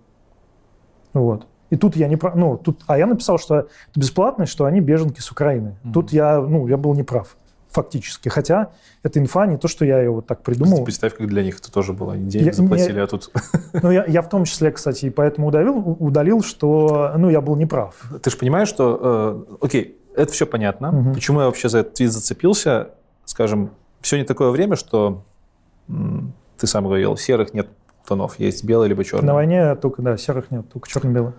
[1.12, 1.46] Вот.
[1.70, 5.20] И тут я не ну, тут, а я написал, что это бесплатно, что они беженки
[5.20, 5.76] с Украины.
[5.84, 5.92] Mm-hmm.
[5.92, 7.36] Тут я, ну, я был неправ
[7.70, 8.28] фактически.
[8.28, 8.72] Хотя
[9.02, 10.84] это инфа не то, что я ее вот так придумал.
[10.84, 12.14] Представь, как для них это тоже было.
[12.14, 13.30] Они деньги я, заплатили, я, а тут...
[13.82, 17.56] Ну, я, я в том числе, кстати, и поэтому удалил, удалил, что ну, я был
[17.56, 17.94] неправ.
[18.22, 19.46] Ты же понимаешь, что...
[19.60, 20.90] Э, окей, это все понятно.
[20.90, 21.14] Угу.
[21.14, 22.90] Почему я вообще за этот твит зацепился?
[23.24, 25.24] Скажем, все не такое время, что
[26.58, 27.68] ты сам говорил, серых нет
[28.06, 29.26] тонов, есть белый либо черный.
[29.26, 31.32] На войне только, да, серых нет, только черно-белый.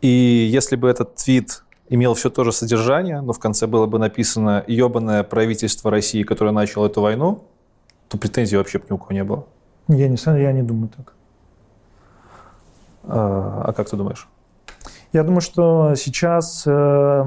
[0.00, 3.98] И если бы этот твит имел все то же содержание, но в конце было бы
[3.98, 7.44] написано «ебаное правительство России, которое начало эту войну»,
[8.08, 9.46] то претензий вообще бы ни у кого не было.
[9.88, 11.14] Я не, я не думаю так.
[13.04, 14.28] А, а как ты думаешь?
[15.12, 17.24] Я думаю, что сейчас, э,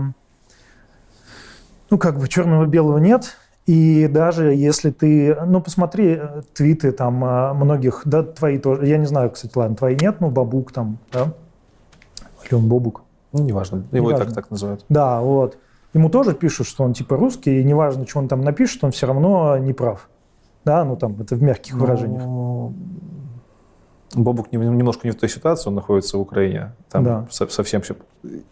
[1.90, 7.54] ну, как бы черного-белого нет, и даже если ты, ну, посмотри э, твиты там э,
[7.54, 11.34] многих, да, твои тоже, я не знаю, кстати, ладно, твои нет, ну, Бабук там, да,
[12.46, 13.04] или он Бобук,
[13.36, 13.86] ну, неважно.
[13.92, 14.24] Его неважно.
[14.24, 14.86] и так так называют.
[14.88, 15.58] Да, вот.
[15.94, 19.08] Ему тоже пишут, что он типа русский, и неважно, что он там напишет, он все
[19.08, 20.10] равно не прав.
[20.64, 22.24] Да, ну там это в мягких ну, выражениях.
[24.14, 26.74] Бобук немножко не в той ситуации, он находится в Украине.
[26.90, 27.28] Там да.
[27.30, 27.96] совсем все...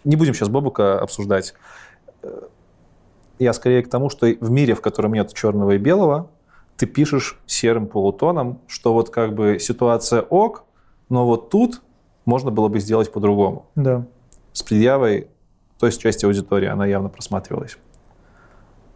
[0.04, 1.54] Не будем сейчас Бобука обсуждать.
[3.40, 6.30] Я скорее к тому, что в мире, в котором нет черного и белого,
[6.76, 10.66] ты пишешь серым полутоном, что вот как бы ситуация ок,
[11.08, 11.82] но вот тут
[12.26, 13.66] можно было бы сделать по-другому.
[13.76, 14.06] Да
[14.54, 15.28] с предъявой
[15.80, 17.78] той части аудитории, она явно просматривалась.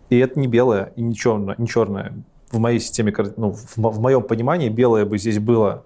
[0.09, 1.55] И это не белое и не черное.
[1.57, 2.13] Не черное.
[2.49, 5.83] В моей системе, ну, в, в моем понимании, белое бы здесь было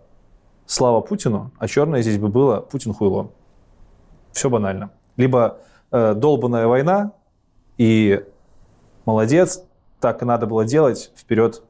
[0.67, 3.32] слава Путину, а черное здесь бы было Путин хуйло.
[4.32, 4.91] Все банально.
[5.17, 5.58] Либо
[5.91, 7.14] э, долбанная война,
[7.77, 8.24] и
[9.06, 9.64] молодец,
[10.00, 11.64] так и надо было делать, вперед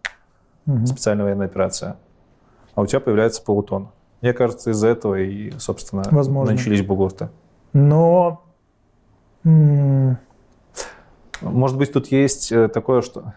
[0.68, 0.86] угу.
[0.86, 1.98] специальная военная операция.
[2.76, 3.90] А у тебя появляется полутон.
[4.22, 6.54] Мне кажется, из-за этого и, собственно, Возможно.
[6.54, 7.30] начались бугурты.
[7.74, 8.44] Но...
[11.42, 13.34] Может быть, тут есть э, такое, что...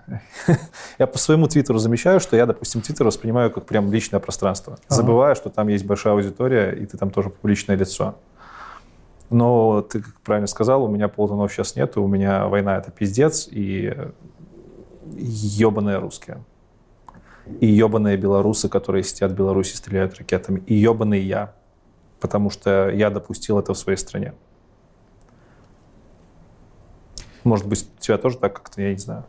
[0.99, 4.75] я по своему твиттеру замечаю, что я, допустим, твиттер воспринимаю как прям личное пространство.
[4.75, 4.95] Ага.
[4.95, 8.17] Забываю, что там есть большая аудитория, и ты там тоже публичное лицо.
[9.31, 13.49] Но ты, как правильно сказал, у меня полутонов сейчас нет, у меня война— это пиздец,
[13.51, 13.97] и
[15.17, 16.45] ебаные русские.
[17.61, 20.63] И ебаные белорусы, которые сидят в Беларуси, стреляют ракетами.
[20.67, 21.55] И ебаный я
[22.21, 24.35] потому что я допустил это в своей стране.
[27.45, 29.25] Может быть, у тебя тоже так как-то, я не знаю.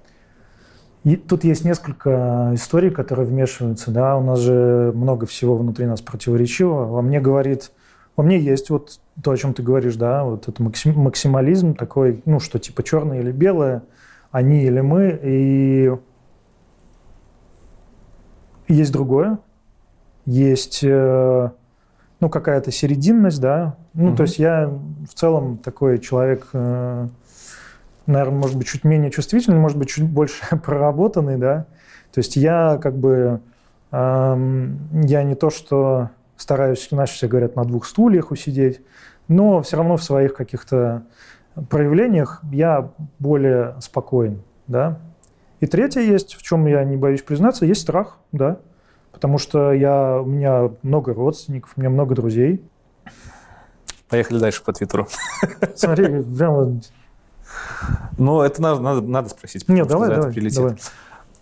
[1.03, 3.91] И тут есть несколько историй, которые вмешиваются.
[3.91, 4.17] Да?
[4.17, 6.87] У нас же много всего внутри нас противоречивого.
[6.87, 7.71] Во мне говорит,
[8.15, 12.39] во мне есть вот то, о чем ты говоришь, да, вот это максимализм такой, ну,
[12.39, 13.83] что типа черное или белое,
[14.31, 15.91] они или мы, и
[18.67, 19.37] есть другое.
[20.25, 21.49] Есть э,
[22.25, 23.75] ну, какая-то серединность, да.
[23.93, 24.15] Ну, угу.
[24.15, 27.07] то есть я в целом такой человек, э,
[28.07, 31.67] наверное, может быть, чуть менее чувствительный, может быть, чуть больше проработанный, да.
[32.11, 33.41] То есть я как бы,
[33.91, 38.81] я не то, что стараюсь, наши все говорят, на двух стульях усидеть,
[39.27, 41.03] но все равно в своих каких-то
[41.69, 42.89] проявлениях я
[43.19, 44.97] более спокоен, да.
[45.59, 48.61] И третье есть, в чем я не боюсь признаться, есть страх, да
[49.15, 52.61] потому что я, у меня много родственников, у меня много друзей.
[54.09, 55.07] Поехали дальше по Твиттеру.
[55.75, 56.81] Смотри, прямо...
[58.17, 59.67] Ну, это надо, надо, надо спросить.
[59.69, 60.57] Нет, давай, давай, прилетит.
[60.57, 60.75] давай.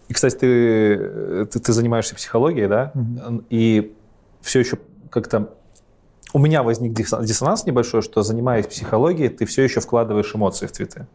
[0.08, 2.92] И, кстати, ты, ты, ты занимаешься психологией, да?
[2.94, 3.46] Угу.
[3.50, 3.96] И
[4.42, 4.78] все еще
[5.10, 5.50] как-то...
[6.32, 11.08] У меня возник диссонанс небольшой, что, занимаясь психологией, ты все еще вкладываешь эмоции в твиты.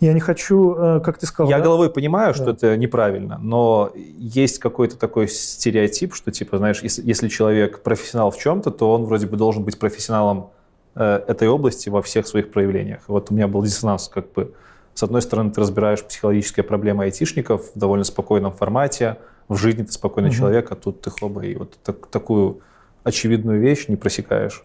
[0.00, 1.50] Я не хочу, э, как ты сказал.
[1.50, 1.64] Я да?
[1.64, 2.40] головой понимаю, да.
[2.40, 8.30] что это неправильно, но есть какой-то такой стереотип, что, типа, знаешь, если, если человек профессионал
[8.30, 10.50] в чем-то, то он вроде бы должен быть профессионалом
[10.94, 13.00] э, этой области во всех своих проявлениях.
[13.06, 14.52] Вот у меня был диссонанс, как бы,
[14.94, 19.92] с одной стороны, ты разбираешь психологические проблемы айтишников в довольно спокойном формате, в жизни ты
[19.92, 20.36] спокойный угу.
[20.36, 22.60] человек, а тут ты хоба, и вот так, такую
[23.04, 24.64] очевидную вещь не просекаешь.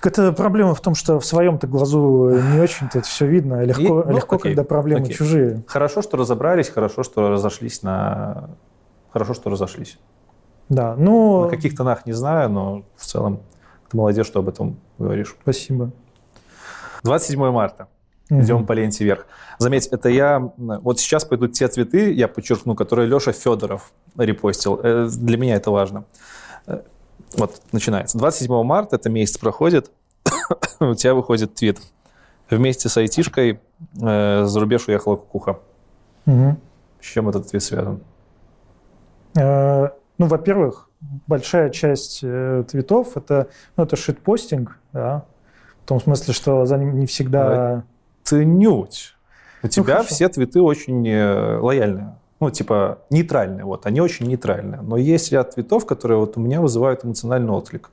[0.00, 3.62] Так это проблема в том, что в своем-то глазу не очень-то это все видно.
[3.62, 5.14] Легко, И, ну, легко окей, когда проблемы окей.
[5.14, 5.62] чужие.
[5.66, 8.48] Хорошо, что разобрались, хорошо, что разошлись на...
[9.12, 9.98] Хорошо, что разошлись.
[10.70, 11.44] Да, ну...
[11.44, 13.40] На каких тонах не знаю, но в целом
[13.90, 15.36] ты молодец, что об этом говоришь.
[15.42, 15.90] Спасибо.
[17.02, 17.88] 27 марта.
[18.30, 18.40] Угу.
[18.40, 19.26] Идем по ленте вверх.
[19.58, 20.50] Заметь, это я...
[20.56, 24.80] Вот сейчас пойдут те цветы, я подчеркну, которые Леша Федоров репостил.
[24.82, 26.04] Э, для меня это важно.
[27.36, 28.18] Вот, начинается.
[28.18, 29.90] 27 марта, это месяц проходит,
[30.80, 31.80] у тебя выходит твит.
[32.48, 33.60] Вместе с айтишкой
[34.00, 35.60] э, за рубеж уехала кукуха.
[36.26, 36.58] Мгм.
[37.00, 38.00] С чем этот твит связан?
[39.36, 40.90] Э, Ну, во-первых,
[41.26, 45.24] большая часть э, твитов это, ну, это шитпостинг, да,
[45.84, 47.84] в том смысле, что за ним не всегда...
[48.22, 49.16] Ценють.
[49.62, 50.14] У тебя хорошо.
[50.14, 52.16] все твиты очень э, лояльные.
[52.40, 53.64] Ну, типа, нейтральные.
[53.66, 54.80] Вот, они очень нейтральные.
[54.80, 57.90] Но есть ряд твитов, которые вот у меня вызывают эмоциональный отклик.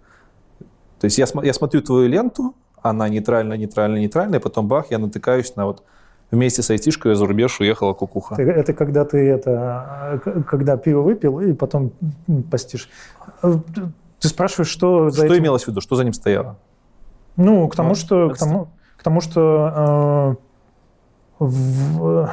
[1.00, 4.90] То есть я, смо- я смотрю твою ленту, она нейтральная, нейтральная, нейтральная, и потом бах,
[4.90, 5.84] я натыкаюсь на вот
[6.32, 8.36] вместе с айтишкой за рубеж уехала кукуха.
[8.36, 11.92] Это, это когда ты это, когда пиво выпил и потом
[12.50, 12.90] постишь.
[13.44, 13.54] Э,
[14.20, 15.82] ты- спрашиваешь, что за Что этим- имелось в виду?
[15.82, 16.56] Что за ним стояло?
[17.36, 18.68] Ну, к тому, Ну, что, к тому,
[18.98, 20.36] к тому, что
[21.40, 22.30] э, в-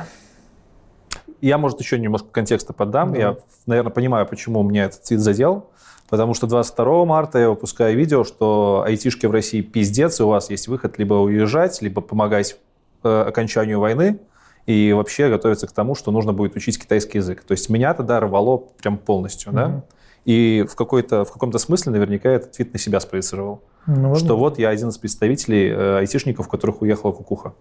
[1.44, 3.12] Я, может, еще немножко контекста поддам.
[3.12, 3.18] Да.
[3.18, 5.66] Я, наверное, понимаю, почему меня этот твит задел.
[6.08, 10.48] Потому что 22 марта я выпускаю видео, что айтишки в России пиздец, и у вас
[10.48, 12.56] есть выход либо уезжать, либо помогать
[13.02, 14.18] э, окончанию войны,
[14.66, 17.42] и вообще готовиться к тому, что нужно будет учить китайский язык.
[17.44, 19.56] То есть меня тогда рвало прям полностью, Мгм.
[19.58, 19.82] да?
[20.24, 23.60] И в, какой-то, в каком-то смысле наверняка этот твит на себя спроецировал.
[23.86, 24.14] ну.
[24.14, 27.52] Что вот я один из представителей э, айтишников, которых уехала кукуха.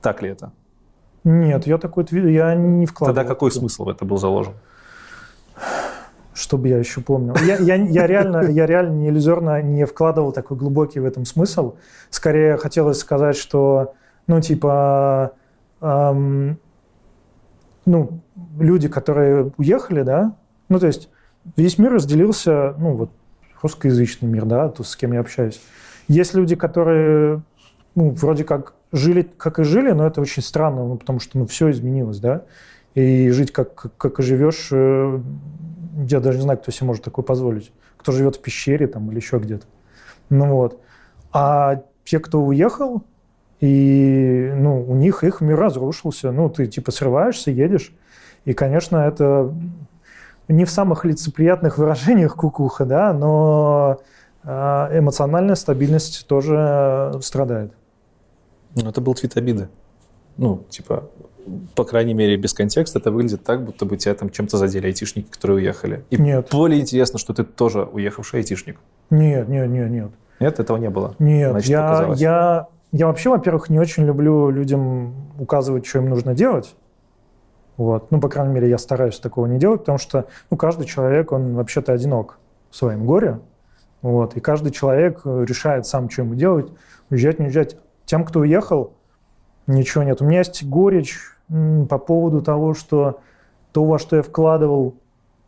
[0.00, 0.52] Так ли это?
[1.26, 3.16] Нет, я такой твит, я не вкладывал.
[3.16, 4.54] Тогда какой смысл в это был заложен?
[6.32, 7.34] Чтобы я еще помнил.
[7.44, 11.74] Я, я, я, реально, я реально не иллюзорно не вкладывал такой глубокий в этом смысл.
[12.10, 13.94] Скорее хотелось сказать, что,
[14.28, 15.32] ну, типа,
[15.80, 16.60] эм,
[17.86, 18.20] ну,
[18.60, 20.36] люди, которые уехали, да,
[20.68, 21.10] ну, то есть
[21.56, 23.10] весь мир разделился, ну, вот,
[23.62, 25.60] русскоязычный мир, да, то, с кем я общаюсь.
[26.06, 27.42] Есть люди, которые,
[27.96, 31.46] ну, вроде как жили, как и жили, но это очень странно, ну, потому что, ну,
[31.46, 32.44] все изменилось, да,
[32.94, 35.20] и жить, как, как, как и живешь, э,
[36.08, 37.72] я даже не знаю, кто себе может такое позволить.
[37.96, 39.66] Кто живет в пещере там или еще где-то.
[40.30, 40.80] Ну вот.
[41.32, 43.02] А те, кто уехал,
[43.60, 46.32] и ну, у них их мир разрушился.
[46.32, 47.92] Ну, ты типа срываешься, едешь.
[48.44, 49.52] И, конечно, это
[50.48, 53.98] не в самых лицеприятных выражениях кукуха, да, но
[54.44, 54.48] э,
[54.98, 57.72] эмоциональная стабильность тоже страдает.
[58.76, 59.68] Ну, это был твит обиды.
[60.36, 61.08] Ну, типа,
[61.74, 65.30] по крайней мере, без контекста это выглядит так, будто бы тебя там чем-то задели айтишники,
[65.30, 66.04] которые уехали.
[66.10, 66.48] И Нет.
[66.52, 68.78] более интересно, что ты тоже уехавший айтишник.
[69.10, 70.10] Нет, нет, нет, нет.
[70.40, 71.14] Нет, этого не было.
[71.18, 76.34] Нет, Значит, я, я, я вообще, во-первых, не очень люблю людям указывать, что им нужно
[76.34, 76.74] делать.
[77.76, 78.10] Вот.
[78.10, 81.54] Ну, по крайней мере, я стараюсь такого не делать, потому что ну, каждый человек, он
[81.54, 82.38] вообще-то одинок
[82.70, 83.40] в своем горе.
[84.02, 84.36] Вот.
[84.36, 86.70] И каждый человек э, решает сам, что ему делать,
[87.10, 87.76] уезжать, не уезжать.
[88.06, 88.94] Тем, кто уехал,
[89.66, 90.22] ничего нет.
[90.22, 91.18] У меня есть горечь
[91.48, 93.20] по поводу того, что
[93.72, 94.94] то, во что я вкладывал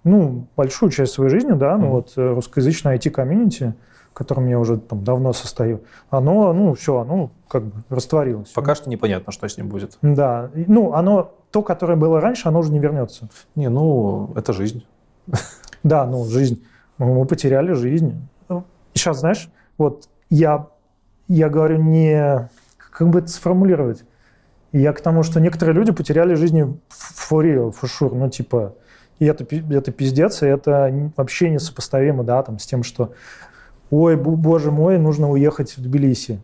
[0.04, 3.74] ну, большую часть своей жизни, да, ну вот э, русскоязычное IT-комьюнити,
[4.10, 8.48] в котором я уже там давно состою, оно, ну, все, оно как бы растворилось.
[8.50, 9.98] Пока что непонятно, что с ним будет.
[10.02, 10.50] Да.
[10.54, 13.28] Ну, оно, то, которое было раньше, оно уже не вернется.
[13.54, 14.84] Не, ну, это жизнь.
[15.84, 16.64] Да, ну, жизнь.
[16.98, 18.20] Мы потеряли жизнь.
[18.94, 20.66] Сейчас, знаешь, вот я,
[21.28, 22.48] я говорю не...
[22.90, 24.05] Как бы это сформулировать?
[24.73, 28.15] Я к тому, что некоторые люди потеряли жизни в for real, for sure.
[28.15, 28.74] Ну, типа,
[29.18, 33.12] и это, это пиздец, и это вообще несопоставимо, да, там, с тем, что
[33.90, 36.42] ой, боже мой, нужно уехать в Тбилиси.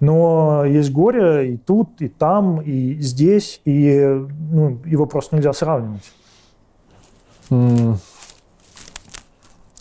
[0.00, 4.00] Но есть горе и тут, и там, и здесь, и
[4.50, 6.12] ну, его просто нельзя сравнивать.
[7.50, 7.98] М,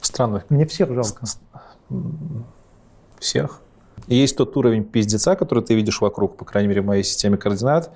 [0.02, 0.44] Странно.
[0.50, 1.26] Мне всех жалко.
[3.18, 3.62] Всех.
[4.08, 7.38] И есть тот уровень пиздеца, который ты видишь вокруг, по крайней мере, в моей системе
[7.38, 7.92] координат,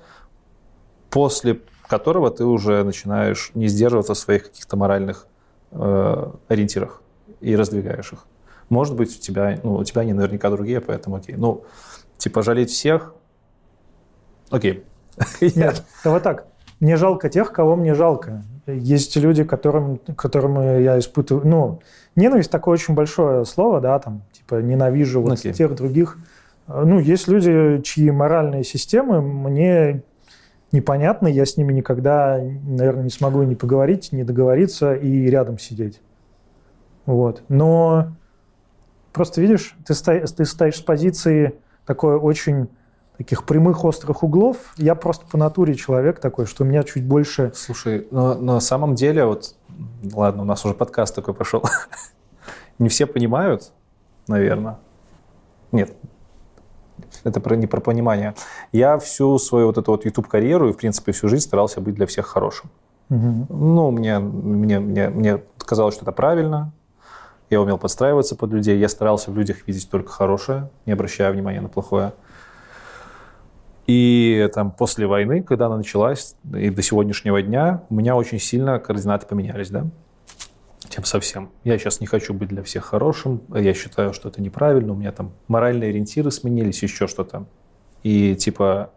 [1.10, 5.26] после которого ты уже начинаешь не сдерживаться в своих каких-то моральных
[5.72, 7.02] э, ориентирах
[7.40, 8.26] и раздвигаешь их.
[8.68, 11.36] Может быть, у тебя, ну, у тебя они наверняка другие, поэтому окей.
[11.36, 11.64] Ну,
[12.18, 13.14] типа, жалеть всех,
[14.50, 14.84] окей.
[15.40, 16.46] Нет, давай так.
[16.80, 18.42] Мне жалко тех, кого мне жалко.
[18.66, 21.46] Есть люди, которым, которым я испытываю...
[21.46, 21.80] Ну,
[22.16, 25.52] ненависть такое очень большое слово, да, там, типа, ненавижу вот Окей.
[25.52, 26.18] тех других.
[26.66, 30.02] Ну, есть люди, чьи моральные системы мне
[30.72, 36.00] непонятны, я с ними никогда, наверное, не смогу ни поговорить, ни договориться и рядом сидеть.
[37.06, 37.42] Вот.
[37.48, 38.08] Но
[39.12, 41.54] просто видишь, ты, ста- ты стоишь с позиции
[41.86, 42.68] такой очень
[43.16, 44.56] таких прямых острых углов.
[44.76, 47.52] Я просто по натуре человек такой, что у меня чуть больше...
[47.54, 49.54] Слушай, но на самом деле, вот,
[50.12, 51.64] ладно, у нас уже подкаст такой пошел.
[52.78, 53.72] Не все понимают,
[54.28, 54.78] наверное.
[55.72, 55.92] Нет,
[57.24, 58.34] это про, не про понимание.
[58.72, 62.06] Я всю свою вот эту вот YouTube-карьеру и, в принципе, всю жизнь старался быть для
[62.06, 62.70] всех хорошим.
[63.08, 63.46] Мгм.
[63.48, 66.72] Ну, мне, мне, мне, мне казалось, что это правильно.
[67.50, 71.60] я умел подстраиваться под людей, я старался в людях видеть только хорошее, не обращая внимания
[71.60, 72.12] на плохое.
[73.86, 78.78] И там после войны, когда она началась, и до сегодняшнего дня, у меня очень сильно
[78.80, 79.86] координаты поменялись, да?
[80.88, 81.50] Тем совсем.
[81.62, 85.12] Я сейчас не хочу быть для всех хорошим, я считаю, что это неправильно, у меня
[85.12, 87.46] там моральные ориентиры сменились, еще что-то.
[88.02, 88.90] И типа,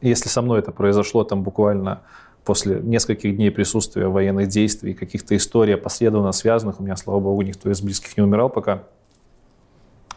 [0.00, 2.02] если со мной это произошло там буквально
[2.44, 7.70] после нескольких дней присутствия военных действий, каких-то историй последовательно связанных, у меня, слава богу, никто
[7.70, 8.84] из близких не умирал пока,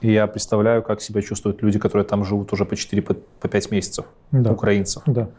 [0.01, 3.71] и я представляю, как себя чувствуют люди, которые там живут уже по 4-5 по 5
[3.71, 4.51] месяцев, Да.
[4.51, 5.29] украинцев, Да.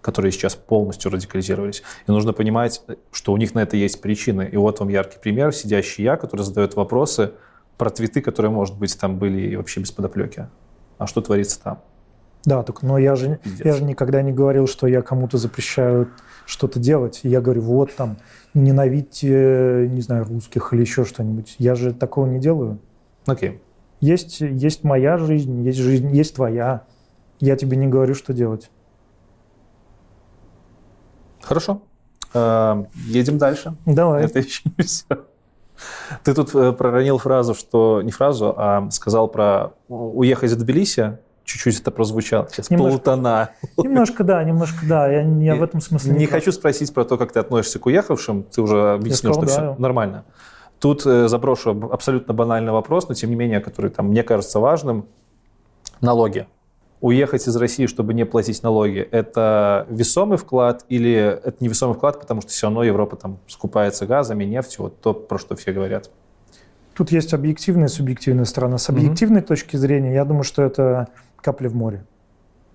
[0.00, 1.82] которые сейчас полностью радикализировались.
[2.06, 4.48] И нужно понимать, что у них на это есть причины.
[4.50, 7.32] И вот вам яркий пример, сидящий я, который задает вопросы
[7.76, 10.48] про твиты, которые, может быть, там были и вообще без подоплеки.
[10.98, 11.78] А что творится там?
[12.44, 13.66] Да, только, но я же, Пиздец.
[13.66, 16.08] я же никогда не говорил, что я кому-то запрещаю
[16.46, 17.20] что-то делать.
[17.24, 18.16] Я говорю, вот там,
[18.54, 21.56] ненавидьте, не знаю, русских или еще что-нибудь.
[21.58, 22.78] Я же такого не делаю.
[23.26, 23.60] Окей.
[24.00, 26.84] Есть, есть моя жизнь, есть жизнь, есть твоя.
[27.40, 28.70] Я тебе не говорю, что делать.
[31.42, 31.82] Хорошо.
[32.34, 33.74] Э, Едем дальше.
[33.86, 34.24] Давай.
[34.24, 35.04] Это еще не все.
[36.24, 41.18] Ты тут э, проронил фразу, что не фразу, а сказал про уехать в Тбилиси.
[41.44, 42.46] Чуть-чуть это прозвучало.
[42.50, 42.90] Сейчас Немножко.
[42.90, 43.50] полутона.
[43.78, 45.10] Немножко да, немножко да.
[45.10, 46.40] Я, я в этом смысле Не прав.
[46.40, 48.42] хочу спросить про то, как ты относишься к уехавшим.
[48.42, 49.72] Ты уже объяснил, сказал, что да.
[49.72, 50.24] все нормально.
[50.80, 55.06] Тут э, заброшу абсолютно банальный вопрос, но тем не менее, который там, мне кажется важным.
[56.00, 56.46] Налоги.
[57.00, 62.40] Уехать из России, чтобы не платить налоги, это весомый вклад или это невесомый вклад, потому
[62.40, 66.10] что все равно Европа там скупается газами, нефтью, вот то, про что все говорят.
[66.94, 68.78] Тут есть объективная и субъективная сторона.
[68.78, 72.04] С объективной точки зрения, я думаю, что это капля в море.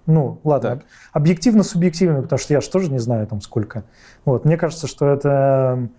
[0.05, 0.85] Ну, ладно, Так.
[1.11, 3.83] объективно-субъективно, потому что я же тоже не знаю там сколько.
[4.23, 5.89] Вот, мне кажется, что это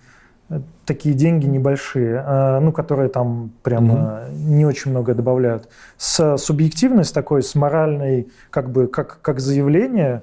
[0.85, 5.69] такие деньги небольшие, э, ну, которые там прямо не очень много добавляют.
[5.97, 10.23] С субъективной, с такой, с моральной, как бы, как, как заявление,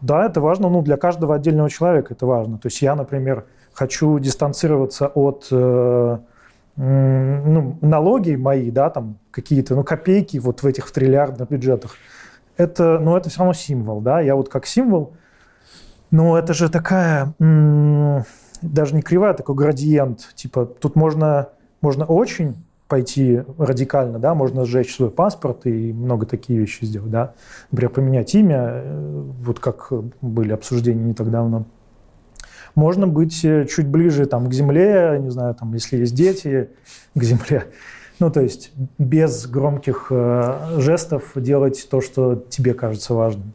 [0.00, 2.58] да, это важно, ну, для каждого отдельного человека это важно.
[2.58, 6.18] То есть я, например, хочу дистанцироваться от э,
[6.76, 11.92] ну, налоги мои, да, там какие-то, ну, копейки вот в этих в триллиардных бюджетах.
[12.56, 15.14] Это, ну, это все равно символ, да, я вот как символ,
[16.10, 17.34] но это же такая,
[18.72, 21.48] даже не кривая, а такой градиент, типа тут можно,
[21.80, 22.56] можно очень
[22.88, 27.34] пойти радикально, да, можно сжечь свой паспорт и много такие вещи сделать, да,
[27.70, 31.64] например, поменять имя, э, вот как были обсуждения не так давно.
[32.74, 36.70] Можно быть э, чуть ближе там, к земле, не знаю, там, если есть дети,
[37.14, 37.64] к земле.
[38.20, 43.54] Ну, то есть без громких э, жестов делать то, что тебе кажется важным.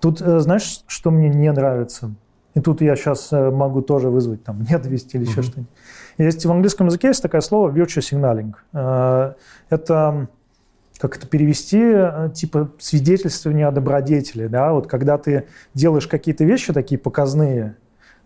[0.00, 2.14] Тут, э, знаешь, что мне не нравится?
[2.54, 5.42] И тут я сейчас могу тоже вызвать там ненависть или еще Мгм.
[5.42, 5.72] что-нибудь.
[6.18, 8.54] Есть в английском языке есть такое слово virtue signaling.
[8.72, 9.34] Э,
[9.70, 10.28] Это
[10.98, 16.72] как это перевести, э, типа свидетельствование о добродетели, да, вот когда ты делаешь какие-то вещи
[16.72, 17.76] такие показные,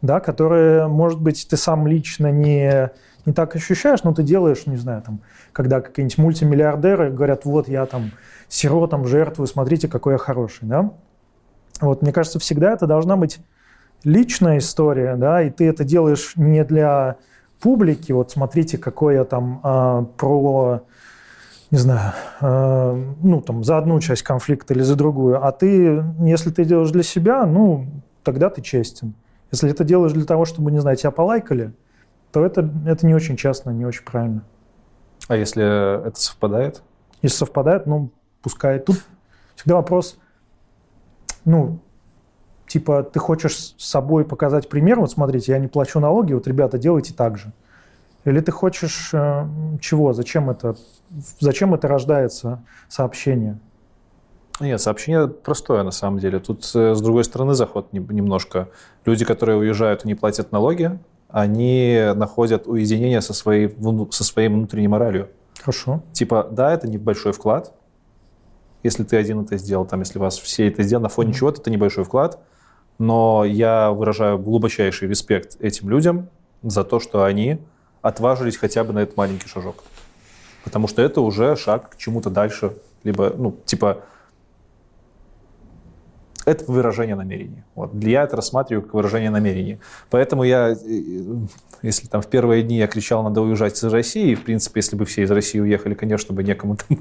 [0.01, 2.91] да, которые, может быть, ты сам лично не,
[3.27, 5.21] не так ощущаешь, но ты делаешь, не знаю, там,
[5.53, 8.11] когда какие-нибудь мультимиллиардеры говорят, вот я там
[8.49, 10.93] сиротам жертвую, смотрите, какой я хороший, да.
[11.83, 13.39] Вот, мне кажется, всегда это должна быть
[14.05, 17.17] личная история, да, и ты это делаешь не для
[17.61, 20.83] публики, вот смотрите, какой я там а, про,
[21.71, 26.51] не знаю, а, ну там за одну часть конфликта или за другую, а ты, если
[26.51, 27.87] ты делаешь для себя, ну
[28.23, 29.15] тогда ты честен.
[29.51, 31.73] Если ты делаешь для того, чтобы, не знаю, тебя полайкали,
[32.33, 34.45] то это, это не очень честно, не очень правильно.
[35.29, 36.83] А если это совпадает?
[37.21, 38.79] Если совпадает, ну, пускай.
[38.81, 39.05] Тут
[39.55, 40.19] всегда вопрос,
[41.45, 41.81] ну,
[42.67, 46.79] типа, ты хочешь с собой показать пример, вот смотрите, я не плачу налоги, вот, ребята,
[46.79, 47.53] делайте так же.
[48.25, 49.47] Или ты хочешь э,
[49.81, 50.13] чего?
[50.13, 50.77] Зачем это?
[51.41, 53.59] Зачем это рождается сообщение?
[54.61, 56.39] Нет, сообщение простое на самом деле.
[56.39, 58.69] Тут э, с другой стороны заход не- немножко.
[59.05, 60.99] Люди, которые уезжают и не платят налоги,
[61.31, 63.75] они находят уединение со своей,
[64.11, 65.29] со своей внутренней моралью.
[65.61, 66.03] Хорошо.
[66.13, 67.73] Типа, да, это небольшой вклад.
[68.85, 71.37] Если ты один это сделал, там, если вас все это сделали на фоне Мгм.
[71.39, 72.39] чего-то, это небольшой вклад.
[72.99, 76.29] Но я выражаю глубочайший респект этим людям
[76.63, 77.59] за то, что они
[78.01, 79.85] отважились хотя бы на этот маленький шажок.
[80.65, 82.77] Потому что это уже шаг к чему-то дальше.
[83.05, 83.99] Либо, ну, типа,
[86.45, 87.63] это выражение намерений.
[87.75, 87.95] Вот.
[87.95, 89.79] Я это рассматриваю как выражение намерений.
[90.11, 90.77] Поэтому я, э,
[91.83, 94.97] если там в первые дни я кричал, надо уезжать из России, и, в принципе, если
[94.97, 96.99] бы все из России уехали, конечно, бы некому там,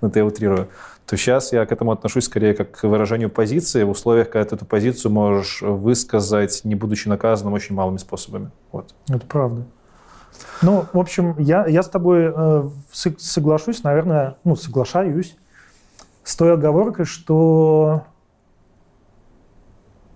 [0.00, 0.68] это я утрирую,
[1.06, 4.56] то сейчас я к этому отношусь скорее как к выражению позиции в условиях, когда ты
[4.56, 8.50] эту позицию можешь высказать, не будучи наказанным, очень малыми способами.
[8.72, 8.94] Вот.
[9.08, 9.66] Это правда.
[10.62, 15.36] Ну, в общем, я, я с тобой э, соглашусь, наверное, ну, соглашаюсь
[16.22, 18.04] с той оговоркой, что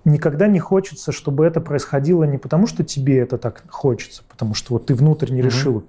[0.04, 4.74] никогда не хочется, чтобы это происходило не потому, что тебе это так хочется, потому что
[4.74, 5.44] вот ты внутренне mm-hmm.
[5.44, 5.84] решил,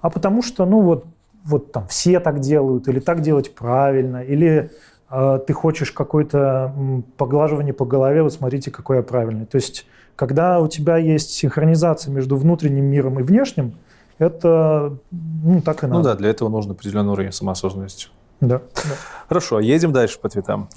[0.00, 1.04] а потому что, ну вот,
[1.44, 4.70] вот там все так делают, или так делать правильно, или
[5.10, 6.74] э, ты хочешь какое-то
[7.16, 9.46] поглаживание по голове, вот смотрите, какой я правильный.
[9.46, 13.74] То есть, когда у тебя есть синхронизация между внутренним миром и внешним,
[14.18, 16.08] это ну, так и ну надо.
[16.08, 18.08] Ну да, для этого нужен определенный уровень самоосознанности.
[18.42, 18.58] Да.
[18.58, 18.96] да.
[19.28, 20.68] Хорошо, едем дальше по цветам.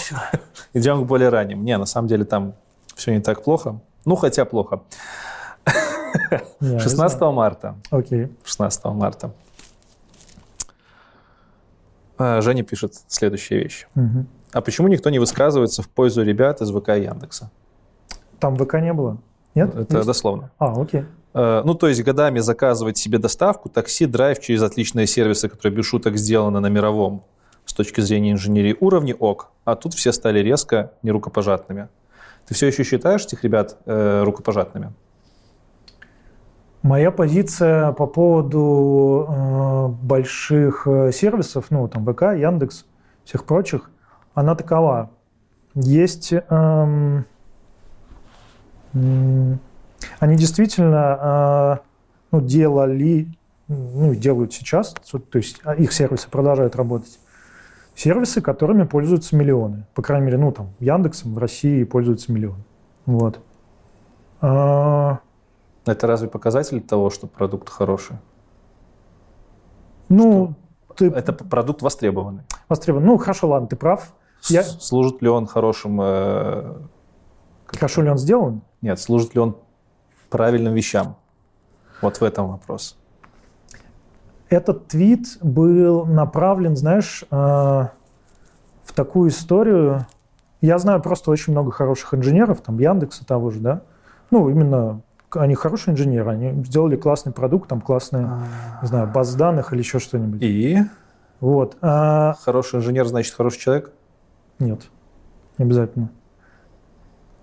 [0.74, 1.64] Идем к более ранним.
[1.64, 2.52] Не, на самом деле там
[2.94, 3.80] все не так плохо.
[4.04, 4.82] Ну, хотя плохо.
[6.60, 7.76] 16 марта.
[7.90, 8.30] Окей.
[8.44, 9.32] 16 марта.
[12.18, 13.86] А, Женя пишет следующую вещь.
[14.52, 17.50] А почему никто не высказывается в пользу ребят из ВК и Яндекса?
[18.38, 19.16] Там ВК не было?
[19.54, 19.74] Нет?
[19.74, 20.06] Это Есть?
[20.06, 20.50] дословно.
[20.58, 21.06] А, окей.
[21.36, 25.84] Э, ну, то есть годами заказывать себе доставку, такси, драйв через отличные сервисы, которые без
[25.84, 27.24] шуток сделаны на мировом
[27.66, 31.88] с точки зрения инженерии уровне ок, а тут все стали резко нерукопожатными.
[32.46, 34.94] Ты все еще считаешь этих ребят э, рукопожатными?
[36.80, 42.86] Моя позиция по поводу э, больших э, сервисов, ну, там, ВК, Яндекс,
[43.24, 43.90] всех прочих,
[44.32, 45.10] она такова.
[45.74, 46.32] Есть...
[46.32, 47.22] Э,
[50.18, 51.86] они действительно э,
[52.32, 53.28] ну, делали,
[53.68, 57.18] ну, делают сейчас, то есть а, их сервисы продолжают работать.
[57.94, 59.86] Сервисы, которыми пользуются миллионы.
[59.94, 62.62] По крайней мере, ну, там, Яндексом в России пользуются миллионы.
[63.06, 63.40] Вот.
[64.42, 65.20] А...
[65.86, 68.16] Это разве показатель того, что продукт хороший?
[70.10, 70.94] Ну, что?
[70.96, 71.06] ты...
[71.06, 72.42] Это продукт востребованный.
[72.68, 73.06] Востребованный.
[73.06, 74.12] Ну, хорошо, ладно, ты прав.
[74.48, 74.62] Я...
[74.62, 75.98] Служит ли он хорошим...
[76.02, 76.74] Э...
[77.66, 78.62] Хорошо ли он сделан?
[78.82, 79.56] Нет, служит ли он
[80.28, 81.16] правильным вещам?
[82.00, 82.96] Вот в этом вопрос.
[84.48, 90.06] Этот твит был направлен, знаешь, э, в такую историю.
[90.60, 93.82] Я знаю просто очень много хороших инженеров, там Яндекса того же, да.
[94.30, 95.02] Ну, именно
[95.34, 98.44] они хорошие инженеры, они сделали классный продукт, там классная,
[98.80, 100.40] не знаю, база данных или еще что-нибудь.
[100.42, 100.78] И?
[101.40, 101.76] Вот.
[101.82, 102.34] А...
[102.44, 103.92] Хороший инженер значит хороший человек?
[104.58, 104.82] Нет,
[105.58, 106.10] не обязательно.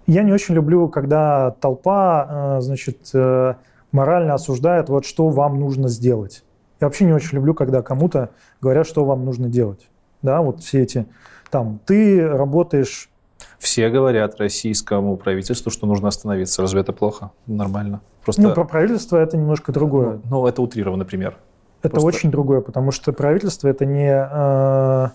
[0.05, 3.55] Я не очень люблю, когда толпа, э, значит, э,
[3.91, 6.43] морально осуждает, вот что вам нужно сделать.
[6.81, 9.87] Я вообще не очень люблю, когда кому-то говорят, что вам нужно делать.
[10.21, 11.05] Да, вот все эти,
[11.49, 13.09] там, ты работаешь...
[13.57, 16.61] Все говорят российскому правительству, что нужно остановиться.
[16.61, 17.31] Разве это плохо?
[17.47, 18.01] Нормально.
[18.23, 18.41] Просто...
[18.41, 20.19] Ну, про правительство это немножко другое.
[20.25, 21.37] Ну, ну это утрированный пример.
[21.81, 22.07] Это Просто...
[22.07, 24.09] очень другое, потому что правительство это не...
[24.09, 25.09] Э,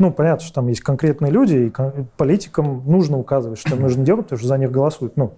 [0.00, 1.72] ну, понятно, что там есть конкретные люди, и
[2.16, 5.18] политикам нужно указывать, что им нужно делать, потому что за них голосуют.
[5.18, 5.34] Ну,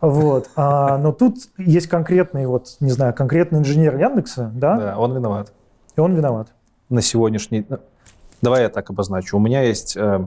[0.00, 0.48] вот.
[0.56, 4.78] А, но тут есть конкретный, вот, не знаю, конкретный инженер Яндекса, да?
[4.78, 5.52] Да, он виноват.
[5.96, 6.48] И он виноват.
[6.88, 7.66] На сегодняшний...
[7.68, 7.76] Ну,
[8.40, 9.36] давай я так обозначу.
[9.36, 10.24] У меня есть, э,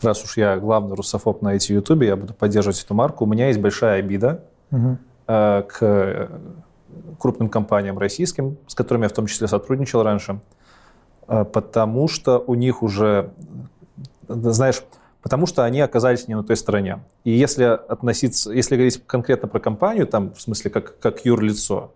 [0.00, 3.48] раз уж я главный русофоб на эти ютубе, я буду поддерживать эту марку, у меня
[3.48, 4.98] есть большая обида угу.
[5.26, 6.30] к
[7.18, 10.55] крупным компаниям российским, с которыми я в том числе сотрудничал раньше, Э,
[11.26, 13.30] потому что у них уже,
[14.28, 14.82] знаешь,
[15.22, 17.00] потому что они оказались не на той стороне.
[17.24, 21.92] И если относиться, если говорить конкретно про компанию, там, в смысле, как, как юрлицо,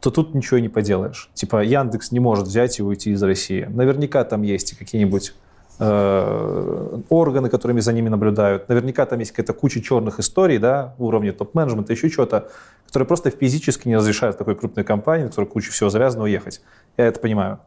[0.00, 1.30] то тут ничего не поделаешь.
[1.34, 3.66] Типа Яндекс не может взять и уйти из России.
[3.68, 5.34] Наверняка там есть какие-нибудь
[5.78, 8.68] э, органы, которыми за ними наблюдают.
[8.68, 12.48] Наверняка там есть какая-то куча черных историй, да, уровня топ-менеджмента, еще что-то,
[12.86, 16.62] которые просто физически не разрешают такой крупной компании, которая куча всего завязана, уехать.
[16.96, 17.60] Я это понимаю.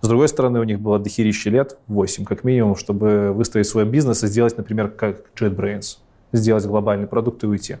[0.00, 4.22] С другой стороны, у них было дохерища лет, 8 как минимум, чтобы выстроить свой бизнес
[4.24, 5.98] и сделать, например, как JetBrains,
[6.32, 7.76] сделать глобальный продукт и уйти.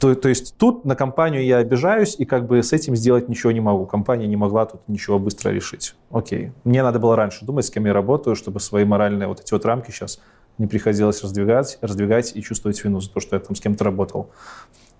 [0.00, 3.52] То, то есть тут на компанию я обижаюсь и как бы с этим сделать ничего
[3.52, 3.84] не могу.
[3.84, 5.94] Компания не могла тут ничего быстро решить.
[6.10, 6.52] Окей.
[6.64, 9.66] Мне надо было раньше думать, с кем я работаю, чтобы свои моральные вот эти вот
[9.66, 10.18] рамки сейчас
[10.56, 14.30] не приходилось раздвигать, раздвигать и чувствовать вину за то, что я там с кем-то работал.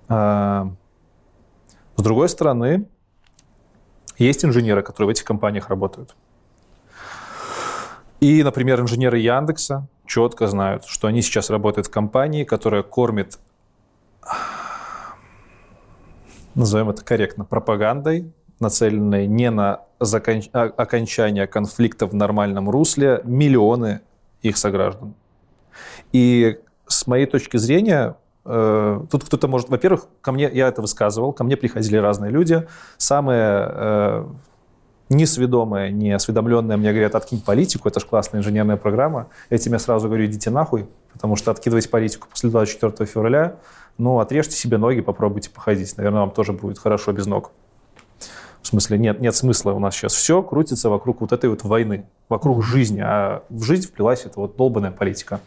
[0.08, 0.70] А,
[1.96, 2.86] с другой стороны,
[4.24, 6.14] есть инженеры, которые в этих компаниях работают.
[8.20, 13.38] И, например, инженеры Яндекса четко знают, что они сейчас работают в компании, которая кормит,
[16.54, 20.42] назовем это корректно, пропагандой, нацеленной не на закон...
[20.52, 24.02] А, окончание конфликта в нормальном русле, миллионы
[24.42, 25.14] их сограждан.
[26.12, 31.44] И с моей точки зрения, тут кто-то может, во-первых, ко мне, я это высказывал, ко
[31.44, 34.26] мне приходили разные люди, самые э,
[35.10, 39.28] несведомые, неосведомленные мне говорят, откинь политику, это же классная инженерная программа.
[39.50, 43.56] Этим я сразу говорю, идите нахуй, потому что откидывать политику после 24 февраля
[44.00, 45.96] ну, отрежьте себе ноги, попробуйте походить.
[45.96, 47.52] Наверное, вам тоже будет хорошо без ног.
[48.62, 52.06] В смысле, нет, нет смысла у нас сейчас все крутится вокруг вот этой вот войны,
[52.28, 55.40] вокруг жизни, а в жизнь вплелась эта вот долбанная политика.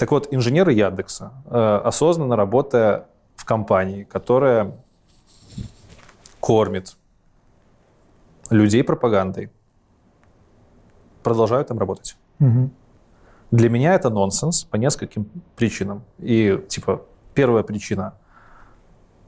[0.00, 3.06] Так вот, инженеры Яндекса, э, осознанно работая
[3.36, 4.72] в компании, которая
[6.40, 6.96] кормит
[8.48, 9.50] людей пропагандой,
[11.22, 12.16] продолжают там работать.
[12.38, 12.70] Мгм.
[13.50, 16.02] Для меня это нонсенс по нескольким причинам.
[16.16, 17.02] И, типа,
[17.34, 18.14] первая причина,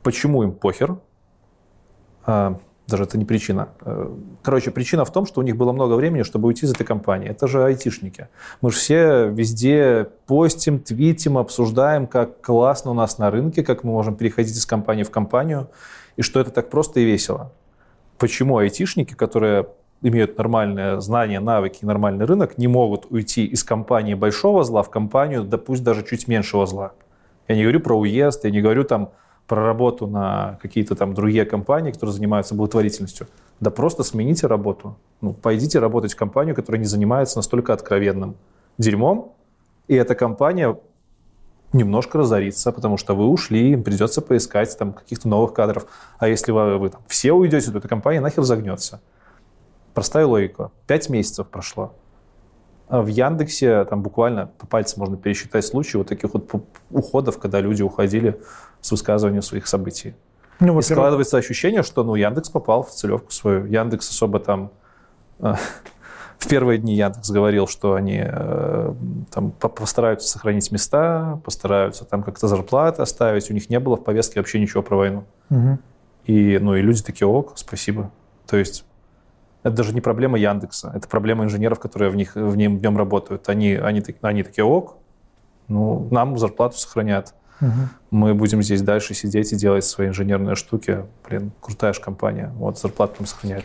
[0.03, 0.97] почему им похер,
[2.25, 2.59] А,
[2.93, 3.69] даже это не причина.
[3.81, 4.09] Э,
[4.43, 7.29] Короче, причина в том, что у них было много времени, чтобы уйти из этой компании.
[7.29, 8.29] Это же айтишники.
[8.61, 13.93] Мы же все везде постим, твитим, обсуждаем, как классно у нас на рынке, как мы
[13.93, 15.69] можем переходить из компании в компанию,
[16.17, 17.51] и что это так просто и весело.
[18.19, 19.67] Почему айтишники, которые
[20.03, 24.91] имеют нормальные знания, навыки и нормальный рынок, не могут уйти из компании большого зла в
[24.91, 26.93] компанию, да пусть даже чуть меньшего зла?
[27.49, 29.11] Я не говорю про уезд, я не говорю там
[29.53, 33.27] про работу на какие-то там другие компании, которые занимаются благотворительностью.
[33.61, 34.97] Да просто смените работу.
[35.21, 38.37] Ну, пойдите работать в компанию, которая не занимается настолько откровенным
[38.79, 39.35] дерьмом,
[39.89, 40.79] и эта компания
[41.75, 45.85] немножко разорится, потому что вы ушли, им придется поискать там каких-то новых кадров.
[46.19, 49.03] А если вы, вы там все уйдете, то эта компания нахер загнется.
[49.93, 50.71] Простая логика.
[50.87, 51.93] Пять месяцев прошло.
[52.89, 56.51] А в Яндексе там буквально по пальцам можно пересчитать случаи вот таких вот
[56.91, 58.41] уходов, когда люди уходили
[58.83, 60.15] с высказыванием своих событий.
[60.61, 63.65] Ну, И складывается ощущение, что ну, Яндекс попал в целевку свою.
[63.65, 64.71] Яндекс особо там...
[65.39, 65.55] э,
[66.39, 68.95] в первые дни Яндекс говорил, что они э,
[69.31, 73.51] там по- постараются сохранить места, постараются там как-то зарплаты оставить.
[73.51, 75.25] У них не было в повестке вообще ничего про войну.
[76.27, 78.11] И, ну, и люди такие, ок, спасибо.
[78.47, 78.85] То есть
[79.63, 83.49] это даже не проблема Яндекса, это проблема инженеров, которые в, них, в нем днем работают.
[83.49, 84.97] Они, они, они такие, ок,
[85.69, 87.35] ну, нам зарплату сохранят.
[87.63, 87.89] Мгм.
[88.11, 91.05] Мы будем здесь дальше сидеть и делать свои инженерные штуки.
[91.27, 92.53] Блин, крутая же компания.
[92.57, 93.65] Вот, зарплату нам сохраняют.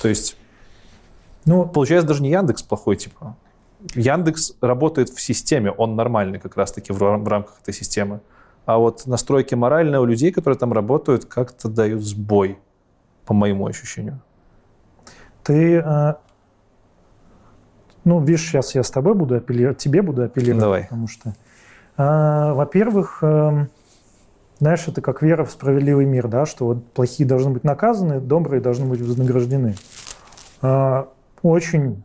[0.00, 0.36] То есть,
[1.44, 3.36] Ну, получается, даже не Яндекс плохой, типа.
[3.94, 8.20] Яндекс работает в системе, он нормальный как раз-таки в, рам- в рамках этой системы.
[8.64, 12.58] А вот настройки моральные у людей, которые там работают, как-то дают сбой,
[13.24, 14.20] по моему ощущению.
[15.44, 15.76] ты...
[15.84, 16.14] э,
[18.04, 20.60] Ну, видишь, сейчас я с тобой буду апеллировать, тебе буду апеллировать.
[20.60, 20.82] Давай.
[20.82, 21.34] Потому что,
[21.96, 23.68] во-первых, эм,
[24.58, 28.60] знаешь, это как вера в справедливый мир, да, что вот плохие должны быть наказаны, добрые
[28.60, 29.74] должны быть вознаграждены.
[30.62, 31.04] Э,
[31.42, 32.02] Очень,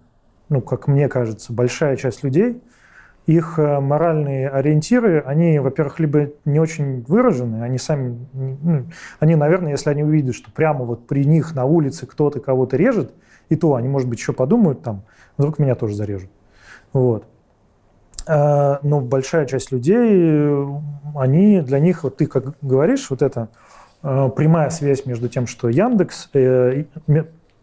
[0.50, 2.62] ну, как мне кажется, большая часть людей,
[3.26, 8.86] их э, моральные ориентиры, они, во-первых, либо не очень выражены, они сами, ну,
[9.20, 13.14] они, наверное, если они увидят, что прямо вот при них на улице кто-то кого-то режет,
[13.50, 15.04] и то они, может быть, еще подумают там,
[15.38, 16.30] вдруг меня тоже зарежут.
[16.94, 17.26] Вот.
[18.28, 20.50] Э, Но большая часть людей,
[21.16, 23.50] они для них, вот ты как говоришь, вот это
[24.04, 26.86] э, прямая связь между тем, что Яндекс, э,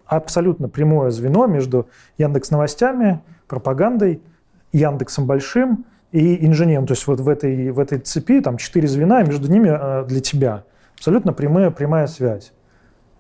[0.07, 4.23] абсолютно прямое звено между Яндекс новостями, пропагандой,
[4.73, 6.87] Яндексом большим и инженером.
[6.87, 10.20] То есть вот в этой, в этой цепи там четыре звена, и между ними для
[10.20, 10.65] тебя
[10.97, 12.53] абсолютно прямая, прямая связь.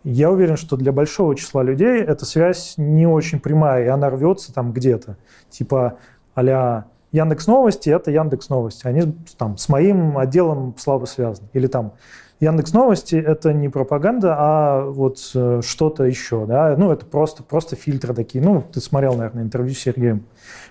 [0.04, 4.54] Я уверен, что для большого числа людей эта связь не очень прямая, и она рвется
[4.54, 5.16] там где-то.
[5.50, 5.98] Типа
[6.34, 8.86] а Яндекс Новости– это Яндекс Новости.
[8.86, 11.48] Они там с моим отделом слабо связаны.
[11.52, 11.92] Или там
[12.40, 16.46] Яндекс Новости– это не пропаганда, а вот э, что-то еще.
[16.46, 16.76] Да?
[16.76, 18.44] Ну, это просто, просто фильтры такие.
[18.44, 20.26] Ну, ты смотрел, наверное, интервью с Сергеем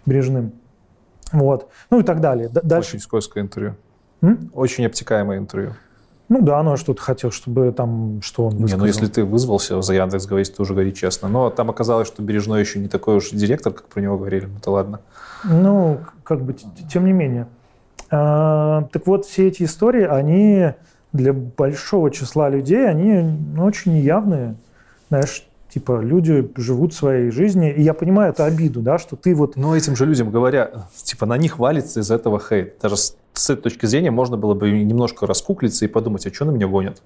[0.05, 0.53] Бережным.
[1.31, 1.69] Вот.
[1.89, 2.49] Ну и так далее.
[2.49, 2.91] Дальше.
[2.91, 3.75] Очень скользкое интервью.
[4.21, 4.49] М?
[4.53, 5.73] Очень обтекаемое интервью.
[6.29, 8.85] Ну да, ну а что ты хотел, чтобы там, что он Не, ну высказал?
[8.85, 11.29] если ты вызвался за Яндекс говорить, то уже говори честно.
[11.29, 14.45] Но там оказалось, что Бережной еще не такой уж директор, как про него говорили.
[14.45, 14.99] Ну, то ладно.
[15.45, 16.53] Ну, как бы,
[16.91, 17.47] тем не менее.
[18.09, 20.73] А, так вот, все эти истории, они
[21.13, 24.55] для большого числа людей, они ну, очень неявные.
[25.09, 29.55] Знаешь, типа, люди живут своей жизнью, и я понимаю эту обиду, да, что ты вот...
[29.55, 30.71] Но этим же людям говоря,
[31.03, 32.77] типа, на них валится из этого хейт.
[32.81, 32.95] Даже
[33.37, 36.67] с, этой точки зрения можно было бы немножко раскуклиться и подумать, а что на меня
[36.67, 37.01] гонят?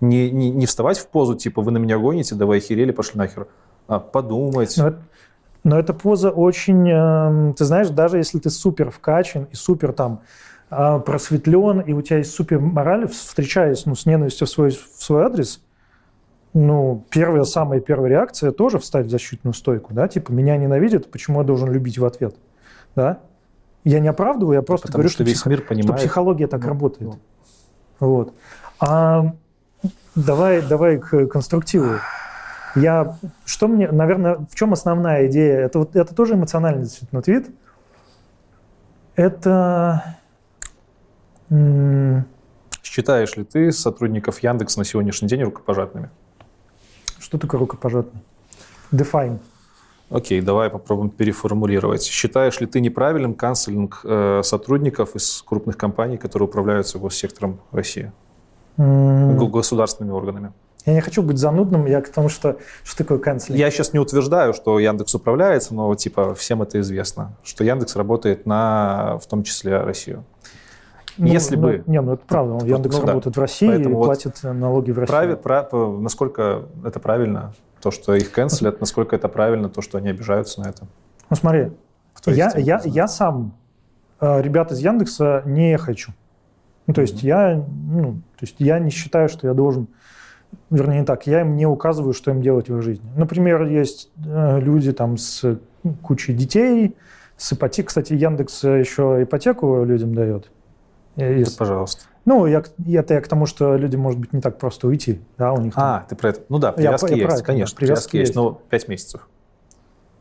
[0.00, 3.48] Не, не, не вставать в позу, типа, вы на меня гоните, давай охерели, пошли нахер.
[3.86, 4.74] А подумать.
[4.76, 4.94] Но
[5.64, 6.88] но эта поза очень...
[6.88, 10.22] эм, ты знаешь, даже если ты супер вкачан и супер там
[10.70, 15.02] э, просветлен, и у тебя есть супер мораль, встречаясь ну, с ненавистью в свой, в
[15.02, 15.60] свой адрес,
[16.54, 21.40] ну, первая, самая первая реакция тоже встать в защитную стойку, да, типа, меня ненавидят, почему
[21.40, 22.34] я должен любить в ответ,
[22.96, 23.20] да?
[23.84, 26.00] Я не оправдываю, я просто Потому говорю, что весь психо- мир что понимает.
[26.00, 27.10] психология так Ну, работает.
[27.10, 27.18] ну.
[27.98, 28.34] Вот.
[28.78, 29.32] А
[30.14, 31.94] давай, давай к конструктиву.
[32.76, 35.60] Я, что мне, наверное, в чем основная идея?
[35.60, 37.50] Это, вот, это тоже эмоциональный действительно твит.
[39.16, 40.16] Это
[42.82, 46.10] Считаешь ли ты сотрудников Яндекс на сегодняшний день рукопожатными?
[47.18, 48.20] Что такое рукопожатный?
[48.92, 49.38] Define.
[50.10, 52.02] Окей, давай попробуем переформулировать.
[52.02, 58.10] Считаешь ли ты неправильным канцелинг э, сотрудников из крупных компаний, которые управляются госсектором России?
[58.76, 60.52] М, Государственными органами?
[60.84, 63.56] Я не хочу быть занудным, я к тому, что что такое канцлинг.
[63.58, 68.46] Я сейчас не утверждаю, что Яндекс управляется, но типа всем это известно, что Яндекс работает
[68.46, 70.24] на, в том числе, Россию.
[71.18, 72.54] Ну, если ну, бы- Не, ну это правда.
[72.54, 73.08] он Яндекс ну да.
[73.08, 75.12] работает в России Поэтому и вот платит налоги в России.
[75.12, 79.98] Прави- пра- по- насколько это правильно, то, что их канцелят, насколько это правильно, то, что
[79.98, 80.86] они обижаются на это?
[81.28, 81.70] Ну смотри,
[82.20, 83.54] твоей я, я, я сам
[84.20, 86.12] э, ребят из Яндекса не хочу.
[86.86, 89.86] Ну, то есть я, ну, то есть я не считаю, что я должен,
[90.70, 93.08] вернее не так, я им не указываю, что им делать в их жизни.
[93.16, 95.58] Например, есть э, люди там с
[96.02, 96.96] кучей детей,
[97.36, 97.86] с ипотекой.
[97.86, 100.50] Кстати, Яндекс еще ипотеку людям дает.
[101.16, 102.04] Из- Пожалуйста.
[102.26, 102.62] Ну, я,
[102.94, 105.74] это я к тому, что людям может быть не так просто уйти, да, у них
[105.74, 106.40] там, А, ты про это.
[106.48, 109.28] Ну да, привязки я есть, это, конечно, да, привязки привязки есть, но 5 месяцев.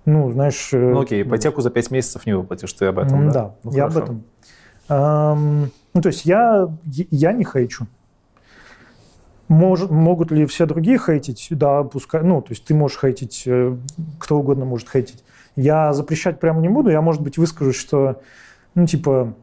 [0.05, 0.69] ну, знаешь...
[0.73, 3.33] э, Ну окей, ипотеку за 5 месяцев не выплатишь, ты об этом, да?
[3.33, 3.97] Да, Ну, я хорошо.
[3.99, 4.23] об этом.
[4.89, 7.85] Эм, ну, то есть я, я не хейчу.
[9.47, 11.47] Может, могут ли все другие хейтить?
[11.49, 12.21] Да, пускай.
[12.21, 13.75] Ну, то есть ты можешь хейтить, э,
[14.19, 15.23] кто угодно может хейтить.
[15.55, 16.91] Я запрещать прямо не буду.
[16.91, 18.21] Я, может быть, выскажусь, что,
[18.79, 19.33] ну, типа,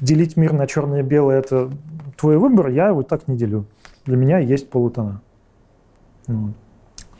[0.00, 1.70] делить мир на черное и белое– это
[2.16, 2.68] твой выбор.
[2.68, 3.66] Я его так не делю.
[4.06, 5.20] Для меня есть полутона.
[6.26, 6.52] Вот.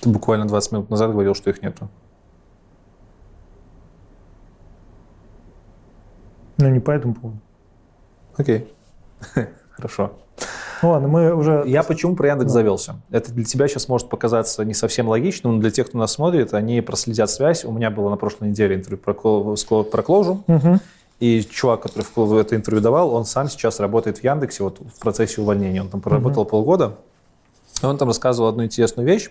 [0.01, 1.91] Ты буквально 20 минут назад говорил, что их нету.
[6.57, 7.39] Но не по этому поводу.
[8.39, 8.73] Окей.
[9.73, 10.13] Хорошо.
[10.91, 11.63] Ладно, мы уже...
[11.67, 12.59] Я почему про Яндекс Да.
[12.61, 12.97] завелся?
[13.11, 16.55] Это для тебя сейчас может показаться не совсем логичным, но для тех, кто нас смотрит,
[16.55, 17.65] они проследят связь.
[17.65, 20.81] У меня было на прошлой неделе интервью про, про Clojure, Мгм.
[21.21, 24.99] и чувак, который в это интервью давал, он сам сейчас работает в Яндексе вот в
[25.01, 25.81] процессе увольнения.
[25.83, 26.97] Он там проработал полгода.
[27.83, 29.31] И он там рассказывал одну интересную вещь.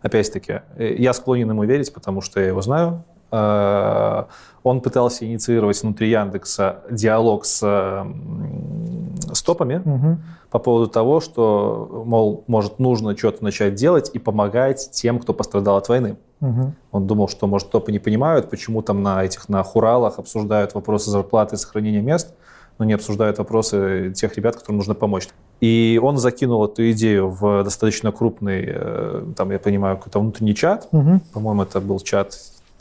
[0.00, 3.04] Опять-таки, э, я склонен ему верить, потому что я его знаю.
[3.30, 4.24] Э,
[4.64, 10.22] Он пытался инициировать внутри Яндекса диалог с м, с топами, Мгм.
[10.50, 15.76] по поводу того, что, мол, может, нужно что-то начать делать и помогать тем, кто пострадал
[15.76, 16.16] от войны.
[16.40, 16.74] Мгм.
[16.92, 21.10] Он думал, что, может, топы не понимают, почему там на этих, на хуралах обсуждают вопросы
[21.10, 22.34] зарплаты и сохранения мест,
[22.78, 25.28] но не обсуждают вопросы тех ребят, которым нужно помочь.
[25.60, 30.88] И он закинул эту идею в достаточно крупный, э, там, я понимаю, какой-то внутренний чат.
[30.92, 31.20] Мгм.
[31.32, 32.38] По-моему, это был чат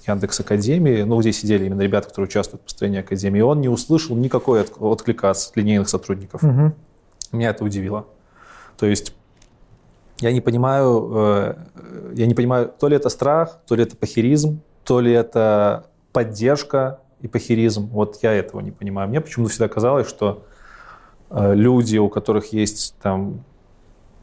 [0.08, 3.42] Яндекс Академии, ну, где сидели именно ребята, которые участвуют в построении Академии.
[3.42, 6.42] Он не услышал никакой от- отклика от линейных сотрудников.
[6.44, 6.74] Мгм.
[7.32, 8.06] Меня это удивило.
[8.77, 9.14] То есть
[10.19, 11.56] я не понимаю, э,
[12.14, 17.00] я не понимаю, то ли это страх, то ли это похеризм, то ли это поддержка
[17.22, 17.88] и похеризм.
[17.88, 19.10] Вот я этого не понимаю.
[19.10, 20.44] Мне почему-то всегда казалось, что
[21.30, 23.44] э, люди, у которых есть там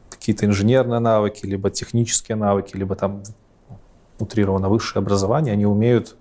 [0.09, 3.21] какие-то инженерные навыки, либо технические навыки, либо там
[4.19, 6.15] утрированно высшее образование, они умеют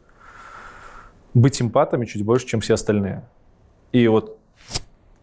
[1.33, 3.25] быть эмпатами чуть больше, чем все остальные.
[3.93, 4.39] И вот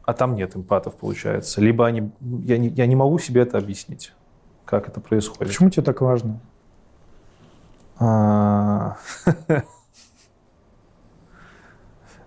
[0.04, 1.62] а там нет эмпатов, получается.
[1.62, 2.12] Либо они...
[2.20, 4.14] Я не, я не могу себе это объяснить,
[4.66, 5.48] как это происходит.
[5.48, 6.40] Почему тебе так важно?
[7.98, 8.98] А,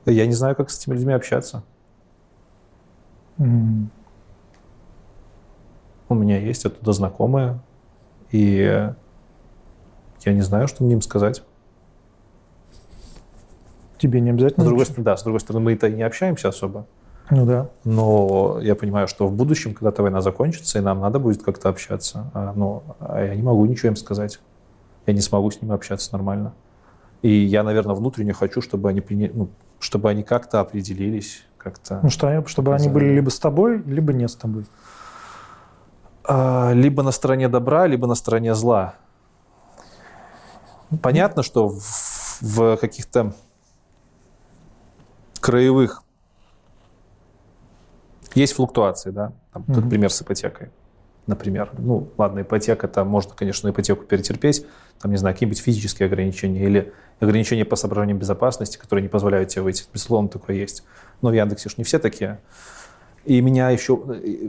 [0.07, 1.63] Я не знаю, как с этими людьми общаться.
[3.39, 3.45] У
[6.15, 7.59] меня есть оттуда знакомые,
[8.31, 8.93] и
[10.25, 11.43] я не знаю, что мне им сказать.
[13.99, 14.65] Тебе не С обязательно.
[14.67, 14.93] другой учить.
[14.93, 16.87] стороны, да, с другой стороны, мы-то и не общаемся особо.
[17.31, 17.69] Ну да.
[17.85, 22.31] Но я понимаю, что в будущем, когда-то война закончится, и нам надо будет как-то общаться.
[22.35, 24.41] А, но а я не могу ничего им сказать.
[25.07, 26.53] Я не смогу с ними общаться нормально.
[27.23, 32.01] И я, наверное, внутренне хочу, чтобы они, приня- ну, чтобы они как-то определились, как-то...
[32.03, 34.67] Ну что, чтобы они были либо с тобой, либо не с тобой.
[36.27, 38.97] А, либо на стороне добра, либо на стороне зла.
[41.03, 43.35] Понятно, что в, в каких-то
[45.41, 46.03] краевых
[48.35, 49.33] есть флуктуации, да.
[49.53, 49.81] Там, Мгм.
[49.83, 50.71] Например, с ипотекой.
[51.27, 51.71] Например.
[51.79, 54.67] Ну, ладно, ипотека, там можно, конечно, ипотеку перетерпеть.
[55.01, 59.63] Там, не знаю, какие-нибудь физические ограничения или ограничения по соображениям безопасности, которые не позволяют тебе
[59.63, 59.85] выйти.
[59.93, 60.85] Безусловно, такое есть.
[61.23, 62.41] Но в Яндексе ж не все такие.
[63.25, 63.97] И меня еще...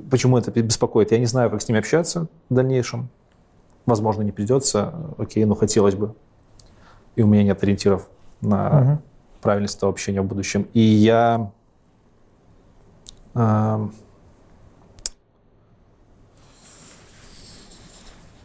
[0.09, 1.11] Почему это беспокоит?
[1.11, 3.09] Я не знаю, как с ними общаться в дальнейшем.
[3.85, 4.93] Возможно, не придется.
[5.17, 6.13] Окей, но хотелось бы.
[7.15, 8.07] И у меня нет ориентиров
[8.41, 9.01] на Мгм.
[9.41, 10.67] правильность этого общения в будущем.
[10.73, 11.51] И я...
[13.33, 13.93] эм,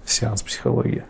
[0.05, 1.05] Сеанс психологии.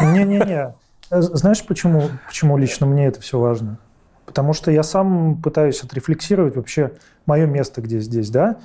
[0.00, 0.74] Не-не-не.
[1.10, 3.78] Э, Знаешь, почему, почему лично мне это все важно?
[4.24, 6.92] Потому что я сам пытаюсь отрефлексировать вообще
[7.26, 8.56] мое место где здесь, да?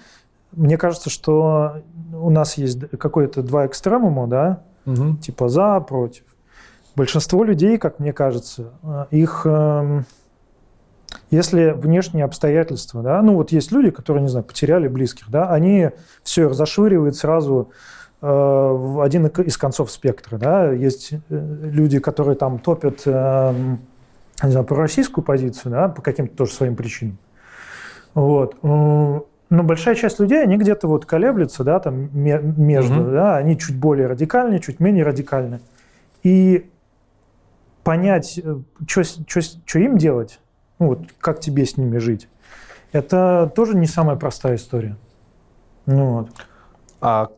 [0.52, 1.82] мне кажется, что
[2.14, 5.18] у нас есть какое-то два экстремума, да, Мгм.
[5.18, 6.24] типа за, против.
[6.95, 10.06] Большинство людей, как мне кажется, э, их, эм,
[11.30, 15.92] если внешние обстоятельства, да, ну вот есть люди, которые, не знаю, потеряли близких, да, они
[16.24, 17.70] все их зашвыривают сразу
[18.22, 23.80] э, в один из концов спектра, да, есть э, люди, которые там топят, эм,
[24.44, 27.18] не знаю, пророссийскую позицию, да, по каким-то тоже своим причинам.
[28.14, 28.58] Вот.
[28.61, 33.11] Но большая часть людей, они где-то вот колеблются, да, там ме- между, Мгм.
[33.11, 35.60] да, они чуть более радикальные, чуть менее радикальные.
[36.24, 36.70] И
[37.84, 38.40] понять,
[38.88, 40.40] что им делать,
[40.80, 42.27] ну вот как тебе с ними жить,
[42.92, 44.98] это тоже не самая простая история.
[45.85, 46.30] Ну, вот.
[47.00, 47.30] А,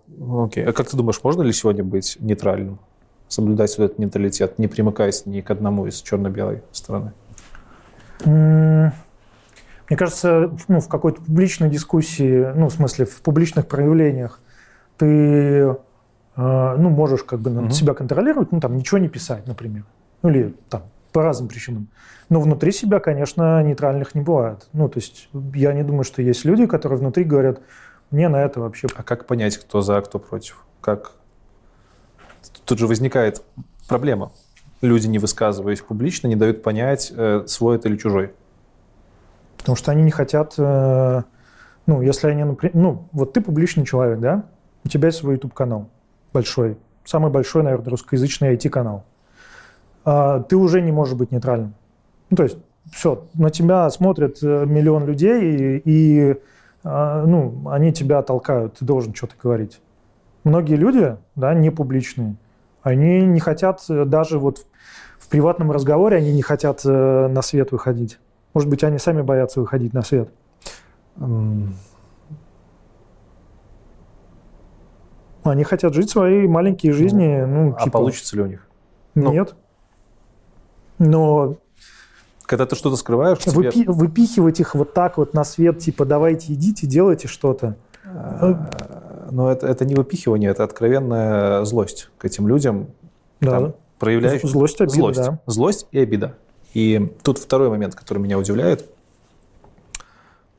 [0.46, 0.66] окей.
[0.66, 2.80] А как ты думаешь, можно ли сегодня быть нейтральным?
[3.30, 7.14] Соблюдать вот этот нейтралитет, не примыкаясь ни к одному из черно-белой стороны?
[8.26, 14.40] Мне кажется, ну, в какой-то публичной дискуссии, ну, в смысле, в публичных проявлениях
[14.98, 15.76] ты э,
[16.36, 17.72] ну, можешь как бы Мгм.
[17.72, 19.84] себя контролировать, ну, там, ничего не писать, например.
[20.24, 21.88] Ну, или там, по разным причинам.
[22.30, 24.68] Но внутри себя, конечно, нейтральных не бывает.
[24.74, 27.62] Ну, то есть я не думаю, что есть люди, которые внутри говорят,
[28.10, 28.88] мне на это вообще...
[28.96, 30.66] А как понять, кто за, кто против?
[30.82, 31.12] Как?
[32.66, 33.44] Тут же возникает
[33.88, 34.32] проблема.
[34.82, 38.34] Люди, не высказываясь публично, не дают понять, э, свой это или чужой.
[39.58, 40.56] Потому что они не хотят...
[40.58, 41.24] э,
[41.86, 42.76] ну, если они, например...
[42.76, 44.46] Ну, вот ты публичный человек, да?
[44.84, 45.90] У тебя есть свой YouTube-канал
[46.34, 46.78] большой.
[47.06, 49.06] Самый большой, наверное, русскоязычный IT-канал.
[50.06, 51.74] А, ты уже не можешь быть нейтральным.
[52.30, 52.58] Ну, то есть,
[52.92, 56.36] все, на тебя смотрят э, миллион людей, и, и,
[56.84, 59.80] а, ну, они тебя толкают, ты должен что-то говорить.
[60.44, 62.36] Многие люди, да, не публичные,
[62.82, 64.66] они не хотят э, даже вот
[65.18, 68.20] в, приватном разговоре, они не хотят э, на свет выходить.
[68.54, 70.30] Может быть, они сами боятся выходить на свет.
[75.44, 77.44] Они хотят жить свои маленькие жизни.
[77.46, 78.68] Ну, А типа, получится ли у них?
[79.16, 79.32] ну.
[79.32, 79.56] Нет.
[81.08, 81.56] Но
[82.46, 86.54] Когда ты что-то скрываешь, тебе- выпи- выпихивать их вот так вот на свет, типа, давайте
[86.54, 87.76] идите, делайте что-то.
[88.06, 88.54] э,
[89.32, 92.88] но это, это не выпихивание, это откровенная злость к этим людям,
[93.40, 93.50] Да.
[93.52, 95.40] там, проявляющим Злость, обида, злость, да.
[95.46, 96.36] злость и обида.
[96.74, 98.86] И тут второй момент, который меня удивляет.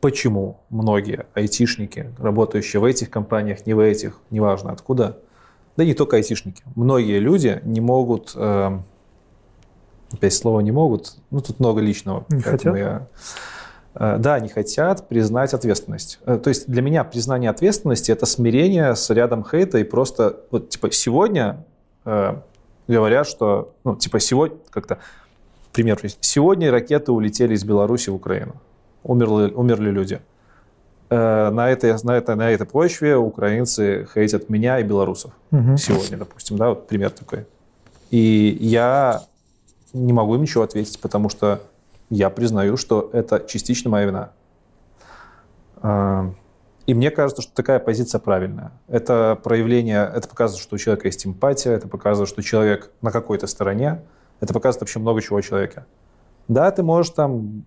[0.01, 5.19] Почему многие айтишники, работающие в этих компаниях, не в этих, неважно откуда,
[5.77, 8.79] да не только айтишники, многие люди не могут, э,
[10.15, 12.25] опять слово не могут, ну тут много личного.
[12.31, 12.77] Не хотят?
[12.77, 13.07] я-
[13.95, 16.19] э, да, не хотят признать ответственность.
[16.27, 20.71] Э, То есть для меня признание ответственности это смирение с рядом хейта и просто вот
[20.71, 21.65] типа сегодня
[22.05, 22.35] э,
[22.89, 24.99] говорят, что ну типа сегодня как-то
[25.73, 26.01] пример.
[26.21, 28.55] Сегодня ракеты улетели из Беларуси в Украину.
[29.03, 30.21] Умерли, умерли люди.
[31.11, 35.33] Э, на, этой, на, этой, на этой почве украинцы хейтят меня и белорусов.
[35.51, 35.77] Мгм.
[35.77, 37.45] Сегодня, допустим, да, вот пример такой.
[38.11, 39.23] И я
[39.95, 41.63] не могу им ничего ответить, потому что
[42.11, 44.31] я признаю, что это частично моя вина.
[45.77, 46.31] А,
[46.87, 48.73] И мне кажется, что такая позиция правильная.
[48.89, 53.47] Это проявление, это показывает, что у человека есть эмпатия, это показывает, что человек на какой-то
[53.47, 54.03] стороне,
[54.41, 55.87] это показывает вообще много чего о человеке.
[56.49, 57.65] Да, ты можешь там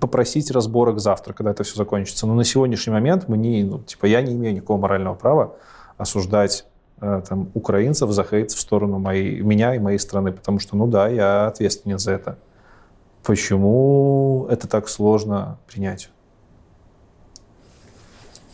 [0.00, 2.26] попросить разборок завтра, когда это все закончится.
[2.26, 5.56] Но на сегодняшний момент мы не, ну, типа, я не имею никакого морального права
[5.96, 6.66] осуждать
[7.00, 11.08] там, украинцев за хейт в сторону моей, меня и моей страны, потому что, ну да,
[11.08, 12.38] я ответственен за это.
[13.22, 16.10] Почему это так сложно принять?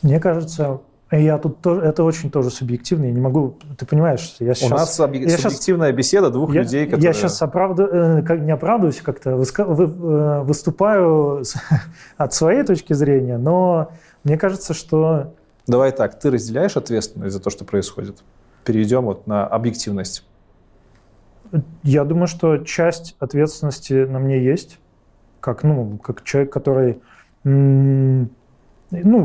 [0.03, 3.07] Мне кажется, я тут тоже, это очень тоже субъективно.
[3.07, 4.71] Я не могу, ты понимаешь, я сейчас...
[4.71, 7.15] У нас объ- я субъективная беседа двух я, людей, я которые...
[7.15, 11.45] сейчас оправдываю, как, не оправдываюсь, как-то э, выступаю
[12.17, 13.91] от своей точки зрения, но
[14.25, 15.33] мне кажется, что
[15.67, 18.19] Давай так, ты разделяешь ответственность за то, что происходит?
[18.67, 20.27] Перейдем вот на объективность.
[21.85, 24.81] Я думаю, что часть ответственности на мне есть,
[25.39, 27.01] как, ну, как человек, который...
[27.45, 28.29] Ну,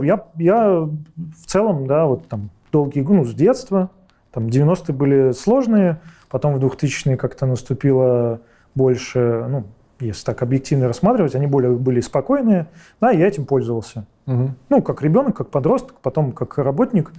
[0.04, 3.90] я, я в целом, да, вот там долгие ну, с детства,
[4.32, 8.42] там 90-е были сложные, потом в 2000-е как-то наступило
[8.76, 9.66] больше, ну,
[10.00, 12.68] если так объективно рассматривать, они более были спокойные,
[13.00, 14.06] да, я этим пользовался.
[14.28, 17.12] Ну, как ребенок, как подросток, потом как работник.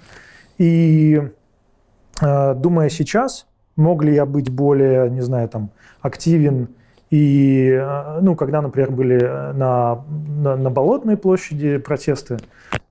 [0.59, 1.20] И
[2.21, 6.69] думая сейчас, мог ли я быть более, не знаю, там, активен
[7.13, 9.19] и, э, ну, когда, например, были
[9.53, 12.39] на, на, на Болотной площади протесты,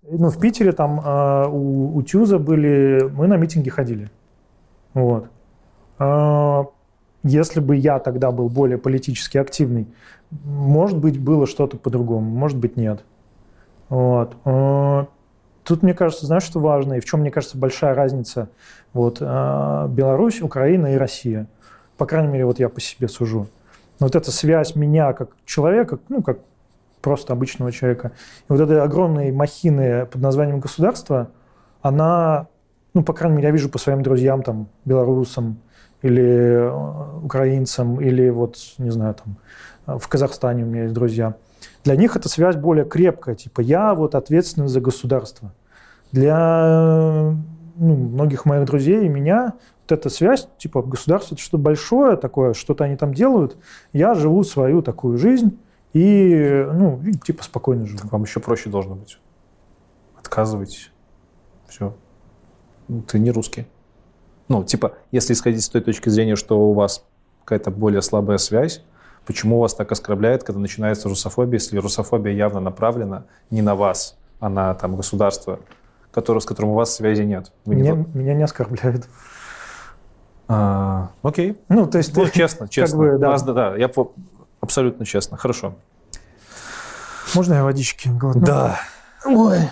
[0.03, 4.11] ну, в Питере там э, у, у Тюза были, мы на митинги ходили.
[4.93, 5.27] Вот.
[5.97, 6.65] Э,
[7.23, 9.87] Если бы я тогда был более политически активный,
[10.29, 13.03] может быть, было что-то по-другому, может быть, нет.
[13.89, 14.35] Вот.
[14.45, 15.05] Э,
[15.63, 18.49] тут, мне кажется, знаешь, что важно, и в чем, мне кажется, большая разница?
[18.93, 21.47] Вот э, Беларусь, Украина и Россия.
[21.97, 23.47] По крайней мере, вот я по себе сужу.
[23.99, 26.39] Вот эта связь меня как человека, ну, как
[27.01, 31.29] просто обычного человека, и вот этой огромной махины под названием государство,
[31.81, 32.47] она,
[32.93, 35.59] ну, по крайней мере, я вижу по своим друзьям, там, белорусам,
[36.01, 41.35] или э, украинцам, или вот, не знаю, там, в Казахстане у меня есть друзья.
[41.83, 45.53] Для них эта связь более крепкая, типа я вот ответственен за государство.
[46.11, 47.33] Для
[47.75, 49.53] ну, многих моих друзей и меня
[49.83, 53.57] вот эта связь, типа государство это что-то большое такое, что-то они там делают,
[53.93, 55.57] я живу свою такую жизнь
[55.93, 58.07] и, ну, типа спокойно живу.
[58.09, 59.19] Вам еще проще должно быть.
[60.17, 60.91] Отказывайтесь.
[61.67, 61.95] Все.
[63.07, 63.65] Ты не русский.
[64.47, 67.05] Ну, типа, если исходить с той точки зрения, что у вас
[67.43, 68.83] какая-то более слабая связь,
[69.25, 74.49] почему вас так оскорбляет, когда начинается русофобия, если русофобия явно направлена не на вас, а
[74.49, 75.59] на там, государство,
[76.11, 77.51] которое, с которым у вас связи нет?
[77.65, 78.05] Вы меня, не...
[78.13, 79.07] меня не оскорбляют.
[80.47, 81.57] А, окей.
[81.69, 82.15] Ну, то есть...
[82.15, 82.97] Ну, честно, честно.
[82.97, 83.29] Как бы, да.
[83.29, 84.11] Нас, да, да, я по...
[84.59, 85.37] абсолютно честно.
[85.37, 85.75] Хорошо.
[87.33, 88.41] Можно я водички глотну?
[88.41, 88.81] Да.
[89.25, 89.69] Ой.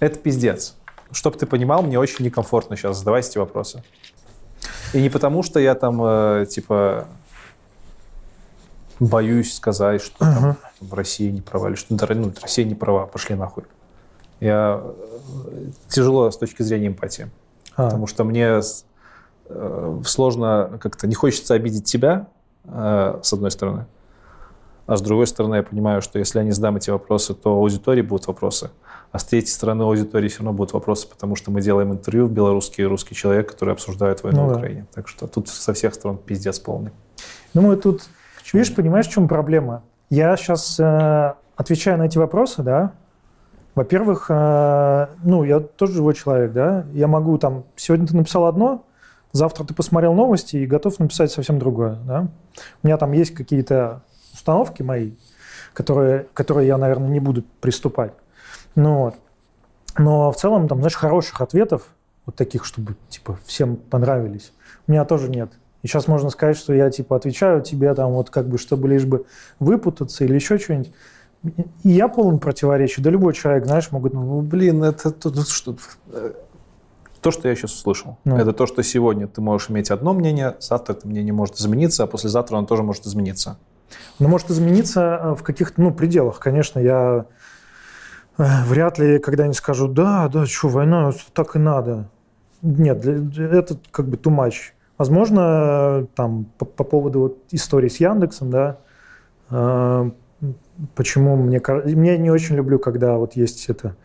[0.00, 0.74] Это пиздец.
[1.12, 3.84] Чтоб ты понимал, мне очень некомфортно сейчас задавать эти вопросы.
[4.92, 7.06] И не потому, что я там, э, типа,
[9.00, 10.34] боюсь сказать, что uh-huh.
[10.40, 13.64] там, в России не права, или что ну, Россия не права, пошли нахуй.
[14.40, 17.30] Я э, тяжело с точки зрения эмпатии.
[17.76, 17.84] А.
[17.84, 18.60] Потому что мне
[19.48, 22.26] э, сложно как-то, не хочется обидеть тебя,
[22.64, 23.86] э, с одной стороны.
[24.92, 28.02] А с другой стороны, я понимаю, что если я не задам эти вопросы, то аудитории
[28.02, 28.70] будут вопросы.
[29.10, 32.84] А с третьей стороны, аудитории все равно будут вопросы, потому что мы делаем интервью, белорусский
[32.84, 34.80] и русский человек, который обсуждают войну ну, в Украине.
[34.82, 34.86] Да.
[34.96, 36.90] Так что тут со всех сторон пиздец полный.
[37.54, 38.02] Думаю, тут,
[38.52, 39.82] видишь, понимаешь, в чем проблема?
[40.10, 42.92] Я сейчас э, отвечаю на эти вопросы, да,
[43.74, 48.84] во-первых, э, ну, я тоже живой человек, да, я могу там, сегодня ты написал одно,
[49.32, 52.28] завтра ты посмотрел новости и готов написать совсем другое, да.
[52.82, 55.12] У меня там есть какие-то установки мои,
[55.72, 58.12] которые, которые я, наверное, не буду приступать.
[58.74, 59.14] Ну, вот.
[59.98, 61.88] Но в целом, там, знаешь, хороших ответов,
[62.24, 64.52] вот таких, чтобы, типа, всем понравились,
[64.86, 65.52] у меня тоже нет.
[65.82, 69.04] И сейчас можно сказать, что я, типа, отвечаю тебе, там, вот, как бы, чтобы лишь
[69.04, 69.26] бы
[69.58, 70.92] выпутаться или еще что-нибудь.
[71.82, 73.02] И я полон противоречий.
[73.02, 74.14] Да любой человек, знаешь, могут...
[74.14, 75.76] Ну, блин, это то, что...
[77.20, 78.36] То, что я сейчас услышал, ну.
[78.36, 82.08] это то, что сегодня ты можешь иметь одно мнение, завтра это мнение может измениться, а
[82.08, 83.58] послезавтра оно тоже может измениться.
[84.18, 86.38] Ну, может измениться э, в каких-то, ну, пределах.
[86.38, 87.26] Конечно, я
[88.38, 92.08] э, вряд ли когда-нибудь скажу, да, да, что, война, так и надо.
[92.62, 94.72] Нет, это как бы too much.
[94.98, 98.78] Возможно, там, по, по поводу вот истории с Яндексом, да,
[99.50, 100.10] э,
[100.94, 101.60] почему мне...
[101.84, 103.96] Мне не очень люблю, когда вот есть это...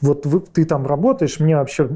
[0.00, 1.88] Вот вы, ты там работаешь, мне вообще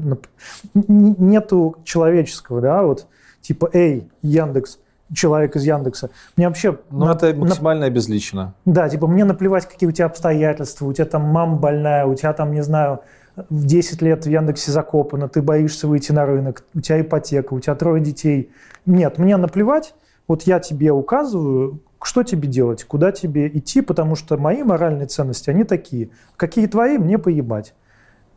[0.73, 3.07] нету человеческого, да, вот
[3.41, 4.79] типа, эй, Яндекс,
[5.13, 6.09] человек из Яндекса.
[6.35, 6.77] Мне вообще...
[6.89, 8.53] Ну, на, это максимально на, обезлично.
[8.65, 12.33] Да, типа, мне наплевать, какие у тебя обстоятельства, у тебя там мама больная, у тебя
[12.33, 13.01] там, не знаю,
[13.49, 17.59] в 10 лет в Яндексе закопано, ты боишься выйти на рынок, у тебя ипотека, у
[17.59, 18.51] тебя трое детей.
[18.85, 19.93] Нет, мне наплевать,
[20.27, 25.49] вот я тебе указываю, что тебе делать, куда тебе идти, потому что мои моральные ценности,
[25.49, 26.09] они такие.
[26.35, 27.73] Какие твои, мне поебать.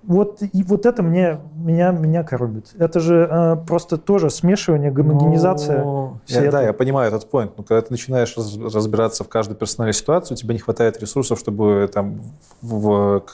[0.03, 2.73] Вот, и вот это мне, меня, меня коробит.
[2.79, 5.85] Это же э, просто тоже смешивание, гомогенизация.
[5.85, 7.53] Ну, я, да, я понимаю этот point.
[7.57, 11.39] Но когда ты начинаешь раз, разбираться в каждой персональной ситуации, у тебя не хватает ресурсов,
[11.39, 12.21] чтобы там
[12.63, 13.25] в, в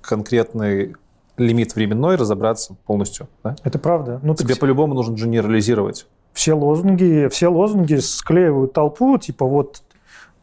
[0.00, 0.96] конкретный
[1.36, 3.28] лимит временной разобраться полностью.
[3.44, 3.56] Да?
[3.62, 4.20] Это правда.
[4.22, 6.06] Ну, Тебе по-любому нужно генерализировать
[6.36, 9.82] все лозунги, все лозунги склеивают толпу, типа вот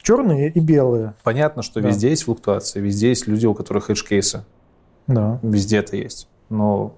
[0.02, 1.14] черные и белые.
[1.24, 1.90] Понятно, что да.
[1.90, 4.44] везде есть флуктуация, везде есть люди, у которых эдж-кейсы.
[5.08, 5.40] Да.
[5.42, 6.28] Везде это есть.
[6.50, 6.96] Но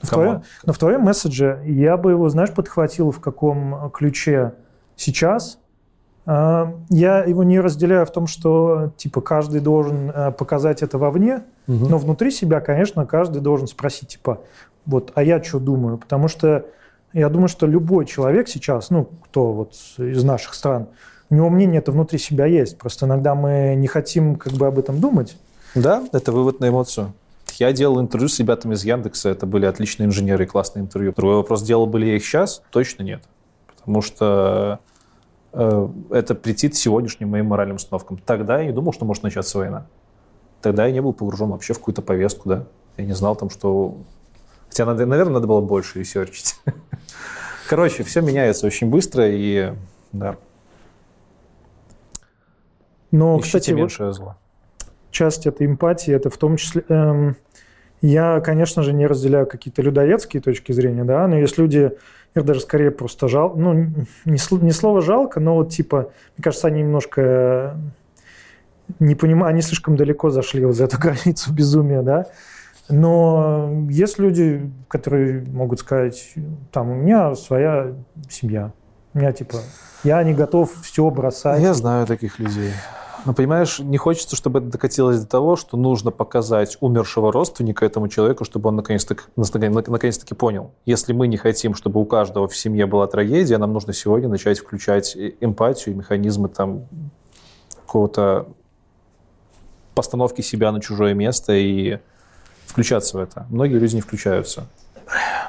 [0.00, 4.54] в, твоем, но в твоем месседже я бы его, знаешь, подхватил в каком ключе
[4.96, 5.58] сейчас.
[6.24, 11.42] А, я его не разделяю в том, что типа каждый должен э, показать это вовне,
[11.66, 11.88] угу.
[11.88, 14.40] но внутри себя, конечно, каждый должен спросить, типа,
[14.86, 15.98] вот, а я что думаю?
[15.98, 16.66] Потому что
[17.12, 20.88] я думаю, что любой человек сейчас, ну, кто вот из наших стран,
[21.30, 22.78] у него мнение это внутри себя есть.
[22.78, 25.36] Просто иногда мы не хотим как бы об этом думать.
[25.74, 27.12] Да, это вывод на эмоцию.
[27.58, 31.12] Я делал интервью с ребятами из Яндекса, это были отличные инженеры и классные интервью.
[31.14, 32.62] Другой вопрос, делал бы ли я их сейчас?
[32.70, 33.22] Точно нет.
[33.78, 34.80] Потому что
[35.52, 38.18] э, это претит сегодняшним моим моральным установкам.
[38.18, 39.86] Тогда я не думал, что может начаться война.
[40.60, 42.64] Тогда я не был погружен вообще в какую-то повестку, да.
[42.96, 43.96] Я не знал там, что
[44.72, 46.56] Хотя, надо, наверное, надо было больше ресерчить.
[47.68, 49.74] Короче, все меняется очень быстро, и
[50.12, 50.36] да.
[53.10, 54.36] Но, Ищите кстати, вот меньшее зло.
[55.12, 56.84] Часть этой эмпатии, это в том числе...
[56.88, 57.36] эм,
[58.00, 61.92] я, конечно же, не разделяю какие-то людоедские точки зрения, да, но есть люди,
[62.34, 66.66] их даже скорее просто жал, ну, не, не слово жалко, но вот типа, мне кажется,
[66.66, 67.74] они немножко э,
[68.98, 72.26] не понимаю, они слишком далеко зашли вот за эту границу безумия, да.
[72.88, 76.34] Но есть люди, которые могут сказать,
[76.72, 77.94] там, у меня своя
[78.28, 78.72] семья,
[79.14, 79.58] у меня типа,
[80.02, 81.62] я не готов все бросать.
[81.62, 82.72] Я знаю таких людей.
[83.24, 88.08] Но понимаешь, не хочется, чтобы это докатилось до того, что нужно показать умершего родственника этому
[88.08, 90.72] человеку, чтобы он наконец-таки, наконец-таки понял.
[90.86, 94.58] Если мы не хотим, чтобы у каждого в семье была трагедия, нам нужно сегодня начать
[94.58, 96.86] включать эмпатию, механизмы там
[97.86, 98.48] какого-то
[99.94, 101.98] постановки себя на чужое место и
[102.66, 103.46] включаться в это.
[103.50, 104.66] Многие люди не включаются.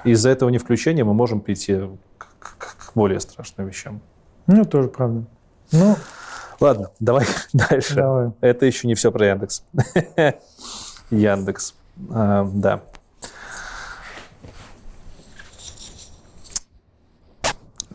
[0.04, 1.80] Из-за этого не включения мы можем прийти
[2.18, 4.02] к, к- к более страшным вещам.
[4.46, 5.24] Ну, тоже правда.
[5.72, 5.96] Ну,
[6.64, 7.94] Ладно, давай дальше.
[7.94, 8.32] давай.
[8.40, 9.64] Это еще не все про Яндекс.
[11.12, 11.76] Яндекс.
[12.10, 12.82] А, да.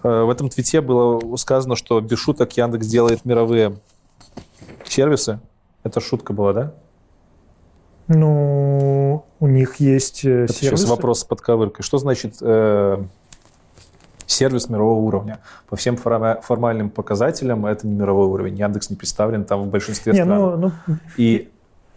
[0.03, 3.79] Э, В этом твите было сказано, что без шуток Яндекс делает мировые
[4.85, 5.41] сервисы.
[5.83, 6.75] Это шутка была, да?
[8.09, 10.77] Ну, у них есть э, Это сервисы.
[10.83, 11.83] сейчас вопрос с подковыркой.
[11.83, 13.03] Что значит э,
[14.29, 15.39] сервис мирового уровня?
[15.69, 18.57] По всем форма- формальным показателям это не мировой уровень.
[18.57, 20.39] Яндекс не представлен там в большинстве Не, стран.
[20.39, 21.49] ну, ну, И,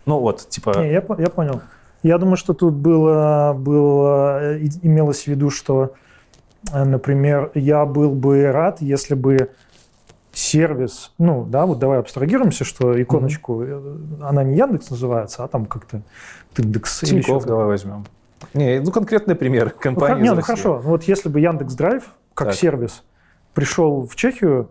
[0.06, 0.74] ну вот, типа...
[0.78, 1.62] Не, я, я понял.
[2.04, 5.94] Я думаю, что тут было, было, имелось в виду, что,
[6.74, 9.52] э, например, я был бы рад, если бы
[10.34, 15.66] сервис, ну, да, вот давай абстрагируемся, что иконочку, э, она не Яндекс называется, а там
[15.66, 16.02] как-то
[16.56, 18.06] Тиндекс Тинькофф давай возьмем.
[18.56, 20.14] Не, ну конкретный пример Ну, компании.
[20.16, 22.56] хор- не, ну хорошо, ну, вот если бы Яндекс Драйв как Так.
[22.58, 23.04] сервис
[23.54, 24.70] пришел в Чехию,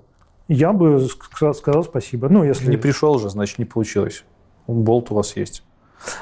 [0.48, 2.28] я бы ск- сказал спасибо.
[2.28, 2.68] Ну, если...
[2.70, 4.24] Не пришел же, значит, не получилось.
[4.66, 5.62] Болт у вас есть.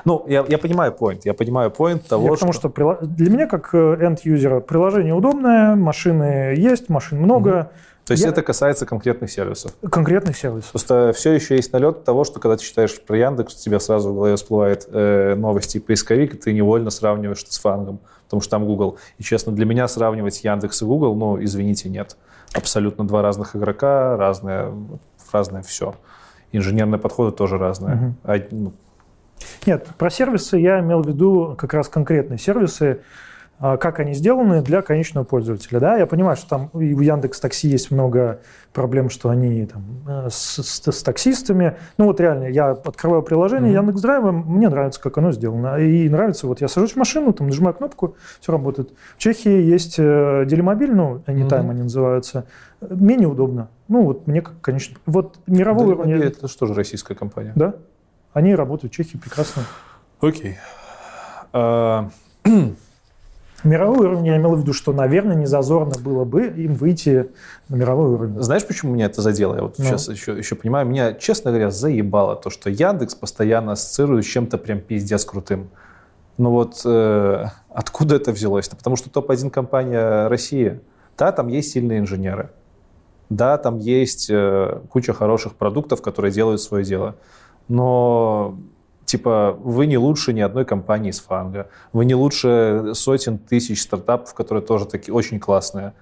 [0.04, 1.20] Ну, я, я понимаю point.
[1.24, 6.54] Я понимаю point того, Я потому что прила- для меня, как энд-юзера, приложение удобное, машины
[6.56, 7.70] есть, машин много,
[8.08, 9.72] То есть я- это касается конкретных сервисов.
[9.90, 10.70] конкретных сервисов.
[10.72, 14.10] Просто все еще есть налет того, что когда ты читаешь про Яндекс, у тебя сразу
[14.10, 18.40] в голове всплывает э, новости и поисковик, и ты невольно сравниваешь это с фангом, потому
[18.40, 18.98] что там Google.
[19.18, 22.16] И, честно, для меня сравнивать Яндекс и Google, ну, извините, нет.
[22.54, 24.72] Абсолютно два разных игрока, разное,
[25.32, 25.94] разное все.
[26.52, 27.94] Инженерные подходы тоже разные.
[27.94, 28.16] Мгм.
[28.24, 28.72] А, ну,
[29.66, 33.00] Нет, про сервисы я имел в виду как раз конкретные сервисы,
[33.60, 35.80] как они сделаны для конечного пользователя.
[35.80, 35.96] Да?
[35.96, 38.40] Я понимаю, что там и у Яндекс Такси есть много
[38.72, 41.76] проблем, что они там, э, с, с- с таксистами.
[41.96, 43.80] Ну вот реально, я открываю приложение Мгм.
[43.86, 45.76] Яндекс Драйва, мне нравится, как оно сделано.
[45.78, 48.92] И нравится, вот я сажусь в машину, там нажимаю кнопку, все работает.
[49.16, 51.70] В Чехии есть э, Делимобиль, ну, Anytime Мгм.
[51.70, 52.44] они называются,
[52.80, 53.68] менее удобно.
[53.88, 57.52] Ну вот мне конечно, вот мировой да, уровень, это же тоже российская компания.
[57.56, 57.74] да,
[58.32, 59.62] они работают в Чехии прекрасно.
[60.20, 60.58] Окей.
[61.52, 62.08] А,
[63.64, 67.30] Мировой уровень я имел в виду, что, наверное, не зазорно было бы им выйти
[67.68, 68.40] на мировой уровень.
[68.40, 69.56] Знаешь, почему меня это задело?
[69.56, 69.84] Я вот Ну.
[69.84, 70.86] сейчас еще, еще понимаю.
[70.86, 75.70] Меня, честно говоря, заебало то, что Яндекс постоянно ассоциирует с чем-то прям пиздец крутым.
[76.36, 78.76] Ну вот э, откуда это взялось-то?
[78.76, 80.78] Потому что топ-1 компания России.
[81.16, 82.50] Да, там есть сильные инженеры.
[83.28, 87.16] Да, там есть э, куча хороших продуктов, которые делают свое дело.
[87.66, 88.56] Но
[89.08, 91.68] типа вы не лучше ни одной компании из фанга.
[91.94, 95.94] Вы не лучше сотен тысяч стартапов, которые тоже такие очень классные.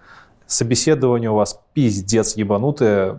[0.47, 3.19] Собеседование у вас пиздец ебанутое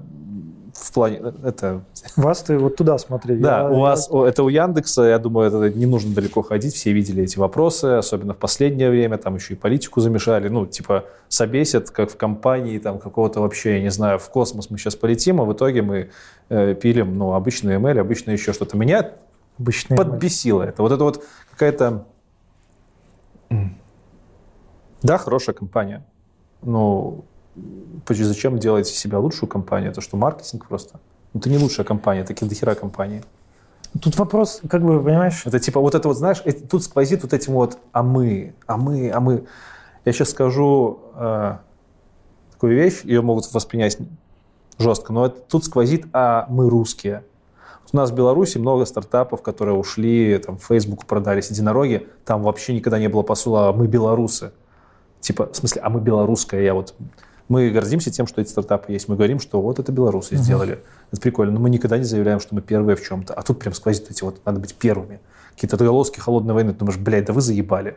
[0.74, 1.22] в плане...
[1.44, 1.82] Это,
[2.18, 3.38] Вас ты вот туда смотри.
[3.38, 6.44] да, Я- у я- вас о, это у Яндекса, я думаю, это не нужно далеко
[6.44, 10.68] ходить, все видели эти вопросы, особенно в последнее время, там еще и политику замешали, ну,
[10.68, 14.96] типа, собесят, как в компании, там, какого-то вообще, я не знаю, в космос мы сейчас
[14.96, 16.10] полетим, а в итоге мы
[16.50, 18.78] э, пилим, ну, обычный ML, обычно еще что-то.
[18.78, 19.10] Меня
[19.60, 20.82] Обычные подбесило это.
[20.82, 22.06] Вот это вот какая-то...
[25.02, 26.06] Да, хорошая компания.
[26.62, 27.24] Но
[28.08, 29.92] зачем делать себя лучшую компанию?
[29.92, 31.00] Это что, маркетинг просто?
[31.34, 33.24] Ну, это не лучшая компания, это дохера компании.
[34.02, 37.34] Тут вопрос, как бы, понимаешь, Это типа вот это вот, знаешь, э, тут сквозит вот
[37.34, 39.46] этим вот «а мы», «а мы», «а мы».
[40.06, 41.58] Я сейчас скажу э,
[42.52, 43.98] такую вещь, ее могут воспринять
[44.78, 47.24] жестко, но это, тут сквозит «а мы русские».
[47.94, 53.00] У нас в Беларуси много стартапов, которые ушли, там, Facebook продались единороги, там вообще никогда
[53.00, 54.52] не было посула «а мы белорусы».
[55.22, 56.94] Типа, в смысле, а мы белорусская, я вот...
[57.50, 59.08] Мы гордимся тем, что эти стартапы есть.
[59.08, 60.80] Мы говорим, что вот это белорусы сделали.
[61.12, 61.54] Это прикольно.
[61.54, 63.34] Но мы никогда не заявляем, что мы первые в чем-то.
[63.34, 65.22] А тут прям сквозит эти вот, надо быть первыми.
[65.54, 66.74] Какие-то отголоски холодной войны.
[66.74, 67.96] Ты думаешь, блядь, да вы заебали.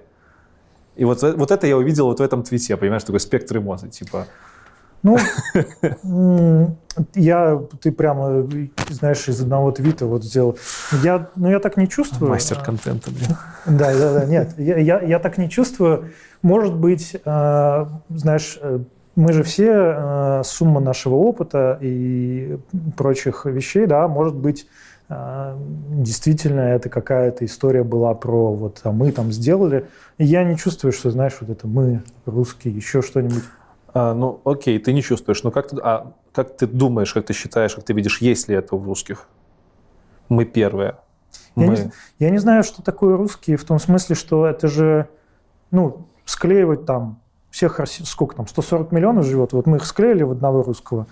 [0.95, 3.91] И вот, вот это я увидел вот в этом твите, понимаешь, такой спектр эмоций.
[3.91, 4.29] Типа,
[5.03, 6.77] Ну,
[7.15, 8.47] я, ты прямо,
[8.91, 10.59] знаешь, из одного твита вот сделал.
[11.03, 12.31] Я, ну, я так не чувствую.
[12.31, 13.37] Мастер контента, блин.
[13.67, 16.11] Да, да, да, нет, я, я, я так не чувствую.
[16.43, 18.81] Может быть, э, знаешь, э,
[19.17, 22.59] мы же все э, сумма нашего опыта и
[22.97, 24.67] прочих вещей, да, может быть,
[25.09, 25.57] э,
[25.91, 29.87] действительно это какая-то история была про вот, а мы там сделали.
[30.19, 33.45] И я не чувствую, что, знаешь, вот это мы, русские, еще что-нибудь.
[33.93, 35.43] А, ну, окей, ты не чувствуешь.
[35.43, 38.55] Но как ты, а, как ты думаешь, как ты считаешь, как ты видишь, есть ли
[38.55, 39.27] это у русских?
[40.29, 40.97] Мы первые.
[41.57, 41.77] Я, Мы...
[41.77, 45.09] не, я не знаю, что такое русские, в том смысле, что это же,
[45.71, 47.21] ну, склеивать там
[47.51, 51.07] всех, сколько там, 140 миллионов живет, вот мы их склеили в одного русского.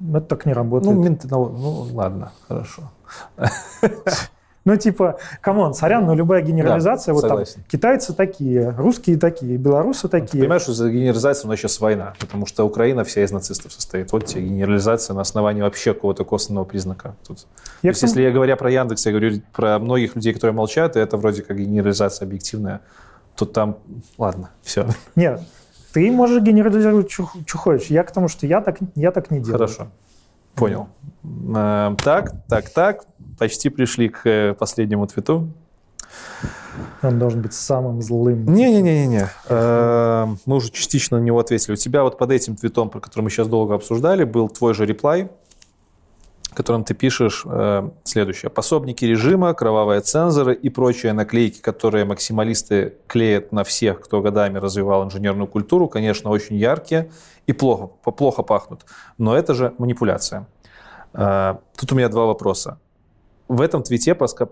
[0.00, 0.94] Это так не работает.
[0.94, 2.90] Ну, менты, ну, ну, ладно, хорошо.
[4.68, 7.64] Ну, типа, come on, сорян, но любая генерализация, вот там, согласен.
[7.70, 10.42] китайцы такие, русские такие, белорусы Ты такие.
[10.42, 14.12] понимаешь, что за генерализацию у нас сейчас война, потому что Украина вся из нацистов состоит.
[14.12, 17.14] Вот тебе генерализация на основании вообще какого-то косвенного признака.
[17.26, 17.46] Тут.
[17.82, 20.96] Я То есть, если я говоря про Яндекс, я говорю про многих людей, которые молчат,
[20.96, 22.82] и это вроде как генерализация объективная,
[23.36, 23.78] то там,
[24.18, 25.40] ладно, все, Нет,
[25.94, 27.24] ты можешь генерализировать, что
[27.56, 27.86] хочешь.
[27.86, 29.52] Я к тому, что я так, я так не делаю.
[29.54, 29.88] хорошо.
[30.54, 30.88] Понял.
[31.54, 33.04] Э, Так, так, так.
[33.38, 35.48] Почти пришли к э, последнему твиту.
[37.02, 38.52] Он должен быть самым злым.
[38.52, 39.28] Не-не-не-не.
[39.48, 41.72] Э, Мы уже частично на него ответили.
[41.72, 44.86] У тебя вот под этим твитом, про который мы сейчас долго обсуждали, был твой же
[44.86, 45.28] реплай,
[46.50, 48.50] в котором ты пишешь э, следующее.
[48.50, 55.04] Пособники режима, кровавые цензоры и прочие наклейки, которые максималисты клеят на всех, кто годами развивал
[55.04, 57.10] инженерную культуру, конечно, очень яркие
[57.46, 58.84] и плохо, плохо пахнут.
[59.18, 60.46] Но это же манипуляция.
[61.12, 62.78] Э, Тут у меня два вопроса.
[63.48, 64.50] В этом твите поска-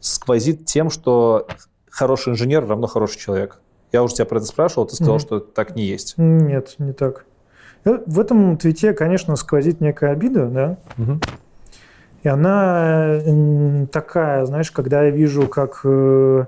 [0.00, 1.46] сквозит тем, что
[1.90, 3.60] хороший инженер равно хороший человек.
[3.92, 5.20] Я уже тебя про это спрашивал, ты сказал, Мгм.
[5.20, 6.14] что так не есть.
[6.16, 7.26] Нет, не так.
[7.84, 10.76] Э, В этом твите, конечно, сквозит некая обида, да,
[12.24, 15.80] И она м, такая, знаешь, когда я вижу, как...
[15.84, 16.46] э,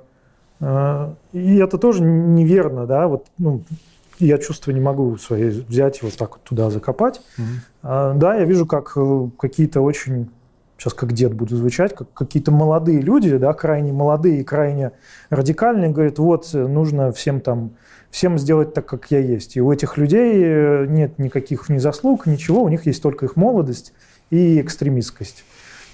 [0.61, 3.63] э, И это тоже неверно, да, вот, ну,
[4.21, 7.21] я чувство не могу свои взять и вот так вот туда закопать.
[7.83, 10.31] А, Да, я вижу, как э, какие-то очень,
[10.79, 14.93] сейчас как дед буду звучать, как какие-то молодые люди, да, крайне молодые и крайне
[15.31, 17.73] радикальные, говорят, вот, э, нужно всем там,
[18.11, 19.57] всем сделать так, как я есть.
[19.57, 23.37] И у этих людей э, нет никаких ни заслуг, ничего, у них есть только их
[23.37, 23.93] молодость
[24.31, 25.45] и экстремистскость.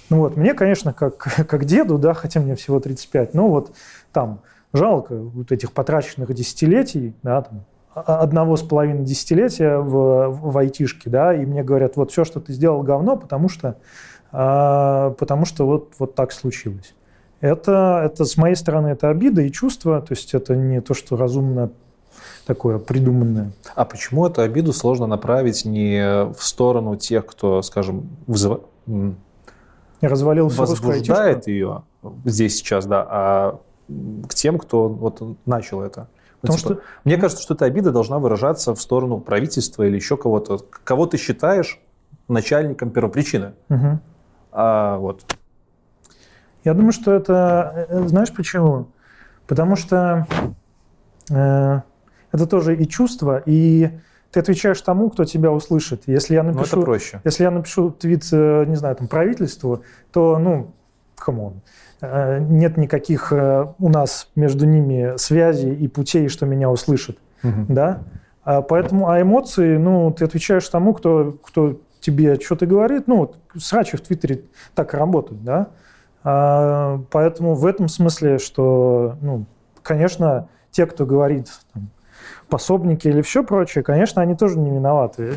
[0.09, 3.73] Ну вот, мне, конечно, как, как деду, да, хотя мне всего 35, но вот
[4.11, 4.41] там
[4.73, 11.09] жалко вот этих потраченных десятилетий, да, там, а- одного с половиной десятилетия в, в айтишке,
[11.09, 13.77] да, и мне говорят, вот все, что ты сделал, говно, потому что,
[14.31, 16.93] потому что вот, вот так случилось.
[17.41, 21.17] Это, это с моей стороны это обида и чувство, то есть это не то, что
[21.17, 21.71] разумно
[22.45, 23.51] такое придуманное.
[23.75, 28.09] А почему эту обиду сложно направить не в сторону тех, кто, скажем,
[30.01, 31.83] Я развалил возбуждает ее
[32.25, 33.59] здесь сейчас, да, а
[34.27, 36.07] к тем, кто вот начал это?
[36.43, 39.95] Ну, Потому типа, что Мне кажется, что эта обида должна выражаться в сторону правительства или
[39.95, 40.59] еще кого-то.
[40.83, 41.79] Кого ты считаешь
[42.27, 43.53] начальником первопричины?
[43.69, 44.01] Мгм.
[44.51, 45.23] А вот
[46.63, 47.85] Я думаю, что это...
[47.89, 48.87] э, Знаешь почему?
[49.47, 50.27] Потому что
[51.29, 51.81] э,
[52.31, 53.89] это тоже и чувство, и
[54.31, 56.03] ты отвечаешь тому, кто тебя услышит.
[56.07, 57.21] Если я ну, это напишу, проще.
[57.23, 60.71] если я напишу твит, э, не знаю, там, правительству, то, ну,
[61.15, 61.61] come on,
[62.01, 67.65] э, нет никаких э, у нас между ними связей и путей, что меня услышат, Мгм.
[67.69, 68.03] да?
[68.43, 73.37] А поэтому, а эмоции, ну, ты отвечаешь тому, кто, кто тебе что-то говорит, ну, вот
[73.57, 74.43] срачи в Твиттере
[74.75, 75.67] так и работают, да?
[76.23, 79.45] А, поэтому в этом смысле, что, ну,
[79.81, 81.89] конечно, те, кто говорит там,
[82.49, 85.35] пособники или все прочее, конечно, они тоже не виноваты.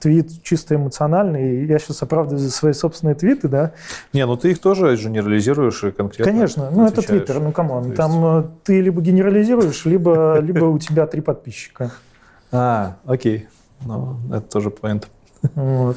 [0.00, 1.64] Твит чисто эмоциональный.
[1.66, 3.72] Я сейчас оправдываю за свои собственные твиты, да.
[4.12, 7.24] Не, ну ты их тоже генерализируешь и конкретно Конечно, ну это отвечаешь.
[7.24, 7.84] Твиттер, ну come on.
[7.84, 11.92] Есть- Там э, ты либо генерализируешь, либо, либо у тебя три подписчика.
[12.50, 13.46] А, окей.
[13.86, 15.08] Ну, это тоже point.
[15.54, 15.96] Вот.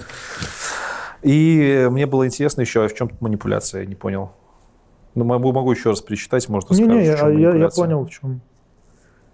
[1.21, 4.31] И мне было интересно еще, а в чем тут манипуляция, я не понял.
[5.15, 8.41] Ну, могу, могу еще раз перечитать, может, расскажешь, в чем я, я- понял в чем.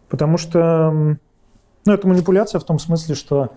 [0.09, 0.91] Потому что,
[1.85, 3.49] ну, это манипуляция в том смысле, что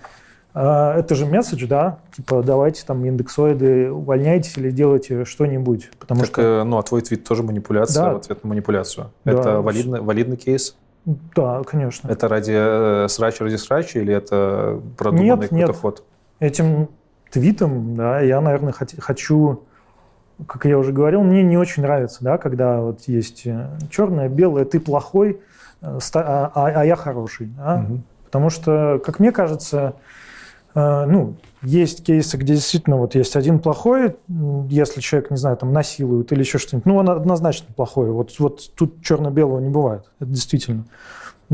[0.55, 6.29] э, это же месседж, да, типа давайте там индексоиды увольняйтесь или делайте что-нибудь, потому Так,
[6.31, 8.13] что, э, ну, а твой твит тоже манипуляция Да.
[8.15, 9.11] в ответ на манипуляцию.
[9.25, 9.33] Да.
[9.33, 10.77] Это валидный, валидный кейс?
[11.05, 12.09] да, конечно.
[12.09, 15.77] Это ради э, срача ради срача или это продуманный Нет, какой-то нет.
[15.77, 16.05] ход?
[16.41, 16.89] Этим
[17.31, 19.63] твитом, да, я, наверное, хочу,
[20.47, 24.65] как я уже говорил, мне не очень нравится, да, когда вот есть э, черное, белое,
[24.65, 25.41] ты плохой,
[25.81, 27.77] э, а, а- а я хороший, да.
[27.79, 28.05] Мгм.
[28.27, 29.95] Потому что, как мне кажется,
[30.75, 34.17] э, ну, есть кейсы, где действительно вот есть один плохой,
[34.69, 38.11] если человек, не знаю, там насилует или еще что-нибудь, ну, он однозначно плохой.
[38.11, 40.85] Вот, вот тут черно-белого не бывает, это действительно.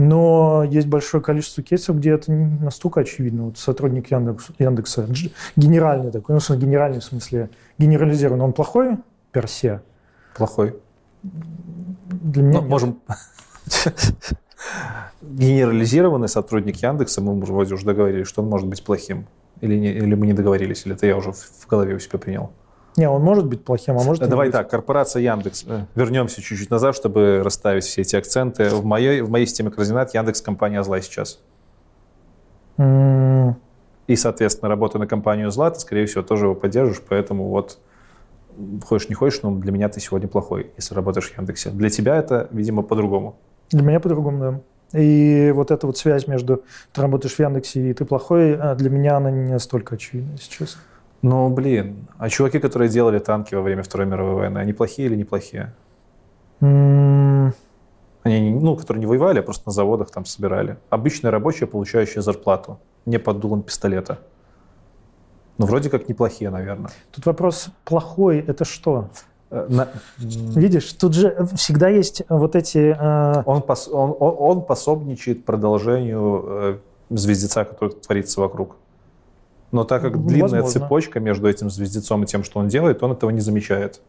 [0.01, 3.45] Но есть большое количество кейсов, где это не настолько очевидно.
[3.45, 5.07] Вот сотрудник Яндекс, Яндекса,
[5.57, 8.97] генеральный такой, ну, генеральный в смысле, генерализированный, он плохой
[9.31, 9.83] персе?
[10.35, 10.77] Плохой.
[11.23, 13.01] Для меня ну, можем...
[15.21, 19.27] Генерализированный сотрудник Яндекса, мы вроде уже договорились, что он может быть плохим.
[19.61, 22.53] Или, не, или мы не договорились, или это я уже в голове у себя принял.
[23.01, 25.65] Не, он может быть плохим, а может Давай так, корпорация Яндекс.
[25.67, 28.69] Э, вернемся чуть-чуть назад, чтобы расставить все эти акценты.
[28.69, 31.41] В моей, в моей системе координат Яндекс компания зла сейчас.
[32.77, 33.55] Mm.
[34.07, 37.79] И, соответственно, работая на компанию зла, ты, скорее всего, тоже его поддержишь, поэтому вот
[38.85, 41.71] хочешь не хочешь, но для меня ты сегодня плохой, если работаешь в Яндексе.
[41.71, 43.39] Для тебя это, видимо, по-другому.
[43.71, 44.39] Для меня по-другому,
[44.93, 45.01] да.
[45.01, 48.91] И вот эта вот связь между ты работаешь в Яндексе и ты плохой, а для
[48.91, 50.83] меня она не настолько очевидна, если честно.
[51.23, 55.17] Ну, блин, а чуваки, которые делали танки во время Второй мировой войны, они плохие или
[55.17, 55.75] неплохие?
[56.61, 57.53] Mm.
[58.23, 60.77] Они, ну, которые не воевали, а просто на заводах там собирали.
[60.91, 64.19] Обычные рабочие, получающие зарплату, не под дулом пистолета.
[65.59, 66.91] Ну, вроде как неплохие, наверное.
[67.13, 69.09] Тут вопрос плохой– это что?
[69.51, 69.89] Э, на...
[70.19, 72.97] Видишь, тут же всегда есть вот эти...
[72.99, 73.43] Э...
[73.45, 76.79] Он, пос, он, он, он пособничает продолжению э,
[77.11, 78.77] звездеца, который творится вокруг.
[79.73, 80.81] Но так как длинная Возможно.
[80.81, 84.01] цепочка между этим звездецом и тем, что он делает, он этого не замечает.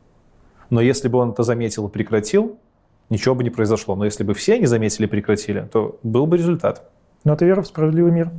[0.70, 2.58] Но если бы он это заметил и прекратил,
[3.10, 3.96] ничего бы не произошло.
[3.96, 6.90] Но если бы все не заметили и прекратили, то был бы результат.
[7.24, 8.32] Но это вера в справедливый мир.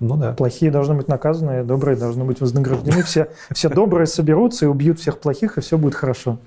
[0.00, 0.32] Ну да.
[0.32, 3.02] Плохие должны быть наказаны, добрые должны быть вознаграждены.
[3.02, 6.38] Все, все добрые соберутся и убьют всех плохих, и все будет хорошо.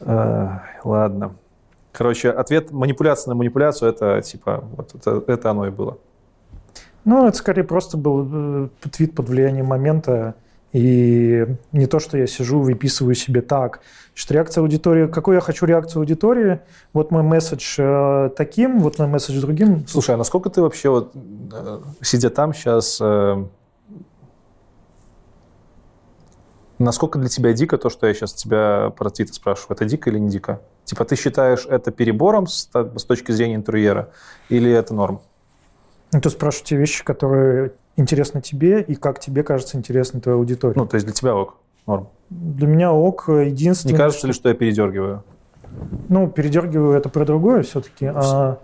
[0.00, 1.36] Ладно.
[1.92, 5.98] Короче, ответ манипуляция на манипуляцию это типа вот это, это оно и было.
[7.04, 8.28] Ну, это скорее просто был
[8.64, 10.34] э, твит под влиянием момента.
[10.72, 13.80] И не то, что я сижу, выписываю себе так.
[14.08, 16.60] Значит, реакция аудитории, какую я хочу реакцию аудитории,
[16.92, 19.86] вот мой месседж э, таким, вот мой месседж другим.
[19.86, 23.00] Слушай, а насколько ты вообще, вот, э, сидя там сейчас,
[26.78, 29.76] насколько для тебя дико то, что я сейчас тебя про твиты спрашиваю?
[29.76, 30.60] Это дико или не дико?
[30.84, 34.10] Типа ты считаешь это перебором с, точки зрения интервьюера
[34.48, 35.20] или это норм?
[36.14, 40.78] Ну, ты спрашиваешь те вещи, которые интересны тебе и как тебе кажется интересны твоей аудитории.
[40.78, 41.56] Ну, то есть для тебя ок,
[41.88, 42.08] норм.
[42.30, 43.94] Для меня ок единственное...
[43.94, 45.24] Не кажется ли, что я передергиваю?
[46.08, 48.06] Ну, передергиваю это про другое все-таки.
[48.06, 48.58] А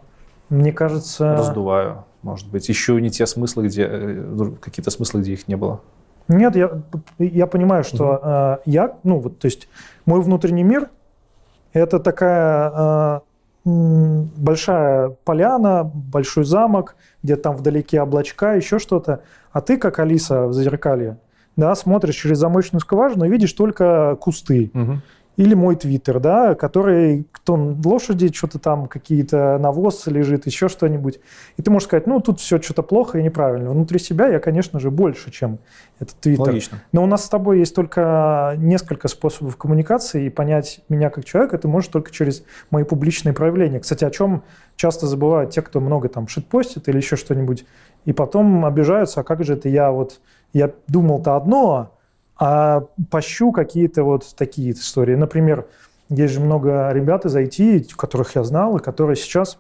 [0.49, 1.35] мне кажется...
[1.35, 2.71] Раздуваю, может быть.
[2.71, 3.85] Ищу не те смыслы, где...
[3.91, 5.81] э, Какие-то смыслы, где их не было.
[6.29, 6.71] Нет, я,
[7.19, 8.21] я понимаю, что угу.
[8.23, 8.97] э, я...
[9.03, 9.69] Ну, вот, то есть
[10.07, 10.89] мой внутренний мир–
[11.73, 13.23] это такая...
[13.65, 19.23] Большая поляна, большой замок, где-то там вдалеке облачка, еще что-то,
[19.53, 21.19] а ты, как Алиса в зеркале,
[21.57, 24.71] да, смотришь через замочную скважину и видишь только кусты.
[24.73, 24.93] Угу.
[25.37, 31.21] Или мой твиттер, да, который, кто лошади, что-то там, какие-то навоз лежит, еще что-нибудь.
[31.57, 33.71] И ты можешь сказать, ну, тут все что-то плохо и неправильно.
[33.71, 35.59] Внутри себя я, конечно же, больше, чем
[35.99, 36.47] этот твиттер.
[36.47, 36.83] Логично.
[36.93, 41.57] Но у нас с тобой есть только несколько способов коммуникации, и понять меня как человека
[41.59, 43.81] ты можешь только через мои публичные проявления.
[43.81, 44.43] Кстати, о чем
[44.77, 47.65] часто забывают те, кто много там шитпостит или еще что-нибудь,
[48.05, 50.21] и потом обижаются, а как же это я вот,
[50.53, 51.93] я думал-то одно,
[52.41, 55.15] а пощу какие-то вот такие истории.
[55.15, 55.67] Например,
[56.09, 59.59] есть же много ребят из IT, которых я знал, и которые сейчас,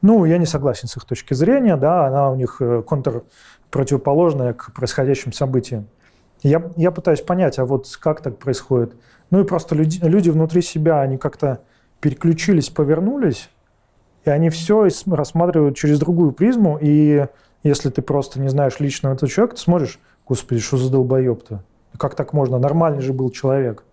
[0.00, 3.24] ну, я не согласен с их точки зрения, да, она у них э, контр
[3.70, 5.86] противоположная к происходящим событиям.
[6.42, 8.96] Я, я пытаюсь понять, а вот как так происходит?
[9.30, 11.60] Ну и просто люди, люди внутри себя, они как-то
[12.00, 13.50] переключились, повернулись,
[14.24, 17.26] и они все рассматривают через другую призму, и
[17.62, 21.62] если ты просто не знаешь лично этого человека, ты смотришь, Господи, что за долбоеб-то?
[21.98, 22.58] Как так можно?
[22.58, 23.84] Нормальный же был человек.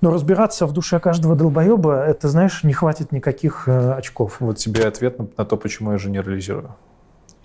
[0.00, 4.36] Но разбираться в душе каждого долбоеба, это, знаешь, не хватит никаких э, очков.
[4.40, 6.74] Вот тебе ответ на, на то, почему я генерализирую.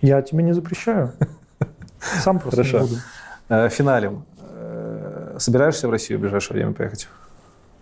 [0.01, 1.13] Я тебе не запрещаю.
[1.99, 2.79] Сам просто Хорошо.
[2.79, 3.01] не буду.
[3.47, 4.25] Э, финалем.
[4.39, 7.07] Э, собираешься в Россию в ближайшее время поехать?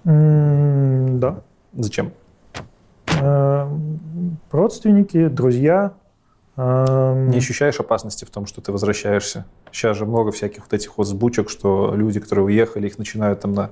[0.04, 1.42] Да.
[1.74, 2.12] Зачем?
[3.22, 3.68] Э,
[4.52, 5.94] Родственники, друзья.
[6.60, 9.46] Не ощущаешь опасности в том, что ты возвращаешься?
[9.72, 13.54] Сейчас же много всяких вот этих вот сбучек, что люди, которые уехали, их начинают там
[13.54, 13.72] на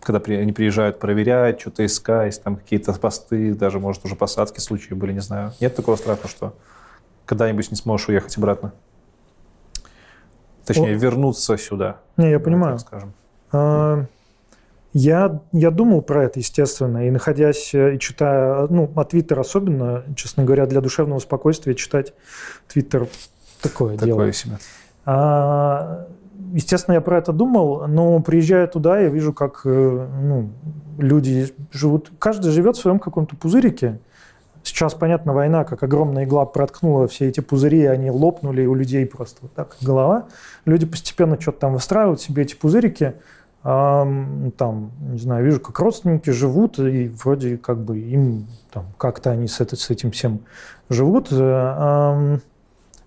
[0.00, 4.94] когда при, они приезжают проверять, что-то искать, там какие-то посты, даже, может, уже посадки случаи
[4.94, 5.52] были, не знаю.
[5.60, 6.54] Нет такого страха, что
[7.24, 8.72] когда-нибудь не сможешь уехать обратно?
[10.64, 10.98] Точнее, О.
[10.98, 11.96] вернуться сюда.
[12.16, 12.78] Не, я понимаю.
[12.78, 13.14] так скажем.
[13.52, 14.06] Э,
[14.98, 20.42] Я, я думал про это, естественно, и находясь и читая, ну, а Твиттер особенно, честно
[20.42, 22.14] говоря, для душевного спокойствия читать
[22.66, 23.06] Твиттер
[23.60, 24.32] такое, Такое дело.
[24.32, 24.56] себе.
[25.04, 26.06] А,
[26.54, 30.48] естественно, я про это думал, но приезжая туда, я вижу, как э, ну,
[30.96, 32.10] люди живут.
[32.18, 33.98] Каждый живет в своем каком-то пузырике.
[34.62, 39.40] Сейчас, понятно, война, как огромная игла проткнула все эти пузыри, они лопнули у людей просто
[39.42, 40.28] вот так голова.
[40.64, 43.16] Люди постепенно что-то там выстраивают себе эти пузырики.
[43.68, 49.32] Ам, там, не знаю, вижу, как родственники живут, и вроде как бы им там как-то
[49.32, 50.42] они с, это, с этим всем
[50.88, 51.32] живут.
[51.32, 52.40] Э, ам,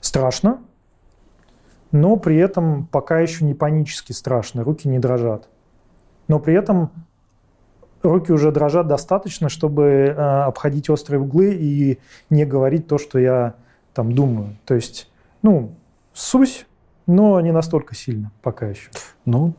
[0.02, 0.60] страшно,
[1.94, 5.48] но при этом пока еще не панически страшно, руки не дрожат.
[6.28, 6.92] Но при этом
[8.04, 13.54] руки уже дрожат достаточно, чтобы э, обходить острые углы и не говорить то, что я
[13.94, 14.58] там думаю.
[14.66, 15.10] То есть,
[15.42, 15.74] ну,
[16.12, 16.66] сусь,
[17.08, 18.90] но не настолько сильно пока еще.
[19.24, 19.54] Ну,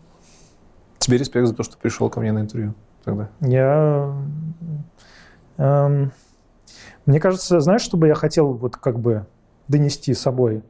[1.00, 3.28] тебе респект за то, что пришел ко мне на интервью тогда.
[3.40, 4.14] Я...
[5.56, 6.12] эм,
[7.06, 9.26] мне кажется, знаешь, что бы я хотел вот как бы
[9.66, 10.62] донести с собой?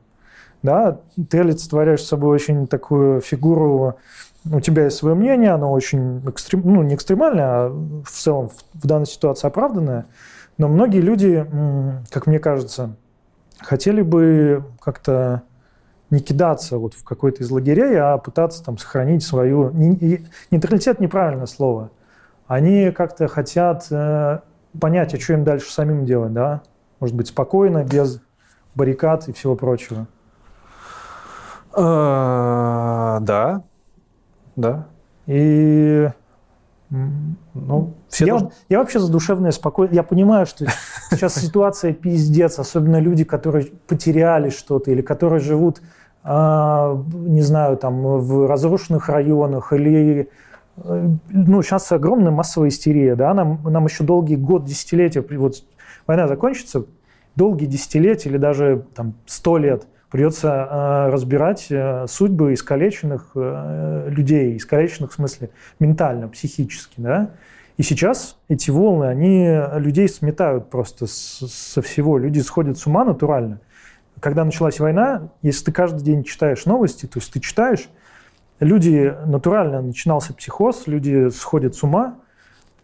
[0.62, 3.96] Да, ты олицетворяешь собой очень такую фигуру,
[4.50, 8.54] у тебя есть свое мнение, оно очень экстрем, ну, не экстремальное, а в целом в,
[8.74, 10.06] в данной ситуации оправданное.
[10.58, 11.46] Но многие люди,
[12.10, 12.94] как мне кажется,
[13.58, 15.42] хотели бы как-то
[16.10, 19.70] не кидаться вот в какой-то из лагерей, а пытаться там сохранить свою...
[19.70, 21.90] Нейтралитет– неправильное слово.
[22.46, 24.40] Они как-то хотят э,
[24.80, 26.62] понять, а что им дальше самим делать, да?
[26.98, 28.20] Может быть, спокойно, без
[28.74, 30.06] баррикад и всего прочего.
[31.72, 33.62] А, Да,
[34.56, 34.86] да.
[35.26, 36.10] И
[36.90, 39.96] Ну, все я, должны- я вообще за душевное спокойствие.
[39.98, 40.66] Я понимаю, что
[41.10, 45.80] сейчас ситуация пиздец, особенно люди, которые потеряли что-то или которые живут,
[46.24, 50.28] не знаю, там в разрушенных районах или
[50.76, 55.62] э, ну, сейчас огромная массовая истерия, да, нам, нам еще долгий год, десятилетия, вот
[56.06, 56.84] война закончится,
[57.36, 64.56] долгие десятилетия или даже там сто лет придется э, разбирать э, судьбы искалеченных э, людей,
[64.56, 67.30] искалеченных в смысле ментально, психически, да.
[67.76, 72.18] И сейчас эти волны, они людей сметают просто с- со всего.
[72.18, 73.60] Люди сходят с ума натурально.
[74.20, 77.88] Когда началась война, если ты каждый день читаешь новости, то есть ты читаешь,
[78.60, 82.16] люди натурально начинался психоз, люди сходят с ума,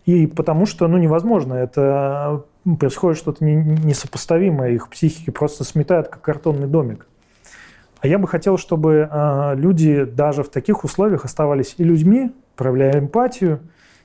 [0.07, 2.45] и потому что, ну, невозможно, это
[2.79, 7.07] происходит что-то не- несопоставимое, их психики просто сметают, как картонный домик.
[8.01, 12.99] А я бы хотел, чтобы а, люди даже в таких условиях оставались и людьми, проявляя
[12.99, 13.61] эмпатию,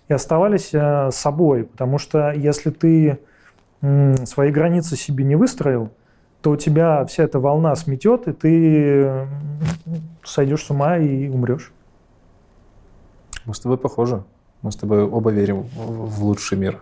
[0.07, 1.65] и оставались а, собой.
[1.65, 3.19] Потому что если ты
[4.25, 5.89] свои границы себе не выстроил,
[6.41, 9.29] то у тебя вся эта волна сметет, и ты м,
[10.23, 11.71] сойдешь с ума и умрешь.
[13.45, 14.23] Мы с тобой похожи.
[14.61, 16.81] Мы с тобой оба верим в лучший мир,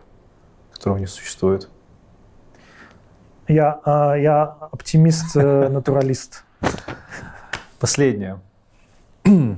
[0.74, 1.70] которого не существует.
[3.48, 5.82] Я, а, я оптимист, э.
[7.80, 8.40] Последнее.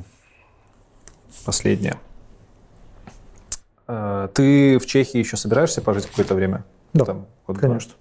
[1.46, 1.98] Последнее.
[3.88, 6.64] Э, Ты в Чехии еще собираешься пожить какое-то время?
[6.94, 7.26] Да, Там?
[7.48, 7.94] Конечно.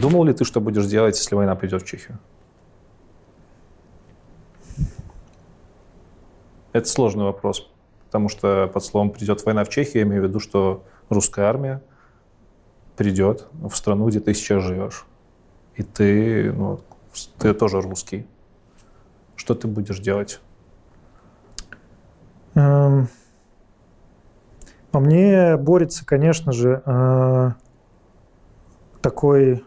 [0.00, 2.18] Думал ли ты, что будешь делать, если война придет в Чехию?
[6.72, 7.68] Это сложный вопрос,
[8.06, 11.82] потому что под словом «придет война в Чехию» я имею в виду, что русская армия
[12.96, 15.04] придет в страну, где ты сейчас живешь.
[15.74, 16.80] И ты, ну,
[17.38, 18.26] ты тоже русский.
[19.34, 20.40] Что ты будешь делать?
[22.54, 23.08] Эм,
[24.92, 27.50] Во мне борется, конечно же, э,
[29.00, 29.64] такой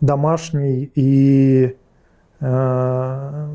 [0.00, 1.76] домашний и
[2.40, 3.48] э,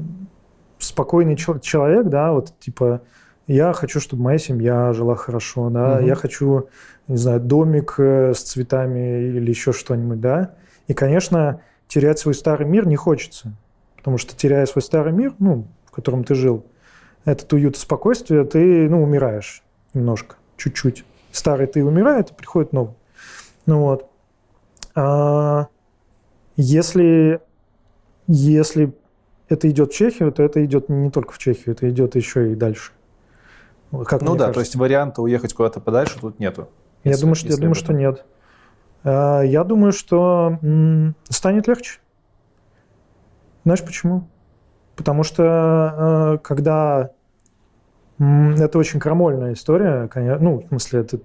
[0.79, 3.01] спокойный чел- человек, да, вот типа
[3.47, 6.05] я хочу, чтобы моя семья жила хорошо, да, Мгм.
[6.05, 6.67] я хочу,
[7.07, 10.55] не знаю, домик э, с цветами или еще что-нибудь, да,
[10.87, 13.53] и, конечно, терять свой старый мир не хочется,
[13.97, 16.65] потому что теряя свой старый мир, ну, в котором ты жил,
[17.25, 21.03] этот уют и спокойствие, ты, ну, умираешь немножко, чуть-чуть.
[21.31, 22.93] Старый ты умирает, и приходит новый.
[23.65, 24.06] Ну вот.
[24.99, 25.67] А
[26.55, 27.39] если,
[28.25, 28.97] если
[29.47, 32.55] это идет в Чехию, то это идет не только в Чехию, это идет еще и
[32.55, 32.93] дальше.
[33.91, 34.53] Как ну да, кажется.
[34.53, 36.67] то есть варианта уехать куда-то подальше тут нету.
[37.03, 38.25] Я Если- думаю, что, я думаю, что нет.
[39.03, 40.57] А, Я думаю, что
[41.29, 41.99] станет легче.
[43.63, 44.27] Знаешь почему?
[44.95, 47.11] Потому что э, когда
[48.17, 51.19] это очень крамольная история, конечно, ну, в смысле, это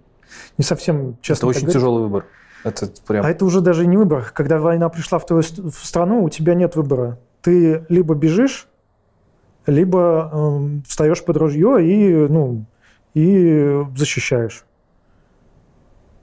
[0.58, 1.44] не совсем честно.
[1.44, 1.74] Это очень говорить.
[1.74, 2.26] тяжелый выбор.
[2.64, 3.24] Это прям...
[3.24, 4.30] А это уже даже не выбор.
[4.34, 7.18] Когда война пришла в твою в страну, у тебя нет выбора.
[7.40, 8.68] Ты либо бежишь,
[9.66, 12.64] либо э, встаешь под ружье и, ну,
[13.14, 14.64] и защищаешь.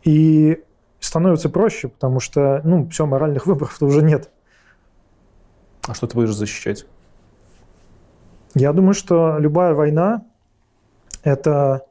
[0.03, 0.63] И
[0.99, 4.29] становится проще, потому что, ну, все, моральных выборов-то уже нет.
[5.87, 6.85] А что ты будешь защищать?
[8.55, 10.23] Я думаю, что любая война–
[11.23, 11.85] это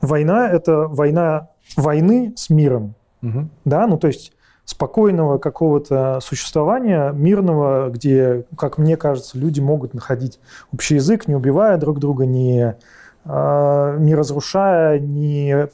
[0.00, 2.94] война, это война войны с миром.
[3.22, 3.48] Угу.
[3.64, 4.32] Да, ну то есть
[4.64, 10.38] спокойного какого-то существования, мирного, где, как мне кажется, люди могут находить
[10.72, 12.76] общий язык, не убивая друг друга, не,
[13.24, 15.68] э, не разрушая, не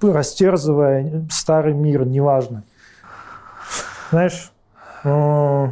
[0.00, 2.64] растерзывая старый мир, неважно.
[4.10, 4.52] Знаешь,
[5.04, 5.66] э,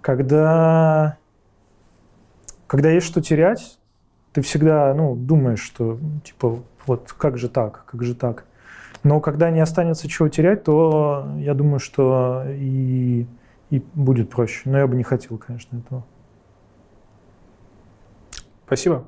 [0.00, 1.18] когда,
[2.66, 3.78] когда есть что терять,
[4.32, 8.44] ты всегда ну, думаешь, что типа вот как же так, как же так.
[9.06, 13.24] Но когда не останется чего терять, то я думаю, что и,
[13.70, 14.62] и будет проще.
[14.64, 16.04] Но я бы не хотел, конечно, этого.
[18.66, 19.04] Спасибо.